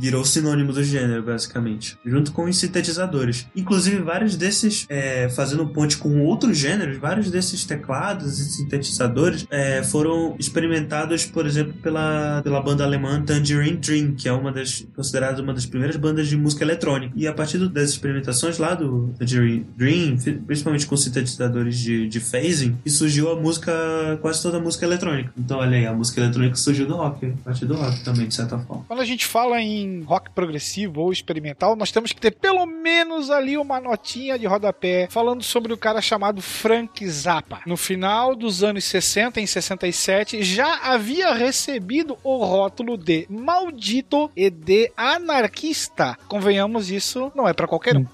virou 0.00 0.24
sinônimo 0.24 0.72
do 0.72 0.82
gênero, 0.82 1.22
basicamente. 1.22 1.98
Junto 2.04 2.32
com 2.32 2.44
os 2.44 2.56
sintetizadores. 2.56 3.46
Inclusive, 3.54 3.98
vários 4.02 4.36
desses, 4.36 4.86
é, 4.88 5.28
fazendo 5.28 5.66
ponte 5.68 5.96
com 5.96 6.22
outros 6.22 6.56
gêneros, 6.56 6.96
vários 6.98 7.30
desses 7.30 7.64
teclados 7.64 8.38
e 8.38 8.52
sintetizadores 8.52 9.46
é, 9.50 9.82
foram 9.82 10.36
experimentados, 10.38 11.24
por 11.26 11.46
exemplo, 11.46 11.74
pela, 11.74 12.40
pela 12.42 12.60
banda 12.60 12.84
alemã 12.84 13.22
Tangerine 13.22 13.76
Dream, 13.76 14.14
que 14.14 14.28
é 14.28 14.32
uma 14.32 14.52
das 14.52 14.86
considerada 14.94 15.42
uma 15.42 15.52
das 15.52 15.66
primeiras 15.66 15.96
bandas 15.96 16.28
de 16.28 16.36
música 16.36 16.64
eletrônica. 16.64 17.12
E 17.16 17.26
a 17.26 17.32
partir 17.32 17.58
das 17.68 17.90
experimentações 17.90 18.58
lá 18.58 18.74
do 18.74 19.14
Tangerine 19.18 19.66
Dream, 19.76 20.03
fi- 20.18 20.32
principalmente 20.32 20.86
com 20.86 20.96
sintetizadores 20.96 21.78
de, 21.78 22.08
de 22.08 22.20
phasing, 22.20 22.76
que 22.82 22.90
surgiu 22.90 23.30
a 23.30 23.36
música, 23.36 23.72
quase 24.20 24.42
toda 24.42 24.58
a 24.58 24.60
música 24.60 24.84
eletrônica. 24.84 25.32
Então, 25.36 25.58
olha 25.58 25.76
aí, 25.76 25.86
a 25.86 25.92
música 25.92 26.20
eletrônica 26.20 26.56
surgiu 26.56 26.86
do 26.86 26.94
rock, 26.96 27.26
a 27.26 27.44
partir 27.44 27.66
do 27.66 27.74
rock 27.74 28.02
também, 28.04 28.26
de 28.28 28.34
certa 28.34 28.58
forma. 28.58 28.84
Quando 28.86 29.00
a 29.00 29.04
gente 29.04 29.26
fala 29.26 29.60
em 29.60 30.02
rock 30.02 30.30
progressivo 30.30 31.00
ou 31.00 31.12
experimental, 31.12 31.76
nós 31.76 31.90
temos 31.92 32.12
que 32.12 32.20
ter 32.20 32.30
pelo 32.32 32.66
menos 32.66 33.30
ali 33.30 33.56
uma 33.56 33.80
notinha 33.80 34.38
de 34.38 34.46
rodapé 34.46 35.08
falando 35.10 35.42
sobre 35.42 35.72
o 35.72 35.76
cara 35.76 36.00
chamado 36.00 36.40
Frank 36.42 37.06
Zappa. 37.08 37.60
No 37.66 37.76
final 37.76 38.34
dos 38.36 38.62
anos 38.62 38.84
60, 38.84 39.40
em 39.40 39.46
67, 39.46 40.42
já 40.42 40.80
havia 40.84 41.32
recebido 41.34 42.16
o 42.22 42.36
rótulo 42.44 42.96
de 42.96 43.26
maldito 43.30 44.30
e 44.36 44.50
de 44.50 44.90
anarquista. 44.96 46.16
Convenhamos, 46.28 46.90
isso 46.90 47.30
não 47.34 47.48
é 47.48 47.52
pra 47.52 47.66
qualquer 47.66 47.96
um. 47.96 48.06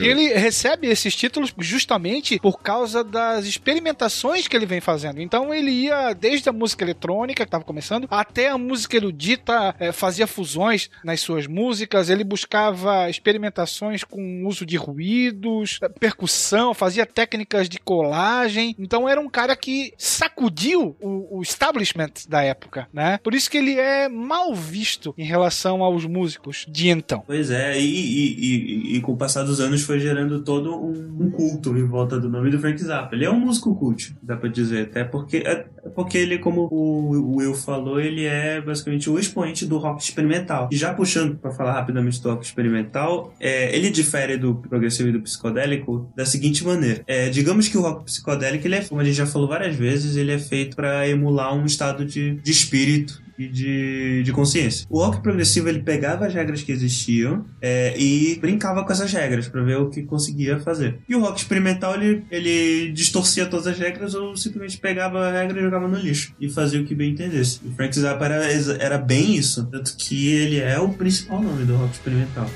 Ele 0.00 0.32
recebe 0.34 0.86
esses 0.88 1.14
títulos 1.14 1.35
justamente 1.58 2.38
por 2.38 2.60
causa 2.60 3.02
das 3.02 3.46
experimentações 3.46 4.48
que 4.48 4.56
ele 4.56 4.66
vem 4.66 4.80
fazendo. 4.80 5.20
Então 5.20 5.52
ele 5.52 5.70
ia 5.70 6.12
desde 6.12 6.48
a 6.48 6.52
música 6.52 6.84
eletrônica, 6.84 7.44
que 7.44 7.48
estava 7.48 7.64
começando, 7.64 8.06
até 8.10 8.48
a 8.48 8.58
música 8.58 8.96
erudita, 8.96 9.74
eh, 9.78 9.92
fazia 9.92 10.26
fusões 10.26 10.90
nas 11.04 11.20
suas 11.20 11.46
músicas, 11.46 12.10
ele 12.10 12.24
buscava 12.24 13.08
experimentações 13.10 14.04
com 14.04 14.44
uso 14.46 14.64
de 14.64 14.76
ruídos, 14.76 15.80
percussão, 15.98 16.74
fazia 16.74 17.06
técnicas 17.06 17.68
de 17.68 17.78
colagem. 17.78 18.74
Então 18.78 19.08
era 19.08 19.20
um 19.20 19.28
cara 19.28 19.56
que 19.56 19.92
sacudiu 19.98 20.96
o, 21.00 21.38
o 21.38 21.42
establishment 21.42 22.12
da 22.28 22.42
época, 22.42 22.88
né? 22.92 23.18
Por 23.22 23.34
isso 23.34 23.50
que 23.50 23.58
ele 23.58 23.78
é 23.78 24.08
mal 24.08 24.54
visto 24.54 25.14
em 25.16 25.24
relação 25.24 25.82
aos 25.82 26.04
músicos 26.04 26.64
de 26.68 26.88
então. 26.88 27.22
Pois 27.26 27.50
é, 27.50 27.78
e, 27.78 27.84
e, 27.84 28.92
e, 28.92 28.96
e 28.96 29.00
com 29.00 29.12
o 29.12 29.16
passar 29.16 29.42
dos 29.42 29.60
anos 29.60 29.82
foi 29.82 29.98
gerando 29.98 30.42
todo 30.42 30.74
um, 30.74 31.25
um 31.26 31.30
culto 31.30 31.76
em 31.76 31.84
volta 31.84 32.18
do 32.18 32.28
nome 32.28 32.50
do 32.50 32.58
Frank 32.58 32.82
Zappa. 32.82 33.14
Ele 33.14 33.24
é 33.24 33.30
um 33.30 33.40
músico 33.40 33.74
cult, 33.74 34.14
dá 34.22 34.36
pra 34.36 34.48
dizer, 34.48 34.86
até 34.86 35.04
porque, 35.04 35.38
é 35.38 35.66
porque 35.94 36.18
ele, 36.18 36.38
como 36.38 36.68
o 36.70 37.36
Will 37.36 37.54
falou, 37.54 38.00
ele 38.00 38.24
é 38.24 38.60
basicamente 38.60 39.10
o 39.10 39.18
expoente 39.18 39.66
do 39.66 39.78
rock 39.78 40.02
experimental. 40.02 40.68
E 40.72 40.76
já 40.76 40.94
puxando 40.94 41.36
pra 41.36 41.50
falar 41.50 41.72
rapidamente 41.72 42.20
do 42.22 42.30
rock 42.30 42.44
experimental, 42.44 43.34
é, 43.40 43.74
ele 43.76 43.90
difere 43.90 44.36
do 44.36 44.54
progressivo 44.54 45.08
e 45.08 45.12
do 45.12 45.20
psicodélico 45.20 46.10
da 46.16 46.24
seguinte 46.24 46.64
maneira. 46.64 47.02
É, 47.06 47.28
digamos 47.28 47.68
que 47.68 47.76
o 47.76 47.82
rock 47.82 48.04
psicodélico, 48.04 48.66
ele 48.66 48.76
é, 48.76 48.84
como 48.84 49.00
a 49.00 49.04
gente 49.04 49.16
já 49.16 49.26
falou 49.26 49.48
várias 49.48 49.76
vezes, 49.76 50.16
ele 50.16 50.32
é 50.32 50.38
feito 50.38 50.76
pra 50.76 51.08
emular 51.08 51.54
um 51.54 51.66
estado 51.66 52.04
de, 52.04 52.34
de 52.36 52.50
espírito 52.50 53.25
e 53.38 53.48
de, 53.48 54.22
de 54.22 54.32
consciência. 54.32 54.86
O 54.90 54.98
rock 54.98 55.22
progressivo 55.22 55.68
ele 55.68 55.82
pegava 55.82 56.26
as 56.26 56.34
regras 56.34 56.62
que 56.62 56.72
existiam 56.72 57.44
é, 57.60 57.98
e 57.98 58.38
brincava 58.40 58.84
com 58.84 58.92
essas 58.92 59.12
regras 59.12 59.48
para 59.48 59.62
ver 59.62 59.76
o 59.76 59.90
que 59.90 60.02
conseguia 60.02 60.58
fazer. 60.58 60.98
E 61.08 61.14
o 61.14 61.20
rock 61.20 61.38
experimental 61.38 61.94
ele, 61.94 62.24
ele 62.30 62.92
distorcia 62.92 63.46
todas 63.46 63.66
as 63.66 63.78
regras 63.78 64.14
ou 64.14 64.36
simplesmente 64.36 64.78
pegava 64.78 65.26
a 65.26 65.32
regra 65.32 65.58
e 65.58 65.62
jogava 65.62 65.88
no 65.88 65.98
lixo 65.98 66.34
e 66.40 66.48
fazia 66.48 66.80
o 66.80 66.84
que 66.84 66.94
bem 66.94 67.12
entendesse. 67.12 67.60
E 67.64 67.70
Frank 67.74 67.98
Zappa 67.98 68.26
era, 68.26 68.44
era 68.78 68.98
bem 68.98 69.36
isso, 69.36 69.66
tanto 69.66 69.96
que 69.96 70.28
ele 70.28 70.58
é 70.58 70.78
o 70.78 70.88
principal 70.88 71.42
nome 71.42 71.64
do 71.64 71.76
rock 71.76 71.92
experimental. 71.92 72.48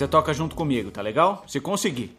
Você 0.00 0.08
toca 0.08 0.32
junto 0.32 0.56
comigo, 0.56 0.90
tá 0.90 1.02
legal? 1.02 1.44
Se 1.46 1.60
conseguir. 1.60 2.16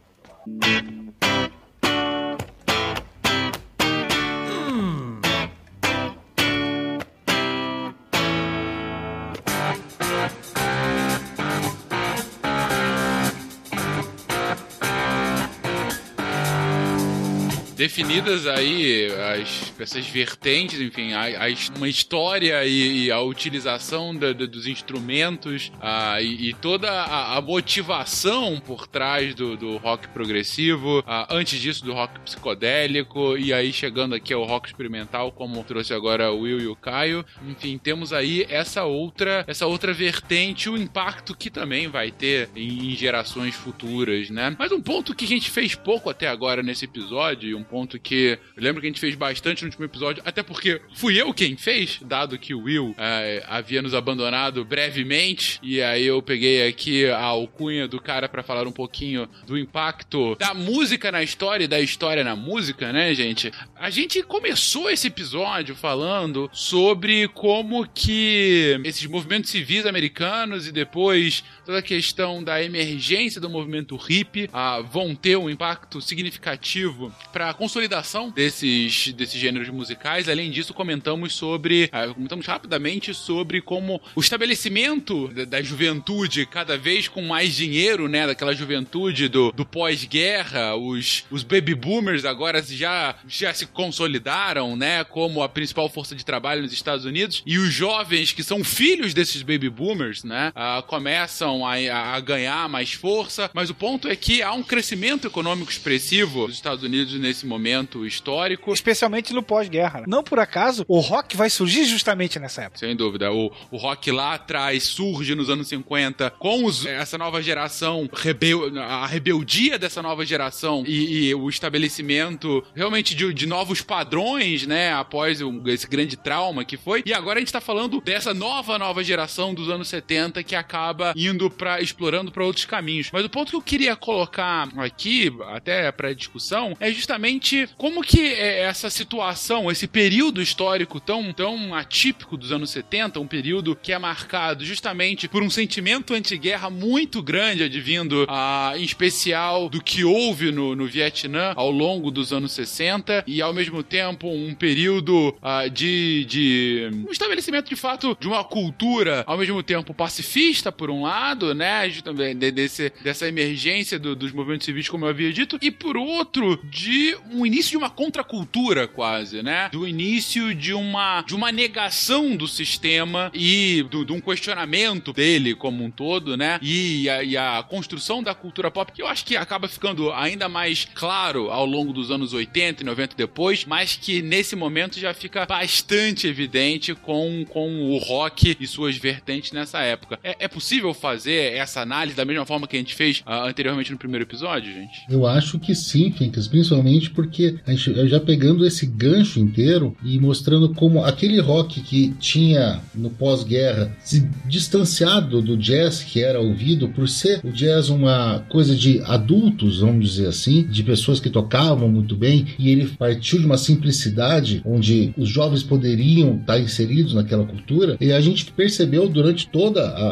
Definidas 17.82 18.46
aí 18.46 19.08
as, 19.42 19.74
essas 19.80 20.06
vertentes, 20.06 20.80
enfim, 20.80 21.14
a, 21.14 21.24
a- 21.48 21.76
uma 21.76 21.90
história 21.90 22.64
e, 22.64 23.06
e 23.06 23.12
a 23.12 23.20
utilização 23.22 24.16
da- 24.16 24.34
da- 24.34 24.46
dos 24.46 24.68
instrumentos 24.68 25.72
ah, 25.82 26.22
e, 26.22 26.50
e 26.50 26.54
toda 26.54 26.92
a, 26.92 27.38
a 27.38 27.42
motivação 27.42 28.60
por 28.64 28.86
trás 28.86 29.34
do, 29.34 29.58
do 29.58 29.78
rock 29.78 30.08
progressivo, 30.10 31.04
antes 31.28 31.60
disso 31.60 31.84
do 31.84 31.92
rock 31.92 32.20
psicodélico 32.20 33.36
e 33.36 33.52
aí 33.52 33.74
chegando 33.74 34.14
aqui 34.14 34.32
ao 34.32 34.44
rock 34.44 34.68
experimental, 34.68 35.32
como 35.32 35.64
trouxe 35.64 35.92
agora 35.92 36.32
o 36.32 36.42
Will 36.42 36.60
e 36.60 36.68
o 36.68 36.76
Caio. 36.76 37.26
Enfim, 37.48 37.80
temos 37.80 38.14
aí 38.14 38.46
essa 38.48 38.84
outra, 38.84 39.44
essa 39.48 39.66
outra 39.66 39.92
vertente, 39.92 40.70
o 40.70 40.78
impacto 40.78 41.36
que 41.36 41.50
também 41.50 41.88
vai 41.88 42.12
ter 42.12 42.48
em, 42.56 42.92
em 42.92 42.96
gerações 42.96 43.56
futuras, 43.56 44.30
né? 44.30 44.56
Mas 44.60 44.72
um 44.72 44.82
ponto 44.82 45.16
que 45.16 45.26
a 45.26 45.28
gente 45.28 45.50
fez 45.50 45.74
pouco 45.74 46.12
até 46.12 46.28
agora 46.28 46.62
nesse 46.62 46.86
episódio, 46.86 47.58
um 47.58 47.64
ponto 47.72 47.98
que 47.98 48.38
lembro 48.58 48.82
que 48.82 48.88
a 48.88 48.90
gente 48.90 49.00
fez 49.00 49.16
bastante 49.16 49.62
no 49.62 49.70
último 49.70 49.86
episódio, 49.86 50.22
até 50.26 50.44
porque 50.44 50.82
fui 50.94 51.20
eu 51.20 51.34
quem 51.34 51.56
fez, 51.56 52.00
dado 52.02 52.38
que 52.38 52.54
o 52.54 52.64
Will 52.64 52.94
eh, 52.98 53.44
havia 53.48 53.82
nos 53.82 53.94
abandonado 53.94 54.66
brevemente, 54.66 55.58
e 55.64 55.82
aí 55.82 56.06
eu 56.06 56.22
peguei 56.22 56.68
aqui 56.68 57.06
a 57.06 57.24
alcunha 57.24 57.88
do 57.88 58.02
cara 58.02 58.28
pra 58.28 58.44
falar 58.44 58.68
um 58.68 58.72
pouquinho 58.74 59.28
do 59.48 59.58
impacto 59.58 60.36
da 60.36 60.54
música 60.54 61.12
na 61.12 61.24
história 61.24 61.64
e 61.64 61.68
da 61.68 61.80
história 61.80 62.26
na 62.26 62.36
música, 62.36 62.92
né, 62.92 63.14
gente? 63.16 63.52
A 63.76 63.90
gente 63.90 64.22
começou 64.24 64.90
esse 64.90 65.08
episódio 65.08 65.74
falando 65.74 66.50
sobre 66.52 67.30
como 67.30 67.88
que 67.88 68.80
esses 68.84 69.06
movimentos 69.06 69.50
civis 69.50 69.86
americanos 69.86 70.68
e 70.68 70.72
depois 70.74 71.44
toda 71.66 71.80
a 71.80 71.82
questão 71.82 72.44
da 72.44 72.62
emergência 72.62 73.40
do 73.40 73.50
movimento 73.50 73.96
hippie 73.96 74.50
ah, 74.52 74.82
vão 74.82 75.16
ter 75.16 75.38
um 75.38 75.50
impacto 75.50 76.02
significativo 76.02 77.14
para 77.32 77.50
a 77.50 77.54
consolidação 77.62 78.32
desses, 78.32 79.14
desses 79.14 79.40
gêneros 79.40 79.70
musicais. 79.70 80.28
Além 80.28 80.50
disso, 80.50 80.74
comentamos 80.74 81.36
sobre, 81.36 81.90
ah, 81.92 82.08
comentamos 82.08 82.48
rapidamente 82.48 83.14
sobre 83.14 83.62
como 83.62 84.02
o 84.16 84.20
estabelecimento 84.20 85.28
da, 85.28 85.46
da 85.46 85.62
juventude 85.62 86.48
cada 86.48 86.76
vez 86.76 87.08
com 87.08 87.22
mais 87.22 87.56
dinheiro, 87.56 88.08
né, 88.08 88.26
daquela 88.26 88.56
juventude 88.56 89.28
do, 89.28 89.52
do 89.52 89.64
pós-guerra, 89.64 90.76
os, 90.76 91.24
os 91.30 91.44
baby 91.44 91.76
boomers 91.76 92.26
agora 92.26 92.64
já, 92.64 93.16
já 93.28 93.54
se 93.54 93.68
consolidaram, 93.68 94.76
né, 94.76 95.04
como 95.04 95.44
a 95.44 95.48
principal 95.50 95.88
força 95.88 96.16
de 96.16 96.26
trabalho 96.26 96.64
nos 96.64 96.74
Estados 96.74 97.06
Unidos 97.06 97.44
e 97.46 97.60
os 97.60 97.72
jovens 97.72 98.32
que 98.32 98.44
são 98.44 98.64
filhos 98.64 99.14
desses 99.14 99.44
baby 99.44 99.70
boomers, 99.70 100.24
né, 100.24 100.52
ah, 100.56 100.84
começam 100.88 101.64
a, 101.66 101.76
a- 102.16 102.20
ganhar 102.20 102.68
mais 102.68 102.92
força, 102.94 103.52
mas 103.54 103.70
o 103.70 103.76
ponto 103.76 104.08
é 104.08 104.16
que 104.16 104.42
há 104.42 104.52
um 104.52 104.64
crescimento 104.64 105.28
econômico 105.28 105.72
expressivo 105.72 106.48
nos 106.48 106.56
Estados 106.56 106.84
Unidos 106.84 107.14
nesse 107.20 107.46
momento 107.52 108.06
histórico. 108.06 108.74
Especialmente 108.74 109.34
no 109.34 109.44
pós-guerra. 109.44 110.00
né? 110.02 110.06
Não 110.08 110.24
por 110.24 110.40
acaso, 110.40 110.84
o 110.88 111.00
rock 111.00 111.36
vai 111.38 111.50
surgir 111.50 111.86
justamente 111.86 112.40
nessa 112.40 112.64
época. 112.64 112.80
Sem 112.80 112.96
dúvida. 112.96 113.32
O, 113.32 113.52
o 113.70 113.78
rock 113.78 114.12
lá 114.12 114.34
atrás 114.36 114.84
surge 114.84 115.36
nos 115.36 115.50
anos 115.50 115.68
50 115.68 116.32
com 116.40 116.66
os- 116.66 116.86
essa 116.86 117.18
nova 117.18 117.42
geração, 117.42 118.10
rebel, 118.14 118.72
a 118.80 119.06
rebeldia 119.06 119.78
dessa 119.78 120.02
nova 120.02 120.26
geração 120.26 120.84
e, 120.88 121.28
e 121.30 121.36
o 121.36 121.50
estabelecimento 121.50 122.64
realmente 122.76 123.14
de, 123.16 123.34
de 123.34 123.46
novos 123.46 123.82
padrões, 123.82 124.66
né? 124.66 124.94
Após 124.94 125.40
esse 125.68 125.88
grande 125.88 126.16
trauma 126.18 126.64
que 126.64 126.78
foi. 126.78 127.04
E 127.06 127.14
agora 127.14 127.38
a 127.40 127.42
gente 127.42 127.52
tá 127.52 127.62
falando 127.62 128.00
dessa 128.02 128.34
nova, 128.34 128.78
nova 128.78 129.04
geração 129.04 129.54
dos 129.54 129.70
anos 129.70 129.88
70 129.90 130.44
que 130.44 130.56
acaba 130.56 131.14
indo 131.16 131.50
para 131.50 131.82
explorando 131.82 132.32
para 132.32 132.44
outros 132.46 132.66
caminhos. 132.66 133.10
Mas 133.12 133.26
o 133.26 133.30
ponto 133.30 133.50
que 133.50 133.56
eu 133.56 133.62
queria 133.62 133.96
colocar 133.96 134.70
aqui, 134.78 135.32
até 135.50 135.92
para 135.92 136.14
discussão, 136.14 136.76
é 136.80 136.92
justamente 136.92 137.41
como 137.78 138.02
que 138.02 138.20
é 138.34 138.62
essa 138.62 138.90
situação, 138.90 139.70
esse 139.72 139.88
período 139.88 140.42
histórico 140.42 141.00
tão, 141.00 141.34
tão 141.34 141.74
atípico 141.76 142.38
dos 142.38 142.52
anos 142.52 142.70
70, 142.70 143.20
um 143.20 143.28
período 143.28 143.76
que 143.76 143.92
é 143.92 144.00
marcado 144.00 144.64
justamente 144.64 145.28
por 145.28 145.44
um 145.44 145.50
sentimento 145.50 146.14
anti-guerra 146.14 146.70
muito 146.70 147.22
grande, 147.22 147.64
advindo 147.64 148.26
ah, 148.30 148.74
em 148.76 148.84
especial 148.84 149.70
do 149.70 149.82
que 149.82 150.04
houve 150.04 150.52
no, 150.52 150.76
no 150.76 150.86
Vietnã 150.88 151.54
ao 151.56 151.72
longo 151.72 152.12
dos 152.12 152.32
anos 152.32 152.52
60, 152.52 153.24
e 153.28 153.42
ao 153.42 153.54
mesmo 153.54 153.84
tempo 153.84 154.28
um 154.30 154.54
período 154.54 155.36
ah, 155.42 155.68
de, 155.68 156.26
de 156.26 156.90
um 157.08 157.12
estabelecimento 157.12 157.70
de 157.70 157.76
fato 157.76 158.18
de 158.20 158.28
uma 158.28 158.44
cultura 158.44 159.24
ao 159.28 159.38
mesmo 159.38 159.62
tempo 159.64 159.94
pacifista, 159.94 160.72
por 160.72 160.90
um 160.90 161.04
lado, 161.04 161.54
né? 161.54 161.90
Também 162.04 162.36
desse, 162.36 162.92
dessa 163.04 163.28
emergência 163.28 163.98
do- 164.00 164.16
dos 164.16 164.32
movimentos 164.32 164.66
civis, 164.66 164.88
como 164.90 165.06
eu 165.06 165.10
havia 165.10 165.32
dito, 165.32 165.58
e 165.62 165.72
por 165.72 165.98
outro, 165.98 166.60
de 166.70 167.16
um 167.32 167.46
início 167.46 167.72
de 167.72 167.78
uma 167.78 167.90
contracultura, 167.90 168.88
quase, 168.88 169.42
né? 169.44 169.70
Do 169.72 169.88
início 169.88 170.54
de 170.56 170.74
uma, 170.74 171.22
de 171.22 171.36
uma 171.36 171.52
negação 171.52 172.36
do 172.36 172.48
sistema 172.48 173.32
e 173.34 173.84
do- 173.90 174.06
de 174.06 174.12
um 174.14 174.20
questionamento 174.22 175.14
dele 175.14 175.54
como 175.56 175.84
um 175.84 175.92
todo, 175.92 176.36
né? 176.36 176.60
E 176.62 177.10
a, 177.10 177.24
e 177.24 177.38
a 177.38 177.64
construção 177.68 178.24
da 178.24 178.34
cultura 178.34 178.72
pop, 178.72 178.92
que 178.92 179.02
eu 179.02 179.08
acho 179.08 179.24
que 179.26 179.36
acaba 179.38 179.68
ficando 179.68 180.12
ainda 180.12 180.50
mais 180.50 180.86
claro 180.94 181.52
ao 181.52 181.66
longo 181.66 181.94
dos 181.94 182.10
anos 182.12 182.34
80 182.34 182.82
e 182.82 182.86
90 182.86 183.16
depois, 183.16 183.64
mas 183.66 183.96
que 183.96 184.22
nesse 184.22 184.56
momento 184.56 185.00
já 185.00 185.14
fica 185.14 185.46
bastante 185.46 186.28
evidente 186.28 186.96
com, 186.96 187.46
com 187.50 187.92
o 187.92 187.98
rock 187.98 188.58
e 188.60 188.68
suas 188.68 188.98
vertentes 188.98 189.52
nessa 189.52 189.80
época. 189.82 190.20
É, 190.24 190.36
é 190.40 190.48
possível 190.48 190.94
fazer 190.94 191.54
essa 191.54 191.82
análise 191.82 192.16
da 192.18 192.26
mesma 192.26 192.46
forma 192.46 192.68
que 192.68 192.76
a 192.76 192.80
gente 192.80 192.96
fez 192.96 193.22
ah, 193.26 193.46
anteriormente 193.48 193.92
no 193.92 193.98
primeiro 193.98 194.26
episódio, 194.26 194.74
gente? 194.74 195.06
Eu 195.10 195.28
acho 195.28 195.60
que 195.60 195.76
sim, 195.76 196.12
Fencas, 196.12 196.48
principalmente 196.48 197.10
porque 197.12 197.56
a 197.66 197.72
gente 197.72 198.08
já 198.08 198.20
pegando 198.20 198.66
esse 198.66 198.86
gancho 198.86 199.40
inteiro 199.40 199.96
e 200.04 200.20
mostrando 200.20 200.74
como 200.74 201.04
aquele 201.04 201.40
rock 201.40 201.82
que 201.82 202.14
tinha 202.20 202.80
no 202.96 203.10
pós-guerra 203.10 203.96
se 204.04 204.28
distanciado 204.48 205.42
do 205.42 205.58
jazz 205.58 206.04
que 206.04 206.22
era 206.22 206.40
ouvido 206.40 206.90
por 206.90 207.08
ser 207.10 207.42
o 207.44 207.52
jazz 207.52 207.90
uma 207.90 208.40
coisa 208.50 208.76
de 208.76 209.02
adultos, 209.06 209.80
vamos 209.80 210.10
dizer 210.12 210.28
assim, 210.28 210.64
de 210.64 210.84
pessoas 210.84 211.20
que 211.20 211.30
tocavam 211.30 211.90
muito 211.90 212.16
bem 212.16 212.46
e 212.58 212.70
ele 212.70 212.88
partiu 212.98 213.40
de 213.40 213.46
uma 213.46 213.58
simplicidade 213.58 214.62
onde 214.66 215.14
os 215.18 215.28
jovens 215.30 215.64
poderiam 215.64 216.38
estar 216.38 216.60
inseridos 216.60 217.14
naquela 217.14 217.44
cultura 217.46 217.98
e 218.00 218.12
a 218.12 218.22
gente 218.22 218.46
percebeu 218.52 219.08
durante 219.10 219.48
toda 219.48 219.82
a, 219.82 220.08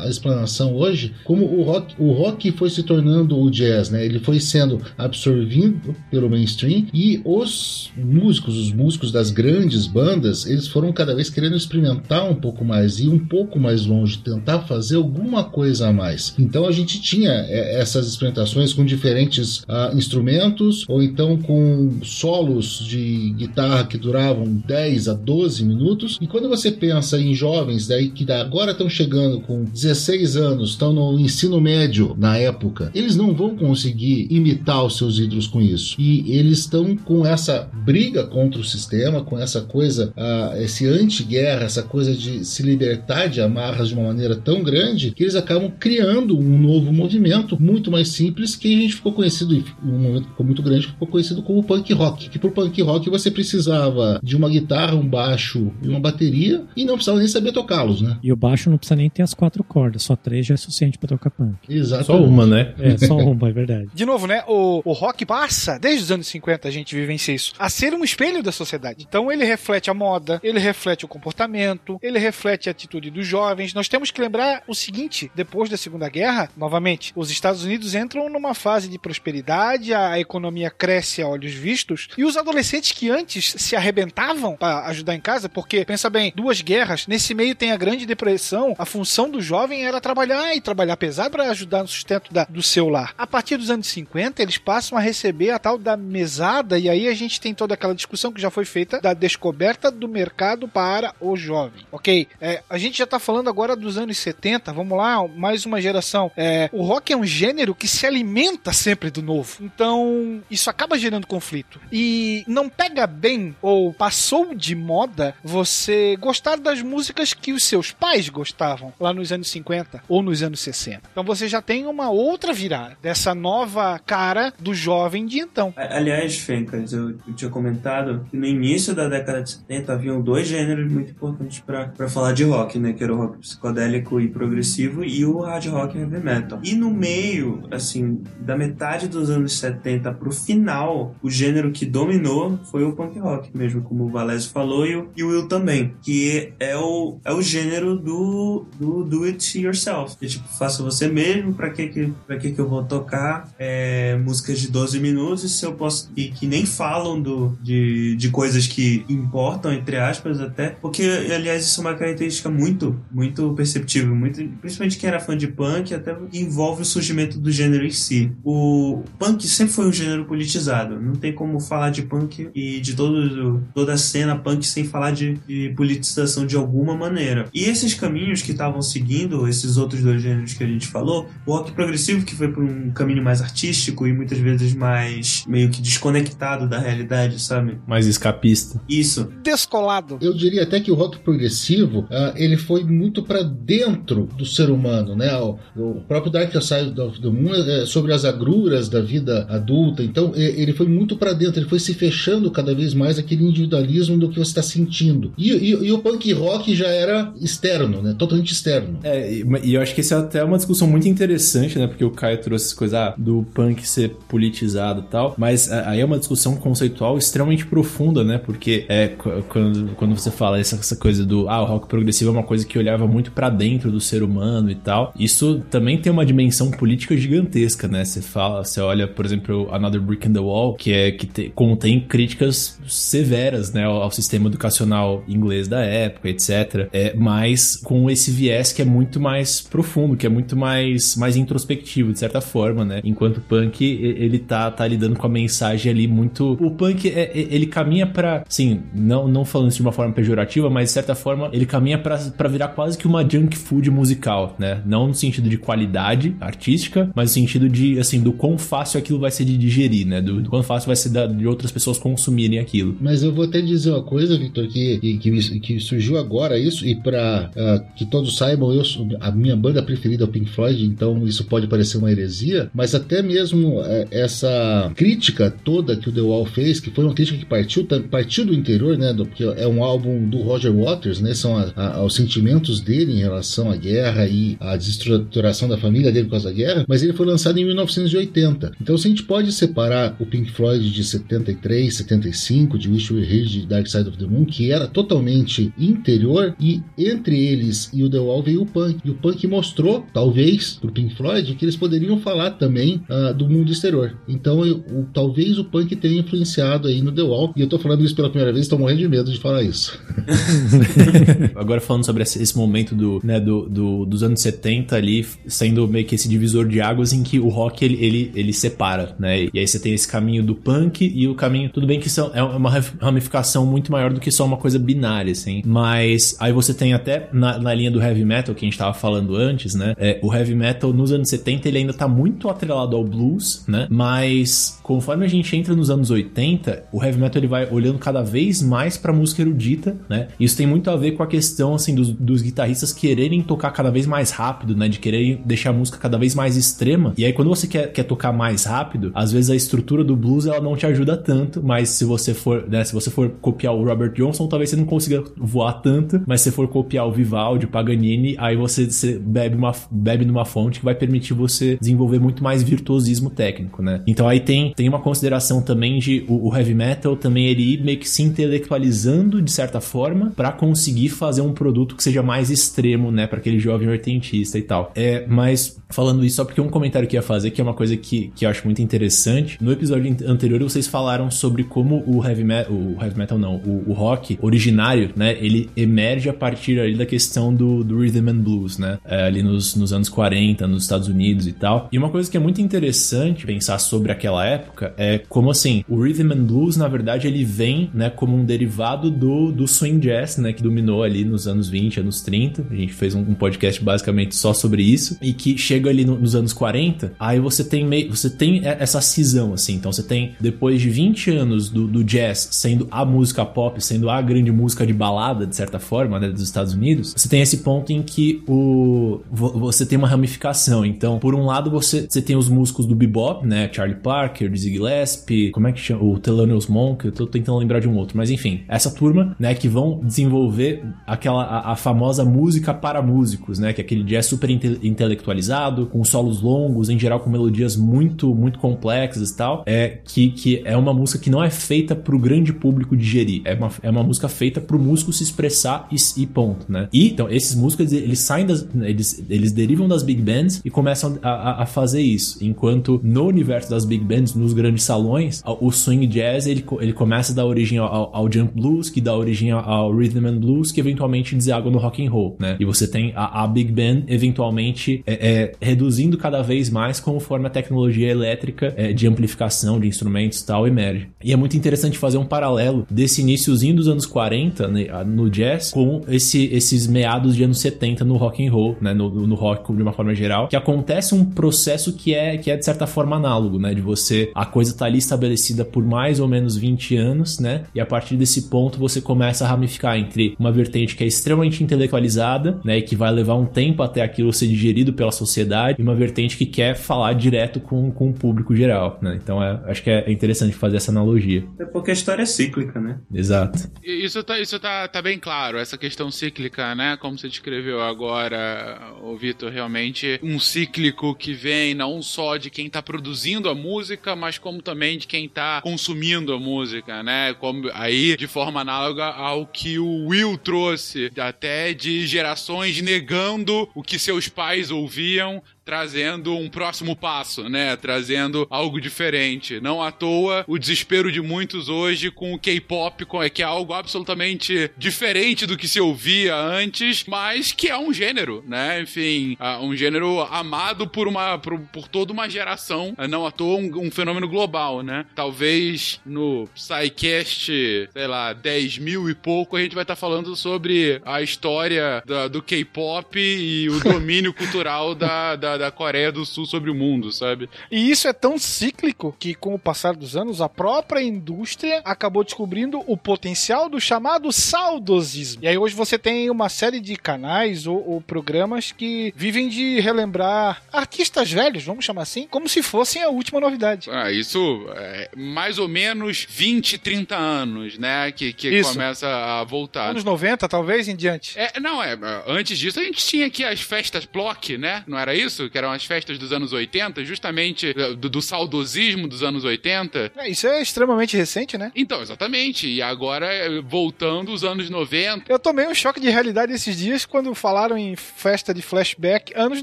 a- 0.00 0.04
a 0.04 0.08
explanação 0.08 0.74
hoje 0.74 1.12
como 1.24 1.44
o 1.46 1.62
rock, 1.62 1.94
o 1.98 2.12
rock 2.12 2.52
foi 2.52 2.68
se 2.70 2.82
tornando 2.82 3.38
o 3.38 3.50
jazz, 3.50 3.90
né? 3.90 4.04
Ele 4.04 4.18
foi 4.18 4.38
sendo 4.40 4.80
absorvido 4.96 5.94
pelo 6.10 6.28
mainstream 6.28 6.43
e 6.92 7.20
os 7.24 7.90
músicos, 7.96 8.56
os 8.56 8.72
músicos 8.72 9.10
das 9.10 9.30
grandes 9.30 9.86
bandas, 9.86 10.46
eles 10.46 10.66
foram 10.66 10.92
cada 10.92 11.14
vez 11.14 11.30
querendo 11.30 11.56
experimentar 11.56 12.28
um 12.30 12.34
pouco 12.34 12.64
mais 12.64 13.00
e 13.00 13.08
um 13.08 13.18
pouco 13.18 13.58
mais 13.58 13.86
longe, 13.86 14.18
tentar 14.18 14.60
fazer 14.60 14.96
alguma 14.96 15.44
coisa 15.44 15.88
a 15.88 15.92
mais. 15.92 16.34
Então 16.38 16.66
a 16.66 16.72
gente 16.72 17.00
tinha 17.00 17.30
é, 17.30 17.80
essas 17.80 18.06
experimentações 18.08 18.72
com 18.72 18.84
diferentes 18.84 19.62
ah, 19.68 19.92
instrumentos 19.94 20.84
ou 20.88 21.02
então 21.02 21.36
com 21.36 21.98
solos 22.02 22.78
de 22.84 23.34
guitarra 23.36 23.84
que 23.84 23.98
duravam 23.98 24.44
10 24.66 25.08
a 25.08 25.14
12 25.14 25.64
minutos. 25.64 26.18
E 26.20 26.26
quando 26.26 26.48
você 26.48 26.70
pensa 26.70 27.18
em 27.18 27.34
jovens 27.34 27.86
daí 27.86 28.08
que 28.08 28.30
agora 28.30 28.72
estão 28.72 28.88
chegando 28.88 29.40
com 29.40 29.64
16 29.64 30.36
anos, 30.36 30.70
estão 30.70 30.92
no 30.92 31.18
ensino 31.18 31.60
médio 31.60 32.14
na 32.18 32.36
época, 32.36 32.90
eles 32.94 33.16
não 33.16 33.34
vão 33.34 33.56
conseguir 33.56 34.26
imitar 34.30 34.84
os 34.84 34.96
seus 34.96 35.18
ídolos 35.18 35.46
com 35.46 35.60
isso. 35.60 35.94
E 35.98 36.33
eles 36.36 36.60
estão 36.60 36.96
com 36.96 37.24
essa 37.26 37.68
briga 37.84 38.24
contra 38.24 38.60
o 38.60 38.64
sistema, 38.64 39.22
com 39.22 39.38
essa 39.38 39.60
coisa, 39.60 40.12
ah, 40.16 40.54
esse 40.58 40.86
anti-guerra, 40.86 41.64
essa 41.64 41.82
coisa 41.82 42.14
de 42.14 42.44
se 42.44 42.62
libertar 42.62 43.28
de 43.28 43.40
amarras 43.40 43.88
de 43.88 43.94
uma 43.94 44.08
maneira 44.08 44.36
tão 44.36 44.62
grande 44.62 45.10
que 45.10 45.22
eles 45.22 45.34
acabam 45.34 45.70
criando 45.78 46.38
um 46.38 46.58
novo 46.58 46.92
movimento 46.92 47.60
muito 47.60 47.90
mais 47.90 48.08
simples 48.08 48.56
que 48.56 48.74
a 48.74 48.80
gente 48.80 48.94
ficou 48.94 49.12
conhecido, 49.12 49.54
um 49.82 49.98
momento 49.98 50.24
que 50.24 50.30
ficou 50.30 50.46
muito 50.46 50.62
grande, 50.62 50.86
que 50.86 50.92
ficou 50.92 51.08
conhecido 51.08 51.42
como 51.42 51.62
punk 51.62 51.92
rock. 51.92 52.28
Que 52.28 52.38
por 52.38 52.50
punk 52.52 52.80
rock 52.82 53.08
você 53.10 53.30
precisava 53.30 54.20
de 54.22 54.36
uma 54.36 54.48
guitarra, 54.48 54.94
um 54.94 55.06
baixo 55.06 55.72
e 55.82 55.88
uma 55.88 56.00
bateria 56.00 56.64
e 56.76 56.84
não 56.84 56.94
precisava 56.94 57.18
nem 57.18 57.28
saber 57.28 57.52
tocá-los, 57.52 58.00
né? 58.00 58.18
E 58.22 58.32
o 58.32 58.36
baixo 58.36 58.70
não 58.70 58.78
precisa 58.78 58.96
nem 58.96 59.10
ter 59.10 59.22
as 59.22 59.34
quatro 59.34 59.62
cordas, 59.62 60.02
só 60.02 60.16
três 60.16 60.46
já 60.46 60.54
é 60.54 60.56
suficiente 60.56 60.98
pra 60.98 61.08
tocar 61.08 61.30
punk. 61.30 61.56
Exato. 61.68 62.04
Só 62.04 62.22
uma, 62.22 62.46
né? 62.46 62.74
É, 62.78 62.96
só 62.96 63.16
uma, 63.16 63.48
é 63.48 63.52
verdade. 63.52 63.88
De 63.94 64.04
novo, 64.04 64.26
né? 64.26 64.42
O, 64.48 64.82
o 64.84 64.92
rock 64.92 65.24
passa, 65.24 65.78
desde 65.78 66.04
os 66.04 66.10
anos 66.10 66.23
anos 66.24 66.28
50 66.28 66.68
a 66.68 66.70
gente 66.70 66.94
vivencia 66.94 67.34
isso, 67.34 67.52
a 67.58 67.68
ser 67.68 67.94
um 67.94 68.02
espelho 68.04 68.42
da 68.42 68.50
sociedade. 68.52 69.04
Então 69.08 69.30
ele 69.30 69.44
reflete 69.44 69.90
a 69.90 69.94
moda, 69.94 70.40
ele 70.42 70.58
reflete 70.58 71.04
o 71.04 71.08
comportamento, 71.08 71.98
ele 72.02 72.18
reflete 72.18 72.68
a 72.68 72.72
atitude 72.72 73.10
dos 73.10 73.26
jovens. 73.26 73.74
Nós 73.74 73.88
temos 73.88 74.10
que 74.10 74.20
lembrar 74.20 74.62
o 74.66 74.74
seguinte: 74.74 75.30
depois 75.34 75.68
da 75.70 75.76
Segunda 75.76 76.08
Guerra, 76.08 76.50
novamente, 76.56 77.12
os 77.14 77.30
Estados 77.30 77.64
Unidos 77.64 77.94
entram 77.94 78.28
numa 78.28 78.54
fase 78.54 78.88
de 78.88 78.98
prosperidade, 78.98 79.92
a 79.92 80.18
economia 80.18 80.70
cresce 80.70 81.22
a 81.22 81.28
olhos 81.28 81.52
vistos, 81.52 82.08
e 82.16 82.24
os 82.24 82.36
adolescentes 82.36 82.92
que 82.92 83.10
antes 83.10 83.54
se 83.58 83.76
arrebentavam 83.76 84.56
para 84.56 84.86
ajudar 84.86 85.14
em 85.14 85.20
casa, 85.20 85.48
porque 85.48 85.84
pensa 85.84 86.08
bem, 86.08 86.32
duas 86.34 86.60
guerras, 86.60 87.06
nesse 87.06 87.34
meio 87.34 87.54
tem 87.54 87.72
a 87.72 87.76
Grande 87.76 88.06
Depressão, 88.06 88.74
a 88.78 88.86
função 88.86 89.28
do 89.28 89.40
jovem 89.40 89.84
era 89.84 90.00
trabalhar 90.00 90.54
e 90.54 90.60
trabalhar 90.60 90.96
pesado 90.96 91.30
para 91.30 91.50
ajudar 91.50 91.82
no 91.82 91.88
sustento 91.88 92.32
da- 92.32 92.44
do 92.44 92.62
seu 92.62 92.88
lar. 92.88 93.14
A 93.18 93.26
partir 93.26 93.56
dos 93.56 93.70
anos 93.70 93.86
50, 93.88 94.42
eles 94.42 94.58
passam 94.58 94.96
a 94.96 95.00
receber 95.00 95.50
a 95.50 95.58
tal 95.58 95.76
da 95.78 95.96
mesada, 96.14 96.78
e 96.78 96.88
aí 96.88 97.08
a 97.08 97.12
gente 97.14 97.40
tem 97.40 97.52
toda 97.52 97.74
aquela 97.74 97.92
discussão 97.94 98.32
que 98.32 98.40
já 98.40 98.48
foi 98.50 98.64
feita 98.64 99.00
da 99.00 99.12
descoberta 99.12 99.90
do 99.90 100.06
mercado 100.08 100.68
para 100.68 101.12
o 101.20 101.36
jovem. 101.36 101.84
Ok? 101.90 102.28
É, 102.40 102.62
a 102.70 102.78
gente 102.78 102.98
já 102.98 103.06
tá 103.06 103.18
falando 103.18 103.48
agora 103.50 103.74
dos 103.74 103.98
anos 103.98 104.16
70, 104.18 104.72
vamos 104.72 104.96
lá, 104.96 105.26
mais 105.26 105.66
uma 105.66 105.80
geração. 105.80 106.30
É, 106.36 106.70
o 106.72 106.82
rock 106.84 107.12
é 107.12 107.16
um 107.16 107.24
gênero 107.26 107.74
que 107.74 107.88
se 107.88 108.06
alimenta 108.06 108.72
sempre 108.72 109.10
do 109.10 109.20
novo. 109.20 109.56
Então, 109.60 110.40
isso 110.48 110.70
acaba 110.70 110.96
gerando 110.96 111.26
conflito. 111.26 111.80
E 111.90 112.44
não 112.46 112.68
pega 112.68 113.06
bem 113.08 113.56
ou 113.60 113.92
passou 113.92 114.54
de 114.54 114.74
moda 114.76 115.34
você 115.42 116.16
gostar 116.20 116.56
das 116.56 116.80
músicas 116.80 117.34
que 117.34 117.52
os 117.52 117.64
seus 117.64 117.90
pais 117.90 118.28
gostavam 118.28 118.92
lá 119.00 119.12
nos 119.12 119.32
anos 119.32 119.48
50 119.50 120.02
ou 120.08 120.22
nos 120.22 120.42
anos 120.44 120.60
60. 120.60 121.02
Então 121.10 121.24
você 121.24 121.48
já 121.48 121.60
tem 121.60 121.86
uma 121.86 122.08
outra 122.10 122.52
virada 122.52 122.96
dessa 123.02 123.34
nova 123.34 123.98
cara 124.06 124.52
do 124.60 124.72
jovem 124.74 125.26
de 125.26 125.38
então. 125.40 125.72
A- 125.76 125.98
Aliás, 126.04 126.36
Fencas, 126.36 126.92
eu, 126.92 127.14
eu 127.26 127.34
tinha 127.34 127.50
comentado 127.50 128.26
que 128.30 128.36
no 128.36 128.44
início 128.44 128.94
da 128.94 129.08
década 129.08 129.42
de 129.42 129.52
70 129.52 129.90
haviam 129.90 130.20
dois 130.20 130.46
gêneros 130.46 130.92
muito 130.92 131.12
importantes 131.12 131.60
pra 131.60 132.08
falar 132.10 132.32
de 132.32 132.44
rock, 132.44 132.78
né? 132.78 132.92
Que 132.92 133.02
era 133.02 133.14
o 133.14 133.16
rock 133.16 133.38
psicodélico 133.38 134.20
e 134.20 134.28
progressivo 134.28 135.02
e 135.02 135.24
o 135.24 135.38
hard 135.40 135.66
rock 135.68 135.96
heavy 135.96 136.22
metal. 136.22 136.60
E 136.62 136.74
no 136.74 136.90
meio, 136.90 137.62
assim, 137.70 138.22
da 138.38 138.54
metade 138.54 139.08
dos 139.08 139.30
anos 139.30 139.58
70 139.58 140.12
pro 140.12 140.30
final, 140.30 141.14
o 141.22 141.30
gênero 141.30 141.72
que 141.72 141.86
dominou 141.86 142.58
foi 142.64 142.84
o 142.84 142.92
punk 142.92 143.18
rock 143.18 143.48
mesmo, 143.56 143.80
como 143.80 144.04
o 144.04 144.10
Valésio 144.10 144.50
falou 144.50 144.86
e 144.86 144.96
o, 144.96 145.08
e 145.16 145.24
o 145.24 145.28
Will 145.28 145.48
também, 145.48 145.94
que 146.02 146.52
é 146.60 146.76
o, 146.76 147.16
é 147.24 147.32
o 147.32 147.40
gênero 147.40 147.96
do, 147.96 148.66
do 148.78 149.04
do 149.04 149.24
it 149.24 149.58
yourself. 149.58 150.18
Que 150.18 150.26
tipo, 150.26 150.46
faça 150.48 150.82
você 150.82 151.08
mesmo, 151.08 151.54
pra 151.54 151.70
que 151.70 151.88
que, 151.88 152.12
pra 152.26 152.36
que 152.36 152.52
que 152.52 152.60
eu 152.60 152.68
vou 152.68 152.84
tocar 152.84 153.48
é, 153.58 154.16
músicas 154.16 154.60
de 154.60 154.70
12 154.70 155.00
minutos 155.00 155.54
se 155.54 155.64
eu 155.64 155.72
posso 155.74 155.93
e 156.16 156.28
que 156.28 156.46
nem 156.46 156.66
falam 156.66 157.20
do, 157.20 157.56
de, 157.62 158.16
de 158.16 158.30
coisas 158.30 158.66
que 158.66 159.04
importam, 159.08 159.72
entre 159.72 159.96
aspas, 159.96 160.40
até. 160.40 160.70
Porque, 160.70 161.02
aliás, 161.34 161.64
isso 161.64 161.80
é 161.80 161.84
uma 161.84 161.94
característica 161.94 162.50
muito, 162.50 163.00
muito 163.10 163.52
perceptível, 163.54 164.14
muito, 164.14 164.42
principalmente 164.60 164.98
quem 164.98 165.08
era 165.08 165.20
fã 165.20 165.36
de 165.36 165.48
punk, 165.48 165.94
até 165.94 166.16
envolve 166.32 166.82
o 166.82 166.84
surgimento 166.84 167.38
do 167.38 167.50
gênero 167.50 167.84
em 167.84 167.90
si. 167.90 168.32
O 168.42 169.02
punk 169.18 169.46
sempre 169.46 169.74
foi 169.74 169.86
um 169.86 169.92
gênero 169.92 170.24
politizado. 170.24 171.00
Não 171.00 171.14
tem 171.14 171.32
como 171.32 171.60
falar 171.60 171.90
de 171.90 172.02
punk 172.02 172.50
e 172.54 172.80
de 172.80 172.94
todo, 172.94 173.62
toda 173.74 173.92
a 173.92 173.98
cena 173.98 174.36
punk 174.36 174.66
sem 174.66 174.84
falar 174.84 175.12
de, 175.12 175.34
de 175.46 175.72
politização 175.76 176.46
de 176.46 176.56
alguma 176.56 176.96
maneira. 176.96 177.48
E 177.52 177.64
esses 177.64 177.94
caminhos 177.94 178.42
que 178.42 178.52
estavam 178.52 178.82
seguindo, 178.82 179.48
esses 179.48 179.76
outros 179.76 180.02
dois 180.02 180.22
gêneros 180.22 180.54
que 180.54 180.64
a 180.64 180.66
gente 180.66 180.86
falou, 180.86 181.28
o 181.46 181.52
rock 181.52 181.72
progressivo 181.72 182.24
que 182.24 182.34
foi 182.34 182.48
por 182.48 182.62
um 182.62 182.90
caminho 182.90 183.22
mais 183.22 183.40
artístico 183.40 184.06
e 184.06 184.12
muitas 184.12 184.38
vezes 184.38 184.74
mais 184.74 185.44
meio 185.46 185.70
que 185.70 185.80
desconectado 185.84 186.68
da 186.68 186.78
realidade, 186.78 187.40
sabe? 187.40 187.78
Mais 187.86 188.06
escapista. 188.06 188.80
Isso. 188.88 189.28
Descolado. 189.42 190.18
Eu 190.20 190.32
diria 190.34 190.62
até 190.62 190.80
que 190.80 190.90
o 190.90 190.94
rock 190.94 191.18
progressivo 191.18 192.06
ah, 192.10 192.32
ele 192.36 192.56
foi 192.56 192.82
muito 192.84 193.22
para 193.22 193.42
dentro 193.42 194.28
do 194.36 194.46
ser 194.46 194.70
humano, 194.70 195.14
né? 195.14 195.34
O, 195.36 195.58
o 195.76 196.00
próprio 196.08 196.32
Dark 196.32 196.50
Side 196.52 196.98
of 197.00 197.20
the 197.20 197.28
Moon 197.28 197.54
é 197.54 197.86
sobre 197.86 198.12
as 198.12 198.24
agruras 198.24 198.88
da 198.88 199.00
vida 199.00 199.46
adulta. 199.48 200.02
Então 200.02 200.32
ele 200.34 200.72
foi 200.72 200.86
muito 200.86 201.16
para 201.16 201.32
dentro. 201.32 201.60
Ele 201.60 201.68
foi 201.68 201.78
se 201.78 201.94
fechando 201.94 202.50
cada 202.50 202.74
vez 202.74 202.94
mais 202.94 203.18
aquele 203.18 203.44
individualismo 203.44 204.16
do 204.18 204.28
que 204.28 204.36
você 204.38 204.50
está 204.50 204.62
sentindo. 204.62 205.32
E, 205.36 205.50
e- 205.52 205.70
e 205.86 205.92
o 205.92 205.98
punk 205.98 206.32
rock 206.32 206.74
já 206.74 206.88
era 206.88 207.32
externo, 207.40 208.02
né? 208.02 208.14
Totalmente 208.18 208.52
externo. 208.52 208.98
É, 209.02 209.32
e 209.32 209.44
e 209.64 209.74
eu 209.74 209.80
acho 209.82 209.94
que 209.94 210.00
isso 210.00 210.14
é 210.14 210.16
até 210.18 210.42
uma 210.42 210.56
discussão 210.56 210.88
muito 210.88 211.08
interessante, 211.08 211.78
né? 211.78 211.86
Porque 211.86 212.04
o 212.04 212.10
Caio 212.10 212.38
trouxe 212.40 212.66
essa 212.66 212.76
coisa 212.76 212.98
ah, 213.08 213.14
do 213.16 213.46
punk 213.54 213.86
ser 213.86 214.10
politizado 214.28 215.00
e 215.00 215.10
tal, 215.10 215.34
mas 215.38 215.70
aí 215.86 216.00
é 216.00 216.04
uma 216.04 216.18
discussão 216.18 216.56
conceitual 216.56 217.16
extremamente 217.18 217.66
profunda, 217.66 218.22
né? 218.24 218.38
Porque 218.38 218.84
é 218.88 219.08
qu- 219.08 219.42
quando, 219.48 219.94
quando 219.96 220.16
você 220.16 220.30
fala 220.30 220.58
essa, 220.58 220.76
essa 220.76 220.96
coisa 220.96 221.24
do 221.24 221.48
ah, 221.48 221.62
o 221.62 221.66
rock 221.66 221.88
progressivo 221.88 222.30
é 222.30 222.32
uma 222.32 222.42
coisa 222.42 222.66
que 222.66 222.78
olhava 222.78 223.06
muito 223.06 223.30
pra 223.32 223.48
dentro 223.50 223.90
do 223.90 224.00
ser 224.00 224.22
humano 224.22 224.70
e 224.70 224.74
tal, 224.74 225.12
isso 225.18 225.62
também 225.70 225.98
tem 225.98 226.12
uma 226.12 226.24
dimensão 226.24 226.70
política 226.70 227.16
gigantesca, 227.16 227.88
né? 227.88 228.04
Você 228.04 228.20
fala, 228.22 228.64
você 228.64 228.80
olha, 228.80 229.06
por 229.08 229.24
exemplo, 229.24 229.68
Another 229.72 230.00
Brick 230.00 230.26
in 230.28 230.32
the 230.32 230.40
Wall, 230.40 230.74
que 230.74 230.92
é 230.92 231.10
que 231.12 231.26
te- 231.26 231.50
contém 231.54 232.00
críticas 232.00 232.78
severas, 232.86 233.72
né, 233.72 233.84
ao, 233.84 234.02
ao 234.02 234.10
sistema 234.10 234.48
educacional 234.48 235.22
inglês 235.28 235.68
da 235.68 235.80
época, 235.80 236.28
etc. 236.28 236.88
É, 236.92 237.14
mas 237.16 237.76
com 237.76 238.10
esse 238.10 238.30
viés 238.30 238.72
que 238.72 238.82
é 238.82 238.84
muito 238.84 239.20
mais 239.20 239.60
profundo, 239.60 240.16
que 240.16 240.26
é 240.26 240.28
muito 240.28 240.56
mais, 240.56 241.16
mais 241.16 241.36
introspectivo, 241.36 242.12
de 242.12 242.18
certa 242.18 242.40
forma, 242.40 242.84
né? 242.84 243.00
Enquanto 243.04 243.38
o 243.38 243.40
punk, 243.40 243.84
ele 243.84 244.38
tá, 244.38 244.70
tá 244.70 244.86
lidando 244.86 245.16
com 245.16 245.26
a 245.26 245.30
mensagem 245.30 245.53
ali 245.90 246.06
muito. 246.08 246.52
O 246.60 246.70
punk, 246.70 247.08
é, 247.08 247.30
é- 247.34 247.48
ele 247.50 247.66
caminha 247.66 248.06
pra. 248.06 248.44
Sim, 248.48 248.80
não, 248.94 249.28
não 249.28 249.44
falando 249.44 249.68
isso 249.68 249.76
de 249.78 249.82
uma 249.82 249.92
forma 249.92 250.12
pejorativa, 250.12 250.68
mas 250.70 250.88
de 250.88 250.92
certa 250.92 251.14
forma, 251.14 251.48
ele 251.52 251.66
caminha 251.66 251.98
pra 251.98 252.48
virar 252.48 252.68
quase 252.68 252.96
que 252.98 253.06
uma 253.06 253.22
junk 253.28 253.56
food 253.56 253.90
musical, 253.90 254.54
né? 254.58 254.80
Não 254.86 255.08
no 255.08 255.14
sentido 255.14 255.48
de 255.48 255.58
qualidade 255.58 256.34
artística, 256.40 257.10
mas 257.14 257.30
no 257.30 257.34
sentido 257.34 257.68
de, 257.68 257.98
assim, 257.98 258.20
do 258.20 258.32
quão 258.32 258.56
fácil 258.58 258.98
aquilo 258.98 259.18
vai 259.18 259.30
ser 259.30 259.44
de 259.44 259.56
digerir, 259.56 260.06
né? 260.06 260.20
Do, 260.20 260.40
do 260.42 260.50
quão 260.50 260.62
fácil 260.62 260.86
vai 260.86 260.96
ser 260.96 261.10
da- 261.10 261.26
de 261.26 261.46
outras 261.46 261.70
pessoas 261.70 261.98
consumirem 261.98 262.58
aquilo. 262.58 262.96
Mas 263.00 263.22
eu 263.22 263.32
vou 263.32 263.44
até 263.44 263.60
dizer 263.60 263.90
uma 263.90 264.02
coisa, 264.02 264.36
Victor, 264.38 264.66
que, 264.68 265.18
que, 265.18 265.58
que, 265.60 265.80
surgiu 265.80 266.18
agora 266.18 266.58
isso, 266.58 266.86
e 266.86 266.94
para 266.94 267.50
que 267.96 268.04
todos 268.06 268.36
saibam, 268.36 268.72
eu 268.72 268.82
a 269.20 269.30
minha 269.30 269.56
banda 269.56 269.82
preferida 269.82 270.24
é 270.24 270.26
o 270.26 270.28
Pink 270.30 270.50
Floyd, 270.50 270.84
então 270.84 271.26
isso 271.26 271.44
pode 271.44 271.66
parecer 271.66 271.98
uma 271.98 272.10
heresia, 272.10 272.70
mas 272.74 272.94
até 272.94 273.22
mesmo 273.22 273.80
é, 273.82 274.06
essa 274.10 274.90
crítica 274.94 275.43
toda 275.50 275.96
que 275.96 276.08
o 276.08 276.12
The 276.12 276.20
Wall 276.20 276.44
fez, 276.46 276.80
que 276.80 276.90
foi 276.90 277.04
uma 277.04 277.14
crítica 277.14 277.38
que 277.38 277.44
partiu, 277.46 277.86
partiu 278.10 278.44
do 278.46 278.54
interior, 278.54 278.96
né? 278.98 279.12
Do, 279.12 279.26
porque 279.26 279.44
é 279.44 279.66
um 279.66 279.82
álbum 279.82 280.28
do 280.28 280.38
Roger 280.38 280.72
Waters, 280.72 281.20
né? 281.20 281.34
São 281.34 281.56
a- 281.56 281.72
a- 281.76 282.04
os 282.04 282.14
sentimentos 282.14 282.80
dele 282.80 283.12
em 283.12 283.18
relação 283.20 283.70
à 283.70 283.76
guerra 283.76 284.26
e 284.26 284.56
a 284.60 284.76
desestruturação 284.76 285.68
da 285.68 285.78
família 285.78 286.10
dele 286.12 286.24
por 286.26 286.32
causa 286.32 286.48
da 286.48 286.54
guerra, 286.54 286.84
mas 286.88 287.02
ele 287.02 287.12
foi 287.12 287.26
lançado 287.26 287.58
em 287.58 287.64
1980. 287.64 288.72
Então, 288.80 288.96
se 288.96 289.06
a 289.06 289.10
gente 289.10 289.22
pode 289.24 289.52
separar 289.52 290.16
o 290.18 290.26
Pink 290.26 290.50
Floyd 290.50 290.90
de 290.90 291.04
73, 291.04 291.94
75, 291.94 292.78
de 292.78 292.88
Wish 292.90 293.12
We 293.12 293.20
Here, 293.22 293.46
de 293.46 293.66
Dark 293.66 293.86
Side 293.86 294.08
of 294.08 294.18
the 294.18 294.26
Moon, 294.26 294.44
que 294.44 294.70
era 294.70 294.86
totalmente 294.86 295.72
interior, 295.78 296.54
e 296.60 296.82
entre 296.98 297.38
eles 297.44 297.90
e 297.92 298.02
o 298.02 298.10
The 298.10 298.18
Wall 298.18 298.42
veio 298.42 298.62
o 298.62 298.66
punk. 298.66 298.98
E 299.04 299.10
o 299.10 299.14
punk 299.14 299.46
mostrou, 299.46 300.04
talvez, 300.12 300.78
pro 300.80 300.92
Pink 300.92 301.14
Floyd, 301.14 301.54
que 301.54 301.64
eles 301.64 301.76
poderiam 301.76 302.18
falar 302.18 302.52
também 302.52 303.02
ah, 303.08 303.32
do 303.32 303.48
mundo 303.48 303.70
exterior. 303.72 304.16
Então, 304.28 304.64
eu- 304.64 304.84
o- 304.92 305.04
talvez 305.34 305.58
o 305.58 305.64
punk 305.64 305.96
tenha 305.96 306.20
influenciado 306.20 306.86
aí 306.86 307.02
no 307.02 307.10
The 307.10 307.22
Wall, 307.22 307.52
e 307.56 307.60
eu 307.60 307.68
tô 307.68 307.76
falando 307.78 308.04
isso 308.04 308.14
pela 308.14 308.30
primeira 308.30 308.52
vez, 308.52 308.68
tô 308.68 308.78
morrendo 308.78 309.00
de 309.00 309.08
medo 309.08 309.32
de 309.32 309.38
falar 309.40 309.62
isso. 309.64 309.98
Agora 311.56 311.80
falando 311.80 312.06
sobre 312.06 312.22
esse, 312.22 312.56
momento 312.56 312.94
do, 312.94 313.20
né, 313.24 313.40
do, 313.40 313.68
do- 313.68 314.06
dos 314.06 314.22
anos 314.22 314.40
70 314.40 314.94
ali, 314.96 315.26
sendo 315.46 315.88
meio 315.88 316.06
que 316.06 316.14
esse 316.14 316.28
divisor 316.28 316.68
de 316.68 316.80
águas 316.80 317.12
em 317.12 317.22
que 317.22 317.40
o 317.40 317.48
rock 317.48 317.84
ele, 317.84 317.96
ele, 318.04 318.30
ele 318.34 318.52
separa, 318.52 319.16
né? 319.18 319.48
E 319.52 319.58
aí 319.58 319.66
você 319.66 319.78
tem 319.80 319.92
esse 319.92 320.06
caminho 320.06 320.42
do 320.44 320.54
punk 320.54 321.10
e 321.14 321.26
o 321.26 321.34
caminho. 321.34 321.68
Tudo 321.70 321.86
bem 321.86 321.98
que 321.98 322.08
são, 322.08 322.30
é 322.32 322.42
uma 322.42 322.70
ramificação 323.00 323.66
muito 323.66 323.90
maior 323.90 324.12
do 324.12 324.20
que 324.20 324.30
só 324.30 324.44
uma 324.44 324.56
coisa 324.56 324.78
binária, 324.78 325.32
assim. 325.32 325.62
Mas 325.66 326.36
aí 326.38 326.52
você 326.52 326.72
tem 326.72 326.94
até 326.94 327.28
na, 327.32 327.58
na 327.58 327.74
linha 327.74 327.90
do 327.90 328.00
heavy 328.00 328.24
metal 328.24 328.54
que 328.54 328.64
a 328.64 328.68
gente 328.68 328.78
tava 328.78 328.94
falando 328.94 329.34
antes, 329.34 329.74
né? 329.74 329.94
É, 329.98 330.20
o 330.22 330.32
heavy 330.32 330.54
metal 330.54 330.92
nos 330.92 331.10
anos 331.10 331.28
70 331.28 331.68
ele 331.68 331.78
ainda 331.78 331.92
tá 331.92 332.06
muito 332.06 332.48
atrelado 332.48 332.94
ao 332.96 333.04
blues, 333.04 333.64
né? 333.66 333.86
Mas 333.90 334.78
conforme 334.82 335.23
a 335.24 335.28
gente 335.28 335.54
entra 335.56 335.74
nos 335.74 335.90
anos 335.90 336.10
80, 336.10 336.84
o 336.92 337.02
heavy 337.02 337.20
metal 337.20 337.40
ele 337.40 337.46
vai 337.46 337.68
olhando 337.70 337.98
cada 337.98 338.22
vez 338.22 338.62
mais 338.62 338.96
pra 338.96 339.12
música 339.12 339.42
erudita, 339.42 339.96
né? 340.08 340.28
Isso 340.38 340.56
tem 340.56 340.66
muito 340.66 340.90
a 340.90 340.96
ver 340.96 341.12
com 341.12 341.22
a 341.22 341.26
questão 341.26 341.74
assim 341.74 341.94
dos, 341.94 342.10
dos 342.10 342.42
guitarristas 342.42 342.92
quererem 342.92 343.42
tocar 343.42 343.70
cada 343.70 343.90
vez 343.90 344.06
mais 344.06 344.30
rápido, 344.30 344.76
né? 344.76 344.88
De 344.88 344.98
quererem 344.98 345.40
deixar 345.44 345.70
a 345.70 345.72
música 345.72 345.98
cada 345.98 346.18
vez 346.18 346.34
mais 346.34 346.56
extrema. 346.56 347.12
E 347.16 347.24
aí 347.24 347.32
quando 347.32 347.48
você 347.48 347.66
quer, 347.66 347.92
quer 347.92 348.04
tocar 348.04 348.32
mais 348.32 348.64
rápido, 348.64 349.10
às 349.14 349.32
vezes 349.32 349.50
a 349.50 349.56
estrutura 349.56 350.04
do 350.04 350.16
blues 350.16 350.46
ela 350.46 350.60
não 350.60 350.76
te 350.76 350.86
ajuda 350.86 351.16
tanto, 351.16 351.62
mas 351.62 351.90
se 351.90 352.04
você 352.04 352.34
for, 352.34 352.68
né, 352.68 352.84
se 352.84 352.92
você 352.92 353.10
for 353.10 353.30
copiar 353.40 353.74
o 353.74 353.84
Robert 353.84 354.12
Johnson, 354.12 354.46
talvez 354.46 354.70
você 354.70 354.76
não 354.76 354.84
consiga 354.84 355.22
voar 355.36 355.74
tanto, 355.74 356.22
mas 356.26 356.40
se 356.40 356.50
for 356.50 356.68
copiar 356.68 357.06
o 357.06 357.12
Vivaldi, 357.12 357.66
o 357.66 357.68
Paganini, 357.68 358.36
aí 358.38 358.56
você, 358.56 358.86
você 358.86 359.18
bebe 359.18 359.56
uma 359.56 359.72
bebe 359.90 360.24
numa 360.24 360.44
fonte 360.44 360.78
que 360.78 360.84
vai 360.84 360.94
permitir 360.94 361.34
você 361.34 361.76
desenvolver 361.80 362.18
muito 362.18 362.42
mais 362.42 362.62
virtuosismo 362.62 363.30
técnico, 363.30 363.82
né? 363.82 364.02
Então 364.06 364.28
aí 364.28 364.40
tem 364.40 364.72
tem 364.74 364.88
uma 364.88 365.00
consideração 365.14 365.62
também 365.62 366.00
de 366.00 366.24
o, 366.28 366.48
o 366.48 366.56
heavy 366.56 366.74
metal 366.74 367.16
também 367.16 367.46
ele 367.46 367.74
ir 367.74 367.84
meio 367.84 367.98
que 367.98 368.08
se 368.08 368.22
intelectualizando 368.22 369.40
de 369.40 369.52
certa 369.52 369.80
forma 369.80 370.32
para 370.34 370.50
conseguir 370.50 371.08
fazer 371.08 371.40
um 371.40 371.52
produto 371.52 371.94
que 371.94 372.02
seja 372.02 372.22
mais 372.22 372.50
extremo, 372.50 373.12
né, 373.12 373.26
para 373.28 373.38
aquele 373.38 373.60
jovem 373.60 373.88
oitentista 373.88 374.58
e 374.58 374.62
tal. 374.62 374.90
É, 374.96 375.24
mas 375.28 375.78
falando 375.94 376.24
isso 376.24 376.36
só 376.36 376.44
porque 376.44 376.60
um 376.60 376.68
comentário 376.68 377.08
que 377.08 377.16
ia 377.16 377.22
fazer 377.22 377.50
que 377.50 377.60
é 377.60 377.64
uma 377.64 377.74
coisa 377.74 377.96
que, 377.96 378.32
que 378.34 378.44
eu 378.44 378.50
acho 378.50 378.64
muito 378.64 378.82
interessante. 378.82 379.56
No 379.60 379.72
episódio 379.72 380.16
anterior 380.26 380.62
vocês 380.62 380.86
falaram 380.86 381.30
sobre 381.30 381.64
como 381.64 382.02
o 382.06 382.24
heavy 382.26 382.44
metal, 382.44 382.72
o 382.72 382.96
heavy 383.00 383.16
metal 383.16 383.38
não, 383.38 383.56
o, 383.56 383.90
o 383.90 383.92
rock 383.92 384.38
originário, 384.42 385.10
né, 385.16 385.36
ele 385.40 385.70
emerge 385.76 386.28
a 386.28 386.34
partir 386.34 386.80
ali 386.80 386.96
da 386.96 387.06
questão 387.06 387.54
do, 387.54 387.84
do 387.84 387.98
rhythm 387.98 388.28
and 388.28 388.38
blues, 388.38 388.78
né, 388.78 388.98
é, 389.04 389.26
ali 389.26 389.42
nos, 389.42 389.76
nos 389.76 389.92
anos 389.92 390.08
40, 390.08 390.66
nos 390.66 390.82
Estados 390.82 391.08
Unidos 391.08 391.46
e 391.46 391.52
tal. 391.52 391.88
E 391.92 391.98
uma 391.98 392.10
coisa 392.10 392.30
que 392.30 392.36
é 392.36 392.40
muito 392.40 392.60
interessante 392.60 393.46
pensar 393.46 393.78
sobre 393.78 394.10
aquela 394.10 394.44
época 394.44 394.92
é 394.96 395.18
como 395.28 395.50
assim, 395.50 395.84
o 395.88 396.00
rhythm 396.02 396.32
and 396.32 396.44
blues, 396.44 396.76
na 396.76 396.88
verdade, 396.88 397.26
ele 397.26 397.44
vem, 397.44 397.90
né, 397.94 398.10
como 398.10 398.36
um 398.36 398.44
derivado 398.44 399.10
do, 399.10 399.52
do 399.52 399.68
swing 399.68 400.00
jazz, 400.00 400.38
né, 400.38 400.52
que 400.52 400.62
dominou 400.62 401.02
ali 401.02 401.24
nos 401.24 401.46
anos 401.46 401.68
20, 401.68 402.00
anos 402.00 402.20
30. 402.22 402.66
A 402.68 402.74
gente 402.74 402.92
fez 402.92 403.14
um, 403.14 403.20
um 403.20 403.34
podcast 403.34 403.82
basicamente 403.82 404.34
só 404.34 404.52
sobre 404.52 404.82
isso 404.82 405.16
e 405.22 405.32
que 405.32 405.56
chega 405.56 405.83
ali 405.88 406.04
no, 406.04 406.18
nos 406.18 406.34
anos 406.34 406.52
40, 406.52 407.12
aí 407.18 407.40
você 407.40 407.64
tem 407.64 407.86
meio, 407.86 408.14
você 408.14 408.30
tem 408.30 408.62
essa 408.64 409.00
cisão 409.00 409.52
assim. 409.52 409.74
Então 409.74 409.92
você 409.92 410.02
tem 410.02 410.34
depois 410.40 410.80
de 410.80 410.90
20 410.90 411.30
anos 411.30 411.68
do, 411.68 411.86
do 411.86 412.04
jazz 412.04 412.48
sendo 412.52 412.86
a 412.90 413.04
música 413.04 413.44
pop, 413.44 413.82
sendo 413.82 414.10
a 414.10 414.20
grande 414.20 414.50
música 414.50 414.86
de 414.86 414.92
balada 414.92 415.46
de 415.46 415.54
certa 415.54 415.78
forma, 415.78 416.18
né, 416.18 416.28
dos 416.28 416.42
Estados 416.42 416.72
Unidos, 416.72 417.14
você 417.16 417.28
tem 417.28 417.40
esse 417.40 417.58
ponto 417.58 417.92
em 417.92 418.02
que 418.02 418.42
o 418.46 419.20
você 419.30 419.84
tem 419.86 419.98
uma 419.98 420.08
ramificação. 420.08 420.84
Então, 420.84 421.18
por 421.18 421.34
um 421.34 421.46
lado 421.46 421.70
você, 421.70 422.06
você 422.08 422.22
tem 422.22 422.36
os 422.36 422.48
músicos 422.48 422.86
do 422.86 422.94
bebop, 422.94 423.46
né, 423.46 423.68
Charlie 423.72 423.96
Parker, 423.96 424.50
Dizzy 424.50 424.70
Gillespie, 424.70 425.50
como 425.50 425.68
é 425.68 425.72
que 425.72 425.80
chama? 425.80 426.04
O 426.04 426.18
Thelonious 426.18 426.66
Monk, 426.66 427.04
eu 427.04 427.12
tô 427.12 427.26
tentando 427.26 427.58
lembrar 427.58 427.80
de 427.80 427.88
um 427.88 427.96
outro, 427.96 428.16
mas 428.16 428.30
enfim, 428.30 428.62
essa 428.68 428.90
turma, 428.90 429.34
né, 429.38 429.54
que 429.54 429.68
vão 429.68 430.00
desenvolver 430.02 430.84
aquela 431.06 431.42
a, 431.42 431.72
a 431.72 431.76
famosa 431.76 432.24
música 432.24 432.72
para 432.72 433.02
músicos, 433.02 433.58
né, 433.58 433.72
que 433.72 433.80
é 433.80 433.84
aquele 433.84 434.02
jazz 434.02 434.26
super 434.26 434.50
inte 434.50 434.78
intelectualizado, 434.82 435.73
com 435.86 436.04
solos 436.04 436.40
longos, 436.40 436.88
em 436.88 436.98
geral 436.98 437.20
com 437.20 437.30
melodias 437.30 437.76
muito 437.76 438.34
muito 438.34 438.58
complexas 438.58 439.30
e 439.30 439.36
tal, 439.36 439.62
é 439.66 439.98
que, 440.04 440.30
que 440.30 440.62
é 440.64 440.76
uma 440.76 440.92
música 440.92 441.18
que 441.18 441.30
não 441.30 441.42
é 441.42 441.50
feita 441.50 441.94
pro 441.94 442.18
grande 442.18 442.52
público 442.52 442.96
digerir, 442.96 443.42
é 443.44 443.54
uma, 443.54 443.70
é 443.82 443.90
uma 443.90 444.02
música 444.02 444.28
feita 444.28 444.60
pro 444.60 444.78
músico 444.78 445.12
se 445.12 445.22
expressar 445.22 445.88
e, 445.90 446.22
e 446.22 446.26
ponto, 446.26 446.70
né? 446.70 446.88
E 446.92 447.08
então 447.08 447.28
esses 447.30 447.54
músicos 447.54 447.92
eles, 447.92 448.20
saem 448.20 448.46
das 448.46 448.66
eles, 448.82 449.24
eles 449.28 449.52
derivam 449.52 449.88
das 449.88 450.02
big 450.02 450.20
bands 450.20 450.60
e 450.64 450.70
começam 450.70 451.18
a, 451.22 451.62
a 451.62 451.66
fazer 451.66 452.00
isso, 452.00 452.38
enquanto 452.44 453.00
no 453.02 453.26
universo 453.26 453.70
das 453.70 453.84
big 453.84 454.04
bands, 454.04 454.34
nos 454.34 454.52
grandes 454.52 454.84
salões, 454.84 455.42
o 455.44 455.70
swing 455.70 456.06
jazz 456.06 456.46
ele, 456.46 456.64
ele 456.80 456.92
começa 456.92 457.32
a 457.32 457.34
dar 457.34 457.46
origem 457.46 457.78
ao, 457.78 458.14
ao 458.14 458.30
jump 458.30 458.52
blues, 458.54 458.90
que 458.90 459.00
dá 459.00 459.14
origem 459.14 459.50
ao 459.50 459.94
rhythm 459.94 460.26
and 460.26 460.38
blues, 460.38 460.72
que 460.72 460.80
eventualmente 460.80 461.34
deságua 461.34 461.70
no 461.70 461.78
rock 461.78 462.04
and 462.04 462.10
roll, 462.10 462.36
né? 462.38 462.56
E 462.58 462.64
você 462.64 462.86
tem 462.86 463.12
a, 463.14 463.44
a 463.44 463.46
big 463.46 463.72
band 463.72 464.04
eventualmente 464.08 465.02
é, 465.06 465.12
é, 465.12 465.52
reduzindo 465.60 466.16
cada 466.16 466.42
vez 466.42 466.70
mais 466.70 467.00
conforme 467.00 467.46
a 467.46 467.50
tecnologia 467.50 468.10
elétrica 468.10 468.72
é, 468.76 468.92
de 468.92 469.06
amplificação 469.06 469.80
de 469.80 469.88
instrumentos 469.88 470.40
e 470.40 470.46
tal 470.46 470.66
emerge. 470.66 471.08
E 471.22 471.32
é 471.32 471.36
muito 471.36 471.56
interessante 471.56 471.98
fazer 471.98 472.18
um 472.18 472.24
paralelo 472.24 472.86
desse 472.90 473.20
iníciozinho 473.20 473.76
dos 473.76 473.88
anos 473.88 474.06
40 474.06 474.68
né, 474.68 474.86
no 475.04 475.30
jazz 475.30 475.70
com 475.70 476.02
esse, 476.08 476.44
esses 476.46 476.86
meados 476.86 477.34
de 477.34 477.44
anos 477.44 477.60
70 477.60 478.04
no 478.04 478.16
rock 478.16 478.46
and 478.46 478.50
roll, 478.50 478.76
né? 478.80 478.94
No, 478.94 479.10
no 479.26 479.34
rock 479.34 479.72
de 479.74 479.82
uma 479.82 479.92
forma 479.92 480.14
geral, 480.14 480.48
que 480.48 480.56
acontece 480.56 481.14
um 481.14 481.24
processo 481.24 481.92
que 481.92 482.14
é, 482.14 482.36
que 482.36 482.50
é 482.50 482.56
de 482.56 482.64
certa 482.64 482.86
forma 482.86 483.16
análogo, 483.16 483.58
né? 483.58 483.74
De 483.74 483.80
você, 483.80 484.30
a 484.34 484.46
coisa 484.46 484.76
tá 484.76 484.86
ali 484.86 484.98
estabelecida 484.98 485.64
por 485.64 485.84
mais 485.84 486.20
ou 486.20 486.28
menos 486.28 486.56
20 486.56 486.96
anos, 486.96 487.38
né? 487.38 487.64
E 487.74 487.80
a 487.80 487.86
partir 487.86 488.16
desse 488.16 488.42
ponto 488.42 488.78
você 488.78 489.00
começa 489.00 489.44
a 489.44 489.48
ramificar 489.48 489.98
entre 489.98 490.34
uma 490.38 490.52
vertente 490.52 490.96
que 490.96 491.04
é 491.04 491.06
extremamente 491.06 491.62
intelectualizada, 491.62 492.60
né? 492.64 492.78
E 492.78 492.82
que 492.82 492.96
vai 492.96 493.12
levar 493.12 493.34
um 493.34 493.46
tempo 493.46 493.82
até 493.82 494.02
aquilo 494.02 494.32
ser 494.32 494.46
digerido 494.46 494.92
pela 494.92 495.12
sociedade, 495.12 495.43
e 495.78 495.82
uma 495.82 495.94
vertente 495.94 496.36
que 496.36 496.46
quer 496.46 496.74
falar 496.74 497.12
direto 497.14 497.60
com, 497.60 497.90
com 497.90 498.10
o 498.10 498.14
público 498.14 498.54
geral, 498.54 498.98
né? 499.00 499.18
Então 499.22 499.42
é, 499.42 499.60
acho 499.66 499.82
que 499.82 499.90
é 499.90 500.10
interessante 500.10 500.54
fazer 500.54 500.76
essa 500.76 500.90
analogia. 500.90 501.44
É 501.58 501.64
porque 501.64 501.90
a 501.90 501.94
história 501.94 502.22
é 502.22 502.26
cíclica, 502.26 502.80
né? 502.80 502.98
Exato. 503.12 503.70
Isso 503.82 504.22
tá, 504.22 504.38
isso 504.38 504.58
tá, 504.58 504.88
tá 504.88 505.02
bem 505.02 505.18
claro, 505.18 505.58
essa 505.58 505.76
questão 505.78 506.10
cíclica, 506.10 506.74
né? 506.74 506.96
Como 506.96 507.18
você 507.18 507.28
descreveu 507.28 507.82
agora, 507.82 508.92
o 509.02 509.16
Vitor, 509.16 509.50
realmente 509.50 510.18
um 510.22 510.38
cíclico 510.38 511.14
que 511.14 511.32
vem 511.32 511.74
não 511.74 512.02
só 512.02 512.36
de 512.36 512.50
quem 512.50 512.68
tá 512.68 512.82
produzindo 512.82 513.48
a 513.48 513.54
música, 513.54 514.14
mas 514.16 514.38
como 514.38 514.62
também 514.62 514.98
de 514.98 515.06
quem 515.06 515.28
tá 515.28 515.60
consumindo 515.62 516.32
a 516.32 516.38
música, 516.38 517.02
né? 517.02 517.34
Como 517.34 517.70
aí 517.72 518.16
de 518.16 518.26
forma 518.26 518.60
análoga 518.60 519.06
ao 519.06 519.46
que 519.46 519.78
o 519.78 520.06
Will 520.06 520.36
trouxe, 520.38 521.10
até 521.18 521.72
de 521.72 522.06
gerações 522.06 522.80
negando 522.80 523.68
o 523.74 523.82
que 523.82 523.98
seus 523.98 524.28
pais 524.28 524.70
ouviam, 524.70 525.33
trazendo 525.64 526.36
um 526.36 526.48
próximo 526.48 526.94
passo, 526.94 527.48
né? 527.48 527.76
Trazendo 527.76 528.46
algo 528.50 528.80
diferente. 528.80 529.60
Não 529.60 529.82
à 529.82 529.90
toa 529.90 530.44
o 530.46 530.58
desespero 530.58 531.10
de 531.10 531.20
muitos 531.20 531.68
hoje 531.68 532.10
com 532.10 532.34
o 532.34 532.38
K-pop, 532.38 533.06
que 533.32 533.42
é 533.42 533.44
algo 533.44 533.72
absolutamente 533.72 534.70
diferente 534.76 535.46
do 535.46 535.56
que 535.56 535.66
se 535.66 535.80
ouvia 535.80 536.36
antes, 536.36 537.04
mas 537.06 537.52
que 537.52 537.68
é 537.68 537.78
um 537.78 537.92
gênero, 537.92 538.44
né? 538.46 538.80
Enfim, 538.80 539.36
um 539.60 539.74
gênero 539.74 540.20
amado 540.20 540.86
por 540.86 541.08
uma 541.08 541.38
por, 541.38 541.58
por 541.58 541.88
toda 541.88 542.12
uma 542.12 542.28
geração. 542.28 542.94
Não 543.08 543.26
à 543.26 543.30
toa 543.30 543.56
um, 543.58 543.86
um, 543.86 543.90
fenômeno 543.90 544.28
global, 544.28 544.82
né? 544.82 545.06
Talvez 545.14 546.00
no 546.04 546.48
Psycast, 546.54 547.46
sei 547.92 548.06
lá, 548.06 548.32
10 548.32 548.78
mil 548.78 549.08
e 549.08 549.14
pouco, 549.14 549.56
a 549.56 549.60
gente 549.60 549.74
vai 549.74 549.84
estar 549.84 549.94
tá 549.94 550.00
falando 550.00 550.34
sobre 550.36 551.00
a 551.04 551.22
história 551.22 552.02
da, 552.06 552.28
do 552.28 552.42
K-pop 552.42 553.18
e 553.18 553.68
o 553.70 553.80
domínio 553.80 554.32
cultural 554.32 554.94
da, 554.94 555.36
da 555.36 555.53
da, 555.58 555.70
Coreia 555.70 556.12
do 556.12 556.24
Sul 556.24 556.46
sobre 556.46 556.70
o 556.70 556.74
mundo, 556.74 557.12
sabe? 557.12 557.48
E 557.70 557.90
isso 557.90 558.06
é 558.08 558.12
tão 558.12 558.38
cíclico 558.38 559.14
que, 559.18 559.34
com 559.34 559.54
o 559.54 559.58
passar 559.58 559.94
dos 559.94 560.16
anos, 560.16 560.40
a 560.40 560.48
própria 560.48 561.02
indústria 561.02 561.82
acabou 561.84 562.24
descobrindo 562.24 562.82
o 562.86 562.96
potencial 562.96 563.68
do 563.68 563.80
chamado 563.80 564.32
saudosismo. 564.32 565.42
E 565.42 565.48
aí 565.48 565.58
hoje 565.58 565.74
você 565.74 565.98
tem 565.98 566.30
uma 566.30 566.48
série 566.48 566.80
de 566.80 566.96
canais 566.96 567.66
ou, 567.66 567.86
ou 567.88 568.00
programas 568.00 568.72
que 568.72 569.12
vivem 569.16 569.48
de 569.48 569.80
relembrar 569.80 570.62
artistas 570.72 571.30
velhos, 571.30 571.64
vamos 571.64 571.84
chamar 571.84 572.02
assim, 572.02 572.26
como 572.30 572.48
se 572.48 572.62
fossem 572.62 573.02
a 573.02 573.08
última 573.08 573.40
novidade. 573.40 573.90
Ah, 573.90 574.10
isso 574.10 574.66
é 574.76 575.10
mais 575.16 575.58
ou 575.58 575.68
menos 575.68 576.26
20, 576.28 576.78
30 576.78 577.16
anos, 577.16 577.78
né? 577.78 578.10
Que, 578.12 578.32
que 578.32 578.62
começa 578.62 579.06
a 579.08 579.44
voltar. 579.44 579.90
Anos 579.90 580.04
90, 580.04 580.48
talvez, 580.48 580.88
em 580.88 580.96
diante. 580.96 581.38
É, 581.38 581.58
não, 581.60 581.82
é. 581.82 581.96
Antes 582.26 582.58
disso, 582.58 582.80
a 582.80 582.84
gente 582.84 583.04
tinha 583.04 583.26
aqui 583.26 583.44
as 583.44 583.60
festas 583.60 584.04
Plock, 584.04 584.56
né? 584.56 584.84
Não 584.86 584.98
era 584.98 585.14
isso? 585.14 585.43
Que 585.50 585.58
eram 585.58 585.70
as 585.70 585.84
festas 585.84 586.18
dos 586.18 586.32
anos 586.32 586.52
80, 586.52 587.04
justamente 587.04 587.74
eh, 587.76 587.94
do, 587.94 588.08
do 588.08 588.22
saudosismo 588.22 589.08
dos 589.08 589.22
anos 589.22 589.44
80. 589.44 590.12
É, 590.16 590.28
isso 590.28 590.46
é 590.46 590.60
extremamente 590.60 591.16
recente, 591.16 591.56
né? 591.56 591.72
Então, 591.74 592.02
exatamente. 592.02 592.68
E 592.68 592.82
agora, 592.82 593.26
eh, 593.26 593.60
voltando 593.60 594.32
os 594.32 594.44
anos 594.44 594.70
90. 594.70 595.30
Eu 595.30 595.38
tomei 595.38 595.66
um 595.66 595.74
choque 595.74 596.00
de 596.00 596.08
realidade 596.10 596.52
esses 596.52 596.76
dias 596.76 597.04
quando 597.04 597.34
falaram 597.34 597.76
em 597.76 597.96
festa 597.96 598.52
de 598.52 598.62
flashback 598.62 599.32
anos 599.34 599.62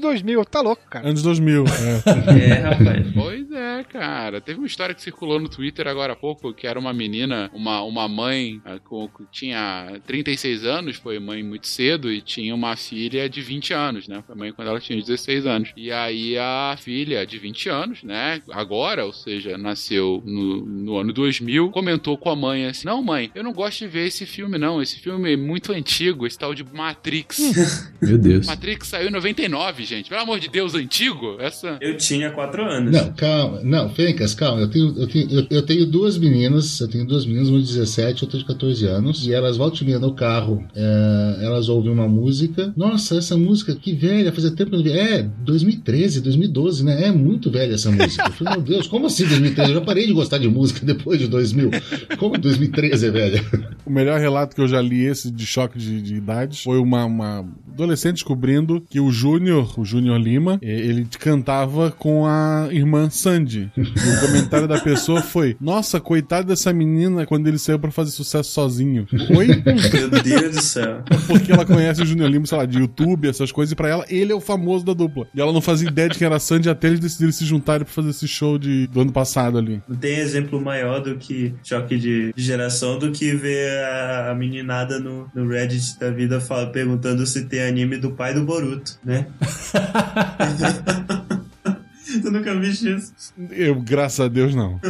2000. 0.00 0.44
Tá 0.44 0.60
louco, 0.60 0.82
cara. 0.88 1.08
Anos 1.08 1.22
2000, 1.22 1.64
é. 1.64 1.70
é, 2.50 2.54
rapaz. 2.54 3.06
Pois 3.14 3.52
é, 3.52 3.84
cara. 3.84 4.40
Teve 4.40 4.58
uma 4.58 4.66
história 4.66 4.94
que 4.94 5.02
circulou 5.02 5.38
no 5.38 5.48
Twitter 5.48 5.86
agora 5.88 6.12
há 6.12 6.16
pouco, 6.16 6.52
que 6.52 6.66
era 6.66 6.78
uma 6.78 6.92
menina, 6.92 7.50
uma, 7.52 7.82
uma 7.82 8.08
mãe 8.08 8.60
eh, 8.64 8.78
que 8.78 9.24
tinha 9.30 10.00
36 10.06 10.64
anos, 10.64 10.96
foi 10.96 11.18
mãe 11.18 11.42
muito 11.42 11.66
cedo, 11.66 12.10
e 12.10 12.20
tinha 12.20 12.54
uma 12.54 12.76
filha 12.76 13.28
de 13.28 13.40
20 13.40 13.74
anos, 13.74 14.08
né? 14.08 14.22
Foi 14.26 14.34
mãe 14.34 14.52
quando 14.52 14.68
ela 14.68 14.80
tinha 14.80 15.00
16 15.00 15.46
anos. 15.46 15.71
E 15.76 15.90
aí 15.90 16.36
a 16.38 16.76
filha 16.78 17.26
de 17.26 17.38
20 17.38 17.68
anos, 17.68 18.02
né? 18.02 18.40
Agora, 18.50 19.04
ou 19.04 19.12
seja, 19.12 19.56
nasceu 19.56 20.22
no, 20.24 20.64
no 20.64 20.96
ano 20.98 21.12
2000, 21.12 21.70
comentou 21.70 22.16
com 22.16 22.30
a 22.30 22.36
mãe 22.36 22.66
assim: 22.66 22.86
Não, 22.86 23.02
mãe, 23.02 23.30
eu 23.34 23.42
não 23.42 23.52
gosto 23.52 23.80
de 23.80 23.88
ver 23.88 24.06
esse 24.06 24.26
filme, 24.26 24.58
não. 24.58 24.82
Esse 24.82 24.98
filme 24.98 25.32
é 25.32 25.36
muito 25.36 25.72
antigo, 25.72 26.26
esse 26.26 26.38
tal 26.38 26.54
de 26.54 26.64
Matrix. 26.64 27.38
Meu 28.00 28.18
Deus. 28.18 28.46
Matrix 28.46 28.88
saiu 28.88 29.08
em 29.08 29.12
99, 29.12 29.84
gente. 29.84 30.08
Pelo 30.08 30.22
amor 30.22 30.38
de 30.38 30.48
Deus, 30.48 30.74
antigo? 30.74 31.36
Essa. 31.38 31.78
Eu 31.80 31.96
tinha 31.96 32.30
4 32.30 32.62
anos. 32.62 32.92
Não, 32.92 33.12
calma. 33.12 33.60
Não, 33.62 33.88
Fencas, 33.90 34.34
calma. 34.34 34.60
Eu 34.60 34.70
tenho, 34.70 34.98
eu, 34.98 35.06
tenho, 35.06 35.30
eu, 35.30 35.46
eu, 35.50 35.62
tenho 35.62 35.86
duas 35.86 36.18
meninas, 36.18 36.80
eu 36.80 36.88
tenho 36.88 37.06
duas 37.06 37.24
meninas, 37.24 37.48
uma 37.48 37.60
de 37.60 37.66
17 37.66 38.24
outra 38.24 38.38
de 38.38 38.44
14 38.44 38.86
anos, 38.86 39.26
e 39.26 39.32
elas 39.32 39.56
voltam 39.56 39.82
e 39.82 39.84
meia 39.84 39.98
no 39.98 40.14
carro, 40.14 40.66
é, 40.74 41.44
elas 41.44 41.68
ouvem 41.68 41.90
uma 41.90 42.08
música. 42.08 42.72
Nossa, 42.76 43.16
essa 43.16 43.36
música 43.36 43.74
que 43.74 43.92
velha, 43.92 44.32
fazia 44.32 44.50
tempo 44.50 44.70
que 44.70 44.76
eu 44.76 44.78
não 44.78 44.84
vi. 44.84 44.92
É, 44.92 45.22
2013, 45.62 46.20
2012, 46.20 46.84
né? 46.84 47.06
É 47.08 47.12
muito 47.12 47.50
velha 47.50 47.74
essa 47.74 47.90
música. 47.90 48.24
Eu 48.26 48.32
falei, 48.32 48.54
meu 48.54 48.62
Deus, 48.62 48.86
como 48.86 49.06
assim 49.06 49.26
2013? 49.26 49.70
Eu 49.70 49.80
já 49.80 49.84
parei 49.84 50.06
de 50.06 50.12
gostar 50.12 50.38
de 50.38 50.48
música 50.48 50.84
depois 50.84 51.18
de 51.18 51.28
2000. 51.28 51.70
Como 52.18 52.38
2013 52.38 53.06
é 53.06 53.10
velha? 53.10 53.44
O 53.84 53.90
melhor 53.90 54.20
relato 54.20 54.54
que 54.54 54.60
eu 54.60 54.68
já 54.68 54.80
li 54.80 55.04
esse 55.04 55.30
de 55.30 55.46
choque 55.46 55.78
de, 55.78 56.00
de 56.00 56.14
idades 56.14 56.62
foi 56.62 56.78
uma, 56.78 57.04
uma 57.04 57.44
adolescente 57.72 58.14
descobrindo 58.14 58.82
que 58.88 59.00
o 59.00 59.10
Júnior, 59.10 59.78
o 59.78 59.84
Júnior 59.84 60.18
Lima, 60.20 60.58
ele 60.62 61.06
cantava 61.18 61.90
com 61.90 62.26
a 62.26 62.68
irmã 62.70 63.10
Sandy. 63.10 63.70
E 63.76 63.80
o 63.80 64.20
comentário 64.20 64.68
da 64.68 64.80
pessoa 64.80 65.22
foi: 65.22 65.56
Nossa, 65.60 66.00
coitado 66.00 66.48
dessa 66.48 66.72
menina 66.72 67.26
quando 67.26 67.46
ele 67.46 67.58
saiu 67.58 67.78
pra 67.78 67.90
fazer 67.90 68.10
sucesso 68.10 68.50
sozinho. 68.50 69.06
Oi? 69.36 69.46
Meu 69.46 70.22
Deus 70.22 70.56
do 70.56 70.62
céu. 70.62 71.02
Porque 71.26 71.52
ela 71.52 71.64
conhece 71.64 72.02
o 72.02 72.06
Junior 72.06 72.30
Lima, 72.30 72.46
sei 72.46 72.58
lá, 72.58 72.66
de 72.66 72.78
YouTube, 72.78 73.28
essas 73.28 73.52
coisas, 73.52 73.72
e 73.72 73.76
pra 73.76 73.88
ela, 73.88 74.04
ele 74.08 74.32
é 74.32 74.34
o 74.34 74.40
famoso 74.40 74.84
da 74.84 74.92
dupla. 74.92 75.26
E 75.34 75.40
ela 75.40 75.51
não 75.52 75.60
fazia 75.60 75.88
ideia 75.88 76.08
de 76.08 76.18
quem 76.18 76.26
era 76.26 76.36
a 76.36 76.40
Sandy 76.40 76.68
até 76.68 76.88
eles 76.88 77.00
decidirem 77.00 77.32
se 77.32 77.44
juntarem 77.44 77.84
pra 77.84 77.92
fazer 77.94 78.10
esse 78.10 78.26
show 78.28 78.58
de, 78.58 78.86
do 78.88 79.00
ano 79.00 79.12
passado 79.12 79.58
ali. 79.58 79.82
Não 79.88 79.96
tem 79.96 80.18
exemplo 80.18 80.60
maior 80.60 81.00
do 81.00 81.16
que 81.16 81.54
choque 81.62 81.96
de, 81.96 82.32
de 82.32 82.42
geração 82.42 82.98
do 82.98 83.12
que 83.12 83.32
ver 83.34 83.70
a, 83.84 84.30
a 84.30 84.34
meninada 84.34 84.98
no, 84.98 85.30
no 85.34 85.48
Reddit 85.48 85.98
da 85.98 86.10
vida 86.10 86.40
fala- 86.40 86.66
perguntando 86.68 87.26
se 87.26 87.44
tem 87.46 87.62
anime 87.62 87.96
do 87.98 88.12
pai 88.12 88.34
do 88.34 88.44
Boruto, 88.44 88.98
né? 89.04 89.26
tu 92.22 92.30
nunca 92.30 92.54
viste 92.58 92.94
isso? 92.94 93.12
Eu, 93.50 93.80
graças 93.80 94.20
a 94.20 94.28
Deus, 94.28 94.54
não. 94.54 94.80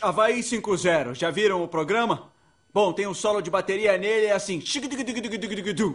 Havaí 0.00 0.40
5-0, 0.40 1.14
já 1.14 1.30
viram 1.30 1.62
o 1.62 1.68
programa? 1.68 2.22
Bom, 2.76 2.92
tem 2.92 3.06
um 3.06 3.14
solo 3.14 3.40
de 3.40 3.48
bateria 3.48 3.96
nele, 3.96 4.26
é 4.26 4.32
assim. 4.32 4.62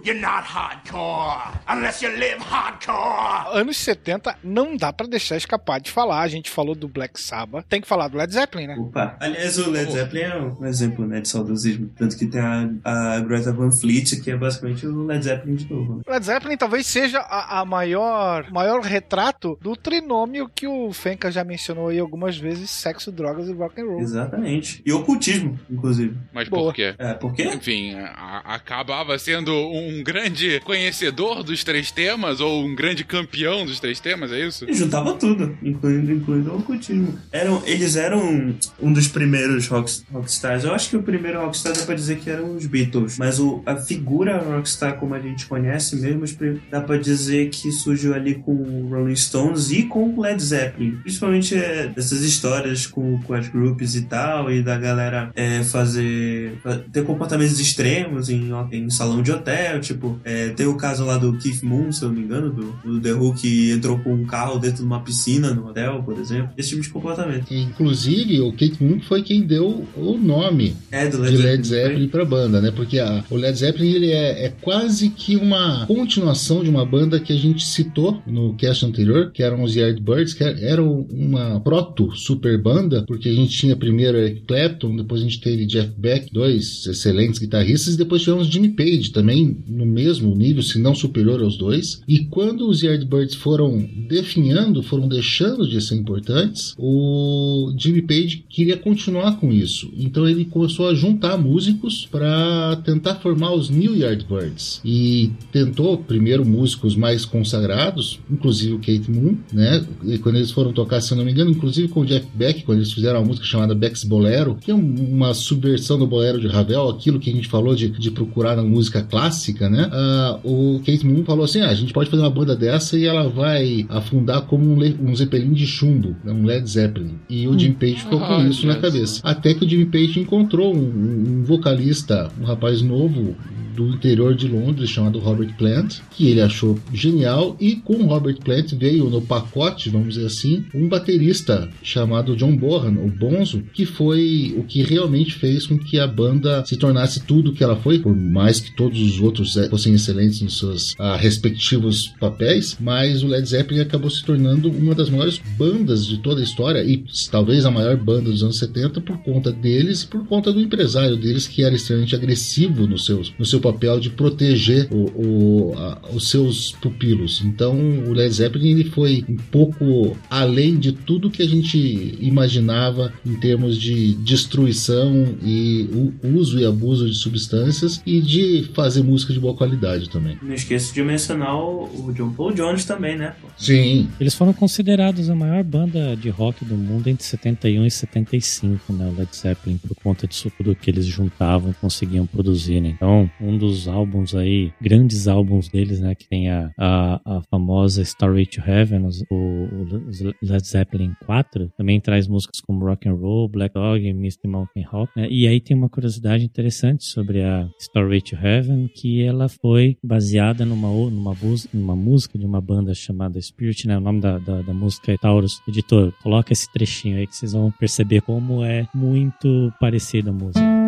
You're 0.03 0.19
not 0.19 0.47
hardcore 0.47 1.53
unless 1.69 2.03
you 2.03 2.09
live 2.09 2.39
hardcore. 2.39 3.55
Anos 3.55 3.77
70 3.77 4.35
não 4.43 4.75
dá 4.75 4.91
pra 4.91 5.05
deixar 5.05 5.37
escapar 5.37 5.79
de 5.79 5.91
falar. 5.91 6.21
A 6.21 6.27
gente 6.27 6.49
falou 6.49 6.73
do 6.73 6.87
Black 6.87 7.21
Sabbath, 7.21 7.67
tem 7.69 7.81
que 7.81 7.87
falar 7.87 8.07
do 8.07 8.17
Led 8.17 8.33
Zeppelin, 8.33 8.65
né? 8.65 8.75
Opa. 8.79 9.15
Aliás, 9.19 9.59
o 9.59 9.69
Led 9.69 9.91
Zeppelin 9.91 10.23
é 10.23 10.35
um 10.37 10.65
exemplo 10.65 11.05
né, 11.05 11.21
de 11.21 11.29
saudosismo. 11.29 11.87
Tanto 11.95 12.17
que 12.17 12.25
tem 12.25 12.41
a, 12.41 12.67
a 12.83 13.19
Greta 13.19 13.53
Van 13.53 13.69
Fleet, 13.71 14.19
que 14.19 14.31
é 14.31 14.35
basicamente 14.35 14.87
o 14.87 15.05
Led 15.05 15.23
Zeppelin 15.23 15.57
de 15.57 15.71
novo. 15.71 15.97
né? 15.97 16.01
Led 16.07 16.25
Zeppelin 16.25 16.57
talvez 16.57 16.87
seja 16.87 17.19
a, 17.19 17.59
a 17.59 17.63
maior, 17.65 18.51
maior 18.51 18.81
retrato 18.81 19.55
do 19.61 19.75
trinômio 19.75 20.49
que 20.49 20.65
o 20.65 20.91
Fenka 20.91 21.29
já 21.29 21.43
mencionou 21.43 21.89
aí 21.89 21.99
algumas 21.99 22.39
vezes: 22.39 22.71
sexo, 22.71 23.11
drogas 23.11 23.47
e 23.47 23.53
rock 23.53 23.79
and 23.79 23.85
roll. 23.85 23.99
Exatamente. 23.99 24.81
E 24.83 24.91
ocultismo, 24.91 25.59
inclusive. 25.69 26.17
Mas 26.33 26.49
Boa. 26.49 26.70
Por 26.71 26.75
quê? 26.75 26.95
É, 26.97 27.13
por 27.13 27.33
quê? 27.33 27.43
Enfim, 27.43 27.93
a- 27.95 28.41
acabava 28.45 29.17
sendo 29.19 29.53
um 29.53 30.03
grande 30.03 30.59
conhecedor 30.61 31.43
dos 31.43 31.63
três 31.63 31.91
temas 31.91 32.39
ou 32.39 32.63
um 32.65 32.73
grande 32.75 33.03
campeão 33.03 33.65
dos 33.65 33.79
três 33.79 33.99
temas, 33.99 34.31
é 34.31 34.45
isso? 34.45 34.65
E 34.69 34.73
juntava 34.73 35.13
tudo, 35.13 35.57
incluindo, 35.63 36.11
incluindo 36.11 36.51
o 36.51 36.57
ocultismo. 36.59 37.17
Eram, 37.31 37.61
eles 37.65 37.95
eram 37.95 38.55
um 38.79 38.93
dos 38.93 39.07
primeiros 39.07 39.67
rock, 39.67 39.91
rockstars. 40.11 40.63
Eu 40.63 40.73
acho 40.73 40.89
que 40.89 40.97
o 40.97 41.03
primeiro 41.03 41.39
rockstar 41.41 41.73
dá 41.73 41.83
pra 41.83 41.95
dizer 41.95 42.17
que 42.19 42.29
eram 42.29 42.55
os 42.55 42.65
Beatles. 42.65 43.17
Mas 43.17 43.39
o, 43.39 43.61
a 43.65 43.75
figura 43.75 44.37
rockstar 44.39 44.97
como 44.97 45.13
a 45.13 45.19
gente 45.19 45.45
conhece 45.45 45.95
mesmo, 45.95 46.25
dá 46.69 46.81
pra 46.81 46.97
dizer 46.97 47.49
que 47.49 47.71
surgiu 47.71 48.13
ali 48.13 48.35
com 48.35 48.51
o 48.53 48.87
Rolling 48.89 49.15
Stones 49.15 49.71
e 49.71 49.83
com 49.83 50.09
o 50.13 50.21
Led 50.21 50.41
Zeppelin. 50.41 50.97
Principalmente 51.01 51.55
é, 51.55 51.87
dessas 51.87 52.21
histórias 52.21 52.85
com, 52.87 53.21
com 53.23 53.33
as 53.33 53.47
groups 53.47 53.95
e 53.95 54.03
tal, 54.03 54.51
e 54.51 54.61
da 54.61 54.77
galera 54.77 55.31
é, 55.35 55.63
fazer. 55.63 56.57
Ter 56.91 57.03
comportamentos 57.05 57.59
extremos 57.59 58.29
em, 58.29 58.49
em 58.71 58.89
salão 58.89 59.21
de 59.21 59.31
hotel. 59.31 59.79
Tipo, 59.81 60.19
é, 60.23 60.49
tem 60.49 60.65
o 60.67 60.75
caso 60.77 61.05
lá 61.05 61.17
do 61.17 61.37
Keith 61.37 61.63
Moon, 61.63 61.91
se 61.91 62.03
eu 62.03 62.09
não 62.09 62.15
me 62.15 62.23
engano, 62.23 62.51
do, 62.51 62.71
do 62.83 62.99
The 63.01 63.13
Who 63.13 63.33
que 63.35 63.71
entrou 63.71 63.99
com 63.99 64.13
um 64.13 64.25
carro 64.25 64.59
dentro 64.59 64.77
de 64.77 64.83
uma 64.83 65.01
piscina 65.01 65.53
no 65.53 65.67
hotel, 65.67 66.01
por 66.03 66.17
exemplo. 66.19 66.49
Esse 66.57 66.69
tipo 66.69 66.81
de 66.81 66.89
comportamento. 66.89 67.45
Inclusive, 67.51 68.39
o 68.41 68.51
Kate 68.51 68.77
Moon 68.83 68.99
foi 69.01 69.23
quem 69.23 69.41
deu 69.41 69.87
o 69.95 70.17
nome 70.17 70.75
É, 70.91 71.07
do 71.07 71.17
de 71.17 71.23
Led 71.23 71.37
Led 71.37 71.67
Zeppelin. 71.67 71.87
Zeppelin 71.87 72.07
pra 72.09 72.25
banda, 72.25 72.61
né? 72.61 72.71
Porque 72.71 72.99
a- 72.99 73.23
o 73.29 73.35
Led 73.35 73.57
Zeppelin 73.57 73.91
ele 73.91 74.11
é, 74.11 74.45
é 74.45 74.49
quase 74.61 75.09
que 75.09 75.35
uma 75.35 75.85
continuação 75.87 76.63
de 76.63 76.69
uma 76.69 76.85
banda 76.85 77.19
que 77.19 77.33
a 77.33 77.37
gente 77.37 77.65
citou 77.65 78.21
no 78.27 78.53
cast 78.55 78.85
anterior, 78.85 79.31
que 79.31 79.41
eram 79.43 79.63
os 79.63 79.75
Yardbirds, 79.75 80.33
que 80.33 80.43
eram 80.43 81.05
uma 81.11 81.59
proto 81.61 82.11
super 82.15 82.61
banda, 82.61 83.03
porque 83.07 83.29
a 83.29 83.33
gente 83.33 83.51
tinha 83.57 83.75
primeiro 83.75 84.17
Eric 84.17 84.41
Clapton, 84.41 84.95
depois 84.95 85.21
a 85.21 85.23
gente 85.23 85.39
teve 85.41 85.65
Jeff 85.65 85.91
Beck, 85.97 86.31
dois 86.31 86.50
excelentes 86.55 87.39
guitarristas, 87.39 87.93
e 87.93 87.97
depois 87.97 88.21
tivemos 88.21 88.47
Jimmy 88.47 88.69
Page 88.69 89.11
também 89.11 89.57
no 89.67 89.85
mesmo 89.85 90.35
nível, 90.35 90.63
se 90.63 90.79
não 90.79 90.93
superior 90.95 91.41
aos 91.41 91.57
dois. 91.57 92.01
E 92.07 92.19
quando 92.25 92.67
os 92.67 92.81
Yardbirds 92.81 93.35
foram 93.35 93.87
definhando, 94.07 94.83
foram 94.83 95.07
deixando 95.07 95.67
de 95.67 95.81
ser 95.81 95.95
importantes, 95.95 96.73
o 96.77 97.73
Jimmy 97.77 98.01
Page 98.01 98.45
queria 98.49 98.77
continuar 98.77 99.39
com 99.39 99.51
isso. 99.51 99.91
Então 99.97 100.27
ele 100.27 100.45
começou 100.45 100.87
a 100.87 100.95
juntar 100.95 101.37
músicos 101.37 102.07
para 102.09 102.75
tentar 102.85 103.15
formar 103.15 103.53
os 103.53 103.69
New 103.69 103.95
Yardbirds. 103.95 104.81
E 104.83 105.31
tentou 105.51 105.97
primeiro 105.97 106.45
músicos 106.45 106.95
mais 106.95 107.25
consagrados, 107.25 108.19
inclusive 108.29 108.73
o 108.73 108.79
Kate 108.79 109.09
Moon, 109.09 109.37
né? 109.53 109.83
E 110.05 110.17
quando 110.17 110.35
eles 110.35 110.51
foram 110.51 110.73
tocar, 110.73 111.01
se 111.01 111.15
não 111.15 111.25
me 111.25 111.31
engano, 111.31 111.51
inclusive 111.51 111.87
com 111.87 112.01
o 112.01 112.05
Jeff 112.05 112.27
Beck, 112.33 112.63
quando 112.63 112.79
eles 112.79 112.91
fizeram 112.91 113.19
uma 113.19 113.27
música 113.27 113.45
chamada 113.45 113.75
Beck's 113.75 114.03
Bolero, 114.03 114.57
que 114.59 114.71
é 114.71 114.75
um- 114.75 115.11
uma 115.11 115.33
subversão 115.33 115.97
do 115.97 116.07
bolero 116.07 116.30
de 116.39 116.47
Ravel, 116.47 116.89
aquilo 116.89 117.19
que 117.19 117.29
a 117.29 117.33
gente 117.33 117.47
falou 117.47 117.75
de, 117.75 117.89
de 117.89 118.11
procurar 118.11 118.55
na 118.55 118.63
música 118.63 119.01
clássica, 119.01 119.69
né? 119.69 119.89
Ah, 119.91 120.39
o 120.43 120.79
Kate 120.85 121.05
Moon 121.05 121.23
falou 121.23 121.45
assim: 121.45 121.61
ah, 121.61 121.69
a 121.69 121.73
gente 121.73 121.93
pode 121.93 122.09
fazer 122.09 122.21
uma 122.23 122.29
banda 122.29 122.55
dessa 122.55 122.97
e 122.97 123.05
ela 123.05 123.27
vai 123.29 123.85
afundar 123.89 124.41
como 124.43 124.71
um, 124.71 124.79
Le- 124.79 124.97
um 125.01 125.15
Zeppelin 125.15 125.53
de 125.53 125.65
chumbo, 125.67 126.15
né? 126.23 126.31
um 126.31 126.45
Led 126.45 126.69
Zeppelin. 126.69 127.15
E 127.29 127.47
o 127.47 127.57
Jimmy 127.57 127.75
Page 127.75 127.95
ficou 127.95 128.19
com 128.19 128.47
isso 128.47 128.65
na 128.67 128.75
cabeça. 128.75 129.21
Até 129.23 129.53
que 129.53 129.65
o 129.65 129.69
Jimmy 129.69 129.85
Page 129.85 130.19
encontrou 130.19 130.75
um, 130.75 130.79
um 130.79 131.43
vocalista, 131.43 132.29
um 132.39 132.45
rapaz 132.45 132.81
novo 132.81 133.35
do 133.75 133.87
interior 133.89 134.35
de 134.35 134.47
Londres 134.47 134.89
chamado 134.89 135.19
Robert 135.19 135.55
Plant, 135.57 135.99
que 136.11 136.27
ele 136.27 136.41
achou 136.41 136.77
genial 136.93 137.55
e 137.59 137.75
com 137.75 137.93
o 137.93 138.07
Robert 138.07 138.37
Plant 138.43 138.73
veio 138.73 139.09
no 139.09 139.21
pacote, 139.21 139.89
vamos 139.89 140.15
dizer 140.15 140.25
assim, 140.25 140.65
um 140.73 140.87
baterista 140.87 141.69
chamado 141.81 142.35
John 142.35 142.55
Bohan, 142.55 142.97
o 142.99 143.09
Bonzo, 143.09 143.63
que 143.73 143.85
foi 143.85 144.53
o 144.57 144.63
que 144.63 144.83
realmente 144.83 145.33
fez 145.33 145.65
com 145.65 145.77
que 145.77 145.99
a 145.99 146.07
banda 146.07 146.63
se 146.65 146.77
tornasse 146.77 147.21
tudo 147.21 147.53
que 147.53 147.63
ela 147.63 147.75
foi, 147.75 147.99
por 147.99 148.15
mais 148.15 148.59
que 148.59 148.75
todos 148.75 148.99
os 148.99 149.19
outros 149.19 149.55
eh, 149.57 149.69
fossem 149.69 149.93
excelentes 149.93 150.41
nos 150.41 150.57
seus 150.59 150.95
ah, 150.99 151.15
respectivos 151.15 152.07
papéis, 152.19 152.77
mas 152.79 153.23
o 153.23 153.27
Led 153.27 153.47
Zeppelin 153.47 153.81
acabou 153.81 154.09
se 154.09 154.23
tornando 154.23 154.69
uma 154.69 154.93
das 154.93 155.09
maiores 155.09 155.41
bandas 155.57 156.05
de 156.05 156.17
toda 156.17 156.41
a 156.41 156.43
história 156.43 156.83
e 156.83 157.03
talvez 157.29 157.65
a 157.65 157.71
maior 157.71 157.97
banda 157.97 158.29
dos 158.29 158.43
anos 158.43 158.57
70 158.57 159.01
por 159.01 159.17
conta 159.19 159.51
deles, 159.51 160.03
por 160.03 160.25
conta 160.27 160.51
do 160.51 160.59
empresário 160.59 161.15
deles 161.15 161.47
que 161.47 161.63
era 161.63 161.75
extremamente 161.75 162.15
agressivo 162.15 162.87
no 162.87 162.97
seu, 162.97 163.21
no 163.37 163.45
seu 163.45 163.59
papel 163.61 163.99
de 163.99 164.09
proteger 164.09 164.87
o, 164.91 165.05
o- 165.15 165.73
a- 165.77 165.99
os 166.13 166.29
seus 166.29 166.71
pupilos. 166.73 167.41
Então 167.45 167.77
o 168.07 168.13
Led 168.13 168.33
Zeppelin 168.33 168.71
ele 168.71 168.89
foi 168.89 169.23
um 169.29 169.35
pouco 169.37 170.17
além 170.29 170.77
de 170.77 170.91
tudo 170.91 171.29
que 171.29 171.41
a 171.41 171.47
gente 171.47 172.17
imaginava 172.19 173.13
em 173.25 173.35
termos 173.35 173.77
de 173.79 174.13
destruição 174.15 175.35
e 175.43 175.87
o 176.23 176.37
uso 176.37 176.59
e 176.59 176.65
abuso 176.65 177.09
de 177.09 177.15
substâncias 177.15 178.01
e 178.05 178.21
de 178.21 178.69
fazer 178.73 179.03
música 179.03 179.33
de 179.33 179.39
boa 179.39 179.53
qualidade 179.55 180.09
também. 180.09 180.37
Não 180.41 180.53
esqueço 180.53 180.93
de 180.93 181.01
mencionar 181.03 181.55
o, 181.55 182.07
o 182.07 182.13
John 182.13 182.31
Paul 182.31 182.53
Jones 182.53 182.85
também, 182.85 183.17
né? 183.17 183.33
pô? 183.41 183.47
Sim, 183.57 184.09
Eles 184.19 184.33
foram 184.33 184.53
considerados 184.53 185.29
a 185.29 185.35
maior 185.35 185.63
banda 185.63 186.15
de 186.15 186.29
rock 186.29 186.65
do 186.65 186.75
mundo 186.75 187.07
entre 187.07 187.23
71 187.23 187.85
e 187.85 187.91
75, 187.91 188.93
né? 188.93 189.11
O 189.15 189.19
Led 189.19 189.29
Zeppelin, 189.35 189.77
por 189.77 189.95
conta 189.95 190.27
disso 190.27 190.51
tudo 190.57 190.75
que 190.75 190.89
eles 190.89 191.05
juntavam 191.05 191.71
e 191.71 191.73
conseguiam 191.75 192.25
produzir, 192.25 192.81
né? 192.81 192.89
Então, 192.95 193.29
um 193.39 193.50
dos 193.57 193.87
álbuns 193.87 194.35
aí, 194.35 194.71
grandes 194.81 195.27
álbuns 195.27 195.69
deles, 195.69 195.99
né? 195.99 196.15
Que 196.15 196.27
tem 196.27 196.49
a, 196.49 196.71
a, 196.77 197.21
a 197.25 197.41
famosa 197.49 198.01
Story 198.01 198.45
to 198.45 198.61
Heaven, 198.61 199.07
o, 199.29 199.35
o 199.35 200.33
Led 200.41 200.67
Zeppelin 200.67 201.13
4, 201.25 201.71
também 201.77 201.99
traz 201.99 202.27
músicas 202.27 202.61
como 202.61 202.85
Rock 202.85 203.07
and 203.07 203.15
Roll, 203.15 203.49
Black 203.49 203.73
Dog, 203.73 204.13
Misty 204.13 204.47
Mountain 204.47 204.83
Rock, 204.83 205.11
né? 205.15 205.27
E 205.29 205.47
aí 205.47 205.59
tem 205.59 205.75
uma 205.75 205.89
curiosidade 205.89 206.43
interessante 206.43 207.05
sobre 207.05 207.43
a 207.43 207.67
Story 207.79 208.21
to 208.21 208.35
Heaven, 208.35 208.87
que 208.87 209.23
ela 209.23 209.47
foi 209.49 209.97
baseada 210.03 210.65
numa, 210.65 210.87
numa, 210.87 211.35
numa 211.73 211.95
música 211.95 212.37
de 212.37 212.45
uma 212.45 212.61
banda 212.61 212.93
chamada 212.93 213.41
Spirit, 213.41 213.87
né? 213.87 213.97
O 213.97 214.01
nome 214.01 214.21
da, 214.21 214.37
da, 214.37 214.61
da 214.61 214.73
música 214.73 215.11
é 215.11 215.17
Taurus. 215.17 215.61
Editor, 215.67 216.13
coloca 216.21 216.53
esse 216.53 216.71
trechinho 216.71 217.17
aí 217.17 217.27
que 217.27 217.35
vocês 217.35 217.53
vão 217.53 217.71
perceber 217.71 218.21
como 218.21 218.63
é 218.63 218.87
muito 218.93 219.71
parecida 219.79 220.29
a 220.29 220.33
música. 220.33 220.80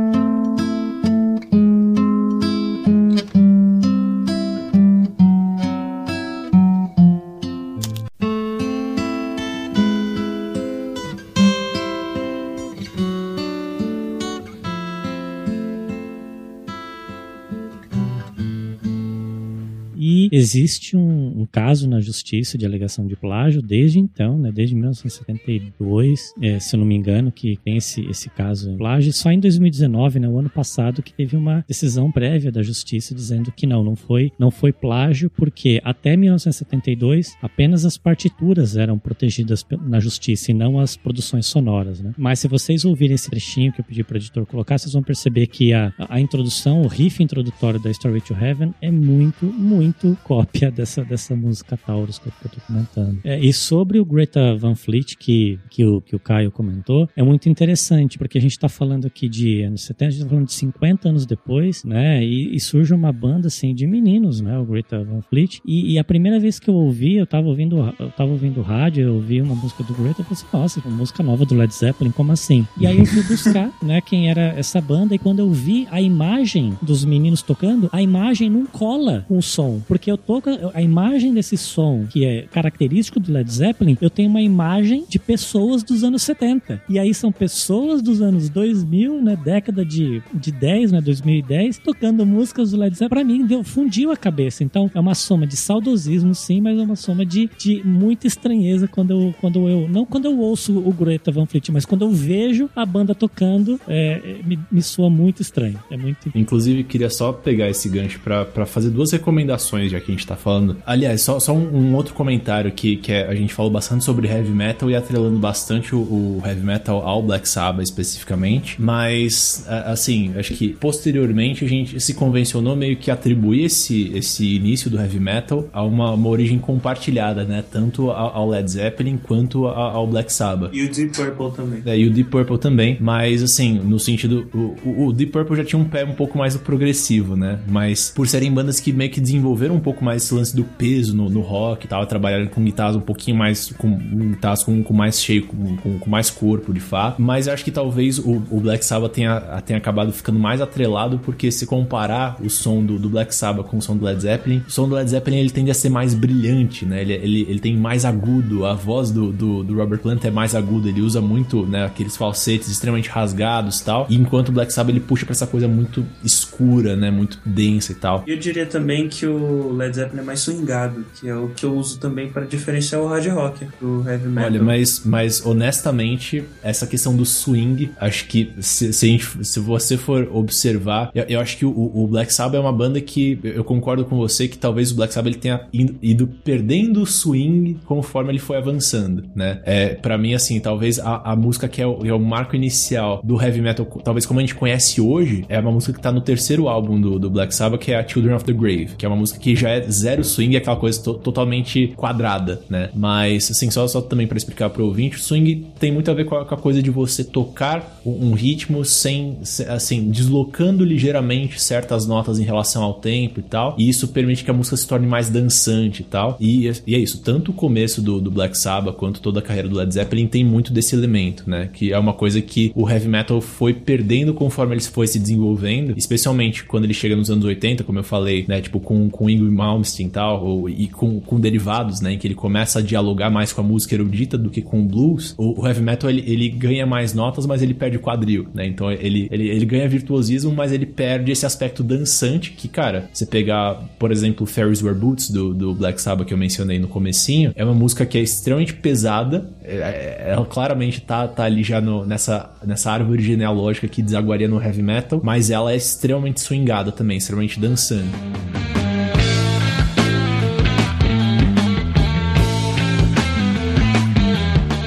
Existe 20.36 20.98
um, 20.98 21.42
um 21.42 21.46
caso 21.46 21.88
na 21.88 22.02
justiça 22.02 22.58
de 22.58 22.66
alegação 22.66 23.06
de 23.06 23.16
plágio 23.16 23.62
desde 23.62 24.00
então, 24.00 24.36
né, 24.36 24.52
desde 24.52 24.74
1972, 24.74 26.34
é, 26.42 26.60
se 26.60 26.76
eu 26.76 26.80
não 26.80 26.88
me 26.88 26.96
engano, 26.96 27.32
que 27.32 27.56
tem 27.64 27.78
esse, 27.78 28.02
esse 28.08 28.32
caso 28.32 28.72
de 28.72 28.78
plágio. 28.78 29.14
Só 29.14 29.32
em 29.32 29.40
2019, 29.40 30.20
né, 30.20 30.28
o 30.28 30.40
ano 30.40 30.50
passado, 30.50 31.04
que 31.04 31.14
teve 31.14 31.38
uma 31.38 31.64
decisão 31.68 32.12
prévia 32.12 32.52
da 32.52 32.64
justiça 32.64 33.14
dizendo 33.14 33.52
que 33.52 33.68
não, 33.68 33.84
não 33.84 33.96
foi, 33.96 34.32
não 34.40 34.50
foi 34.50 34.74
plágio, 34.74 35.30
porque 35.30 35.80
até 35.84 36.18
1972 36.18 37.36
apenas 37.40 37.86
as 37.86 37.96
partituras 37.96 38.76
eram 38.76 38.98
protegidas 38.98 39.64
na 39.86 40.00
justiça 40.00 40.50
e 40.50 40.54
não 40.56 40.80
as 40.80 40.98
produções 40.98 41.46
sonoras, 41.46 42.02
né? 42.02 42.12
Mas 42.18 42.40
se 42.40 42.48
vocês 42.48 42.86
ouvirem 42.86 43.14
esse 43.14 43.30
trechinho 43.30 43.72
que 43.72 43.82
eu 43.82 43.86
pedi 43.86 44.04
para 44.04 44.16
o 44.16 44.18
editor 44.18 44.48
colocar, 44.48 44.80
vocês 44.80 44.94
vão 44.94 45.04
perceber 45.04 45.46
que 45.46 45.74
a, 45.74 45.94
a 46.10 46.20
introdução, 46.20 46.82
o 46.82 46.88
riff 46.88 47.22
introdutório 47.22 47.80
da 47.80 47.92
Story 47.92 48.22
to 48.22 48.34
Heaven 48.34 48.74
é 48.82 48.90
muito, 48.90 49.46
muito 49.46 50.18
cópia 50.24 50.72
dessa, 50.72 51.04
dessa 51.04 51.36
música 51.36 51.78
Taurus 51.78 52.18
que 52.18 52.28
eu, 52.28 52.34
tô 52.50 52.60
comentando. 52.66 53.20
É, 53.24 53.40
e 53.40 53.52
sobre 53.54 54.00
o 54.00 54.06
Greta 54.06 54.56
Van 54.56 54.76
Fleet, 54.76 55.16
que, 55.18 55.60
que, 55.70 55.86
o, 55.86 56.02
que 56.02 56.16
o 56.16 56.20
Caio 56.20 56.52
comentou, 56.52 57.10
é 57.16 57.24
muito 57.24 57.50
interessante, 57.50 58.18
porque 58.18 58.38
a 58.38 58.42
gente 58.42 58.58
tá 58.58 58.70
falando 58.70 59.06
aqui 59.06 59.28
de 59.28 59.62
anos 59.62 59.84
70, 59.84 60.06
a 60.06 60.12
gente 60.12 60.24
tá 60.24 60.30
falando 60.30 60.46
de 60.48 60.54
50 60.54 61.10
anos 61.10 61.26
depois, 61.26 61.84
né? 61.84 62.24
E, 62.24 62.56
e 62.56 62.60
surge 62.60 62.94
uma 62.94 63.12
banda, 63.12 63.48
assim, 63.48 63.74
de 63.74 63.86
meninos, 63.86 64.42
né? 64.42 64.58
O 64.58 64.66
Greta 64.66 65.04
Van 65.04 65.22
Fleet. 65.22 65.60
E, 65.66 65.94
e 65.94 66.00
a 66.00 66.04
primeira 66.04 66.40
vez 66.40 66.60
que 66.60 66.70
eu 66.70 66.76
ouvi, 66.76 67.16
eu 67.16 67.28
tava 67.28 67.48
ouvindo, 67.48 67.94
eu 68.00 68.10
tava 68.12 68.32
ouvindo 68.32 68.62
rádio, 68.62 69.04
eu 69.04 69.16
ouvi 69.16 69.42
uma 69.42 69.56
música 69.56 69.84
do 69.84 69.94
Greta, 69.94 70.22
eu 70.22 70.26
falei 70.26 70.32
assim, 70.32 70.46
nossa, 70.54 70.80
uma 70.88 70.98
música 70.98 71.24
nova 71.24 71.46
do 71.46 71.56
Led 71.56 71.74
Zeppelin, 71.74 72.12
como 72.12 72.32
assim? 72.32 72.66
E 72.78 72.88
aí 72.88 72.98
eu 72.98 73.06
fui 73.06 73.24
buscar, 73.24 73.72
né, 73.82 74.02
quem 74.02 74.30
era 74.30 74.54
essa 74.58 74.80
banda, 74.80 75.14
e 75.16 75.20
quando 75.20 75.40
eu 75.40 75.52
vi 75.52 75.88
a 75.92 76.02
imagem 76.02 76.78
dos 76.82 77.04
meninos 77.04 77.42
tocando, 77.42 77.90
a 77.92 78.02
imagem 78.02 78.50
não 78.50 78.66
cola 78.66 79.26
com 79.28 79.38
o 79.38 79.42
som, 79.42 79.82
porque 79.88 80.12
eu 80.14 80.18
tô 80.18 80.42
a 80.74 80.82
imagem 80.82 81.34
desse 81.34 81.58
som, 81.58 82.06
que 82.10 82.26
é 82.26 82.44
característico 82.44 83.20
do 83.20 83.32
Led 83.32 83.52
Zeppelin, 83.52 83.98
eu 84.02 84.10
tenho 84.10 84.30
uma 84.30 84.42
imagem 84.42 85.06
de 85.08 85.20
pessoas 85.20 85.84
dos 85.84 86.04
anos 86.04 86.22
70. 86.24 86.82
E 86.90 87.00
aí 87.00 87.14
são 87.14 87.32
pessoas 87.32 88.02
dos 88.02 88.22
anos 88.22 88.50
2000, 88.50 89.22
né, 89.22 89.36
década 89.36 89.86
de, 89.86 90.22
de 90.34 90.52
10, 90.52 90.92
né, 90.92 91.02
2010, 91.02 91.80
tocando 91.80 92.26
músicas 92.26 92.72
do 92.72 92.78
Led 92.78 92.96
Zeppelin. 92.96 93.10
Pra 93.10 93.24
mim, 93.24 93.46
deu, 93.46 93.64
fundiu 93.64 94.12
a 94.12 94.18
cabeça. 94.18 94.64
Então, 94.64 94.90
é 94.94 95.00
uma 95.00 95.16
soma 95.16 95.46
de 95.46 95.56
saudosismo, 95.56 96.34
sim, 96.34 96.62
mas 96.62 96.78
é 96.78 96.82
uma 96.82 96.96
soma 96.96 97.26
de, 97.26 97.50
de 97.58 97.82
muita 97.84 98.28
estranheza 98.28 98.88
quando 98.88 99.12
eu, 99.12 99.36
quando 99.40 99.68
eu, 99.68 99.88
não 99.88 100.06
quando 100.06 100.26
eu 100.26 100.38
ouço 100.40 100.78
o 100.78 100.92
Greta 100.92 101.32
Van 101.32 101.46
Fleet, 101.46 101.70
mas 101.72 101.86
quando 101.86 102.04
eu 102.04 102.12
vejo 102.12 102.70
a 102.76 102.86
banda 102.86 103.14
tocando, 103.14 103.80
é, 103.88 104.38
me, 104.44 104.60
me 104.72 104.82
soa 104.82 105.10
muito 105.10 105.42
estranho. 105.42 105.80
É 105.90 105.98
muito 105.98 106.32
Inclusive, 106.36 106.84
queria 106.84 107.10
só 107.10 107.32
pegar 107.32 107.70
esse 107.70 107.90
gancho 107.90 108.20
pra 108.20 108.66
fazer 108.66 108.90
duas 108.90 109.12
recomendações, 109.12 109.92
já 109.92 110.00
que 110.04 110.12
a 110.12 110.16
gente 110.16 110.26
tá 110.28 110.36
falando. 110.36 110.78
Aliás, 110.86 111.22
só, 111.22 111.40
só 111.40 111.54
um, 111.54 111.76
um 111.76 111.96
outro 111.96 112.14
comentário 112.14 112.72
que, 112.72 112.98
que 112.98 113.12
é, 113.12 113.28
a 113.28 113.36
gente 113.36 113.54
falou 113.54 113.72
bastante 113.72 114.04
sobre 114.04 114.28
heavy 114.28 114.52
metal 114.52 114.90
e 114.90 114.96
atrelando 114.96 115.38
bastante 115.40 115.96
o, 115.96 116.00
o 116.00 116.42
heavy 116.46 116.64
metal 116.66 117.06
ao 117.08 117.22
Black 117.24 117.48
Sabbath 117.48 117.84
especificamente. 117.84 118.82
Mas, 118.82 119.66
assim, 119.86 120.32
acho 120.38 120.54
que 120.54 120.70
posteriormente 120.70 121.66
a 121.66 121.68
gente 121.68 122.00
se 122.00 122.14
convencionou 122.14 122.76
meio 122.76 122.96
que 122.98 123.10
atribuir 123.12 123.66
esse, 123.66 124.12
esse 124.16 124.56
início 124.56 124.90
do 124.90 124.98
heavy 125.00 125.20
metal 125.20 125.68
a 125.74 125.84
uma, 125.84 126.12
uma 126.14 126.30
origem 126.30 126.58
compartilhada, 126.60 127.44
né? 127.44 127.64
Tanto 127.72 128.10
ao, 128.12 128.50
Led 128.50 128.70
Zeppelin 128.70 129.18
quanto 129.18 129.68
ao 129.68 130.06
Black 130.08 130.32
Sabbath. 130.32 130.72
E 130.74 130.84
o 130.84 130.92
Deep 130.92 131.16
Purple 131.16 131.52
também. 131.56 131.82
É, 131.86 131.98
e 131.98 132.08
o 132.08 132.12
Deep 132.12 132.30
Purple 132.30 132.58
também, 132.58 132.98
mas 133.00 133.42
assim, 133.44 133.74
no 133.80 134.00
sentido. 134.00 134.48
O, 134.54 134.76
o- 134.88 135.08
o 135.08 135.14
Deep 135.14 135.32
Purple 135.32 135.56
já 135.58 135.64
tinha 135.66 135.80
um 135.82 135.86
pé 135.86 136.04
um 136.06 136.14
pouco 136.14 136.38
mais 136.38 136.56
progressivo, 136.58 137.36
né? 137.36 137.60
Mas 137.68 138.12
por 138.16 138.28
serem 138.28 138.52
bandas 138.52 138.80
que 138.80 138.92
meio 138.94 139.10
que 139.12 139.20
desenvolveram 139.22 139.76
um 139.76 139.80
pouco 139.80 139.93
mais 140.02 140.24
esse 140.24 140.34
lance 140.34 140.56
do 140.56 140.64
peso 140.64 141.16
no, 141.16 141.30
no 141.30 141.42
rock 141.42 141.86
e 141.86 141.90
tal, 141.90 142.06
trabalharam 142.06 142.48
com 142.48 142.64
guitarras 142.64 142.96
um 142.96 143.02
pouquinho 143.02 143.36
mais. 143.36 143.72
com 143.78 143.98
guitarras 143.98 144.64
com, 144.64 144.82
com 144.82 144.94
mais 144.94 145.22
cheio, 145.22 145.46
com, 145.46 145.76
com, 145.78 146.00
com 146.00 146.10
mais 146.10 146.30
corpo 146.30 146.74
de 146.74 146.80
fato. 146.80 147.22
Mas 147.22 147.48
eu 147.48 147.54
acho 147.54 147.64
que 147.64 147.72
talvez 147.72 148.20
o, 148.20 148.42
o 148.50 148.60
Black 148.62 148.86
Sabbath 148.86 149.12
tenha, 149.12 149.40
tenha 149.66 149.78
acabado 149.78 150.12
ficando 150.12 150.40
mais 150.40 150.62
atrelado, 150.62 151.20
porque 151.20 151.52
se 151.52 151.66
comparar 151.66 152.38
o 152.42 152.50
som 152.50 152.84
do, 152.84 152.98
do 152.98 153.10
Black 153.10 153.34
Sabbath 153.36 153.68
com 153.68 153.78
o 153.78 153.82
som 153.82 153.98
do 153.98 154.06
Led 154.06 154.22
Zeppelin, 154.22 154.64
o 154.68 154.72
som 154.72 154.88
do 154.88 154.96
Led 154.96 155.10
Zeppelin 155.10 155.38
ele 155.38 155.50
tende 155.50 155.72
a 155.72 155.74
ser 155.74 155.90
mais 155.90 156.14
brilhante, 156.14 156.86
né? 156.86 157.02
Ele, 157.02 157.14
ele, 157.14 157.42
ele 157.50 157.60
tem 157.60 157.76
mais 157.76 158.06
agudo, 158.06 158.66
a 158.66 158.74
voz 158.74 159.12
do, 159.12 159.32
do, 159.32 159.64
do 159.64 159.76
Robert 159.76 160.00
Plant 160.00 160.24
é 160.26 160.32
mais 160.32 160.56
aguda, 160.56 160.90
ele 160.90 161.02
usa 161.02 161.22
muito, 161.22 161.66
né, 161.66 161.86
aqueles 161.86 162.16
falsetes 162.16 162.70
extremamente 162.70 163.10
rasgados 163.10 163.80
e 163.80 163.86
tal, 163.86 164.08
e 164.10 164.16
enquanto 164.16 164.50
o 164.50 164.52
Black 164.52 164.72
Sabbath 164.72 164.96
ele 164.96 165.00
puxa 165.00 165.26
pra 165.26 165.34
essa 165.34 165.48
coisa 165.48 165.68
muito 165.68 166.06
escura, 166.24 166.96
né, 166.96 167.12
muito 167.12 167.40
densa 167.46 167.92
e 167.92 167.96
tal. 167.96 168.24
Eu 168.28 168.38
diria 168.38 168.66
também 168.66 169.08
que 169.08 169.26
o 169.26 169.72
Led 169.84 169.96
Zeppelin 169.96 170.22
é 170.22 170.24
mais 170.26 170.40
swingado, 170.40 171.06
que 171.20 171.28
é 171.30 171.36
o 171.36 171.50
que 171.50 171.66
eu 171.66 171.74
uso 171.76 172.00
também 172.00 172.30
para 172.30 172.46
diferenciar 172.46 173.02
o 173.02 173.08
hard 173.08 173.26
rock 173.28 173.66
do 173.82 174.04
heavy 174.10 174.28
metal. 174.28 174.52
Olha, 174.52 174.62
mas, 174.64 175.02
mas 175.06 175.46
honestamente, 175.46 176.44
essa 176.64 176.88
questão 176.88 177.16
do 177.16 177.26
swing, 177.26 177.92
acho 178.00 178.28
que 178.28 178.54
se, 178.60 178.94
se, 178.94 179.08
gente- 179.08 179.46
se 179.46 179.60
você 179.60 179.98
for 179.98 180.30
observar, 180.32 181.12
eu, 181.14 181.24
eu 181.28 181.40
acho 181.40 181.58
que 181.58 181.66
o, 181.66 181.72
o 181.94 182.08
Black 182.08 182.34
Sabbath 182.34 182.56
é 182.56 182.60
uma 182.60 182.72
banda 182.72 183.02
que 183.02 183.40
eu 183.44 183.64
concordo 183.64 184.06
com 184.06 184.16
você 184.18 184.48
que 184.48 184.58
talvez 184.58 184.92
o 184.92 184.96
Black 184.96 185.14
Sabbath 185.14 185.32
ele 185.34 185.40
tenha 185.42 185.62
ido, 185.74 185.96
ido 186.02 186.28
perdendo 186.44 187.02
o 187.02 187.06
swing 187.06 187.78
conforme 187.86 188.32
ele 188.32 188.40
foi 188.40 188.58
avançando, 188.58 189.24
né? 189.36 189.62
É, 189.66 189.90
para 189.96 190.18
mim, 190.18 190.34
assim, 190.34 190.60
talvez 190.60 191.00
a, 191.00 191.32
a 191.32 191.36
música 191.36 191.68
que 191.68 191.82
é 191.82 191.88
o, 191.88 192.06
é 192.06 192.14
o 192.14 192.20
marco 192.20 192.56
inicial 192.56 193.22
do 193.24 193.42
heavy 193.42 193.62
metal, 193.62 193.86
talvez 194.04 194.26
como 194.26 194.40
a 194.40 194.44
gente 194.44 194.56
conhece 194.56 195.02
hoje, 195.02 195.46
é 195.50 195.60
uma 195.60 195.72
música 195.72 195.94
que 195.94 196.02
tá 196.02 196.12
no 196.12 196.22
terceiro 196.22 196.68
álbum 196.68 197.00
do, 197.00 197.20
do 197.20 197.30
Black 197.30 197.54
Sabbath, 197.54 197.80
que 197.82 197.92
é 197.92 198.00
a 198.00 198.08
Children 198.08 198.36
of 198.36 198.46
the 198.46 198.54
Grave, 198.54 198.90
que 198.98 199.06
é 199.06 199.10
uma 199.10 199.18
música 199.18 199.40
que 199.40 199.56
já 199.56 199.70
é 199.74 199.82
zero 199.90 200.24
swing, 200.24 200.56
é 200.56 200.58
aquela 200.60 200.76
coisa 200.78 201.02
to- 201.02 201.16
totalmente 201.16 201.88
quadrada, 201.96 202.62
né? 202.70 202.90
Mas, 202.94 203.50
assim, 203.52 203.70
só, 203.70 203.88
só 203.88 204.02
também 204.02 204.28
para 204.28 204.38
explicar 204.38 204.70
pro 204.70 204.86
ouvinte, 204.86 205.18
o 205.18 205.20
swing 205.20 205.66
tem 205.80 205.92
muito 205.92 206.10
a 206.10 206.14
ver 206.14 206.26
com 206.26 206.36
a, 206.36 206.46
com 206.46 206.56
a 206.56 206.58
coisa 206.58 206.82
de 206.82 206.90
você 206.90 207.24
tocar 207.24 208.02
um, 208.06 208.30
um 208.30 208.34
ritmo 208.34 208.84
sem, 208.86 209.38
se- 209.44 209.64
assim, 209.64 210.10
deslocando 210.10 210.84
ligeiramente 210.84 211.62
certas 211.62 212.06
notas 212.08 212.40
em 212.40 212.44
relação 212.44 212.84
ao 212.84 212.96
tempo 212.96 213.40
e 213.40 213.44
tal, 213.44 213.76
e 213.78 213.90
isso 213.90 214.08
permite 214.10 214.44
que 214.44 214.52
a 214.52 214.54
música 214.54 214.78
se 214.78 214.88
torne 214.88 215.08
mais 215.08 215.30
dançante 215.30 216.02
e 216.02 216.06
tal, 216.06 216.38
e, 216.40 216.72
e 216.88 216.96
é 216.96 217.00
isso, 217.00 217.22
tanto 217.22 217.52
o 217.52 217.54
começo 217.54 218.02
do, 218.02 218.20
do 218.20 218.32
Black 218.32 218.58
Sabbath 218.58 218.96
quanto 218.96 219.22
toda 219.22 219.40
a 219.40 219.42
carreira 219.44 219.68
do 219.68 219.76
Led 219.76 219.94
Zeppelin 219.94 220.28
tem 220.28 220.44
muito 220.44 220.72
desse 220.74 220.96
elemento, 220.96 221.44
né? 221.50 221.70
Que 221.74 221.92
é 221.94 222.00
uma 222.00 222.14
coisa 222.14 222.42
que 222.42 222.72
o 222.76 222.90
heavy 222.90 223.08
metal 223.08 223.40
foi 223.42 223.74
perdendo 223.74 224.34
conforme 224.34 224.74
ele 224.76 224.82
foi 224.82 225.08
se 225.08 225.20
desenvolvendo, 225.20 225.94
especialmente 225.98 226.64
quando 226.66 226.84
ele 226.86 226.94
chega 226.94 227.16
nos 227.16 227.30
anos 227.30 227.44
80, 227.46 227.84
como 227.84 228.00
eu 228.00 228.04
falei, 228.04 228.46
né? 228.48 228.62
Tipo, 228.62 228.80
com, 228.80 229.10
com 229.10 229.30
Ingrid 229.30 229.52
Malmsteen 229.64 230.08
e 230.08 230.12
tal, 230.12 230.44
ou, 230.46 230.70
e 230.70 230.88
com, 230.88 231.20
com 231.20 231.40
derivados, 231.40 232.02
né? 232.02 232.14
Em 232.14 232.18
que 232.18 232.28
ele 232.28 232.36
começa 232.36 232.80
a 232.80 232.82
dialogar 232.82 233.30
mais 233.30 233.54
com 233.54 233.62
a 233.62 233.64
música 233.64 233.96
erudita 233.96 234.38
do 234.38 234.50
que 234.50 234.62
com 234.62 234.82
o 234.82 234.86
blues. 234.86 235.34
O, 235.38 235.62
o 235.62 235.68
heavy 235.68 235.82
metal, 235.82 236.10
ele, 236.10 236.24
ele 236.28 236.50
ganha 236.50 236.86
mais 236.86 237.14
notas, 237.14 237.46
mas 237.46 237.62
ele 237.62 237.74
perde 237.74 237.98
quadril, 238.00 238.48
né? 238.54 238.66
Então 238.68 238.92
ele, 238.92 239.28
ele, 239.32 239.48
ele 239.50 239.66
ganha 239.66 239.88
virtuosismo, 239.88 240.52
mas 240.54 240.72
ele 240.72 240.86
perde 240.86 241.32
esse 241.32 241.46
aspecto 241.46 241.84
dançante 241.84 242.52
que, 242.52 242.68
cara, 242.68 243.10
você 243.14 243.26
pegar, 243.26 243.76
por 243.98 244.12
exemplo, 244.12 244.46
Ferris 244.46 244.82
Wear 244.84 244.96
Boots 244.96 245.30
do, 245.30 245.54
do 245.54 245.74
Black 245.74 246.02
Sabbath 246.02 246.28
que 246.28 246.34
eu 246.34 246.38
mencionei 246.38 246.80
no 246.80 246.88
comecinho, 246.88 247.52
é 247.56 247.64
uma 247.64 247.74
música 247.74 248.06
que 248.06 248.18
é 248.18 248.22
extremamente 248.22 248.74
pesada, 248.74 249.50
é- 249.64 249.76
é- 249.78 250.32
ela 250.32 250.46
claramente 250.46 251.02
tá, 251.02 251.28
tá 251.28 251.44
ali 251.46 251.64
já 251.64 251.80
no- 251.80 252.06
nessa, 252.06 252.52
nessa 252.66 252.92
árvore 252.92 253.24
genealógica 253.24 253.88
que 253.88 254.02
desaguaria 254.02 254.48
no 254.48 254.62
heavy 254.62 254.82
metal, 254.82 255.22
mas 255.24 255.50
ela 255.50 255.72
é 255.72 255.76
extremamente 255.76 256.42
swingada 256.42 256.92
também, 256.92 257.18
extremamente 257.18 257.60
dançante. 257.60 258.10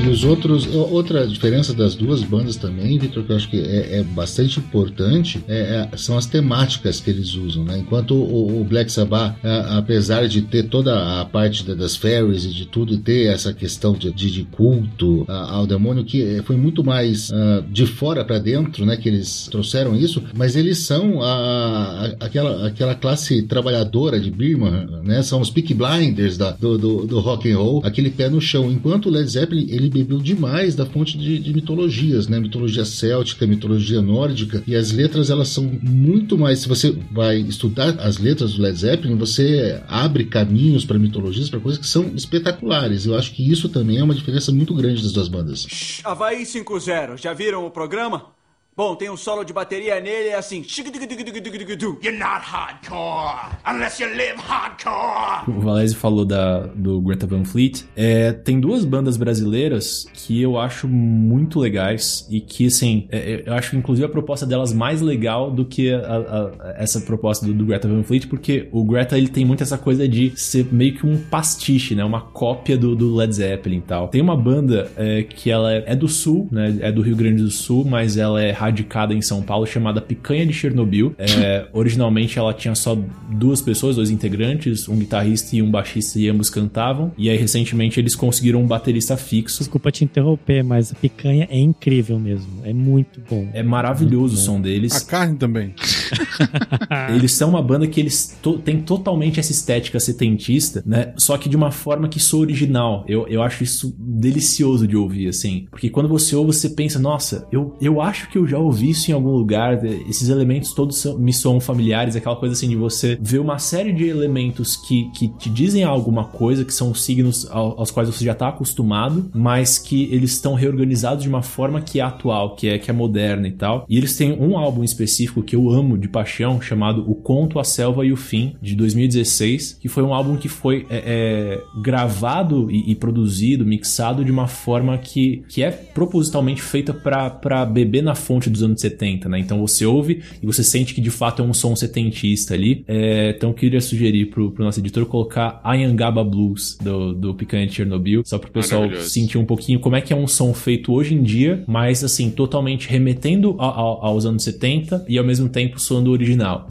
do 0.06 0.15
os 0.16 0.24
outros, 0.24 0.66
outra 0.74 1.26
diferença 1.26 1.72
das 1.74 1.94
duas 1.94 2.22
bandas 2.22 2.56
também, 2.56 2.98
Victor, 2.98 3.22
que 3.24 3.32
eu 3.32 3.36
acho 3.36 3.48
que 3.51 3.59
é, 3.59 3.98
é 3.98 4.02
bastante 4.02 4.59
importante, 4.59 5.40
é- 5.48 5.88
é- 5.93 5.97
são 5.97 6.16
as 6.16 6.26
temáticas 6.26 7.01
que 7.01 7.10
eles 7.10 7.34
usam, 7.34 7.64
né? 7.64 7.78
Enquanto 7.78 8.14
o, 8.14 8.60
o 8.60 8.64
Black 8.64 8.90
Sabbath, 8.90 9.36
a- 9.44 9.78
apesar 9.78 10.26
de 10.28 10.43
ter 10.43 10.64
toda 10.64 11.20
a 11.20 11.24
parte 11.24 11.64
da- 11.64 11.74
das 11.74 11.97
fairies 11.97 12.44
e 12.44 12.48
de 12.48 12.66
tudo, 12.66 12.94
e 12.94 12.98
ter 12.98 13.26
essa 13.26 13.52
questão 13.52 13.93
de, 13.93 14.10
de- 14.12 14.30
de 14.30 14.44
culto 14.44 15.24
a- 15.28 15.52
ao 15.56 15.66
demônio, 15.66 16.05
que 16.05 16.22
eh, 16.22 16.43
foi 16.43 16.56
muito 16.56 16.82
mais 16.82 17.30
ah, 17.32 17.62
de 17.70 17.86
fora 17.86 18.24
para 18.24 18.38
dentro, 18.38 18.84
né? 18.86 18.97
Que 18.97 19.09
eles 19.09 19.48
trouxeram 19.51 19.94
isso, 19.94 20.22
mas 20.34 20.56
eles 20.56 20.78
são 20.78 21.22
a, 21.22 21.26
a- 21.32 22.16
aquela, 22.20 22.66
aquela 22.66 22.94
classe 22.94 23.43
trabalhadora 23.43 24.18
de 24.18 24.30
Birmingham, 24.30 25.01
né? 25.05 25.22
São 25.22 25.40
os 25.40 25.51
Peaky 25.51 25.74
Blinders 25.74 26.36
da- 26.38 26.52
do, 26.52 26.78
do, 26.78 27.06
do 27.06 27.20
rock 27.20 27.51
and 27.51 27.59
roll, 27.59 27.80
aquele 27.84 28.10
pé 28.10 28.28
no 28.28 28.40
chão. 28.40 28.70
Enquanto 28.70 29.06
o 29.06 29.10
Led 29.10 29.28
Zeppelin, 29.28 29.66
ele 29.68 29.88
bebeu 30.06 30.18
demais 30.18 30.76
da 30.76 30.86
fonte 30.86 31.18
de, 31.18 31.38
de 31.38 31.52
mitologias, 31.52 32.28
né? 32.28 32.38
Mitologia 32.38 32.84
céltica, 32.84 33.46
mitologia 33.46 34.00
nórdica, 34.00 34.62
e 34.66 34.76
as 34.76 34.92
letras 34.92 35.28
elas 35.28 35.48
são 35.48 35.64
muito 35.82 36.38
mais. 36.38 36.60
Se 36.60 36.68
você 36.68 36.96
vai 37.10 37.38
estudar 37.38 37.98
as 38.00 38.18
letras 38.18 38.54
do 38.54 38.62
Led 38.62 38.78
Zeppelin, 38.78 39.16
você 39.16 39.82
abre 39.88 40.24
caminhos 40.24 40.84
para 40.84 40.98
mitologias, 40.98 41.50
para 41.50 41.60
coisas 41.60 41.80
que 41.80 41.86
são 41.86 42.12
espetaculares. 42.14 43.04
Eu 43.04 43.16
acho 43.16 43.32
que 43.32 43.50
isso 43.50 43.68
também 43.68 43.98
é 43.98 44.04
uma 44.04 44.14
diferença 44.14 44.52
muito 44.52 44.72
grande 44.74 45.02
das 45.02 45.12
duas 45.12 45.28
bandas. 45.28 46.00
Havaí 46.04 46.44
5-0, 46.44 47.20
já 47.20 47.32
viram 47.32 47.66
o 47.66 47.70
programa? 47.70 48.35
Bom, 48.77 48.94
tem 48.94 49.09
um 49.09 49.16
solo 49.16 49.43
de 49.43 49.55
bateria 49.55 49.98
nele, 50.01 50.28
é 50.28 50.35
assim. 50.36 50.62
"Shiggy-diggy-diggy-diggy-diggy-doo. 50.62 51.98
You're 52.03 52.19
not 52.19 52.43
hardcore 52.44 53.57
unless 53.66 54.03
you 54.03 54.11
live 54.11 54.36
hardcore. 54.36 55.48
O 55.48 55.61
Valese 55.62 55.94
falou 55.94 56.27
da, 56.27 56.66
do 56.74 57.01
Greta 57.01 57.27
Van 57.27 57.43
Fleet. 57.43 57.85
É, 57.97 58.32
tem 58.32 58.61
duas 58.61 58.85
bandas 58.85 59.16
brasileiras 59.16 60.07
que 60.12 60.43
eu 60.43 60.59
acho 60.59 60.86
muito 60.86 61.59
legais 61.59 62.27
e 62.31 62.39
que, 62.39 62.66
assim, 62.66 63.09
é, 63.11 63.16
é, 63.19 63.43
eu 63.47 63.55
acho 63.55 63.74
inclusive 63.77 64.05
a 64.05 64.11
proposta 64.11 64.44
delas 64.44 64.74
mais 64.74 65.01
legal 65.01 65.51
do 65.51 65.65
que 65.65 65.90
a- 65.90 65.98
a- 65.98 66.69
a- 66.69 66.74
essa 66.77 67.01
proposta 67.01 67.47
do, 67.47 67.55
do 67.55 67.65
Greta 67.65 67.89
Van 67.89 68.03
Fleet, 68.03 68.27
porque 68.27 68.69
o 68.73 68.85
Greta 68.85 69.16
ele 69.16 69.28
tem 69.28 69.47
muito 69.47 69.62
essa 69.62 69.78
coisa 69.78 70.07
de 70.07 70.39
ser 70.39 70.66
meio 70.70 70.94
que 70.97 71.07
um 71.07 71.16
pastiche, 71.16 71.94
né? 71.94 72.05
Uma 72.05 72.20
cópia 72.20 72.77
do, 72.77 72.94
do 72.94 73.15
Led 73.15 73.35
Zeppelin 73.35 73.78
e 73.78 73.81
tal. 73.81 74.09
Tem 74.09 74.20
uma 74.20 74.36
banda 74.36 74.93
é, 74.98 75.23
que 75.23 75.51
ela 75.51 75.73
é, 75.73 75.82
é 75.86 75.97
do 75.97 76.09
sul, 76.09 76.47
né? 76.53 76.77
É 76.82 76.93
do 76.93 77.01
Rio 77.01 77.16
Grande 77.16 77.43
do 77.43 77.51
Sul, 77.51 77.82
mas 77.82 78.19
ela 78.19 78.43
é 78.43 78.65
radicada 78.66 79.14
em 79.14 79.22
São 79.22 79.43
Paulo, 79.43 79.66
chamada 79.66 80.01
Picanha 80.01 80.47
de 80.47 80.52
Chernobyl. 80.52 81.14
É, 81.18 81.66
originalmente 81.72 82.38
ela 82.38 82.52
tinha 82.52 82.74
só 82.74 82.97
duas 83.30 83.60
pessoas, 83.60 83.97
dois 83.97 84.10
integrantes, 84.10 84.88
um 84.88 84.97
guitarrista 84.97 85.56
e 85.56 85.62
um 85.62 85.70
baixista, 85.70 86.18
e 86.18 86.28
ambos 86.28 86.51
cantavam. 86.51 87.12
E 87.16 87.30
aí, 87.30 87.36
recentemente, 87.36 87.98
eles 87.98 88.14
conseguiram 88.14 88.60
um 88.60 88.66
baterista 88.66 89.16
fixo. 89.16 89.59
Desculpa 89.59 89.90
te 89.90 90.05
interromper, 90.05 90.62
mas 90.62 90.93
a 90.93 90.94
picanha 90.94 91.47
é 91.51 91.59
incrível 91.59 92.18
mesmo. 92.18 92.62
É 92.64 92.72
muito 92.72 93.20
bom. 93.28 93.48
É 93.52 93.62
maravilhoso 93.62 94.34
o 94.34 94.38
som 94.38 94.60
deles. 94.60 94.94
A 94.94 95.06
carne 95.09 95.36
também. 95.36 95.74
Eles 97.14 97.32
são 97.32 97.48
uma 97.50 97.62
banda 97.62 97.86
que 97.86 98.00
eles 98.00 98.36
to 98.42 98.58
têm 98.58 98.80
totalmente 98.80 99.38
essa 99.40 99.52
estética 99.52 99.98
setentista, 100.00 100.82
né? 100.86 101.12
Só 101.16 101.36
que 101.36 101.48
de 101.48 101.56
uma 101.56 101.70
forma 101.70 102.08
que 102.08 102.18
sou 102.20 102.40
original. 102.40 103.04
Eu, 103.08 103.26
eu 103.28 103.42
acho 103.42 103.62
isso 103.64 103.94
delicioso 103.98 104.86
de 104.86 104.96
ouvir, 104.96 105.28
assim. 105.28 105.66
Porque 105.70 105.88
quando 105.90 106.08
você 106.08 106.34
ouve, 106.34 106.52
você 106.52 106.70
pensa, 106.70 106.98
nossa, 106.98 107.46
eu, 107.52 107.76
eu 107.80 108.00
acho 108.00 108.28
que 108.30 108.38
eu 108.38 108.46
já 108.46 108.58
ouvi 108.58 108.90
isso 108.90 109.10
em 109.10 109.14
algum 109.14 109.30
lugar. 109.30 109.84
Esses 110.08 110.28
elementos 110.28 110.72
todos 110.72 110.98
são- 110.98 111.18
me 111.18 111.32
soam 111.32 111.60
familiares. 111.60 112.16
Aquela 112.16 112.36
coisa 112.36 112.54
assim 112.54 112.68
de 112.68 112.76
você 112.76 113.18
ver 113.20 113.38
uma 113.38 113.58
série 113.58 113.92
de 113.92 114.04
elementos 114.06 114.76
que, 114.76 115.10
que 115.12 115.28
te 115.28 115.48
dizem 115.50 115.84
alguma 115.84 116.24
coisa, 116.24 116.64
que 116.64 116.72
são 116.74 116.94
signos 116.94 117.46
ao- 117.50 117.78
aos 117.78 117.90
quais 117.90 118.08
você 118.08 118.24
já 118.24 118.34
tá 118.34 118.48
acostumado, 118.48 119.30
mas 119.34 119.78
que 119.78 120.04
eles 120.12 120.32
estão 120.32 120.54
reorganizados 120.54 121.22
de 121.22 121.28
uma 121.28 121.42
forma 121.42 121.80
que 121.80 122.00
é 122.00 122.02
atual, 122.02 122.54
que 122.56 122.68
é, 122.68 122.78
que 122.78 122.90
é 122.90 122.94
moderna 122.94 123.48
e 123.48 123.52
tal. 123.52 123.84
E 123.88 123.96
eles 123.96 124.16
têm 124.16 124.32
um 124.32 124.56
álbum 124.58 124.82
específico 124.84 125.42
que 125.42 125.54
eu 125.56 125.70
amo 125.70 125.95
de 125.97 126.09
paixão, 126.09 126.60
chamado 126.60 127.09
O 127.10 127.14
Conto, 127.14 127.59
a 127.59 127.64
Selva 127.64 128.05
e 128.05 128.12
o 128.12 128.16
Fim, 128.16 128.55
de 128.60 128.74
2016, 128.74 129.78
que 129.81 129.89
foi 129.89 130.02
um 130.02 130.12
álbum 130.14 130.36
que 130.36 130.48
foi 130.48 130.86
é, 130.90 131.02
é, 131.06 131.81
gravado 131.81 132.70
e, 132.70 132.90
e 132.90 132.94
produzido, 132.94 133.64
mixado 133.64 134.24
de 134.24 134.31
uma 134.31 134.47
forma 134.47 134.97
que, 134.98 135.43
que 135.48 135.62
é 135.62 135.70
propositalmente 135.70 136.60
feita 136.62 136.93
pra 136.94 137.64
beber 137.64 138.02
na 138.02 138.14
fonte 138.14 138.51
dos 138.51 138.62
anos 138.62 138.81
70, 138.81 139.28
né? 139.28 139.39
Então 139.39 139.59
você 139.60 139.85
ouve 139.86 140.23
e 140.43 140.47
você 140.47 140.62
sente 140.62 140.94
que 140.94 141.01
de 141.01 141.10
fato 141.10 141.43
é 141.43 141.44
um 141.44 141.55
som 141.55 141.74
setentista 141.74 142.55
ali. 142.55 142.85
É, 142.86 143.35
então 143.36 143.51
eu 143.51 143.55
queria 143.55 143.81
sugerir 143.81 144.27
pro, 144.27 144.51
pro 144.51 144.64
nosso 144.64 144.81
editor 144.81 145.06
colocar 145.06 145.60
Ayangaba 145.64 146.23
Blues 146.24 146.77
do, 146.82 147.12
do 147.14 147.35
Picanha 147.35 147.66
de 147.66 147.74
Chernobyl, 147.74 148.23
só 148.24 148.39
pro 148.39 148.51
pessoal 148.51 148.85
sentir 149.02 149.39
um 149.39 149.44
pouquinho 149.44 149.81
como 149.81 149.97
é 149.97 150.01
que 150.01 150.12
é 150.12 150.16
um 150.16 150.27
som 150.27 150.52
feito 150.52 150.93
hoje 150.93 151.14
em 151.14 151.23
dia, 151.23 151.62
mas 151.66 152.02
assim, 152.05 152.31
totalmente 152.31 152.89
remetendo 152.89 153.56
a- 153.59 153.66
a- 153.66 154.06
aos 154.09 154.27
anos 154.27 154.43
70 154.44 155.05
e 155.09 155.18
ao 155.18 155.24
mesmo 155.24 155.48
tempo 155.48 155.81
soando 155.86 156.10
original. 156.10 156.66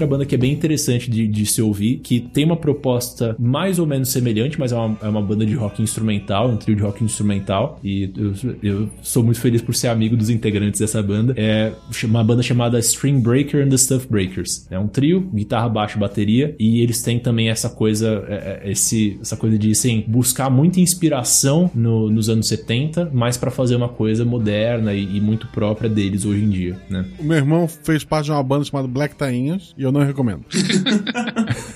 Outra 0.00 0.06
banda 0.06 0.24
que 0.26 0.34
é 0.34 0.38
bem 0.38 0.52
interessante 0.52 1.10
de, 1.10 1.26
de 1.26 1.44
se 1.46 1.60
ouvir, 1.60 1.98
que 1.98 2.20
tem 2.20 2.44
uma 2.44 2.56
proposta 2.56 3.36
mais 3.38 3.78
ou 3.78 3.86
menos 3.86 4.08
semelhante, 4.10 4.58
mas 4.58 4.72
é 4.72 4.76
uma, 4.76 4.96
é 5.02 5.08
uma 5.08 5.20
banda 5.22 5.44
de 5.44 5.54
rock 5.54 5.82
instrumental, 5.82 6.48
um 6.48 6.56
trio 6.56 6.76
de 6.76 6.82
rock 6.82 7.04
instrumental. 7.04 7.78
E 7.84 8.10
eu, 8.16 8.34
eu 8.62 8.88
sou 9.02 9.22
muito 9.22 9.40
feliz 9.40 9.60
por 9.60 9.74
ser 9.74 9.88
amigo 9.88 10.16
dos 10.16 10.30
integrantes 10.30 10.80
dessa 10.80 11.02
banda. 11.02 11.34
É 11.36 11.72
uma 12.04 12.24
banda 12.24 12.42
chamada 12.42 12.78
String 12.78 13.20
Breaker 13.20 13.62
and 13.64 13.68
the 13.68 13.76
Stuff 13.76 14.06
Breakers. 14.08 14.66
É 14.70 14.78
um 14.78 14.88
trio, 14.88 15.20
guitarra, 15.34 15.68
baixo, 15.68 15.98
bateria. 15.98 16.54
E 16.58 16.80
eles 16.80 17.02
têm 17.02 17.18
também 17.18 17.48
essa 17.50 17.68
coisa, 17.68 18.24
é, 18.28 18.60
é, 18.64 18.70
esse, 18.70 19.18
essa 19.20 19.36
coisa 19.36 19.58
de 19.58 19.70
assim, 19.72 20.04
buscar 20.06 20.48
muita 20.50 20.80
inspiração 20.80 21.70
no- 21.74 22.10
nos 22.10 22.28
anos 22.28 22.48
70, 22.48 23.10
mas 23.12 23.36
pra 23.36 23.50
fazer 23.50 23.76
uma 23.76 23.88
coisa 23.88 24.24
moderna 24.24 24.94
e, 24.94 25.16
e 25.16 25.20
muito 25.20 25.46
própria 25.48 25.88
deles 25.90 26.24
hoje 26.24 26.44
em 26.44 26.48
dia, 26.48 26.78
né? 26.88 27.04
O 27.18 27.24
meu 27.24 27.36
irmão 27.36 27.68
fez 27.68 28.04
parte 28.04 28.26
de 28.26 28.32
uma 28.32 28.42
banda 28.42 28.64
chamada 28.64 28.88
Black 28.88 29.14
Tainhas 29.16 29.74
e 29.76 29.82
eu 29.82 29.89
não 29.92 30.02
recomendo. 30.02 30.44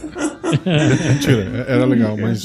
Mentira, 1.12 1.64
era 1.68 1.84
legal, 1.84 2.16
mas 2.16 2.42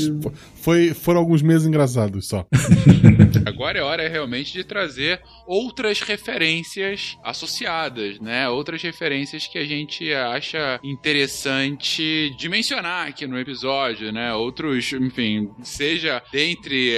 foi, 0.61 0.93
foram 0.93 1.21
alguns 1.21 1.41
meses 1.41 1.65
engraçados 1.67 2.27
só. 2.27 2.45
Agora 3.45 3.79
é 3.79 3.81
hora 3.81 4.07
realmente 4.07 4.53
de 4.53 4.63
trazer 4.63 5.21
outras 5.47 6.01
referências 6.01 7.17
associadas, 7.23 8.19
né? 8.19 8.47
Outras 8.49 8.81
referências 8.81 9.47
que 9.47 9.57
a 9.57 9.65
gente 9.65 10.13
acha 10.13 10.79
interessante 10.83 12.35
de 12.37 12.49
mencionar 12.49 13.07
aqui 13.07 13.25
no 13.25 13.39
episódio, 13.39 14.11
né? 14.11 14.33
Outros, 14.33 14.91
enfim, 14.93 15.49
seja 15.63 16.21
dentre 16.31 16.95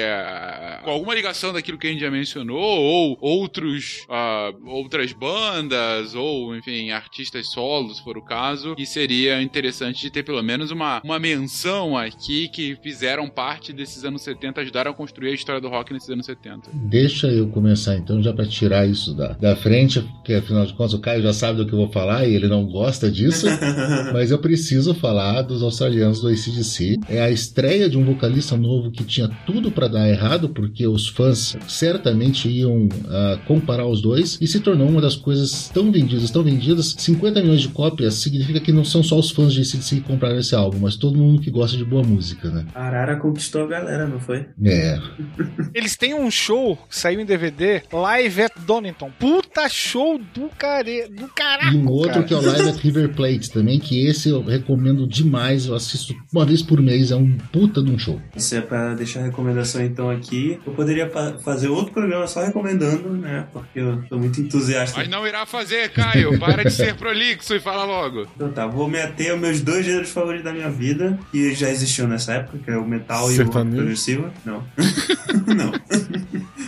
com 0.84 0.92
alguma 0.92 1.14
ligação 1.14 1.54
daquilo 1.54 1.78
que 1.78 1.88
a 1.88 1.92
gente 1.92 2.02
já 2.02 2.12
mencionou, 2.12 2.60
ou 2.60 3.18
outros 3.22 4.06
ah, 4.10 4.52
outras 4.66 5.14
bandas, 5.14 6.16
ou 6.16 6.56
enfim, 6.56 6.92
artistas 6.92 7.52
solos, 7.52 7.98
se 7.98 8.04
for 8.04 8.18
o 8.18 8.22
caso, 8.22 8.76
que 8.76 8.86
seria 8.86 9.42
interessante 9.42 10.02
de 10.02 10.10
ter 10.10 10.24
pelo 10.24 10.42
menos 10.42 10.72
uma, 10.72 11.02
uma 11.04 11.11
menção 11.20 11.98
aqui 11.98 12.48
que 12.48 12.78
fizeram 12.82 13.30
parte 13.30 13.74
desses 13.74 14.04
anos 14.04 14.22
70, 14.22 14.62
ajudaram 14.62 14.92
a 14.92 14.94
construir 14.94 15.32
a 15.32 15.34
história 15.34 15.62
do 15.62 15.70
rock 15.70 15.94
nesses 15.94 16.10
anos 16.10 16.26
70. 16.26 16.70
Deixa 16.74 17.28
eu 17.28 17.48
começar 17.48 17.96
então, 17.96 18.22
já 18.22 18.34
para 18.34 18.46
tirar 18.46 18.88
isso 18.88 19.14
da, 19.14 19.34
da 19.34 19.56
frente, 19.56 20.02
porque 20.02 20.34
afinal 20.34 20.66
de 20.66 20.74
contas 20.74 20.94
o 20.94 21.00
Caio 21.00 21.22
já 21.22 21.34
sabe 21.34 21.58
do 21.58 21.66
que 21.66 21.74
eu 21.74 21.80
vou 21.80 21.92
falar 21.92 22.28
e 22.28 22.36
ele 22.36 22.48
não 22.48 22.66
gosta 22.66 23.10
disso, 23.10 23.48
mas 24.14 24.32
eu 24.32 24.40
preciso 24.40 24.94
falar 24.94 25.42
dos 25.42 25.64
australianos 25.64 26.22
do 26.22 26.28
ACDC. 26.28 27.00
É 27.10 27.22
a 27.22 27.30
estreia 27.30 27.90
de 27.90 27.98
um 27.98 28.06
vocalista 28.06 28.56
novo 28.58 28.92
que 28.92 29.04
tinha 29.04 29.28
tudo 29.46 29.72
para 29.72 29.88
dar 29.88 30.10
errado, 30.10 30.50
porque 30.50 30.86
os 30.88 31.08
fãs 31.08 31.58
certamente 31.68 32.50
iam 32.50 32.88
ah, 33.08 33.40
comparar 33.46 33.86
os 33.86 34.02
dois, 34.02 34.38
e 34.42 34.48
se 34.48 34.60
tornou 34.60 34.88
uma 34.88 35.02
das 35.02 35.16
coisas 35.16 35.70
tão 35.70 35.92
vendidas, 35.92 36.30
tão 36.32 36.44
vendidas. 36.44 36.96
50 36.98 37.42
milhões 37.42 37.62
de 37.62 37.70
cópias 37.70 38.16
significa 38.16 38.60
que 38.60 38.72
não 38.72 38.84
são 38.84 39.04
só 39.04 39.18
os 39.18 39.32
fãs 39.32 39.54
de 39.54 39.62
ACDC 39.62 39.96
que 39.98 40.02
compraram 40.02 40.38
esse 40.38 40.56
álbum, 40.56 40.80
mas 40.80 40.96
todo 41.02 41.18
mundo 41.18 41.42
que 41.42 41.50
gosta 41.52 41.76
de 41.76 41.84
boa 41.84 42.04
música, 42.04 42.50
né? 42.50 42.66
Arara 42.76 43.18
conquistou 43.18 43.64
a 43.64 43.68
galera, 43.68 44.08
não 44.08 44.20
foi? 44.20 44.46
É. 44.64 44.98
Eles 45.74 45.96
têm 45.98 46.14
um 46.14 46.30
show 46.30 46.78
que 46.90 46.96
saiu 46.98 47.20
em 47.20 47.26
DVD, 47.26 47.82
Live 47.92 48.42
at 48.44 48.52
Donington. 48.66 49.12
Puta 49.20 49.68
show 49.68 50.20
do, 50.34 50.50
care... 50.58 51.08
do 51.10 51.28
caraca. 51.30 51.72
E 51.74 51.78
um 51.78 51.88
outro 51.90 52.14
cara. 52.14 52.24
que 52.26 52.34
é 52.34 52.38
o 52.38 52.42
Live 52.42 52.70
at 52.70 52.78
River 52.78 53.10
Plate 53.16 53.52
também, 53.52 53.80
que 53.80 54.06
esse 54.06 54.30
eu 54.30 54.42
recomendo 54.44 55.08
demais. 55.08 55.66
Eu 55.66 55.76
assisto 55.76 56.14
uma 56.32 56.46
vez 56.46 56.62
por 56.62 56.80
mês, 56.82 57.12
é 57.12 57.16
um 57.16 57.38
puta 57.52 57.82
de 57.84 57.92
um 57.92 57.98
show. 57.98 58.22
Isso 58.36 58.56
é 58.56 58.62
pra 58.62 58.94
deixar 58.94 59.22
a 59.22 59.24
recomendação 59.24 59.84
então 59.84 60.10
aqui. 60.10 60.60
Eu 60.66 60.74
poderia 60.74 61.10
fa- 61.10 61.38
fazer 61.44 61.68
outro 61.70 61.92
programa 61.94 62.28
só 62.28 62.44
recomendando, 62.44 63.10
né? 63.10 63.48
Porque 63.52 63.80
eu 63.80 64.02
tô 64.10 64.18
muito 64.20 64.40
entusiasta. 64.40 64.98
Mas 65.00 65.10
não 65.10 65.26
irá 65.28 65.46
fazer, 65.46 65.90
Caio. 65.90 66.38
Para 66.40 66.64
de 66.64 66.72
ser 66.72 66.96
prolixo 66.96 67.56
e 67.56 67.60
fala 67.60 67.84
logo. 67.84 68.28
Então 68.36 68.52
tá, 68.52 68.68
vou 68.68 68.88
me 68.88 69.00
ater 69.00 69.32
aos 69.32 69.40
meus 69.40 69.62
dois 69.62 69.86
gêneros 69.86 70.10
favoritos 70.12 70.44
da 70.46 70.54
minha 70.54 70.70
vida, 70.70 70.91
que 71.32 71.54
já 71.54 71.70
existiam 71.70 72.08
nessa 72.08 72.34
época, 72.34 72.58
que 72.60 72.72
é 72.72 72.78
o 72.78 72.86
metal 72.88 73.30
e 73.30 73.34
o 73.34 73.36
Sertanejo? 73.38 73.78
progressivo. 73.78 74.32
Não. 74.46 74.64
não. 75.56 75.72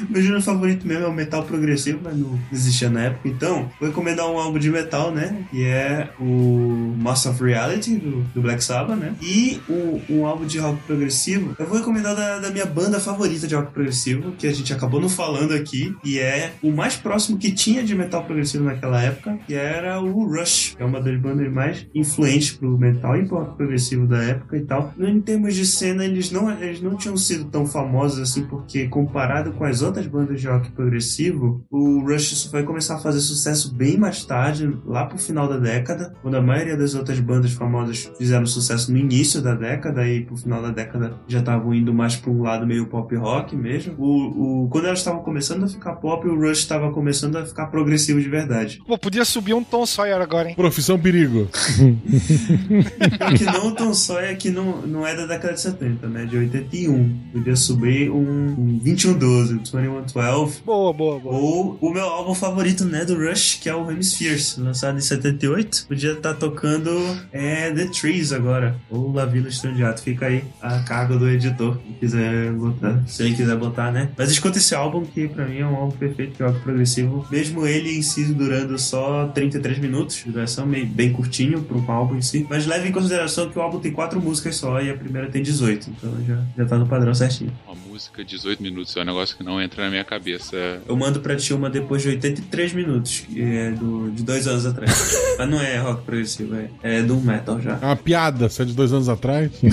Meu 0.10 0.22
gênero 0.22 0.42
favorito 0.42 0.88
mesmo 0.88 1.06
é 1.06 1.08
o 1.08 1.14
metal 1.14 1.44
progressivo, 1.44 2.00
mas 2.04 2.18
não 2.18 2.40
existia 2.52 2.90
na 2.90 3.06
época. 3.06 3.28
Então, 3.28 3.70
vou 3.80 3.90
recomendar 3.90 4.30
um 4.30 4.38
álbum 4.38 4.60
de 4.60 4.70
metal, 4.70 5.12
né? 5.12 5.46
Que 5.52 5.66
é 5.66 6.10
o 6.20 6.96
Master 6.98 7.32
of 7.32 7.44
Reality, 7.44 7.96
do, 7.96 8.22
do 8.34 8.42
Black 8.42 8.64
Sabbath, 8.64 8.98
né? 8.98 9.16
E 9.22 9.60
o, 9.70 10.02
um 10.10 10.26
álbum 10.26 10.46
de 10.46 10.60
rock 10.60 10.82
progressivo. 10.84 11.56
Eu 11.60 11.66
vou 11.66 11.78
recomendar 11.78 12.16
da, 12.16 12.40
da 12.40 12.50
minha 12.50 12.66
banda 12.66 13.00
favorita 13.00 13.48
de 13.48 13.56
rock 13.56 13.72
progressivo, 13.72 14.32
que 14.34 14.48
a 14.48 14.54
gente 14.54 14.74
acabou 14.74 15.00
não 15.00 15.10
falando 15.10 15.54
aqui, 15.54 15.96
e 16.04 16.20
é 16.20 16.54
o 16.62 16.72
mais 16.72 16.96
próximo 16.96 17.38
que 17.38 17.52
tinha 17.52 17.84
de 17.84 17.96
metal 17.96 18.24
progressivo 18.24 18.64
naquela 18.64 19.02
época, 19.02 19.38
que 19.46 19.54
era 19.54 20.02
o 20.02 20.26
Rush, 20.26 20.76
que 20.76 20.84
é 20.84 20.86
uma 20.86 21.02
das 21.02 21.20
bandas 21.20 21.52
mais 21.52 21.86
influentes 21.94 22.52
pro 22.52 22.78
metal 22.78 23.16
e 23.18 23.26
pro 23.26 23.38
rock 23.38 23.58
progressivo 23.58 24.08
da 24.08 24.24
época 24.24 24.58
e 24.58 24.62
tal. 24.62 24.94
Em 25.00 25.22
termos 25.22 25.56
de 25.56 25.66
cena, 25.66 26.06
eles 26.06 26.32
não, 26.32 26.50
eles 26.52 26.82
não 26.82 26.96
tinham 26.96 27.18
sido 27.18 27.46
tão 27.46 27.66
famosos 27.66 28.20
assim, 28.20 28.46
porque 28.46 28.88
comparado 28.88 29.52
com 29.54 29.64
as 29.64 29.82
outras 29.82 29.93
outras 29.94 30.07
bandas 30.07 30.41
de 30.41 30.48
rock 30.48 30.72
progressivo, 30.72 31.64
o 31.70 31.99
Rush 31.99 32.36
só 32.38 32.49
vai 32.49 32.64
começar 32.64 32.95
a 32.95 32.99
fazer 32.99 33.20
sucesso 33.20 33.74
bem 33.74 33.95
mais 33.95 34.26
tarde, 34.26 34.76
lá 34.86 35.06
pro 35.06 35.20
final 35.20 35.48
da 35.48 35.57
década, 35.57 36.15
quando 36.22 36.36
a 36.36 36.41
maioria 36.41 36.76
das 36.76 36.95
outras 36.95 37.20
bandas 37.20 37.52
famosas 37.53 38.11
fizeram 38.18 38.45
sucesso 38.48 38.91
no 38.91 38.98
início 38.98 39.41
da 39.41 39.53
década 39.53 40.07
e 40.07 40.26
pro 40.26 40.36
final 40.36 40.61
da 40.61 40.72
década 40.72 41.14
já 41.28 41.40
estavam 41.40 41.74
indo 41.74 41.94
mais 41.94 42.15
pra 42.15 42.32
um 42.32 42.41
lado 42.41 42.65
meio 42.65 42.88
pop 42.88 43.15
rock 43.15 43.56
mesmo. 43.56 43.94
O, 43.98 44.64
o, 44.64 44.70
quando 44.70 44.86
elas 44.86 44.99
estavam 44.99 45.22
começando 45.22 45.64
a 45.64 45.68
ficar 45.68 45.94
pop, 45.94 46.28
o 46.28 46.36
Rush 46.36 46.60
estava 46.60 46.91
começando 46.91 47.36
a 47.36 47.45
ficar 47.45 47.68
progressivo 47.68 48.20
de 48.20 48.30
verdade. 48.30 48.82
Pô, 48.88 48.98
podia 48.98 49.24
subir 49.24 49.53
um 49.53 49.64
Tom 49.64 49.86
Sawyer 49.86 50.20
agora, 50.20 50.49
hein? 50.49 50.56
Profissão 50.56 50.98
perigo. 50.98 51.48
que 53.38 53.44
não 53.44 53.68
o 53.68 53.76
Tom 53.76 53.94
Sawyer 53.94 54.36
que 54.38 54.49
não, 54.49 54.82
não 54.82 55.06
é 55.06 55.15
da 55.15 55.28
década 55.28 55.53
de 55.53 55.61
70, 55.61 56.07
né? 56.07 56.26
De 56.26 56.38
81. 56.38 57.20
Podia 57.32 57.56
subir 57.56 58.10
um, 58.10 58.56
um 58.57 58.80
2112, 58.80 59.60
2112. 59.74 60.62
Boa, 60.66 60.94
boa, 60.94 61.20
boa. 61.20 61.36
Ou 61.36 61.78
o 61.82 61.90
meu 61.90 62.06
álbum 62.06 62.34
favorito, 62.34 62.86
né, 62.86 63.04
do 63.06 63.16
Rush, 63.16 63.60
que 63.62 63.70
é 63.70 63.76
o 63.76 63.90
Hemispheres, 63.90 64.58
lançado 64.58 64.98
em 64.98 65.02
78. 65.02 65.86
Podia 65.88 66.14
estar 66.14 66.34
tocando 66.36 66.91
é, 67.32 67.72
The 67.72 67.86
Trees 67.88 68.32
agora. 68.32 68.76
Ou 68.90 69.12
La 69.12 69.26
Strandiato. 69.48 70.02
Fica 70.02 70.28
aí 70.28 70.44
a 70.62 70.80
cargo 70.80 71.18
do 71.18 71.30
editor, 71.30 71.78
se 71.78 71.94
quiser 72.00 72.52
botar. 72.52 73.04
Se 73.08 73.24
ele 73.24 73.36
quiser 73.36 73.56
botar, 73.56 73.91
né? 73.91 74.10
Mas 74.18 74.32
escuta 74.32 74.58
esse 74.58 74.76
álbum, 74.76 75.04
que 75.04 75.28
pra 75.28 75.45
mim 75.45 75.60
é 75.60 75.66
um 75.66 75.76
álbum 75.76 75.95
perfeito 75.98 76.38
de 76.38 76.44
rock 76.44 76.60
progressivo. 76.60 77.26
Mesmo 77.32 77.66
ele 77.66 77.98
em 77.98 78.02
si 78.02 78.26
durando 78.26 78.78
só 78.78 79.28
33 79.28 79.80
minutos 79.80 80.18
de 80.18 80.32
duração, 80.32 80.66
meio, 80.66 80.86
bem 80.86 81.12
curtinho 81.12 81.64
para 81.64 81.78
um 81.78 81.91
álbum 81.91 82.16
em 82.16 82.22
si. 82.22 82.45
Mas 82.50 82.66
leve 82.66 82.90
em 82.90 82.91
consideração 82.91 83.50
que 83.50 83.58
o 83.58 83.62
álbum 83.62 83.80
tem 83.80 83.91
quatro 83.91 84.22
músicas 84.22 84.56
só 84.56 84.82
e 84.82 84.90
a 84.90 84.98
primeira 84.98 85.30
tem 85.30 85.41
18. 85.41 85.90
Então 85.90 86.12
já, 86.26 86.44
já 86.58 86.66
tá 86.66 86.78
no 86.78 86.88
padrão 86.88 87.14
certinho. 87.14 87.52
Uma 87.66 87.76
música, 87.94 88.24
18 88.26 88.61
minutos, 88.64 88.98
é 88.98 89.02
um 89.02 89.06
negócio 89.06 89.38
que 89.38 89.44
não 89.44 89.61
entra 89.61 89.84
na 89.84 89.90
minha 89.91 90.03
cabeça. 90.03 90.82
Eu 90.88 90.95
mando 90.98 91.20
pra 91.20 91.36
ti 91.36 91.53
uma 91.53 91.70
depois 91.70 92.02
de 92.02 92.10
83 92.10 92.74
minutos, 92.74 93.20
que 93.20 93.40
é 93.40 93.70
do, 93.72 94.10
de 94.10 94.24
dois 94.24 94.48
anos 94.48 94.65
atrás. 94.65 95.15
Mas 95.38 95.48
não 95.49 95.61
é 95.61 95.78
rock 95.78 96.03
progressivo, 96.03 96.56
é, 96.56 96.70
é 96.82 97.02
do 97.03 97.15
metal 97.18 97.61
já. 97.61 97.78
É 97.80 97.86
uma 97.86 97.95
piada, 97.95 98.49
se 98.49 98.61
é 98.64 98.65
de 98.65 98.74
dois 98.74 98.91
anos 98.91 99.07
atrás. 99.10 99.52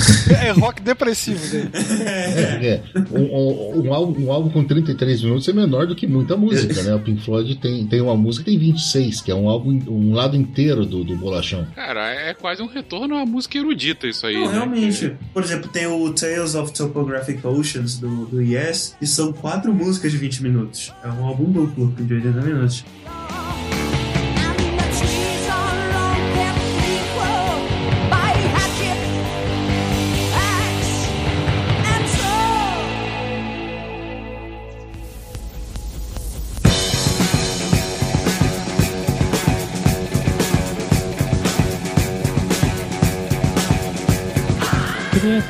É 0.40 0.50
rock 0.52 0.82
depressivo 0.82 1.40
dele. 1.50 1.70
É, 2.06 2.66
é. 2.66 2.82
Um, 3.10 3.22
um- 3.22 3.88
um 3.88 3.94
álbum, 3.94 4.24
um 4.26 4.32
álbum 4.32 4.50
com 4.50 4.64
33 4.64 5.22
minutos 5.22 5.48
é 5.48 5.52
menor 5.52 5.86
do 5.86 5.94
que 5.94 6.06
muita 6.06 6.36
música, 6.36 6.82
né? 6.82 6.94
O 6.94 7.00
Pink 7.00 7.22
Floyd 7.24 7.56
tem, 7.56 7.86
tem 7.86 8.00
uma 8.00 8.16
música 8.16 8.44
que 8.44 8.50
tem 8.50 8.58
26, 8.58 9.20
que 9.22 9.30
é 9.30 9.34
um 9.34 9.48
álbum, 9.48 9.78
um 9.88 10.12
lado 10.14 10.36
inteiro 10.36 10.84
do, 10.84 11.04
do 11.04 11.16
bolachão. 11.16 11.66
Cara, 11.74 12.10
é 12.10 12.34
quase 12.34 12.62
um 12.62 12.66
retorno 12.66 13.16
à 13.16 13.24
música 13.24 13.56
erudita 13.58 14.06
isso 14.06 14.26
aí, 14.26 14.34
Não, 14.34 14.46
né? 14.46 14.52
realmente. 14.52 15.16
Por 15.32 15.42
exemplo, 15.42 15.68
tem 15.70 15.86
o 15.86 16.12
Tales 16.12 16.54
of 16.54 16.72
Topographic 16.72 17.46
Oceans 17.46 17.98
do, 17.98 18.09
do 18.26 18.40
Yes, 18.40 18.96
e 19.00 19.06
são 19.06 19.32
quatro 19.32 19.72
músicas 19.72 20.12
de 20.12 20.18
20 20.18 20.42
minutos. 20.42 20.92
É 21.02 21.08
um 21.08 21.24
álbum 21.24 21.50
duplo 21.50 21.88
de 21.88 22.14
80 22.14 22.40
minutos. 22.42 22.84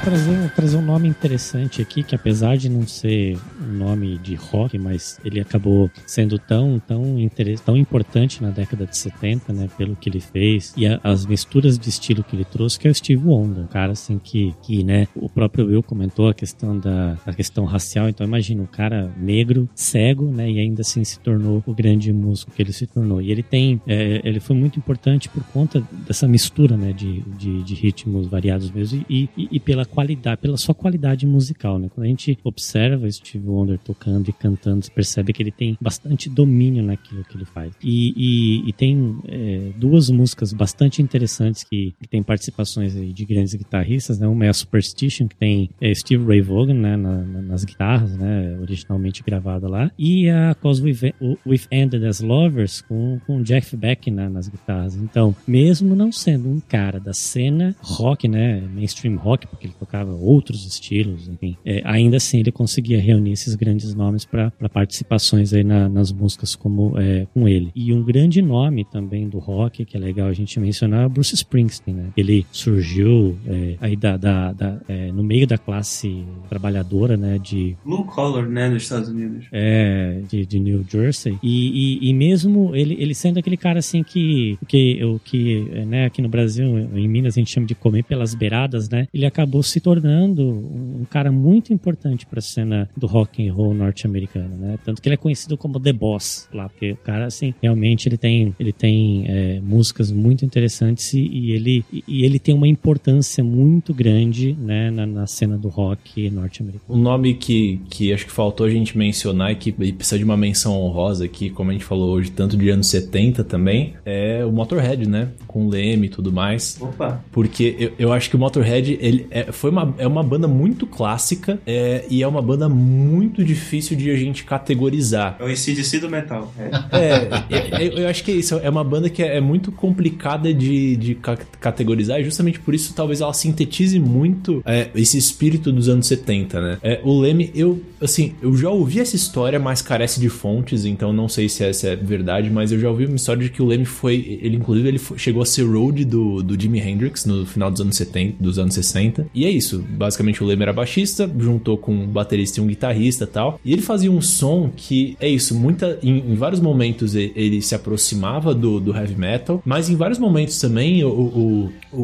Trazer, 0.04 0.50
trazer 0.56 0.76
um 0.78 0.82
nome 0.82 1.08
interessante 1.08 1.82
aqui, 1.82 2.02
que 2.02 2.14
apesar 2.14 2.56
de 2.56 2.68
não 2.70 2.86
ser 2.86 3.36
um 3.62 3.72
nome 3.76 4.16
de 4.18 4.34
rock, 4.34 4.78
mas 4.78 5.20
ele 5.24 5.40
acabou 5.40 5.90
sendo 6.06 6.38
tão, 6.38 6.78
tão, 6.78 7.16
tão 7.64 7.76
importante 7.76 8.42
na 8.42 8.50
década 8.50 8.86
de 8.86 8.96
70, 8.96 9.52
né, 9.52 9.68
pelo 9.76 9.94
que 9.94 10.08
ele 10.08 10.20
fez, 10.20 10.72
e 10.76 10.86
a- 10.86 10.98
as 11.04 11.26
misturas 11.26 11.78
de 11.78 11.88
estilo 11.88 12.24
que 12.24 12.34
ele 12.34 12.44
trouxe, 12.46 12.78
que 12.78 12.88
é 12.88 12.90
o 12.90 12.94
Steve 12.94 13.22
Wonder, 13.26 13.64
um 13.64 13.66
cara 13.66 13.92
assim 13.92 14.18
que, 14.18 14.54
que 14.62 14.82
né, 14.82 15.06
o 15.14 15.28
próprio 15.28 15.66
Will 15.66 15.82
comentou 15.82 16.28
a 16.28 16.34
questão 16.34 16.78
da 16.78 17.16
a 17.26 17.32
questão 17.34 17.64
racial, 17.64 18.08
então 18.08 18.26
imagina 18.26 18.62
um 18.62 18.66
cara 18.66 19.10
negro, 19.18 19.68
cego, 19.74 20.30
né, 20.30 20.50
e 20.50 20.58
ainda 20.58 20.80
assim 20.80 21.04
se 21.04 21.18
tornou 21.20 21.62
o 21.66 21.74
grande 21.74 22.10
músico 22.12 22.52
que 22.52 22.62
ele 22.62 22.72
se 22.72 22.86
tornou. 22.86 23.20
E 23.20 23.30
ele 23.30 23.42
tem, 23.42 23.80
é, 23.86 24.20
ele 24.24 24.40
foi 24.40 24.56
muito 24.56 24.78
importante 24.78 25.28
por 25.28 25.42
conta 25.44 25.82
dessa 26.06 26.26
mistura, 26.26 26.76
né, 26.76 26.92
de, 26.92 27.20
de, 27.38 27.62
de 27.62 27.74
ritmos 27.74 28.26
variados 28.26 28.70
mesmo. 28.70 29.04
E, 29.08 29.28
e, 29.36 29.48
e 29.52 29.60
pela 29.60 29.79
qualidade, 29.84 30.40
pela 30.40 30.56
sua 30.56 30.74
qualidade 30.74 31.26
musical, 31.26 31.78
né. 31.78 31.88
Quando 31.94 32.04
a 32.06 32.08
gente 32.08 32.38
observa 32.44 33.10
Steve 33.10 33.46
Wonder 33.46 33.78
tocando 33.78 34.28
e 34.28 34.32
cantando, 34.32 34.84
você 34.84 34.90
percebe 34.90 35.32
que 35.32 35.42
ele 35.42 35.50
tem 35.50 35.76
bastante 35.80 36.28
domínio 36.28 36.82
naquilo 36.82 37.24
que 37.24 37.36
ele 37.36 37.44
faz. 37.44 37.72
E, 37.82 38.12
e, 38.16 38.68
e 38.68 38.72
tem 38.72 39.18
é, 39.28 39.70
duas 39.76 40.10
músicas 40.10 40.52
bastante 40.52 41.02
interessantes 41.02 41.64
que, 41.64 41.94
que 42.00 42.08
tem 42.08 42.22
participações 42.22 42.92
de 42.94 43.24
grandes 43.24 43.54
guitarristas, 43.54 44.18
né. 44.18 44.26
Uma 44.26 44.46
é 44.46 44.48
a 44.48 44.52
Superstition, 44.54 45.28
que 45.28 45.36
tem 45.36 45.70
é, 45.80 45.94
Steve 45.94 46.24
Ray 46.24 46.40
Vaughan, 46.40 46.74
né, 46.74 46.96
na- 46.96 47.22
na- 47.22 47.42
nas 47.42 47.64
guitarras, 47.64 48.16
né, 48.16 48.56
originalmente 48.60 49.22
gravada 49.22 49.68
lá, 49.68 49.90
e 49.98 50.28
a 50.30 50.54
Cause 50.54 50.82
We've, 50.82 51.14
We've 51.46 51.66
Ended 51.70 52.04
as 52.04 52.20
Lovers 52.20 52.80
com, 52.82 53.18
com 53.26 53.42
Jeff 53.42 53.76
Beck 53.76 54.10
né, 54.10 54.28
nas 54.28 54.48
guitarras. 54.48 54.94
Então, 54.96 55.34
mesmo 55.46 55.94
não 55.94 56.12
sendo 56.12 56.48
um 56.48 56.60
cara 56.60 56.98
da 57.00 57.12
cena 57.12 57.74
rock, 57.80 58.28
né, 58.28 58.60
mainstream 58.74 59.16
rock, 59.16 59.46
porque 59.46 59.69
ele 59.70 59.78
tocava 59.78 60.12
outros 60.12 60.66
estilos, 60.66 61.28
enfim, 61.28 61.56
é, 61.64 61.80
ainda 61.84 62.16
assim 62.16 62.40
ele 62.40 62.52
conseguia 62.52 63.00
reunir 63.00 63.32
esses 63.32 63.54
grandes 63.54 63.94
nomes 63.94 64.24
para 64.24 64.52
participações 64.72 65.52
aí 65.52 65.62
na- 65.64 65.88
nas 65.88 66.12
músicas 66.12 66.54
como 66.56 66.98
é, 66.98 67.26
com 67.32 67.46
ele. 67.48 67.70
E 67.74 67.92
um 67.92 68.02
grande 68.02 68.42
nome 68.42 68.84
também 68.84 69.28
do 69.28 69.38
rock, 69.38 69.84
que 69.84 69.96
é 69.96 70.00
legal 70.00 70.28
a 70.28 70.32
gente 70.32 70.58
mencionar, 70.58 71.02
é 71.04 71.06
o 71.06 71.08
Bruce 71.10 71.34
Springsteen, 71.34 71.94
né? 71.96 72.06
Ele 72.16 72.44
surgiu 72.50 73.36
é, 73.46 73.76
aí 73.80 73.96
da, 73.96 74.16
da- 74.16 74.52
da- 74.52 74.80
é, 74.88 75.12
no 75.12 75.22
meio 75.22 75.46
da 75.46 75.56
classe 75.58 76.24
trabalhadora, 76.48 77.16
né, 77.16 77.38
de 77.38 77.76
Blue 77.84 78.04
Collar, 78.04 78.48
né, 78.48 78.68
nos 78.68 78.82
Estados 78.82 79.08
Unidos. 79.08 79.46
é, 79.52 80.20
de, 80.28 80.44
de 80.46 80.58
New 80.60 80.84
Jersey. 80.88 81.38
E, 81.42 81.98
e, 82.02 82.10
e 82.10 82.14
mesmo 82.14 82.74
ele, 82.74 82.96
ele 82.98 83.14
sendo 83.14 83.38
aquele 83.38 83.56
cara 83.56 83.78
assim 83.78 84.02
que, 84.02 84.58
que, 84.66 85.02
o 85.04 85.18
que 85.18 85.60
né, 85.86 86.06
aqui 86.06 86.20
no 86.22 86.28
Brasil, 86.28 86.66
em 86.96 87.08
Minas, 87.08 87.34
a 87.36 87.40
gente 87.40 87.50
chama 87.50 87.66
de 87.66 87.74
comer 87.74 88.02
pelas 88.04 88.34
beiradas, 88.34 88.88
né? 88.88 89.06
Ele 89.12 89.26
acabou 89.26 89.59
se 89.62 89.80
tornando 89.80 90.42
um 90.42 91.04
cara 91.08 91.30
muito 91.32 91.72
importante 91.72 92.26
para 92.26 92.38
a 92.38 92.42
cena 92.42 92.88
do 92.96 93.06
rock 93.06 93.46
and 93.46 93.52
roll 93.52 93.74
norte-americano, 93.74 94.56
né? 94.56 94.78
Tanto 94.84 95.00
que 95.00 95.08
ele 95.08 95.14
é 95.14 95.18
conhecido 95.18 95.56
como 95.56 95.80
The 95.80 95.92
Boss 95.92 96.48
lá, 96.52 96.68
porque 96.68 96.92
o 96.92 96.96
cara, 96.96 97.26
assim, 97.26 97.54
realmente 97.62 98.08
ele 98.08 98.16
tem, 98.16 98.54
ele 98.58 98.72
tem 98.72 99.24
é, 99.26 99.60
músicas 99.60 100.10
muito 100.10 100.44
interessantes 100.44 101.12
e, 101.12 101.20
e 101.20 101.52
ele, 101.52 101.84
e 102.06 102.24
ele 102.24 102.38
tem 102.38 102.54
uma 102.54 102.68
importância 102.68 103.42
muito 103.42 103.92
grande, 103.92 104.56
né, 104.58 104.90
na, 104.90 105.06
na 105.06 105.26
cena 105.26 105.56
do 105.56 105.68
rock 105.68 106.30
norte-americano. 106.30 106.98
Um 106.98 107.02
nome 107.02 107.34
que, 107.34 107.80
que 107.88 108.12
acho 108.12 108.26
que 108.26 108.32
faltou 108.32 108.66
a 108.66 108.70
gente 108.70 108.96
mencionar 108.96 109.52
e 109.52 109.56
que 109.56 109.74
e 109.78 109.92
precisa 109.92 110.18
de 110.18 110.24
uma 110.24 110.36
menção 110.36 110.80
honrosa 110.80 111.24
aqui, 111.24 111.50
como 111.50 111.70
a 111.70 111.72
gente 111.72 111.84
falou 111.84 112.10
hoje, 112.12 112.30
tanto 112.30 112.56
de 112.56 112.68
anos 112.68 112.86
70 112.88 113.44
também, 113.44 113.94
é 114.04 114.44
o 114.44 114.52
Motorhead, 114.52 115.08
né? 115.08 115.28
Com 115.46 115.66
o 115.66 115.68
Leme 115.68 116.06
e 116.06 116.10
tudo 116.10 116.32
mais. 116.32 116.78
Opa! 116.80 117.22
Porque 117.32 117.76
eu, 117.78 117.92
eu 117.98 118.12
acho 118.12 118.28
que 118.28 118.36
o 118.36 118.38
Motorhead 118.38 118.98
ele 119.00 119.26
é, 119.30 119.49
foi 119.52 119.70
uma, 119.70 119.94
é 119.98 120.06
uma 120.06 120.22
banda 120.22 120.46
muito 120.48 120.86
clássica 120.86 121.58
é, 121.66 122.04
e 122.10 122.22
é 122.22 122.26
uma 122.28 122.42
banda 122.42 122.68
muito 122.68 123.44
difícil 123.44 123.96
de 123.96 124.10
a 124.10 124.16
gente 124.16 124.44
categorizar. 124.44 125.36
É 125.38 125.44
o 125.44 125.46
ACDC 125.46 125.98
do 126.00 126.08
metal. 126.10 126.52
É. 126.58 126.70
É, 126.98 127.86
eu, 127.86 127.92
eu 127.98 128.08
acho 128.08 128.22
que 128.24 128.30
é 128.30 128.34
isso. 128.34 128.54
É 128.56 128.68
uma 128.70 128.84
banda 128.84 129.08
que 129.08 129.22
é, 129.22 129.36
é 129.36 129.40
muito 129.40 129.72
complicada 129.72 130.52
de, 130.52 130.96
de 130.96 131.14
ca- 131.14 131.38
categorizar 131.60 132.20
e 132.20 132.24
justamente 132.24 132.58
por 132.60 132.74
isso 132.74 132.92
talvez 132.94 133.20
ela 133.20 133.32
sintetize 133.32 133.98
muito 133.98 134.62
é, 134.64 134.88
esse 134.94 135.16
espírito 135.18 135.72
dos 135.72 135.88
anos 135.88 136.06
70, 136.06 136.60
né? 136.60 136.78
É, 136.82 137.00
o 137.04 137.18
Leme, 137.20 137.50
eu, 137.54 137.80
assim, 138.00 138.34
eu 138.42 138.56
já 138.56 138.70
ouvi 138.70 139.00
essa 139.00 139.16
história, 139.16 139.58
mas 139.58 139.82
carece 139.82 140.20
de 140.20 140.28
fontes, 140.28 140.84
então 140.84 141.12
não 141.12 141.28
sei 141.28 141.48
se 141.48 141.64
essa 141.64 141.88
é 141.88 141.96
verdade, 141.96 142.50
mas 142.50 142.72
eu 142.72 142.78
já 142.80 142.88
ouvi 142.90 143.06
uma 143.06 143.16
história 143.16 143.42
de 143.42 143.50
que 143.50 143.62
o 143.62 143.66
Leme 143.66 143.84
foi, 143.84 144.38
ele 144.42 144.56
inclusive 144.56 144.88
ele 144.88 144.98
foi- 144.98 145.18
chegou 145.18 145.42
a 145.42 145.46
ser 145.46 145.62
road 145.64 146.04
do, 146.04 146.42
do 146.42 146.60
Jimi 146.60 146.80
Hendrix 146.80 147.24
no 147.24 147.44
final 147.46 147.70
dos 147.70 147.80
anos 147.80 147.96
70, 147.96 148.36
dos 148.40 148.58
anos 148.58 148.74
60. 148.74 149.26
E 149.40 149.44
é 149.46 149.50
isso, 149.50 149.78
basicamente 149.88 150.42
o 150.42 150.46
Leme 150.46 150.62
era 150.62 150.72
baixista, 150.72 151.30
juntou 151.38 151.78
com 151.78 151.92
um 151.92 152.06
baterista 152.06 152.60
e 152.60 152.62
um 152.62 152.66
guitarrista 152.66 153.26
tal, 153.26 153.58
e 153.64 153.72
ele 153.72 153.80
fazia 153.82 154.10
um 154.10 154.20
som 154.20 154.70
que 154.76 155.16
é 155.20 155.28
isso, 155.28 155.54
muita 155.54 155.98
em, 156.02 156.18
em 156.32 156.34
vários 156.34 156.60
momentos 156.60 157.14
ele 157.14 157.62
se 157.62 157.74
aproximava 157.74 158.54
do, 158.54 158.78
do 158.80 158.94
heavy 158.94 159.14
metal, 159.16 159.62
mas 159.64 159.88
em 159.88 159.96
vários 159.96 160.18
momentos 160.18 160.58
também 160.60 161.02
o, 161.04 161.08
o, 161.10 161.72
o, 161.92 161.98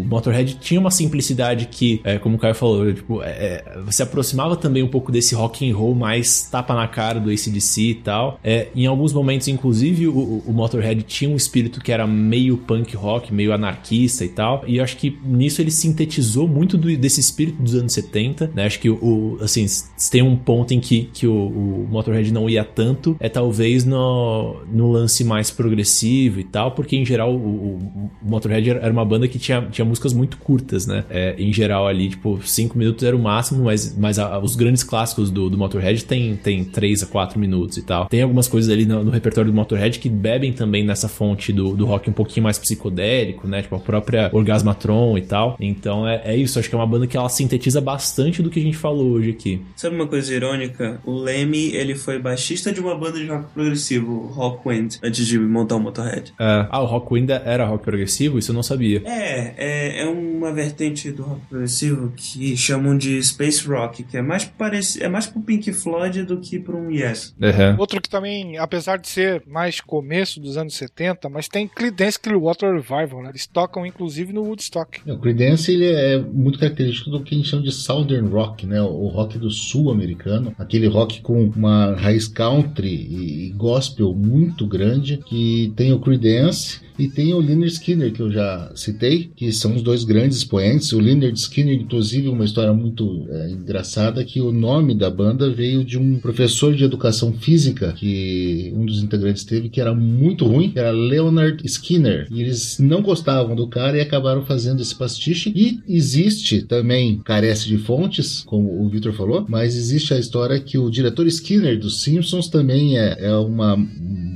o 0.00 0.04
Motorhead 0.08 0.56
tinha 0.60 0.80
uma 0.80 0.90
simplicidade 0.90 1.66
que, 1.70 2.00
é, 2.04 2.18
como 2.18 2.36
o 2.36 2.38
Caio 2.38 2.54
falou, 2.54 2.92
tipo, 2.92 3.22
é, 3.22 3.28
é, 3.28 3.64
se 3.90 4.02
aproximava 4.02 4.56
também 4.56 4.82
um 4.82 4.88
pouco 4.88 5.12
desse 5.12 5.34
rock 5.34 5.68
and 5.68 5.74
roll 5.76 5.94
mais 5.94 6.42
tapa 6.50 6.74
na 6.74 6.86
cara 6.88 7.20
do 7.20 7.30
ACDC 7.30 7.82
e 7.82 7.94
tal. 7.96 8.38
É, 8.42 8.68
em 8.74 8.86
alguns 8.86 9.12
momentos, 9.12 9.48
inclusive, 9.48 10.06
o- 10.08 10.42
o 10.46 10.52
Motorhead 10.52 11.02
tinha 11.02 11.30
um 11.30 11.36
espírito 11.36 11.80
que 11.80 11.92
era 11.92 12.06
meio 12.06 12.56
punk 12.56 12.94
rock, 12.96 13.32
meio 13.34 13.52
anarquista 13.52 14.24
e 14.24 14.28
tal. 14.28 14.62
E 14.66 14.76
eu 14.78 14.84
acho 14.84 14.96
que 14.96 15.16
nisso 15.24 15.60
ele 15.60 15.70
sintetizou 15.70 16.46
muito 16.48 16.59
do- 16.66 16.96
desse 16.96 17.20
espírito 17.20 17.62
dos 17.62 17.74
anos 17.74 17.92
70, 17.92 18.50
né? 18.54 18.64
Acho 18.66 18.78
que 18.80 18.88
o, 18.90 19.38
assim, 19.40 19.66
se 19.66 20.10
tem 20.10 20.22
um 20.22 20.36
ponto 20.36 20.72
em 20.74 20.80
que, 20.80 21.08
que 21.12 21.26
o, 21.26 21.32
o 21.34 21.86
Motorhead 21.90 22.32
não 22.32 22.48
ia 22.48 22.64
tanto, 22.64 23.16
é 23.20 23.28
talvez 23.28 23.84
no, 23.84 24.56
no 24.72 24.90
lance 24.90 25.24
mais 25.24 25.50
progressivo 25.50 26.40
e 26.40 26.44
tal, 26.44 26.72
porque 26.72 26.96
em 26.96 27.04
geral 27.04 27.34
o, 27.34 27.38
o- 27.38 28.10
Motorhead 28.22 28.70
era 28.70 28.92
uma 28.92 29.04
banda 29.04 29.26
que 29.28 29.38
tinha, 29.38 29.62
tinha 29.70 29.84
músicas 29.84 30.12
muito 30.12 30.36
curtas, 30.38 30.86
né? 30.86 31.04
É, 31.10 31.34
em 31.38 31.52
geral 31.52 31.86
ali, 31.86 32.08
tipo, 32.10 32.40
5 32.42 32.76
minutos 32.78 33.02
era 33.04 33.16
o 33.16 33.18
máximo, 33.18 33.64
mas, 33.64 33.96
mas 33.96 34.18
a- 34.18 34.38
os 34.38 34.56
grandes 34.56 34.82
clássicos 34.82 35.30
do, 35.30 35.48
do 35.50 35.56
Motorhead 35.58 36.04
tem, 36.04 36.36
tem 36.36 36.64
3 36.64 37.02
a 37.02 37.06
4 37.06 37.38
minutos 37.38 37.76
e 37.76 37.82
tal. 37.82 38.06
Tem 38.06 38.22
algumas 38.22 38.48
coisas 38.48 38.70
ali 38.72 38.84
no, 38.86 39.02
no 39.04 39.10
repertório 39.10 39.50
do 39.50 39.54
Motorhead 39.54 39.98
que 39.98 40.08
bebem 40.08 40.52
também 40.52 40.84
nessa 40.84 41.08
fonte 41.08 41.52
do, 41.52 41.74
do 41.74 41.86
rock 41.86 42.08
um 42.10 42.12
pouquinho 42.12 42.44
mais 42.44 42.58
psicodélico, 42.58 43.46
né? 43.48 43.62
Tipo, 43.62 43.76
a 43.76 43.80
própria 43.80 44.30
Orgasmatron 44.32 45.16
e 45.18 45.22
tal. 45.22 45.56
Então 45.60 46.06
é, 46.06 46.20
é 46.24 46.36
isso, 46.36 46.49
acho 46.58 46.68
que 46.68 46.74
é 46.74 46.78
uma 46.78 46.86
banda 46.86 47.06
que 47.06 47.16
ela 47.16 47.28
sintetiza 47.28 47.80
bastante 47.80 48.42
do 48.42 48.50
que 48.50 48.60
a 48.60 48.62
gente 48.62 48.76
falou 48.76 49.12
hoje 49.12 49.30
aqui. 49.30 49.62
Sabe 49.76 49.94
uma 49.96 50.06
coisa 50.06 50.34
irônica? 50.34 51.00
O 51.04 51.12
Lemmy, 51.12 51.74
ele 51.74 51.94
foi 51.94 52.18
baixista 52.18 52.72
de 52.72 52.80
uma 52.80 52.96
banda 52.96 53.18
de 53.18 53.26
rock 53.26 53.52
progressivo, 53.52 54.26
Rockwind, 54.26 54.96
antes 55.02 55.26
de 55.26 55.38
montar 55.38 55.76
o 55.76 55.80
Motorhead. 55.80 56.32
É, 56.38 56.66
ah, 56.70 56.82
o 56.82 56.86
Rockwind 56.86 57.30
era 57.30 57.64
rock 57.64 57.84
progressivo? 57.84 58.38
Isso 58.38 58.50
eu 58.50 58.54
não 58.54 58.62
sabia. 58.62 59.02
É, 59.04 59.54
é, 59.56 60.02
é 60.02 60.06
uma 60.06 60.52
vertente 60.52 61.10
do 61.10 61.22
rock 61.22 61.40
progressivo 61.48 62.12
que 62.16 62.56
chamam 62.56 62.96
de 62.96 63.22
Space 63.22 63.66
Rock, 63.66 64.02
que 64.02 64.16
é 64.16 64.22
mais 64.22 64.44
parecido, 64.44 65.04
é 65.04 65.08
mais 65.08 65.26
pro 65.26 65.40
Pink 65.40 65.72
Floyd 65.72 66.24
do 66.24 66.38
que 66.38 66.58
pro 66.58 66.76
um 66.76 66.90
Yes. 66.90 67.34
Uhum. 67.40 67.76
Outro 67.78 68.00
que 68.00 68.08
também, 68.08 68.58
apesar 68.58 68.98
de 68.98 69.08
ser 69.08 69.42
mais 69.46 69.80
começo 69.80 70.40
dos 70.40 70.56
anos 70.56 70.74
70, 70.74 71.28
mas 71.28 71.48
tem 71.48 71.68
Creedence 71.68 72.18
Clearwater 72.18 72.74
Revival, 72.74 73.22
né? 73.22 73.30
Eles 73.30 73.46
tocam 73.46 73.86
inclusive 73.86 74.32
no 74.32 74.42
Woodstock. 74.42 75.00
O 75.08 75.18
Creedence 75.18 75.70
ele 75.70 75.86
é 75.86 76.18
muito 76.40 76.58
característico 76.58 77.10
do 77.10 77.20
que 77.20 77.34
a 77.34 77.38
gente 77.38 77.48
chama 77.48 77.62
de 77.62 77.72
Southern 77.72 78.28
Rock, 78.28 78.66
né? 78.66 78.80
O 78.82 79.08
rock 79.08 79.38
do 79.38 79.50
sul 79.50 79.90
americano, 79.90 80.54
aquele 80.58 80.86
rock 80.86 81.20
com 81.20 81.44
uma 81.44 81.94
raiz 81.94 82.26
country 82.26 82.88
e 82.88 83.50
gospel 83.56 84.14
muito 84.14 84.66
grande, 84.66 85.18
que 85.18 85.72
tem 85.76 85.92
o 85.92 86.00
Creedence 86.00 86.80
e 87.00 87.08
tem 87.08 87.32
o 87.32 87.40
Lynyrd 87.40 87.72
Skinner 87.72 88.12
que 88.12 88.20
eu 88.20 88.30
já 88.30 88.70
citei, 88.74 89.30
que 89.34 89.50
são 89.52 89.74
os 89.74 89.82
dois 89.82 90.04
grandes 90.04 90.38
expoentes. 90.38 90.92
O 90.92 91.00
Lynyrd 91.00 91.38
Skinner, 91.38 91.74
inclusive, 91.74 92.28
uma 92.28 92.44
história 92.44 92.72
muito 92.72 93.26
é, 93.30 93.50
engraçada 93.50 94.24
que 94.24 94.40
o 94.40 94.52
nome 94.52 94.94
da 94.94 95.10
banda 95.10 95.50
veio 95.50 95.84
de 95.84 95.98
um 95.98 96.18
professor 96.18 96.74
de 96.74 96.84
educação 96.84 97.32
física 97.32 97.92
que 97.92 98.72
um 98.76 98.84
dos 98.84 99.02
integrantes 99.02 99.44
teve 99.44 99.68
que 99.68 99.80
era 99.80 99.94
muito 99.94 100.46
ruim, 100.46 100.70
que 100.70 100.78
era 100.78 100.90
Leonard 100.90 101.62
Skinner. 101.64 102.26
E 102.30 102.42
eles 102.42 102.78
não 102.78 103.02
gostavam 103.02 103.56
do 103.56 103.66
cara 103.66 103.96
e 103.96 104.00
acabaram 104.00 104.44
fazendo 104.44 104.82
esse 104.82 104.94
pastiche. 104.94 105.52
E 105.54 105.80
existe 105.88 106.62
também, 106.62 107.18
carece 107.24 107.66
de 107.66 107.78
fontes, 107.78 108.42
como 108.44 108.84
o 108.84 108.88
Victor 108.88 109.12
falou, 109.12 109.46
mas 109.48 109.76
existe 109.76 110.12
a 110.12 110.18
história 110.18 110.60
que 110.60 110.76
o 110.76 110.90
diretor 110.90 111.26
Skinner 111.26 111.78
dos 111.78 112.02
Simpsons 112.02 112.48
também 112.48 112.98
é, 112.98 113.16
é 113.20 113.34
uma 113.36 113.76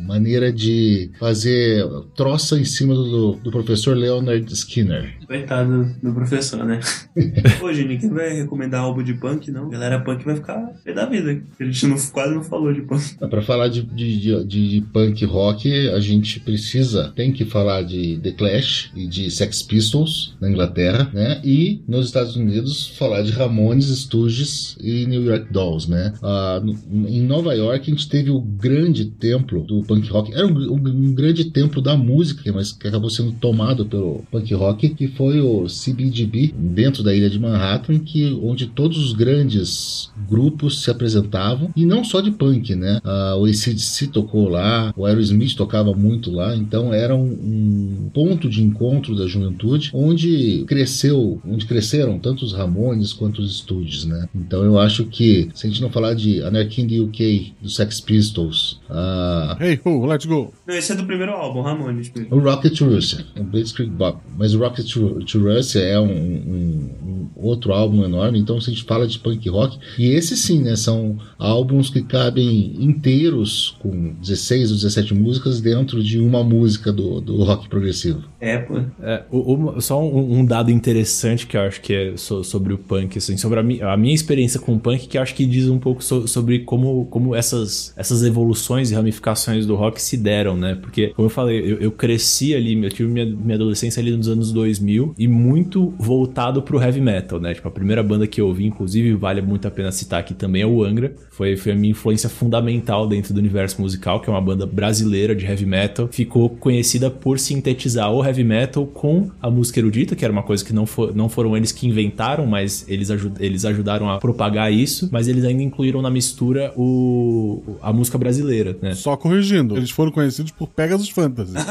maneira 0.07 0.53
de 0.53 1.11
fazer 1.19 1.85
troça 2.15 2.54
em 2.59 2.65
cima 2.65 2.95
do, 2.95 3.35
do 3.37 3.51
professor 3.51 3.97
Leonard 3.97 4.53
Skinner. 4.53 5.15
Coitado 5.27 5.91
do 6.03 6.13
professor, 6.13 6.65
né? 6.65 6.81
Pô, 7.59 7.73
gente, 7.73 7.89
ninguém 7.89 8.11
vai 8.11 8.35
recomendar 8.35 8.81
álbum 8.83 9.03
de 9.03 9.15
punk, 9.15 9.51
não. 9.51 9.67
A 9.67 9.71
galera 9.71 10.01
punk 10.01 10.25
vai 10.25 10.37
ficar 10.37 10.73
pé 10.85 10.93
da 10.93 11.07
vida. 11.07 11.43
A 11.59 11.65
gente 11.65 11.87
não, 11.87 11.97
quase 12.13 12.35
não 12.35 12.43
falou 12.45 12.73
de 12.73 12.83
punk. 12.83 13.17
Para 13.19 13.43
falar 13.43 13.69
de, 13.69 13.83
de, 13.83 14.45
de, 14.45 14.45
de 14.45 14.81
punk 14.93 15.25
rock, 15.25 15.71
a 15.91 16.01
gente 16.01 16.41
precisa, 16.41 17.13
tem 17.17 17.33
que 17.33 17.45
falar 17.45 17.83
de 17.83 18.19
The 18.23 18.33
Clash 18.33 18.91
e 18.95 19.07
de 19.07 19.31
Sex 19.31 19.63
Pistols 19.63 20.35
na 20.41 20.49
Inglaterra, 20.51 21.11
né? 21.13 21.41
E 21.45 21.81
nos 21.89 22.07
Estados 22.07 22.37
Unidos 22.37 22.87
falar 22.99 23.23
de 23.23 23.33
Ramones, 23.33 23.87
Stooges 23.87 24.77
e 24.81 25.07
New 25.07 25.23
York 25.25 25.53
Dolls, 25.53 25.89
né? 25.91 26.13
Ah, 26.23 26.63
em 27.09 27.23
Nova 27.23 27.55
York 27.55 27.91
a 27.91 27.95
gente 27.95 28.09
teve 28.09 28.31
o 28.31 28.41
grande 28.41 29.07
templo 29.07 29.63
do 29.65 29.83
punk 29.83 30.09
rock. 30.11 30.33
Era 30.33 30.47
um- 30.47 30.75
um 30.75 31.15
grande 31.15 31.47
templo 31.47 31.81
da 31.83 31.97
música, 31.97 32.43
mas 32.53 32.73
que 32.73 32.89
acabou 32.89 33.11
sendo 33.11 33.33
tomado 33.33 33.87
pelo 33.87 34.25
punk 34.31 34.53
rock, 34.55 34.89
que 34.91 35.09
foi 35.09 35.41
o 35.41 35.67
CBGB 35.67 36.55
dentro 36.57 37.03
da 37.03 37.15
ilha 37.15 37.31
de 37.31 37.39
Manhattan, 37.39 37.99
que 37.99 38.39
onde 38.43 38.67
todos 38.67 38.99
os 38.99 39.13
grandes 39.13 40.11
grupos 40.29 40.83
se 40.83 40.91
apresentavam 40.91 41.71
e 41.77 41.85
não 41.85 42.05
só 42.05 42.21
de 42.21 42.31
punk, 42.31 42.75
né? 42.75 43.01
Ah, 43.05 43.37
o 43.37 43.45
ACDC 43.45 44.09
tocou 44.09 44.49
lá, 44.49 44.93
o 44.97 45.05
Aerosmith 45.07 45.55
tocava 45.57 45.93
muito 45.95 46.31
lá, 46.31 46.55
então 46.57 46.93
era 46.93 47.15
um, 47.15 47.25
um 47.25 48.11
ponto 48.13 48.49
de 48.49 48.63
encontro 48.63 49.15
da 49.17 49.27
juventude 49.27 49.91
onde 49.93 50.65
cresceu, 50.67 51.41
onde 51.47 51.67
cresceram 51.67 52.19
tanto 52.19 52.45
os 52.45 52.53
Ramones 52.53 53.13
quanto 53.13 53.41
os 53.41 53.59
Stooges, 53.59 54.05
né? 54.05 54.29
Então 54.35 54.63
eu 54.65 54.79
acho 54.79 55.05
que 55.07 55.49
se 55.55 55.67
a 55.67 55.71
gente 55.71 55.83
não 55.83 55.91
falar 55.91 56.15
de 56.15 56.43
Anarchy 56.43 56.83
in 56.83 56.89
the 56.89 57.01
UK, 57.01 57.55
do 57.61 57.69
Sex 57.69 58.01
Pistols, 58.01 58.81
ah, 58.91 59.57
Hey, 59.61 59.81
ho, 59.85 60.05
let's 60.07 60.27
go. 60.27 60.53
Não, 60.67 60.75
esse 60.75 60.93
é 60.93 60.95
do 60.95 61.05
primeiro 61.05 61.33
álbum, 61.33 61.61
Ramones. 61.63 62.13
O 62.31 62.39
Rocket 62.39 62.77
to 62.77 62.85
Russia, 62.87 63.25
o 63.39 63.43
Blitzkrieg 63.45 63.91
Bop. 63.91 64.19
Mas 64.37 64.55
o 64.55 64.59
Rocket 64.59 64.87
to, 64.91 65.25
to 65.25 65.39
Russia 65.39 65.81
é 65.81 65.99
um, 66.01 66.05
um- 66.07 66.91
um 67.07 67.29
outro 67.37 67.73
álbum 67.73 68.05
enorme, 68.05 68.39
então 68.39 68.61
se 68.61 68.71
a 68.71 68.73
gente 68.73 68.85
fala 68.85 69.07
de 69.07 69.19
punk 69.19 69.49
rock, 69.49 69.79
e 69.99 70.07
esses 70.07 70.39
sim, 70.41 70.63
né, 70.63 70.77
são 70.77 71.19
álbuns 71.39 71.91
que 71.91 72.03
cabem 72.03 72.75
inteiros, 72.79 73.77
com 73.81 74.15
16 74.21 74.71
ou 74.71 74.77
17 74.77 75.15
músicas, 75.15 75.61
dentro 75.61 76.03
de 76.03 76.19
uma 76.19 76.43
música 76.43 76.93
do, 76.93 77.21
do 77.21 77.43
rock 77.45 77.69
progressivo. 77.69 78.23
É, 78.41 78.59
pô. 78.59 78.79
É, 79.03 79.23
o- 79.31 79.77
o- 79.77 79.81
só 79.81 80.03
um, 80.03 80.41
um 80.41 80.45
dado 80.45 80.71
interessante 80.71 81.47
que 81.47 81.57
eu 81.57 81.61
acho 81.63 81.81
que 81.81 81.93
é 81.93 82.17
so- 82.17 82.43
sobre 82.45 82.73
o 82.73 82.79
punk, 82.79 83.19
assim, 83.19 83.37
sobre 83.37 83.59
a, 83.61 83.63
mi- 83.63 83.83
a 83.83 83.97
minha 83.97 84.15
experiência 84.15 84.59
com 84.61 84.75
o 84.75 84.81
punk, 84.81 85.07
que 85.09 85.19
eu 85.19 85.23
acho 85.23 85.35
que 85.35 85.45
diz 85.47 85.69
um 85.69 85.79
pouco 85.79 86.03
so- 86.03 86.27
sobre 86.27 86.61
como, 86.61 87.07
como 87.07 87.35
essas, 87.35 87.93
essas 87.97 88.23
evoluções 88.23 88.91
e 88.91 88.95
ramificações 88.95 89.67
do 89.67 89.75
rock 89.75 90.01
se 90.01 90.17
deram, 90.17 90.57
né? 90.57 90.75
Porque, 90.81 91.09
como 91.09 91.27
eu 91.27 91.31
falei, 91.31 91.59
eu, 91.61 91.79
eu 91.79 91.91
cresci 91.93 92.14
ali, 92.55 92.83
eu 92.83 92.91
tive 92.91 93.11
minha, 93.11 93.27
minha 93.27 93.55
adolescência 93.55 94.01
ali 94.01 94.11
nos 94.17 94.29
anos 94.29 94.53
2000 94.53 95.15
e 95.19 95.29
muito 95.29 95.95
voltado 95.99 96.63
pro 96.63 96.81
heavy 96.81 97.01
metal, 97.01 97.41
né? 97.41 97.55
Tipo, 97.55 97.69
a 97.69 97.71
primeira 97.71 98.03
banda 98.03 98.27
que 98.27 98.41
eu 98.41 98.47
ouvi, 98.47 98.67
inclusive, 98.67 99.15
vale 99.15 99.41
muito 99.43 99.67
a 99.67 99.71
pena 99.71 99.91
citar 99.93 100.21
aqui 100.21 100.35
também, 100.35 100.63
é 100.63 100.67
o 100.67 100.83
Angra. 100.83 101.15
Foi, 101.31 101.57
foi 101.57 101.73
a 101.73 101.75
minha 101.75 101.91
influência 101.91 102.29
fundamental 102.29 103.07
dentro 103.07 103.35
do 103.35 103.39
universo 103.39 103.81
musical, 103.81 104.21
que 104.21 104.29
é 104.29 104.33
uma 104.33 104.41
banda 104.41 104.67
brasileira 104.67 105.35
de 105.35 105.45
heavy 105.45 105.67
metal. 105.67 106.09
Ficou 106.11 106.49
conhecida 106.49 107.11
por 107.11 107.39
sintetizar 107.39 108.11
o 108.13 108.25
heavy 108.25 108.45
metal 108.45 108.87
com 108.87 109.31
a 109.41 109.51
música 109.51 109.81
erudita, 109.81 110.15
que 110.15 110.25
era 110.25 110.33
uma 110.33 110.43
coisa 110.43 110.65
que 110.65 110.73
não, 110.73 110.87
for, 110.87 111.15
não 111.15 111.29
foram 111.29 111.57
eles 111.57 111.73
que 111.73 111.87
inventaram, 111.87 112.47
mas 112.47 112.85
eles, 112.89 113.11
aju 113.11 113.33
eles 113.41 113.65
ajudaram 113.65 114.09
a 114.09 114.19
propagar 114.19 114.73
isso. 114.73 115.09
Mas 115.11 115.29
eles 115.29 115.45
ainda 115.45 115.63
incluíram 115.63 116.01
na 116.01 116.11
mistura 116.11 116.73
o, 116.77 117.63
a 117.83 117.93
música 117.93 118.19
brasileira, 118.19 118.77
né? 118.81 118.95
Só 118.95 119.17
corrigindo, 119.17 119.77
eles 119.77 119.91
foram 119.91 120.11
conhecidos 120.11 120.53
por 120.53 120.69
Pegasus 120.69 121.09
Fantasy. 121.09 121.55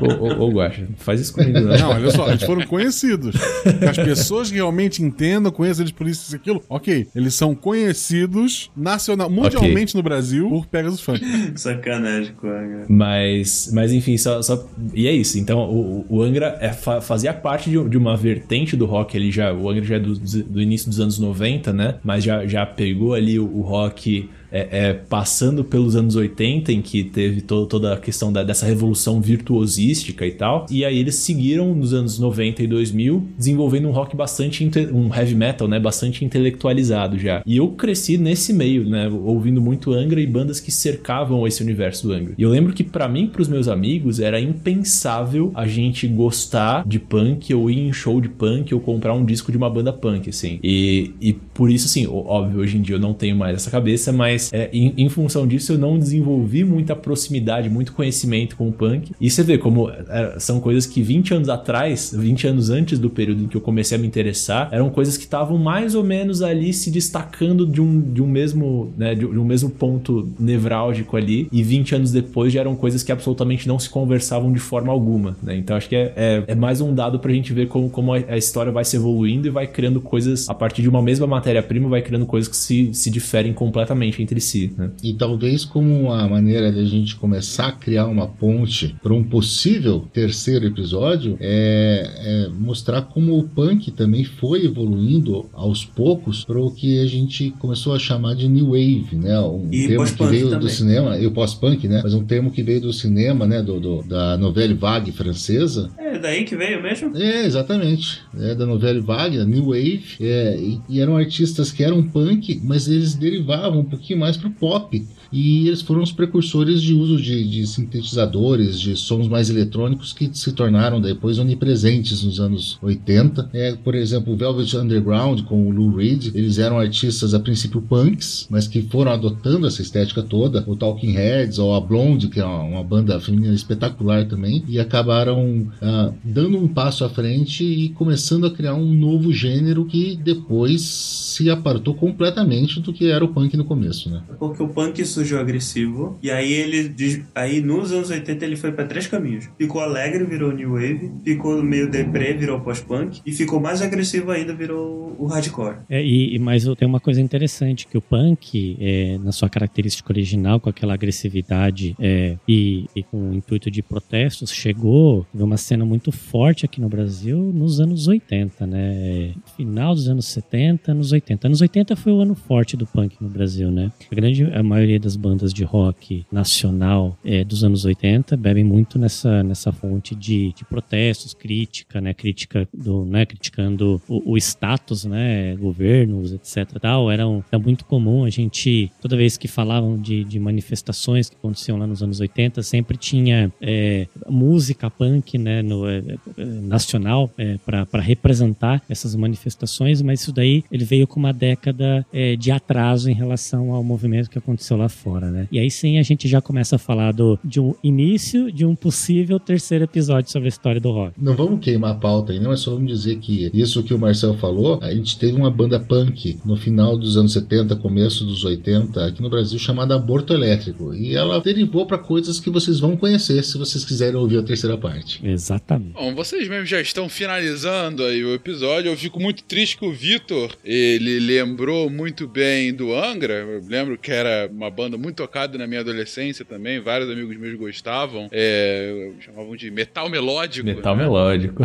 Ô, 0.00 0.24
ô, 0.44 0.46
ô 0.46 0.50
Guaxa, 0.50 0.86
faz 0.98 1.20
isso 1.20 1.32
comigo, 1.32 1.60
né? 1.60 1.78
Não, 1.78 1.90
olha 1.90 2.10
só, 2.10 2.28
eles 2.30 2.42
foram 2.42 2.66
conhecidos. 2.66 3.34
Que 3.78 3.84
as 3.86 3.96
pessoas 3.96 4.50
realmente 4.50 5.02
entendam, 5.02 5.50
conheçam 5.52 5.82
eles 5.82 5.92
por 5.92 6.06
isso 6.06 6.32
e 6.32 6.36
aquilo. 6.36 6.62
Ok, 6.68 7.06
eles 7.14 7.34
são 7.34 7.54
conhecidos 7.54 8.70
nacional, 8.76 9.28
mundialmente 9.30 9.94
no 9.94 10.02
Brasil 10.02 10.48
por 10.48 10.66
Pegasus 10.66 11.00
Fantasy. 11.00 11.52
Sacanagem 11.56 12.34
com 12.34 12.48
a 12.48 12.84
Mas, 12.88 13.70
mas 13.72 13.92
enfim, 13.92 14.16
só, 14.16 14.40
só- 14.42 14.66
E 14.94 15.06
é 15.06 15.12
isso. 15.12 15.38
Então, 15.38 15.58
o, 15.70 16.06
o 16.08 16.22
Angra 16.22 16.56
é, 16.60 16.72
fa- 16.72 17.00
fazia 17.00 17.32
parte 17.32 17.70
de, 17.70 17.88
de 17.88 17.96
uma 17.96 18.16
vertente 18.16 18.76
do 18.76 18.86
rock. 18.86 19.16
Ele 19.16 19.30
já, 19.30 19.52
o 19.52 19.68
Angra 19.68 19.84
já 19.84 19.96
é 19.96 20.00
do, 20.00 20.14
do 20.18 20.60
início 20.60 20.88
dos 20.88 21.00
anos 21.00 21.18
90, 21.18 21.72
né? 21.72 21.96
Mas 22.02 22.24
já, 22.24 22.46
já 22.46 22.64
pegou 22.66 23.14
ali 23.14 23.38
o, 23.38 23.44
o 23.44 23.60
rock. 23.62 24.28
É, 24.54 24.68
é, 24.88 24.92
passando 24.94 25.64
pelos 25.64 25.96
anos 25.96 26.14
80, 26.16 26.72
em 26.72 26.80
que 26.80 27.02
teve 27.02 27.40
to- 27.42 27.66
toda 27.66 27.92
a 27.92 27.96
questão 27.96 28.32
da- 28.32 28.44
dessa 28.44 28.64
revolução 28.64 29.20
virtuosística 29.20 30.24
e 30.26 30.30
tal, 30.32 30.66
e 30.70 30.84
aí 30.84 30.98
eles 30.98 31.16
seguiram 31.16 31.74
nos 31.74 31.92
anos 31.92 32.18
90 32.18 32.62
e 32.62 32.66
2000, 32.66 33.26
desenvolvendo 33.36 33.88
um 33.88 33.90
rock 33.90 34.16
bastante, 34.16 34.64
um 34.92 35.12
heavy 35.14 35.34
metal, 35.34 35.66
né, 35.66 35.78
bastante 35.80 36.24
intelectualizado 36.24 37.18
já. 37.18 37.42
E 37.44 37.56
eu 37.56 37.68
cresci 37.68 38.16
nesse 38.16 38.52
meio, 38.52 38.88
né, 38.88 39.08
ouvindo 39.08 39.60
muito 39.60 39.92
Angra 39.92 40.20
e 40.20 40.26
bandas 40.26 40.60
que 40.60 40.70
cercavam 40.70 41.46
esse 41.46 41.62
universo 41.62 42.06
do 42.06 42.12
Angra. 42.14 42.34
E 42.38 42.42
eu 42.42 42.50
lembro 42.50 42.72
que 42.72 42.84
pra 42.84 43.08
mim, 43.08 43.26
pros 43.26 43.48
meus 43.48 43.66
amigos, 43.68 44.20
era 44.20 44.40
impensável 44.40 45.50
a 45.54 45.66
gente 45.66 46.06
gostar 46.06 46.86
de 46.86 46.98
punk 46.98 47.52
ou 47.54 47.70
ir 47.70 47.78
em 47.78 47.92
show 47.92 48.20
de 48.20 48.28
punk 48.28 48.74
ou 48.74 48.80
comprar 48.80 49.14
um 49.14 49.24
disco 49.24 49.50
de 49.50 49.58
uma 49.58 49.70
banda 49.70 49.92
punk, 49.92 50.28
assim. 50.30 50.58
E, 50.62 51.10
e 51.20 51.32
por 51.32 51.70
isso, 51.70 51.86
assim, 51.86 52.06
óbvio, 52.06 52.60
hoje 52.60 52.76
em 52.76 52.82
dia 52.82 52.96
eu 52.96 53.00
não 53.00 53.12
tenho 53.14 53.36
mais 53.36 53.56
essa 53.56 53.70
cabeça, 53.70 54.12
mas 54.12 54.43
é, 54.52 54.68
em, 54.72 54.94
em 54.96 55.08
função 55.08 55.46
disso 55.46 55.72
eu 55.72 55.78
não 55.78 55.98
desenvolvi 55.98 56.64
muita 56.64 56.94
proximidade, 56.96 57.68
muito 57.68 57.92
conhecimento 57.92 58.56
com 58.56 58.68
o 58.68 58.72
punk. 58.72 59.12
E 59.20 59.30
você 59.30 59.42
vê, 59.42 59.58
como 59.58 59.90
é, 59.90 60.36
são 60.38 60.60
coisas 60.60 60.86
que 60.86 61.02
20 61.02 61.34
anos 61.34 61.48
atrás, 61.48 62.14
20 62.16 62.46
anos 62.46 62.70
antes 62.70 62.98
do 62.98 63.10
período 63.10 63.44
em 63.44 63.48
que 63.48 63.56
eu 63.56 63.60
comecei 63.60 63.96
a 63.96 64.00
me 64.00 64.06
interessar, 64.06 64.68
eram 64.72 64.90
coisas 64.90 65.16
que 65.16 65.24
estavam 65.24 65.58
mais 65.58 65.94
ou 65.94 66.04
menos 66.04 66.42
ali 66.42 66.72
se 66.72 66.90
destacando 66.90 67.66
de 67.66 67.80
um, 67.80 68.00
de 68.00 68.22
um 68.22 68.26
mesmo, 68.26 68.92
né, 68.96 69.14
de 69.14 69.26
um 69.26 69.44
mesmo 69.44 69.70
ponto 69.70 70.28
nevrálgico 70.38 71.16
ali, 71.16 71.48
e 71.50 71.62
20 71.62 71.94
anos 71.94 72.12
depois 72.12 72.52
já 72.52 72.60
eram 72.60 72.74
coisas 72.76 73.02
que 73.02 73.12
absolutamente 73.12 73.66
não 73.68 73.78
se 73.78 73.88
conversavam 73.88 74.52
de 74.52 74.60
forma 74.60 74.92
alguma, 74.92 75.36
né? 75.42 75.56
Então 75.56 75.76
acho 75.76 75.88
que 75.88 75.96
é, 75.96 76.12
é, 76.16 76.44
é 76.48 76.54
mais 76.54 76.80
um 76.80 76.94
dado 76.94 77.18
pra 77.18 77.32
gente 77.32 77.52
ver 77.52 77.68
como, 77.68 77.88
como 77.90 78.12
a, 78.12 78.16
a 78.16 78.36
história 78.36 78.72
vai 78.72 78.84
se 78.84 78.96
evoluindo 78.96 79.46
e 79.46 79.50
vai 79.50 79.66
criando 79.66 80.00
coisas, 80.00 80.48
a 80.48 80.54
partir 80.54 80.82
de 80.82 80.88
uma 80.88 81.02
mesma 81.02 81.26
matéria-prima, 81.26 81.88
vai 81.88 82.02
criando 82.02 82.26
coisas 82.26 82.48
que 82.48 82.56
se, 82.56 82.92
se 82.92 83.10
diferem 83.10 83.52
completamente 83.52 84.22
entre 84.22 84.33
si, 84.40 84.72
né? 84.76 84.90
E 85.02 85.12
talvez 85.14 85.64
como 85.64 86.00
uma 86.02 86.28
maneira 86.28 86.70
de 86.72 86.80
a 86.80 86.84
gente 86.84 87.16
começar 87.16 87.68
a 87.68 87.72
criar 87.72 88.06
uma 88.06 88.26
ponte 88.26 88.94
para 89.02 89.12
um 89.12 89.22
possível 89.24 90.04
terceiro 90.12 90.66
episódio 90.66 91.36
é, 91.40 92.46
é 92.46 92.48
mostrar 92.48 93.02
como 93.02 93.38
o 93.38 93.44
punk 93.48 93.90
também 93.90 94.24
foi 94.24 94.64
evoluindo 94.64 95.46
aos 95.52 95.84
poucos 95.84 96.44
para 96.44 96.58
o 96.60 96.70
que 96.70 97.00
a 97.00 97.06
gente 97.06 97.50
começou 97.58 97.94
a 97.94 97.98
chamar 97.98 98.34
de 98.34 98.48
new 98.48 98.66
wave, 98.68 99.16
né? 99.16 99.38
Um 99.40 99.68
E 99.72 99.86
termo 99.88 100.04
que 100.04 100.26
veio 100.26 100.46
do 100.46 100.50
também. 100.52 100.68
cinema, 100.68 101.18
e 101.18 101.26
o 101.26 101.30
pós-punk, 101.30 101.86
né? 101.88 102.00
Mas 102.02 102.14
um 102.14 102.24
termo 102.24 102.50
que 102.50 102.62
veio 102.62 102.80
do 102.80 102.92
cinema, 102.92 103.46
né? 103.46 103.62
Do, 103.62 103.78
do- 103.80 104.02
da 104.02 104.36
novela 104.36 104.74
vague 104.74 105.12
francesa, 105.12 105.90
É 105.98 106.18
daí 106.18 106.44
que 106.44 106.56
veio 106.56 106.82
mesmo? 106.82 107.16
é, 107.16 107.44
exatamente. 107.44 108.20
É 108.38 108.54
da 108.54 108.66
novela 108.66 109.00
Vague, 109.00 109.38
da 109.38 109.44
New 109.44 109.66
Wave. 109.66 110.04
É, 110.20 110.56
e, 110.58 110.80
e 110.88 111.00
eram 111.00 111.16
artistas 111.16 111.70
que 111.72 111.82
eram 111.82 112.02
punk, 112.02 112.60
mas 112.62 112.88
eles 112.88 113.14
derivavam 113.14 113.80
um 113.80 113.84
pouquinho 113.84 114.13
mais 114.14 114.36
pro 114.36 114.50
pop. 114.50 115.04
E 115.32 115.66
eles 115.66 115.82
foram 115.82 116.02
os 116.02 116.12
precursores 116.12 116.80
de 116.80 116.94
uso 116.94 117.20
de, 117.20 117.44
de 117.48 117.66
sintetizadores, 117.66 118.80
de 118.80 118.96
sons 118.96 119.26
mais 119.26 119.50
eletrônicos 119.50 120.12
que 120.12 120.30
se 120.32 120.52
tornaram 120.52 121.00
depois 121.00 121.38
onipresentes 121.38 122.22
nos 122.22 122.38
anos 122.38 122.78
80. 122.80 123.50
É, 123.52 123.74
por 123.74 123.96
exemplo, 123.96 124.36
Velvet 124.36 124.76
Underground 124.76 125.42
com 125.42 125.66
o 125.66 125.70
Lou 125.70 125.96
Reed, 125.96 126.30
eles 126.34 126.58
eram 126.58 126.78
artistas 126.78 127.34
a 127.34 127.40
princípio 127.40 127.82
punks, 127.82 128.46
mas 128.48 128.68
que 128.68 128.82
foram 128.82 129.10
adotando 129.10 129.66
essa 129.66 129.82
estética 129.82 130.22
toda. 130.22 130.62
O 130.68 130.76
Talking 130.76 131.12
Heads 131.12 131.58
ou 131.58 131.74
a 131.74 131.80
Blonde, 131.80 132.28
que 132.28 132.38
é 132.38 132.44
uma, 132.44 132.62
uma 132.62 132.84
banda 132.84 133.18
feminina 133.18 133.54
espetacular 133.54 134.26
também, 134.26 134.62
e 134.68 134.78
acabaram 134.78 135.66
ah, 135.82 136.12
dando 136.22 136.58
um 136.58 136.68
passo 136.68 137.04
à 137.04 137.08
frente 137.08 137.64
e 137.64 137.88
começando 137.88 138.46
a 138.46 138.50
criar 138.50 138.74
um 138.74 138.94
novo 138.94 139.32
gênero 139.32 139.84
que 139.84 140.16
depois 140.16 140.82
se 140.82 141.50
apartou 141.50 141.94
completamente 141.94 142.80
do 142.80 142.92
que 142.92 143.06
era 143.06 143.24
o 143.24 143.28
punk 143.28 143.56
no 143.56 143.64
começo, 143.64 144.03
né? 144.08 144.22
Porque 144.38 144.62
o 144.62 144.68
punk 144.68 145.04
surgiu 145.04 145.38
agressivo. 145.38 146.18
E 146.22 146.30
aí 146.30 146.52
ele. 146.52 146.94
Aí 147.34 147.60
nos 147.60 147.92
anos 147.92 148.10
80 148.10 148.44
ele 148.44 148.56
foi 148.56 148.72
pra 148.72 148.84
três 148.84 149.06
caminhos. 149.06 149.48
Ficou 149.58 149.80
alegre, 149.80 150.24
virou 150.24 150.52
new 150.52 150.72
wave. 150.72 151.12
Ficou 151.24 151.62
meio 151.62 151.90
deprê, 151.90 152.34
virou 152.34 152.60
pós-punk. 152.60 153.20
E 153.24 153.32
ficou 153.32 153.60
mais 153.60 153.82
agressivo 153.82 154.30
ainda, 154.30 154.54
virou 154.54 155.16
o 155.18 155.26
hardcore. 155.26 155.76
É, 155.88 156.04
e, 156.04 156.38
mas 156.38 156.64
tem 156.76 156.86
uma 156.88 157.00
coisa 157.00 157.20
interessante, 157.20 157.86
que 157.86 157.96
o 157.96 158.02
punk, 158.02 158.76
é, 158.80 159.18
na 159.18 159.32
sua 159.32 159.48
característica 159.48 160.12
original, 160.12 160.60
com 160.60 160.68
aquela 160.68 160.94
agressividade 160.94 161.94
é, 161.98 162.36
e, 162.48 162.86
e 162.94 163.02
com 163.02 163.30
o 163.30 163.34
intuito 163.34 163.70
de 163.70 163.82
protestos, 163.82 164.50
chegou 164.50 165.26
de 165.32 165.42
uma 165.42 165.56
cena 165.56 165.84
muito 165.84 166.10
forte 166.12 166.64
aqui 166.64 166.80
no 166.80 166.88
Brasil 166.88 167.52
nos 167.52 167.80
anos 167.80 168.08
80, 168.08 168.66
né? 168.66 169.34
Final 169.56 169.94
dos 169.94 170.08
anos 170.08 170.26
70, 170.26 170.92
anos 170.92 171.12
80. 171.12 171.46
Anos 171.46 171.60
80 171.60 171.96
foi 171.96 172.12
o 172.12 172.20
ano 172.20 172.34
forte 172.34 172.76
do 172.76 172.86
punk 172.86 173.16
no 173.20 173.28
Brasil, 173.28 173.70
né? 173.70 173.90
A 174.10 174.14
grande 174.14 174.44
a 174.44 174.62
maioria 174.62 174.98
das 175.00 175.16
bandas 175.16 175.52
de 175.52 175.64
rock 175.64 176.24
nacional 176.30 177.16
é, 177.24 177.42
dos 177.44 177.64
anos 177.64 177.84
80 177.84 178.36
bebem 178.36 178.64
muito 178.64 178.98
nessa, 178.98 179.42
nessa 179.42 179.72
fonte 179.72 180.14
de, 180.14 180.52
de 180.52 180.64
protestos, 180.64 181.34
crítica, 181.34 182.00
né? 182.00 182.12
Crítica 182.14 182.68
do, 182.72 183.04
né? 183.04 183.24
Criticando 183.26 184.00
o, 184.08 184.32
o 184.32 184.36
status, 184.36 185.04
né? 185.04 185.54
Governos, 185.56 186.32
etc. 186.32 186.78
Tal. 186.80 187.10
Era, 187.10 187.26
um- 187.28 187.42
era 187.50 187.58
muito 187.62 187.84
comum 187.84 188.24
a 188.24 188.30
gente, 188.30 188.90
toda 189.00 189.16
vez 189.16 189.36
que 189.36 189.48
falavam 189.48 190.00
de, 190.00 190.24
de 190.24 190.38
manifestações 190.38 191.28
que 191.28 191.36
aconteciam 191.36 191.78
lá 191.78 191.86
nos 191.86 192.02
anos 192.02 192.20
80, 192.20 192.62
sempre 192.62 192.96
tinha 192.96 193.52
é, 193.60 194.06
música 194.28 194.90
punk, 194.90 195.38
né? 195.38 195.62
No, 195.62 195.88
é, 195.88 196.02
nacional 196.36 197.30
para 197.64 198.00
representar 198.00 198.82
essas 198.88 199.14
manifestações, 199.14 200.02
mas 200.02 200.20
isso 200.20 200.32
daí 200.32 200.64
ele 200.70 200.84
veio 200.84 201.06
com 201.06 201.18
uma 201.20 201.32
década 201.32 202.04
de 202.38 202.50
atraso 202.50 203.10
em 203.10 203.14
relação 203.14 203.72
ao 203.72 203.82
movimento 203.84 204.30
que 204.30 204.38
aconteceu 204.38 204.76
lá 204.76 204.88
fora, 204.88 205.30
né? 205.30 205.48
E 205.50 205.58
aí 205.58 205.70
sim 205.70 205.98
a 205.98 206.02
gente 206.02 206.26
já 206.28 206.40
começa 206.40 206.76
a 206.76 206.78
falar 206.78 207.12
do, 207.12 207.38
de 207.44 207.60
um 207.60 207.74
início 207.82 208.50
de 208.50 208.64
um 208.64 208.74
possível 208.74 209.38
terceiro 209.38 209.84
episódio 209.84 210.30
sobre 210.30 210.48
a 210.48 210.50
história 210.50 210.80
do 210.80 210.90
rock. 210.90 211.14
Não 211.20 211.34
vamos 211.34 211.60
queimar 211.60 211.92
a 211.92 211.94
pauta 211.94 212.32
aí, 212.32 212.40
não, 212.40 212.52
é 212.52 212.56
só 212.56 212.72
vamos 212.72 212.88
dizer 212.88 213.16
que 213.18 213.50
isso 213.52 213.82
que 213.82 213.94
o 213.94 213.98
Marcel 213.98 214.34
falou, 214.34 214.78
a 214.82 214.92
gente 214.92 215.18
teve 215.18 215.36
uma 215.36 215.50
banda 215.50 215.78
punk 215.78 216.38
no 216.44 216.56
final 216.56 216.96
dos 216.96 217.16
anos 217.16 217.32
70, 217.32 217.76
começo 217.76 218.24
dos 218.24 218.44
80, 218.44 219.06
aqui 219.06 219.22
no 219.22 219.30
Brasil, 219.30 219.58
chamada 219.58 219.94
Aborto 219.94 220.32
Elétrico. 220.32 220.94
E 220.94 221.14
ela 221.14 221.40
derivou 221.40 221.86
para 221.86 221.98
coisas 221.98 222.40
que 222.40 222.50
vocês 222.50 222.80
vão 222.80 222.96
conhecer 222.96 223.42
se 223.44 223.58
vocês 223.58 223.84
quiserem 223.84 224.16
ouvir 224.16 224.38
a 224.38 224.42
terceira 224.42 224.78
parte. 224.78 225.20
Exatamente. 225.24 225.94
Bom, 225.94 226.14
vocês 226.14 226.48
mesmos 226.48 226.68
já 226.68 226.80
estão 226.80 227.08
finalizando 227.08 228.02
aí 228.04 228.24
o 228.24 228.34
episódio. 228.34 228.90
Eu 228.90 228.96
fico 228.96 229.20
muito 229.20 229.42
triste 229.44 229.76
que 229.76 229.84
o 229.84 229.92
Vitor, 229.92 230.56
ele 230.64 231.18
lembrou 231.20 231.90
muito 231.90 232.26
bem 232.26 232.72
do 232.72 232.94
Angra. 232.94 233.34
Eu 233.34 233.62
lembro 233.74 233.98
que 233.98 234.12
era 234.12 234.48
uma 234.52 234.70
banda 234.70 234.96
muito 234.96 235.16
tocada 235.16 235.58
na 235.58 235.66
minha 235.66 235.80
adolescência 235.80 236.44
também. 236.44 236.80
Vários 236.80 237.10
amigos 237.10 237.36
meus 237.36 237.54
gostavam. 237.56 238.28
É, 238.30 239.10
chamavam 239.20 239.56
de 239.56 239.70
metal 239.70 240.08
melódico. 240.08 240.66
Metal 240.66 240.96
né? 240.96 241.02
melódico. 241.02 241.64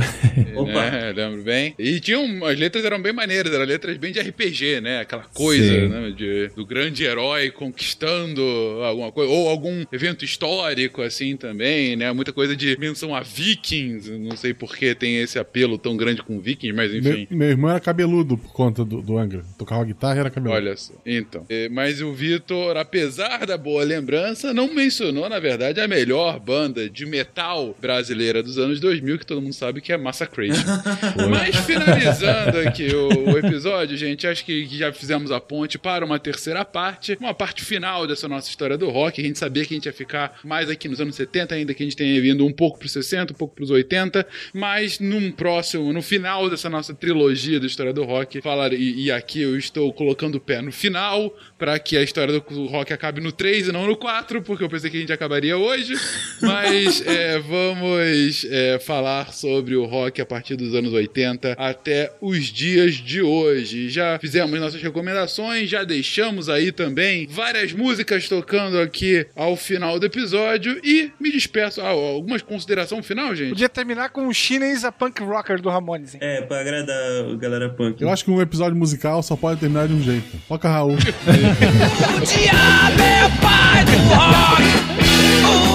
Opa. 0.55 0.89
né? 0.89 1.13
Lembro 1.15 1.43
bem. 1.43 1.75
E 1.77 1.99
tinham. 1.99 2.43
As 2.45 2.57
letras 2.57 2.83
eram 2.83 3.01
bem 3.01 3.13
maneiras, 3.13 3.53
eram 3.53 3.65
letras 3.65 3.97
bem 3.97 4.11
de 4.11 4.19
RPG, 4.19 4.81
né? 4.81 5.01
Aquela 5.01 5.23
coisa, 5.23 5.63
Sim. 5.63 5.87
né? 5.87 6.11
De, 6.15 6.47
do 6.55 6.65
grande 6.65 7.03
herói 7.03 7.51
conquistando 7.51 8.41
alguma 8.83 9.11
coisa. 9.11 9.31
Ou 9.31 9.47
algum 9.47 9.85
evento 9.91 10.25
histórico, 10.25 11.01
assim, 11.01 11.37
também, 11.37 11.95
né? 11.95 12.11
Muita 12.11 12.33
coisa 12.33 12.55
de 12.55 12.77
menção 12.79 13.13
a 13.13 13.21
vikings. 13.21 14.09
Não 14.17 14.35
sei 14.35 14.53
por 14.53 14.75
que 14.75 14.95
tem 14.95 15.17
esse 15.17 15.37
apelo 15.37 15.77
tão 15.77 15.95
grande 15.95 16.23
com 16.23 16.39
vikings, 16.39 16.75
mas 16.75 16.93
enfim. 16.93 17.27
Meu, 17.29 17.39
meu 17.39 17.49
irmão 17.49 17.69
era 17.69 17.79
cabeludo 17.79 18.37
por 18.37 18.51
conta 18.51 18.83
do, 18.83 19.01
do 19.01 19.17
Angra. 19.17 19.43
Tocava 19.57 19.83
guitarra 19.83 20.15
e 20.15 20.19
era 20.19 20.29
cabeludo. 20.29 20.57
Olha 20.57 20.75
só. 20.75 20.93
Então. 21.05 21.45
é, 21.49 21.69
Mas 21.69 21.98
o 22.01 22.13
Vitor, 22.13 22.77
apesar 22.77 23.45
da 23.45 23.57
boa 23.57 23.83
lembrança, 23.83 24.53
não 24.53 24.73
mencionou, 24.73 25.29
na 25.29 25.39
verdade, 25.39 25.79
a 25.79 25.87
melhor 25.87 26.39
banda 26.39 26.89
de 26.89 27.05
metal 27.05 27.75
brasileira 27.79 28.41
dos 28.41 28.57
anos 28.57 28.79
2000, 28.79 29.19
que 29.19 29.25
todo 29.25 29.41
mundo 29.41 29.53
sabe 29.53 29.81
que 29.81 29.91
é 29.91 29.97
Massacration. 29.97 30.63
Mas 31.29 31.55
finalizando 31.65 32.59
aqui 32.59 32.87
o, 32.93 33.31
o 33.31 33.37
episódio, 33.37 33.97
gente, 33.97 34.27
acho 34.27 34.45
que 34.45 34.65
já 34.65 34.91
fizemos 34.91 35.31
a 35.31 35.39
ponte 35.39 35.77
para 35.77 36.05
uma 36.05 36.19
terceira 36.19 36.63
parte, 36.65 37.17
uma 37.19 37.33
parte 37.33 37.63
final 37.63 38.07
dessa 38.07 38.27
nossa 38.27 38.49
história 38.49 38.77
do 38.77 38.89
rock. 38.89 39.21
A 39.21 39.25
gente 39.25 39.39
sabia 39.39 39.65
que 39.65 39.73
a 39.73 39.77
gente 39.77 39.85
ia 39.85 39.93
ficar 39.93 40.39
mais 40.43 40.69
aqui 40.69 40.87
nos 40.87 40.99
anos 41.01 41.15
70, 41.15 41.55
ainda 41.55 41.73
que 41.73 41.83
a 41.83 41.85
gente 41.85 41.95
tenha 41.95 42.21
vindo 42.21 42.45
um 42.45 42.51
pouco 42.51 42.79
pros 42.79 42.91
60, 42.91 43.33
um 43.33 43.35
pouco 43.35 43.55
pros 43.55 43.69
80, 43.69 44.25
mas 44.53 44.99
num 44.99 45.31
próximo, 45.31 45.91
no 45.93 46.01
final 46.01 46.49
dessa 46.49 46.69
nossa 46.69 46.93
trilogia 46.93 47.59
da 47.59 47.65
história 47.65 47.93
do 47.93 48.03
rock, 48.03 48.41
falar 48.41 48.73
e, 48.73 49.05
e 49.05 49.11
aqui 49.11 49.41
eu 49.41 49.57
estou 49.57 49.91
colocando 49.93 50.35
o 50.35 50.39
pé 50.39 50.61
no 50.61 50.71
final 50.71 51.33
para 51.59 51.77
que 51.77 51.97
a 51.97 52.01
história 52.01 52.39
do 52.39 52.65
rock 52.67 52.93
acabe 52.93 53.19
no 53.19 53.33
3 53.33 53.67
e 53.67 53.71
não 53.73 53.85
no 53.85 53.97
4, 53.97 54.41
porque 54.41 54.63
eu 54.63 54.69
pensei 54.69 54.89
que 54.89 54.95
a 54.95 54.99
gente 55.01 55.11
acabaria 55.11 55.57
hoje, 55.57 55.93
mas 56.41 57.05
é, 57.05 57.37
vamos 57.39 58.47
é, 58.49 58.79
falar 58.79 59.33
sobre 59.33 59.75
o 59.75 59.85
rock 59.85 60.21
a 60.21 60.25
partir 60.25 60.55
dos 60.55 60.73
anos 60.73 60.93
80 60.93 61.55
até 61.57 62.13
os 62.21 62.45
dias 62.45 62.95
de 62.95 63.21
hoje. 63.21 63.89
Já 63.89 64.17
fizemos 64.17 64.57
nossas 64.57 64.81
recomendações, 64.81 65.69
já 65.69 65.83
deixamos 65.83 66.47
aí 66.47 66.71
também 66.71 67.27
várias 67.29 67.73
músicas 67.73 68.29
tocando 68.29 68.79
aqui 68.79 69.27
ao 69.35 69.57
final 69.57 69.99
do 69.99 70.05
episódio 70.05 70.79
e 70.83 71.11
me 71.19 71.29
despeço. 71.29 71.81
Ah, 71.81 71.89
algumas 71.89 72.41
considerações 72.41 73.05
final, 73.09 73.35
gente? 73.35 73.49
Podia 73.49 73.69
terminar 73.69 74.09
com 74.09 74.27
o 74.27 74.33
chinês 74.33 74.85
a 74.85 74.91
punk 74.91 75.21
rocker 75.23 75.61
do 75.61 75.69
Ramones, 75.69 76.13
hein? 76.13 76.19
É, 76.23 76.41
pra 76.41 76.61
agradar 76.61 76.95
a 76.95 77.35
galera 77.35 77.69
punk. 77.69 78.01
Eu 78.01 78.09
acho 78.09 78.23
que 78.23 78.31
um 78.31 78.41
episódio 78.41 78.77
musical 78.77 79.21
só 79.23 79.35
pode 79.35 79.59
terminar 79.59 79.87
de 79.87 79.93
um 79.93 80.01
jeito. 80.01 80.37
Toca 80.47 80.69
Raul. 80.69 80.95
O 81.49 82.19
diabo 82.21 83.01
é 83.01 83.27
pai 83.41 83.83
do 83.85 83.97
rock. 84.13 84.63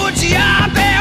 O 0.06 0.10
diabo 0.12 0.78
é 0.78 0.93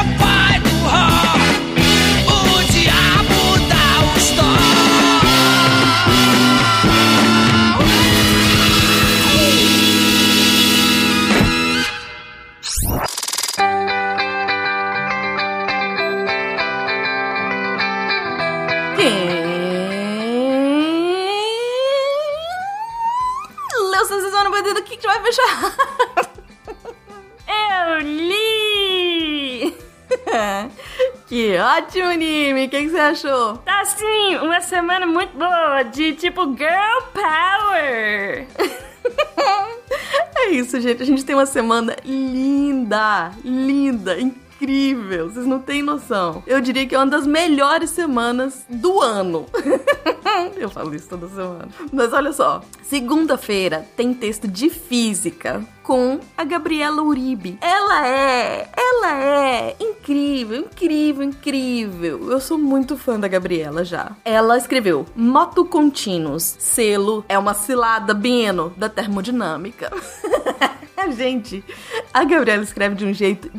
essa 24.64 24.72
sessão 24.72 24.72
no 24.72 24.74
bandido, 24.74 24.80
o 24.80 24.82
que 24.82 24.96
que 24.96 25.06
vai 25.06 25.22
fechar? 25.22 25.76
Eu 27.46 28.00
li! 28.00 29.76
Que 31.26 31.56
ótimo, 31.56 32.10
Nimi! 32.10 32.66
O 32.66 32.68
que, 32.68 32.82
que 32.82 32.90
você 32.90 32.98
achou? 32.98 33.56
Tá 33.58 33.84
sim, 33.84 34.36
uma 34.36 34.60
semana 34.60 35.06
muito 35.06 35.36
boa, 35.36 35.82
de 35.82 36.12
tipo 36.12 36.44
Girl 36.54 37.00
Power! 37.12 38.46
é 40.36 40.50
isso, 40.50 40.80
gente. 40.80 41.02
A 41.02 41.06
gente 41.06 41.24
tem 41.24 41.34
uma 41.34 41.46
semana 41.46 41.96
linda, 42.04 43.32
linda, 43.42 44.20
incrível. 44.20 44.43
Vocês 45.34 45.46
não 45.46 45.58
têm 45.58 45.82
noção. 45.82 46.42
Eu 46.46 46.60
diria 46.60 46.86
que 46.86 46.94
é 46.94 46.98
uma 46.98 47.06
das 47.06 47.26
melhores 47.26 47.90
semanas 47.90 48.64
do 48.68 49.00
ano. 49.00 49.46
Eu 50.56 50.70
falo 50.70 50.94
isso 50.94 51.08
toda 51.08 51.28
semana. 51.28 51.68
Mas 51.92 52.12
olha 52.12 52.32
só, 52.32 52.62
segunda-feira 52.82 53.86
tem 53.96 54.14
texto 54.14 54.48
de 54.48 54.70
física 54.70 55.64
com 55.82 56.18
a 56.36 56.44
Gabriela 56.44 57.02
Uribe. 57.02 57.58
Ela 57.60 58.06
é, 58.06 58.68
ela 58.76 59.22
é 59.22 59.76
incrível, 59.78 60.60
incrível, 60.60 61.22
incrível. 61.22 62.30
Eu 62.30 62.40
sou 62.40 62.56
muito 62.56 62.96
fã 62.96 63.20
da 63.20 63.28
Gabriela 63.28 63.84
já. 63.84 64.12
Ela 64.24 64.56
escreveu 64.56 65.04
Moto 65.14 65.64
Contínuos, 65.64 66.56
selo 66.58 67.24
é 67.28 67.38
uma 67.38 67.54
cilada 67.54 68.14
bino 68.14 68.72
da 68.76 68.88
termodinâmica. 68.88 69.90
Gente, 71.12 71.62
a 72.12 72.24
Gabriela 72.24 72.62
escreve 72.62 72.94
de 72.94 73.04
um 73.04 73.12
jeito 73.12 73.50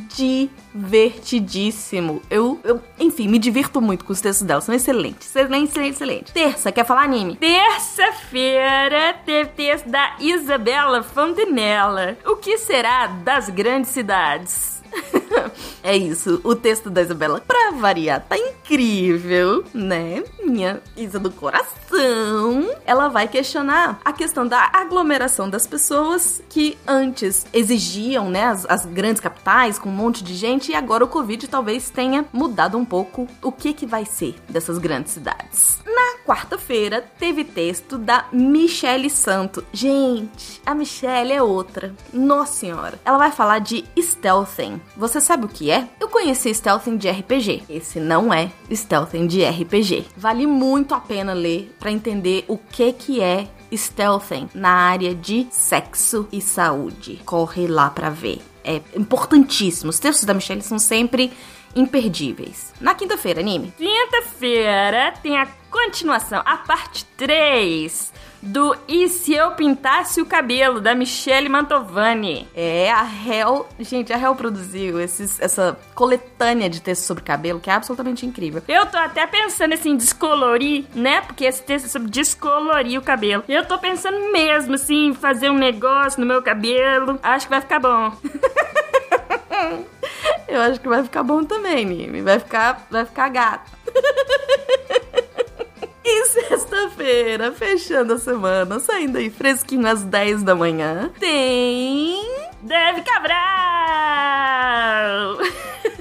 divertidíssimo. 0.73 2.21
Eu, 2.29 2.59
eu, 2.63 2.81
enfim, 2.99 3.27
me 3.27 3.39
divirto 3.39 3.81
muito 3.81 4.05
com 4.05 4.13
os 4.13 4.21
textos 4.21 4.45
dela. 4.45 4.61
São 4.61 4.73
excelentes. 4.73 5.27
Excelente, 5.27 5.69
excelente, 5.69 5.93
excelente. 5.95 6.31
Terça, 6.31 6.71
quer 6.71 6.85
falar 6.85 7.03
anime? 7.03 7.35
Terça-feira 7.35 9.15
teve 9.25 9.49
texto 9.51 9.89
da 9.89 10.15
Isabela 10.19 11.03
Fontenella. 11.03 12.17
O 12.25 12.35
que 12.35 12.57
será 12.57 13.07
das 13.07 13.49
grandes 13.49 13.91
cidades? 13.91 14.81
é 15.83 15.95
isso, 15.95 16.41
o 16.43 16.55
texto 16.55 16.89
da 16.89 17.01
Isabela, 17.01 17.41
pra 17.45 17.71
variar, 17.71 18.23
tá 18.27 18.37
incrível, 18.37 19.63
né? 19.73 20.23
Minha 20.43 20.81
Isa 20.95 21.19
do 21.19 21.31
coração. 21.31 22.69
Ela 22.85 23.07
vai 23.07 23.27
questionar 23.27 23.99
a 24.03 24.11
questão 24.11 24.47
da 24.47 24.69
aglomeração 24.73 25.49
das 25.49 25.67
pessoas 25.67 26.41
que 26.49 26.77
antes 26.87 27.45
exigiam, 27.53 28.29
né, 28.29 28.45
as, 28.45 28.65
as 28.65 28.85
grandes 28.85 29.21
capitais 29.21 29.79
com 29.79 29.89
um 29.89 29.93
monte 29.93 30.23
de 30.23 30.35
gente 30.35 30.71
e 30.71 30.75
agora 30.75 31.03
o 31.03 31.07
Covid 31.07 31.47
talvez 31.47 31.89
tenha 31.89 32.25
mudado 32.33 32.77
um 32.77 32.85
pouco 32.85 33.27
o 33.41 33.51
que 33.51 33.73
que 33.73 33.85
vai 33.85 34.05
ser 34.05 34.35
dessas 34.49 34.77
grandes 34.77 35.13
cidades. 35.13 35.79
Na 35.85 36.25
quarta-feira 36.25 37.03
teve 37.17 37.43
texto 37.43 37.97
da 37.97 38.25
Michele 38.31 39.09
Santo. 39.09 39.63
Gente, 39.71 40.61
a 40.65 40.73
Michele 40.73 41.33
é 41.33 41.41
outra. 41.41 41.93
Nossa 42.11 42.53
senhora. 42.53 42.99
Ela 43.05 43.17
vai 43.17 43.31
falar 43.31 43.59
de 43.59 43.85
stealthing. 43.99 44.81
Você 44.97 45.14
sabe 45.21 45.45
o 45.45 45.49
que 45.49 45.69
é? 45.69 45.87
Eu 45.99 46.07
conheci 46.07 46.53
stealthing 46.53 46.97
de 46.97 47.09
RPG. 47.09 47.63
Esse 47.69 47.99
não 47.99 48.33
é 48.33 48.51
stealthing 48.71 49.27
de 49.27 49.43
RPG. 49.43 50.05
Vale 50.15 50.47
muito 50.47 50.93
a 50.93 50.99
pena 50.99 51.33
ler 51.33 51.75
para 51.79 51.91
entender 51.91 52.45
o 52.47 52.57
que 52.57 52.93
que 52.93 53.21
é 53.21 53.47
stealthing 53.75 54.49
na 54.53 54.69
área 54.69 55.13
de 55.13 55.47
sexo 55.49 56.27
e 56.31 56.41
saúde. 56.41 57.21
Corre 57.25 57.67
lá 57.67 57.89
para 57.89 58.09
ver. 58.09 58.41
É 58.63 58.81
importantíssimo. 58.95 59.89
Os 59.89 59.99
textos 59.99 60.25
da 60.25 60.33
Michelle 60.33 60.61
são 60.61 60.79
sempre 60.79 61.31
imperdíveis. 61.75 62.73
Na 62.79 62.95
quinta-feira, 62.95 63.41
anime. 63.41 63.73
Quinta-feira 63.77 65.13
tem 65.21 65.37
a 65.37 65.45
continuação, 65.75 66.41
a 66.45 66.55
parte 66.55 67.03
3 67.17 68.13
do 68.41 68.77
E 68.87 69.09
Se 69.09 69.33
Eu 69.33 69.51
Pintasse 69.51 70.21
o 70.21 70.25
Cabelo, 70.25 70.79
da 70.79 70.95
Michelle 70.95 71.49
Mantovani. 71.49 72.47
É, 72.55 72.89
a 72.91 73.03
Hell. 73.03 73.67
Gente, 73.79 74.13
a 74.13 74.17
Hell 74.17 74.35
produziu 74.35 75.01
esses, 75.01 75.37
essa 75.41 75.77
coletânea 75.93 76.69
de 76.69 76.81
textos 76.81 77.05
sobre 77.05 77.23
cabelo 77.23 77.59
que 77.59 77.69
é 77.69 77.73
absolutamente 77.73 78.25
incrível. 78.25 78.61
Eu 78.69 78.85
tô 78.85 78.97
até 78.97 79.27
pensando 79.27 79.73
assim, 79.73 79.89
em 79.91 79.97
descolorir, 79.97 80.85
né? 80.95 81.19
Porque 81.21 81.43
esse 81.43 81.61
texto 81.61 81.87
é 81.87 81.89
sobre 81.89 82.09
descolorir 82.09 82.97
o 82.97 83.03
cabelo. 83.03 83.43
Eu 83.49 83.65
tô 83.65 83.77
pensando 83.77 84.31
mesmo, 84.31 84.75
assim, 84.75 85.07
em 85.07 85.13
fazer 85.13 85.49
um 85.49 85.57
negócio 85.57 86.21
no 86.21 86.25
meu 86.25 86.41
cabelo. 86.41 87.19
Acho 87.21 87.47
que 87.47 87.49
vai 87.49 87.61
ficar 87.61 87.79
bom. 87.79 88.13
Eu 90.47 90.61
acho 90.61 90.79
que 90.79 90.87
vai 90.87 91.03
ficar 91.03 91.23
bom 91.23 91.43
também, 91.43 91.85
Mimi. 91.85 92.21
Vai 92.21 92.39
ficar, 92.39 92.87
vai 92.89 93.03
ficar 93.03 93.27
gato. 93.29 93.71
E 96.07 96.25
sexta-feira, 96.27 97.51
fechando 97.51 98.13
a 98.13 98.19
semana, 98.19 98.79
saindo 98.79 99.17
aí 99.17 99.31
fresquinho 99.31 99.87
às 99.87 100.03
10 100.03 100.43
da 100.43 100.53
manhã, 100.53 101.11
tem. 101.19 102.23
Deve 102.61 103.01
Cabral! 103.01 103.35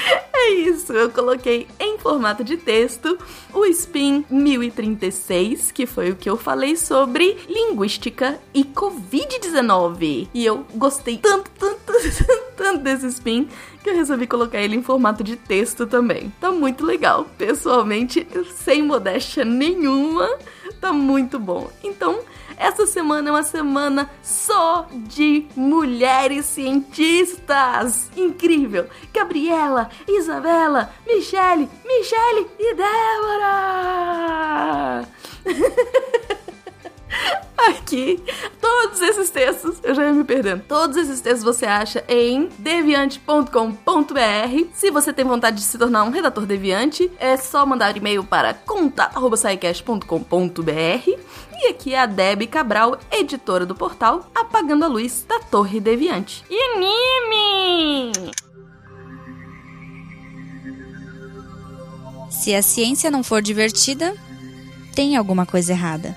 É 0.32 0.52
isso, 0.54 0.92
eu 0.94 1.10
coloquei 1.10 1.66
em 1.78 1.98
formato 1.98 2.42
de 2.42 2.56
texto 2.56 3.18
o 3.52 3.66
Spin 3.66 4.24
1036, 4.30 5.70
que 5.70 5.84
foi 5.84 6.10
o 6.10 6.16
que 6.16 6.30
eu 6.30 6.36
falei 6.36 6.76
sobre 6.76 7.36
linguística 7.46 8.40
e 8.54 8.64
Covid-19. 8.64 10.28
E 10.32 10.44
eu 10.44 10.64
gostei 10.74 11.18
tanto, 11.18 11.50
tanto, 11.58 11.92
tanto 12.56 12.78
desse 12.78 13.06
Spin 13.08 13.48
que 13.82 13.90
eu 13.90 13.94
resolvi 13.94 14.26
colocar 14.26 14.60
ele 14.60 14.76
em 14.76 14.82
formato 14.82 15.22
de 15.22 15.36
texto 15.36 15.86
também. 15.86 16.32
Tá 16.40 16.50
muito 16.50 16.86
legal. 16.86 17.26
Pessoalmente, 17.36 18.26
sem 18.54 18.82
modéstia 18.82 19.44
nenhuma, 19.44 20.28
tá 20.80 20.92
muito 20.92 21.38
bom. 21.38 21.70
Então, 21.84 22.20
essa 22.60 22.86
semana 22.86 23.30
é 23.30 23.32
uma 23.32 23.42
semana 23.42 24.10
só 24.22 24.86
de 24.92 25.46
mulheres 25.56 26.44
cientistas. 26.44 28.10
Incrível! 28.14 28.86
Gabriela, 29.14 29.88
Isabela, 30.06 30.92
Michele, 31.06 31.70
Michele 31.86 32.46
e 32.58 32.74
Débora! 32.74 33.88
Aqui, 37.68 38.20
todos 38.60 39.00
esses 39.02 39.30
textos, 39.30 39.78
eu 39.82 39.92
já 39.94 40.06
ia 40.06 40.12
me 40.12 40.24
perdendo. 40.24 40.62
Todos 40.66 40.96
esses 40.96 41.20
textos 41.20 41.44
você 41.44 41.66
acha 41.66 42.02
em 42.08 42.48
deviante.com.br. 42.58 43.50
Se 44.72 44.90
você 44.90 45.12
tem 45.12 45.24
vontade 45.24 45.58
de 45.58 45.62
se 45.62 45.76
tornar 45.76 46.04
um 46.04 46.10
redator 46.10 46.46
deviante, 46.46 47.10
é 47.18 47.36
só 47.36 47.66
mandar 47.66 47.96
e-mail 47.96 48.24
para 48.24 48.54
contato@saicast.com.br. 48.54 51.10
E 51.62 51.66
aqui 51.68 51.94
é 51.94 52.00
a 52.00 52.06
Deb 52.06 52.46
Cabral, 52.46 52.98
editora 53.10 53.66
do 53.66 53.74
portal 53.74 54.30
Apagando 54.34 54.84
a 54.84 54.88
Luz 54.88 55.24
da 55.28 55.40
Torre 55.40 55.80
Deviante. 55.80 56.42
E 56.48 56.58
anime! 56.74 58.12
Se 62.30 62.54
a 62.54 62.62
ciência 62.62 63.10
não 63.10 63.22
for 63.22 63.42
divertida, 63.42 64.16
tem 64.94 65.16
alguma 65.16 65.44
coisa 65.44 65.72
errada. 65.72 66.16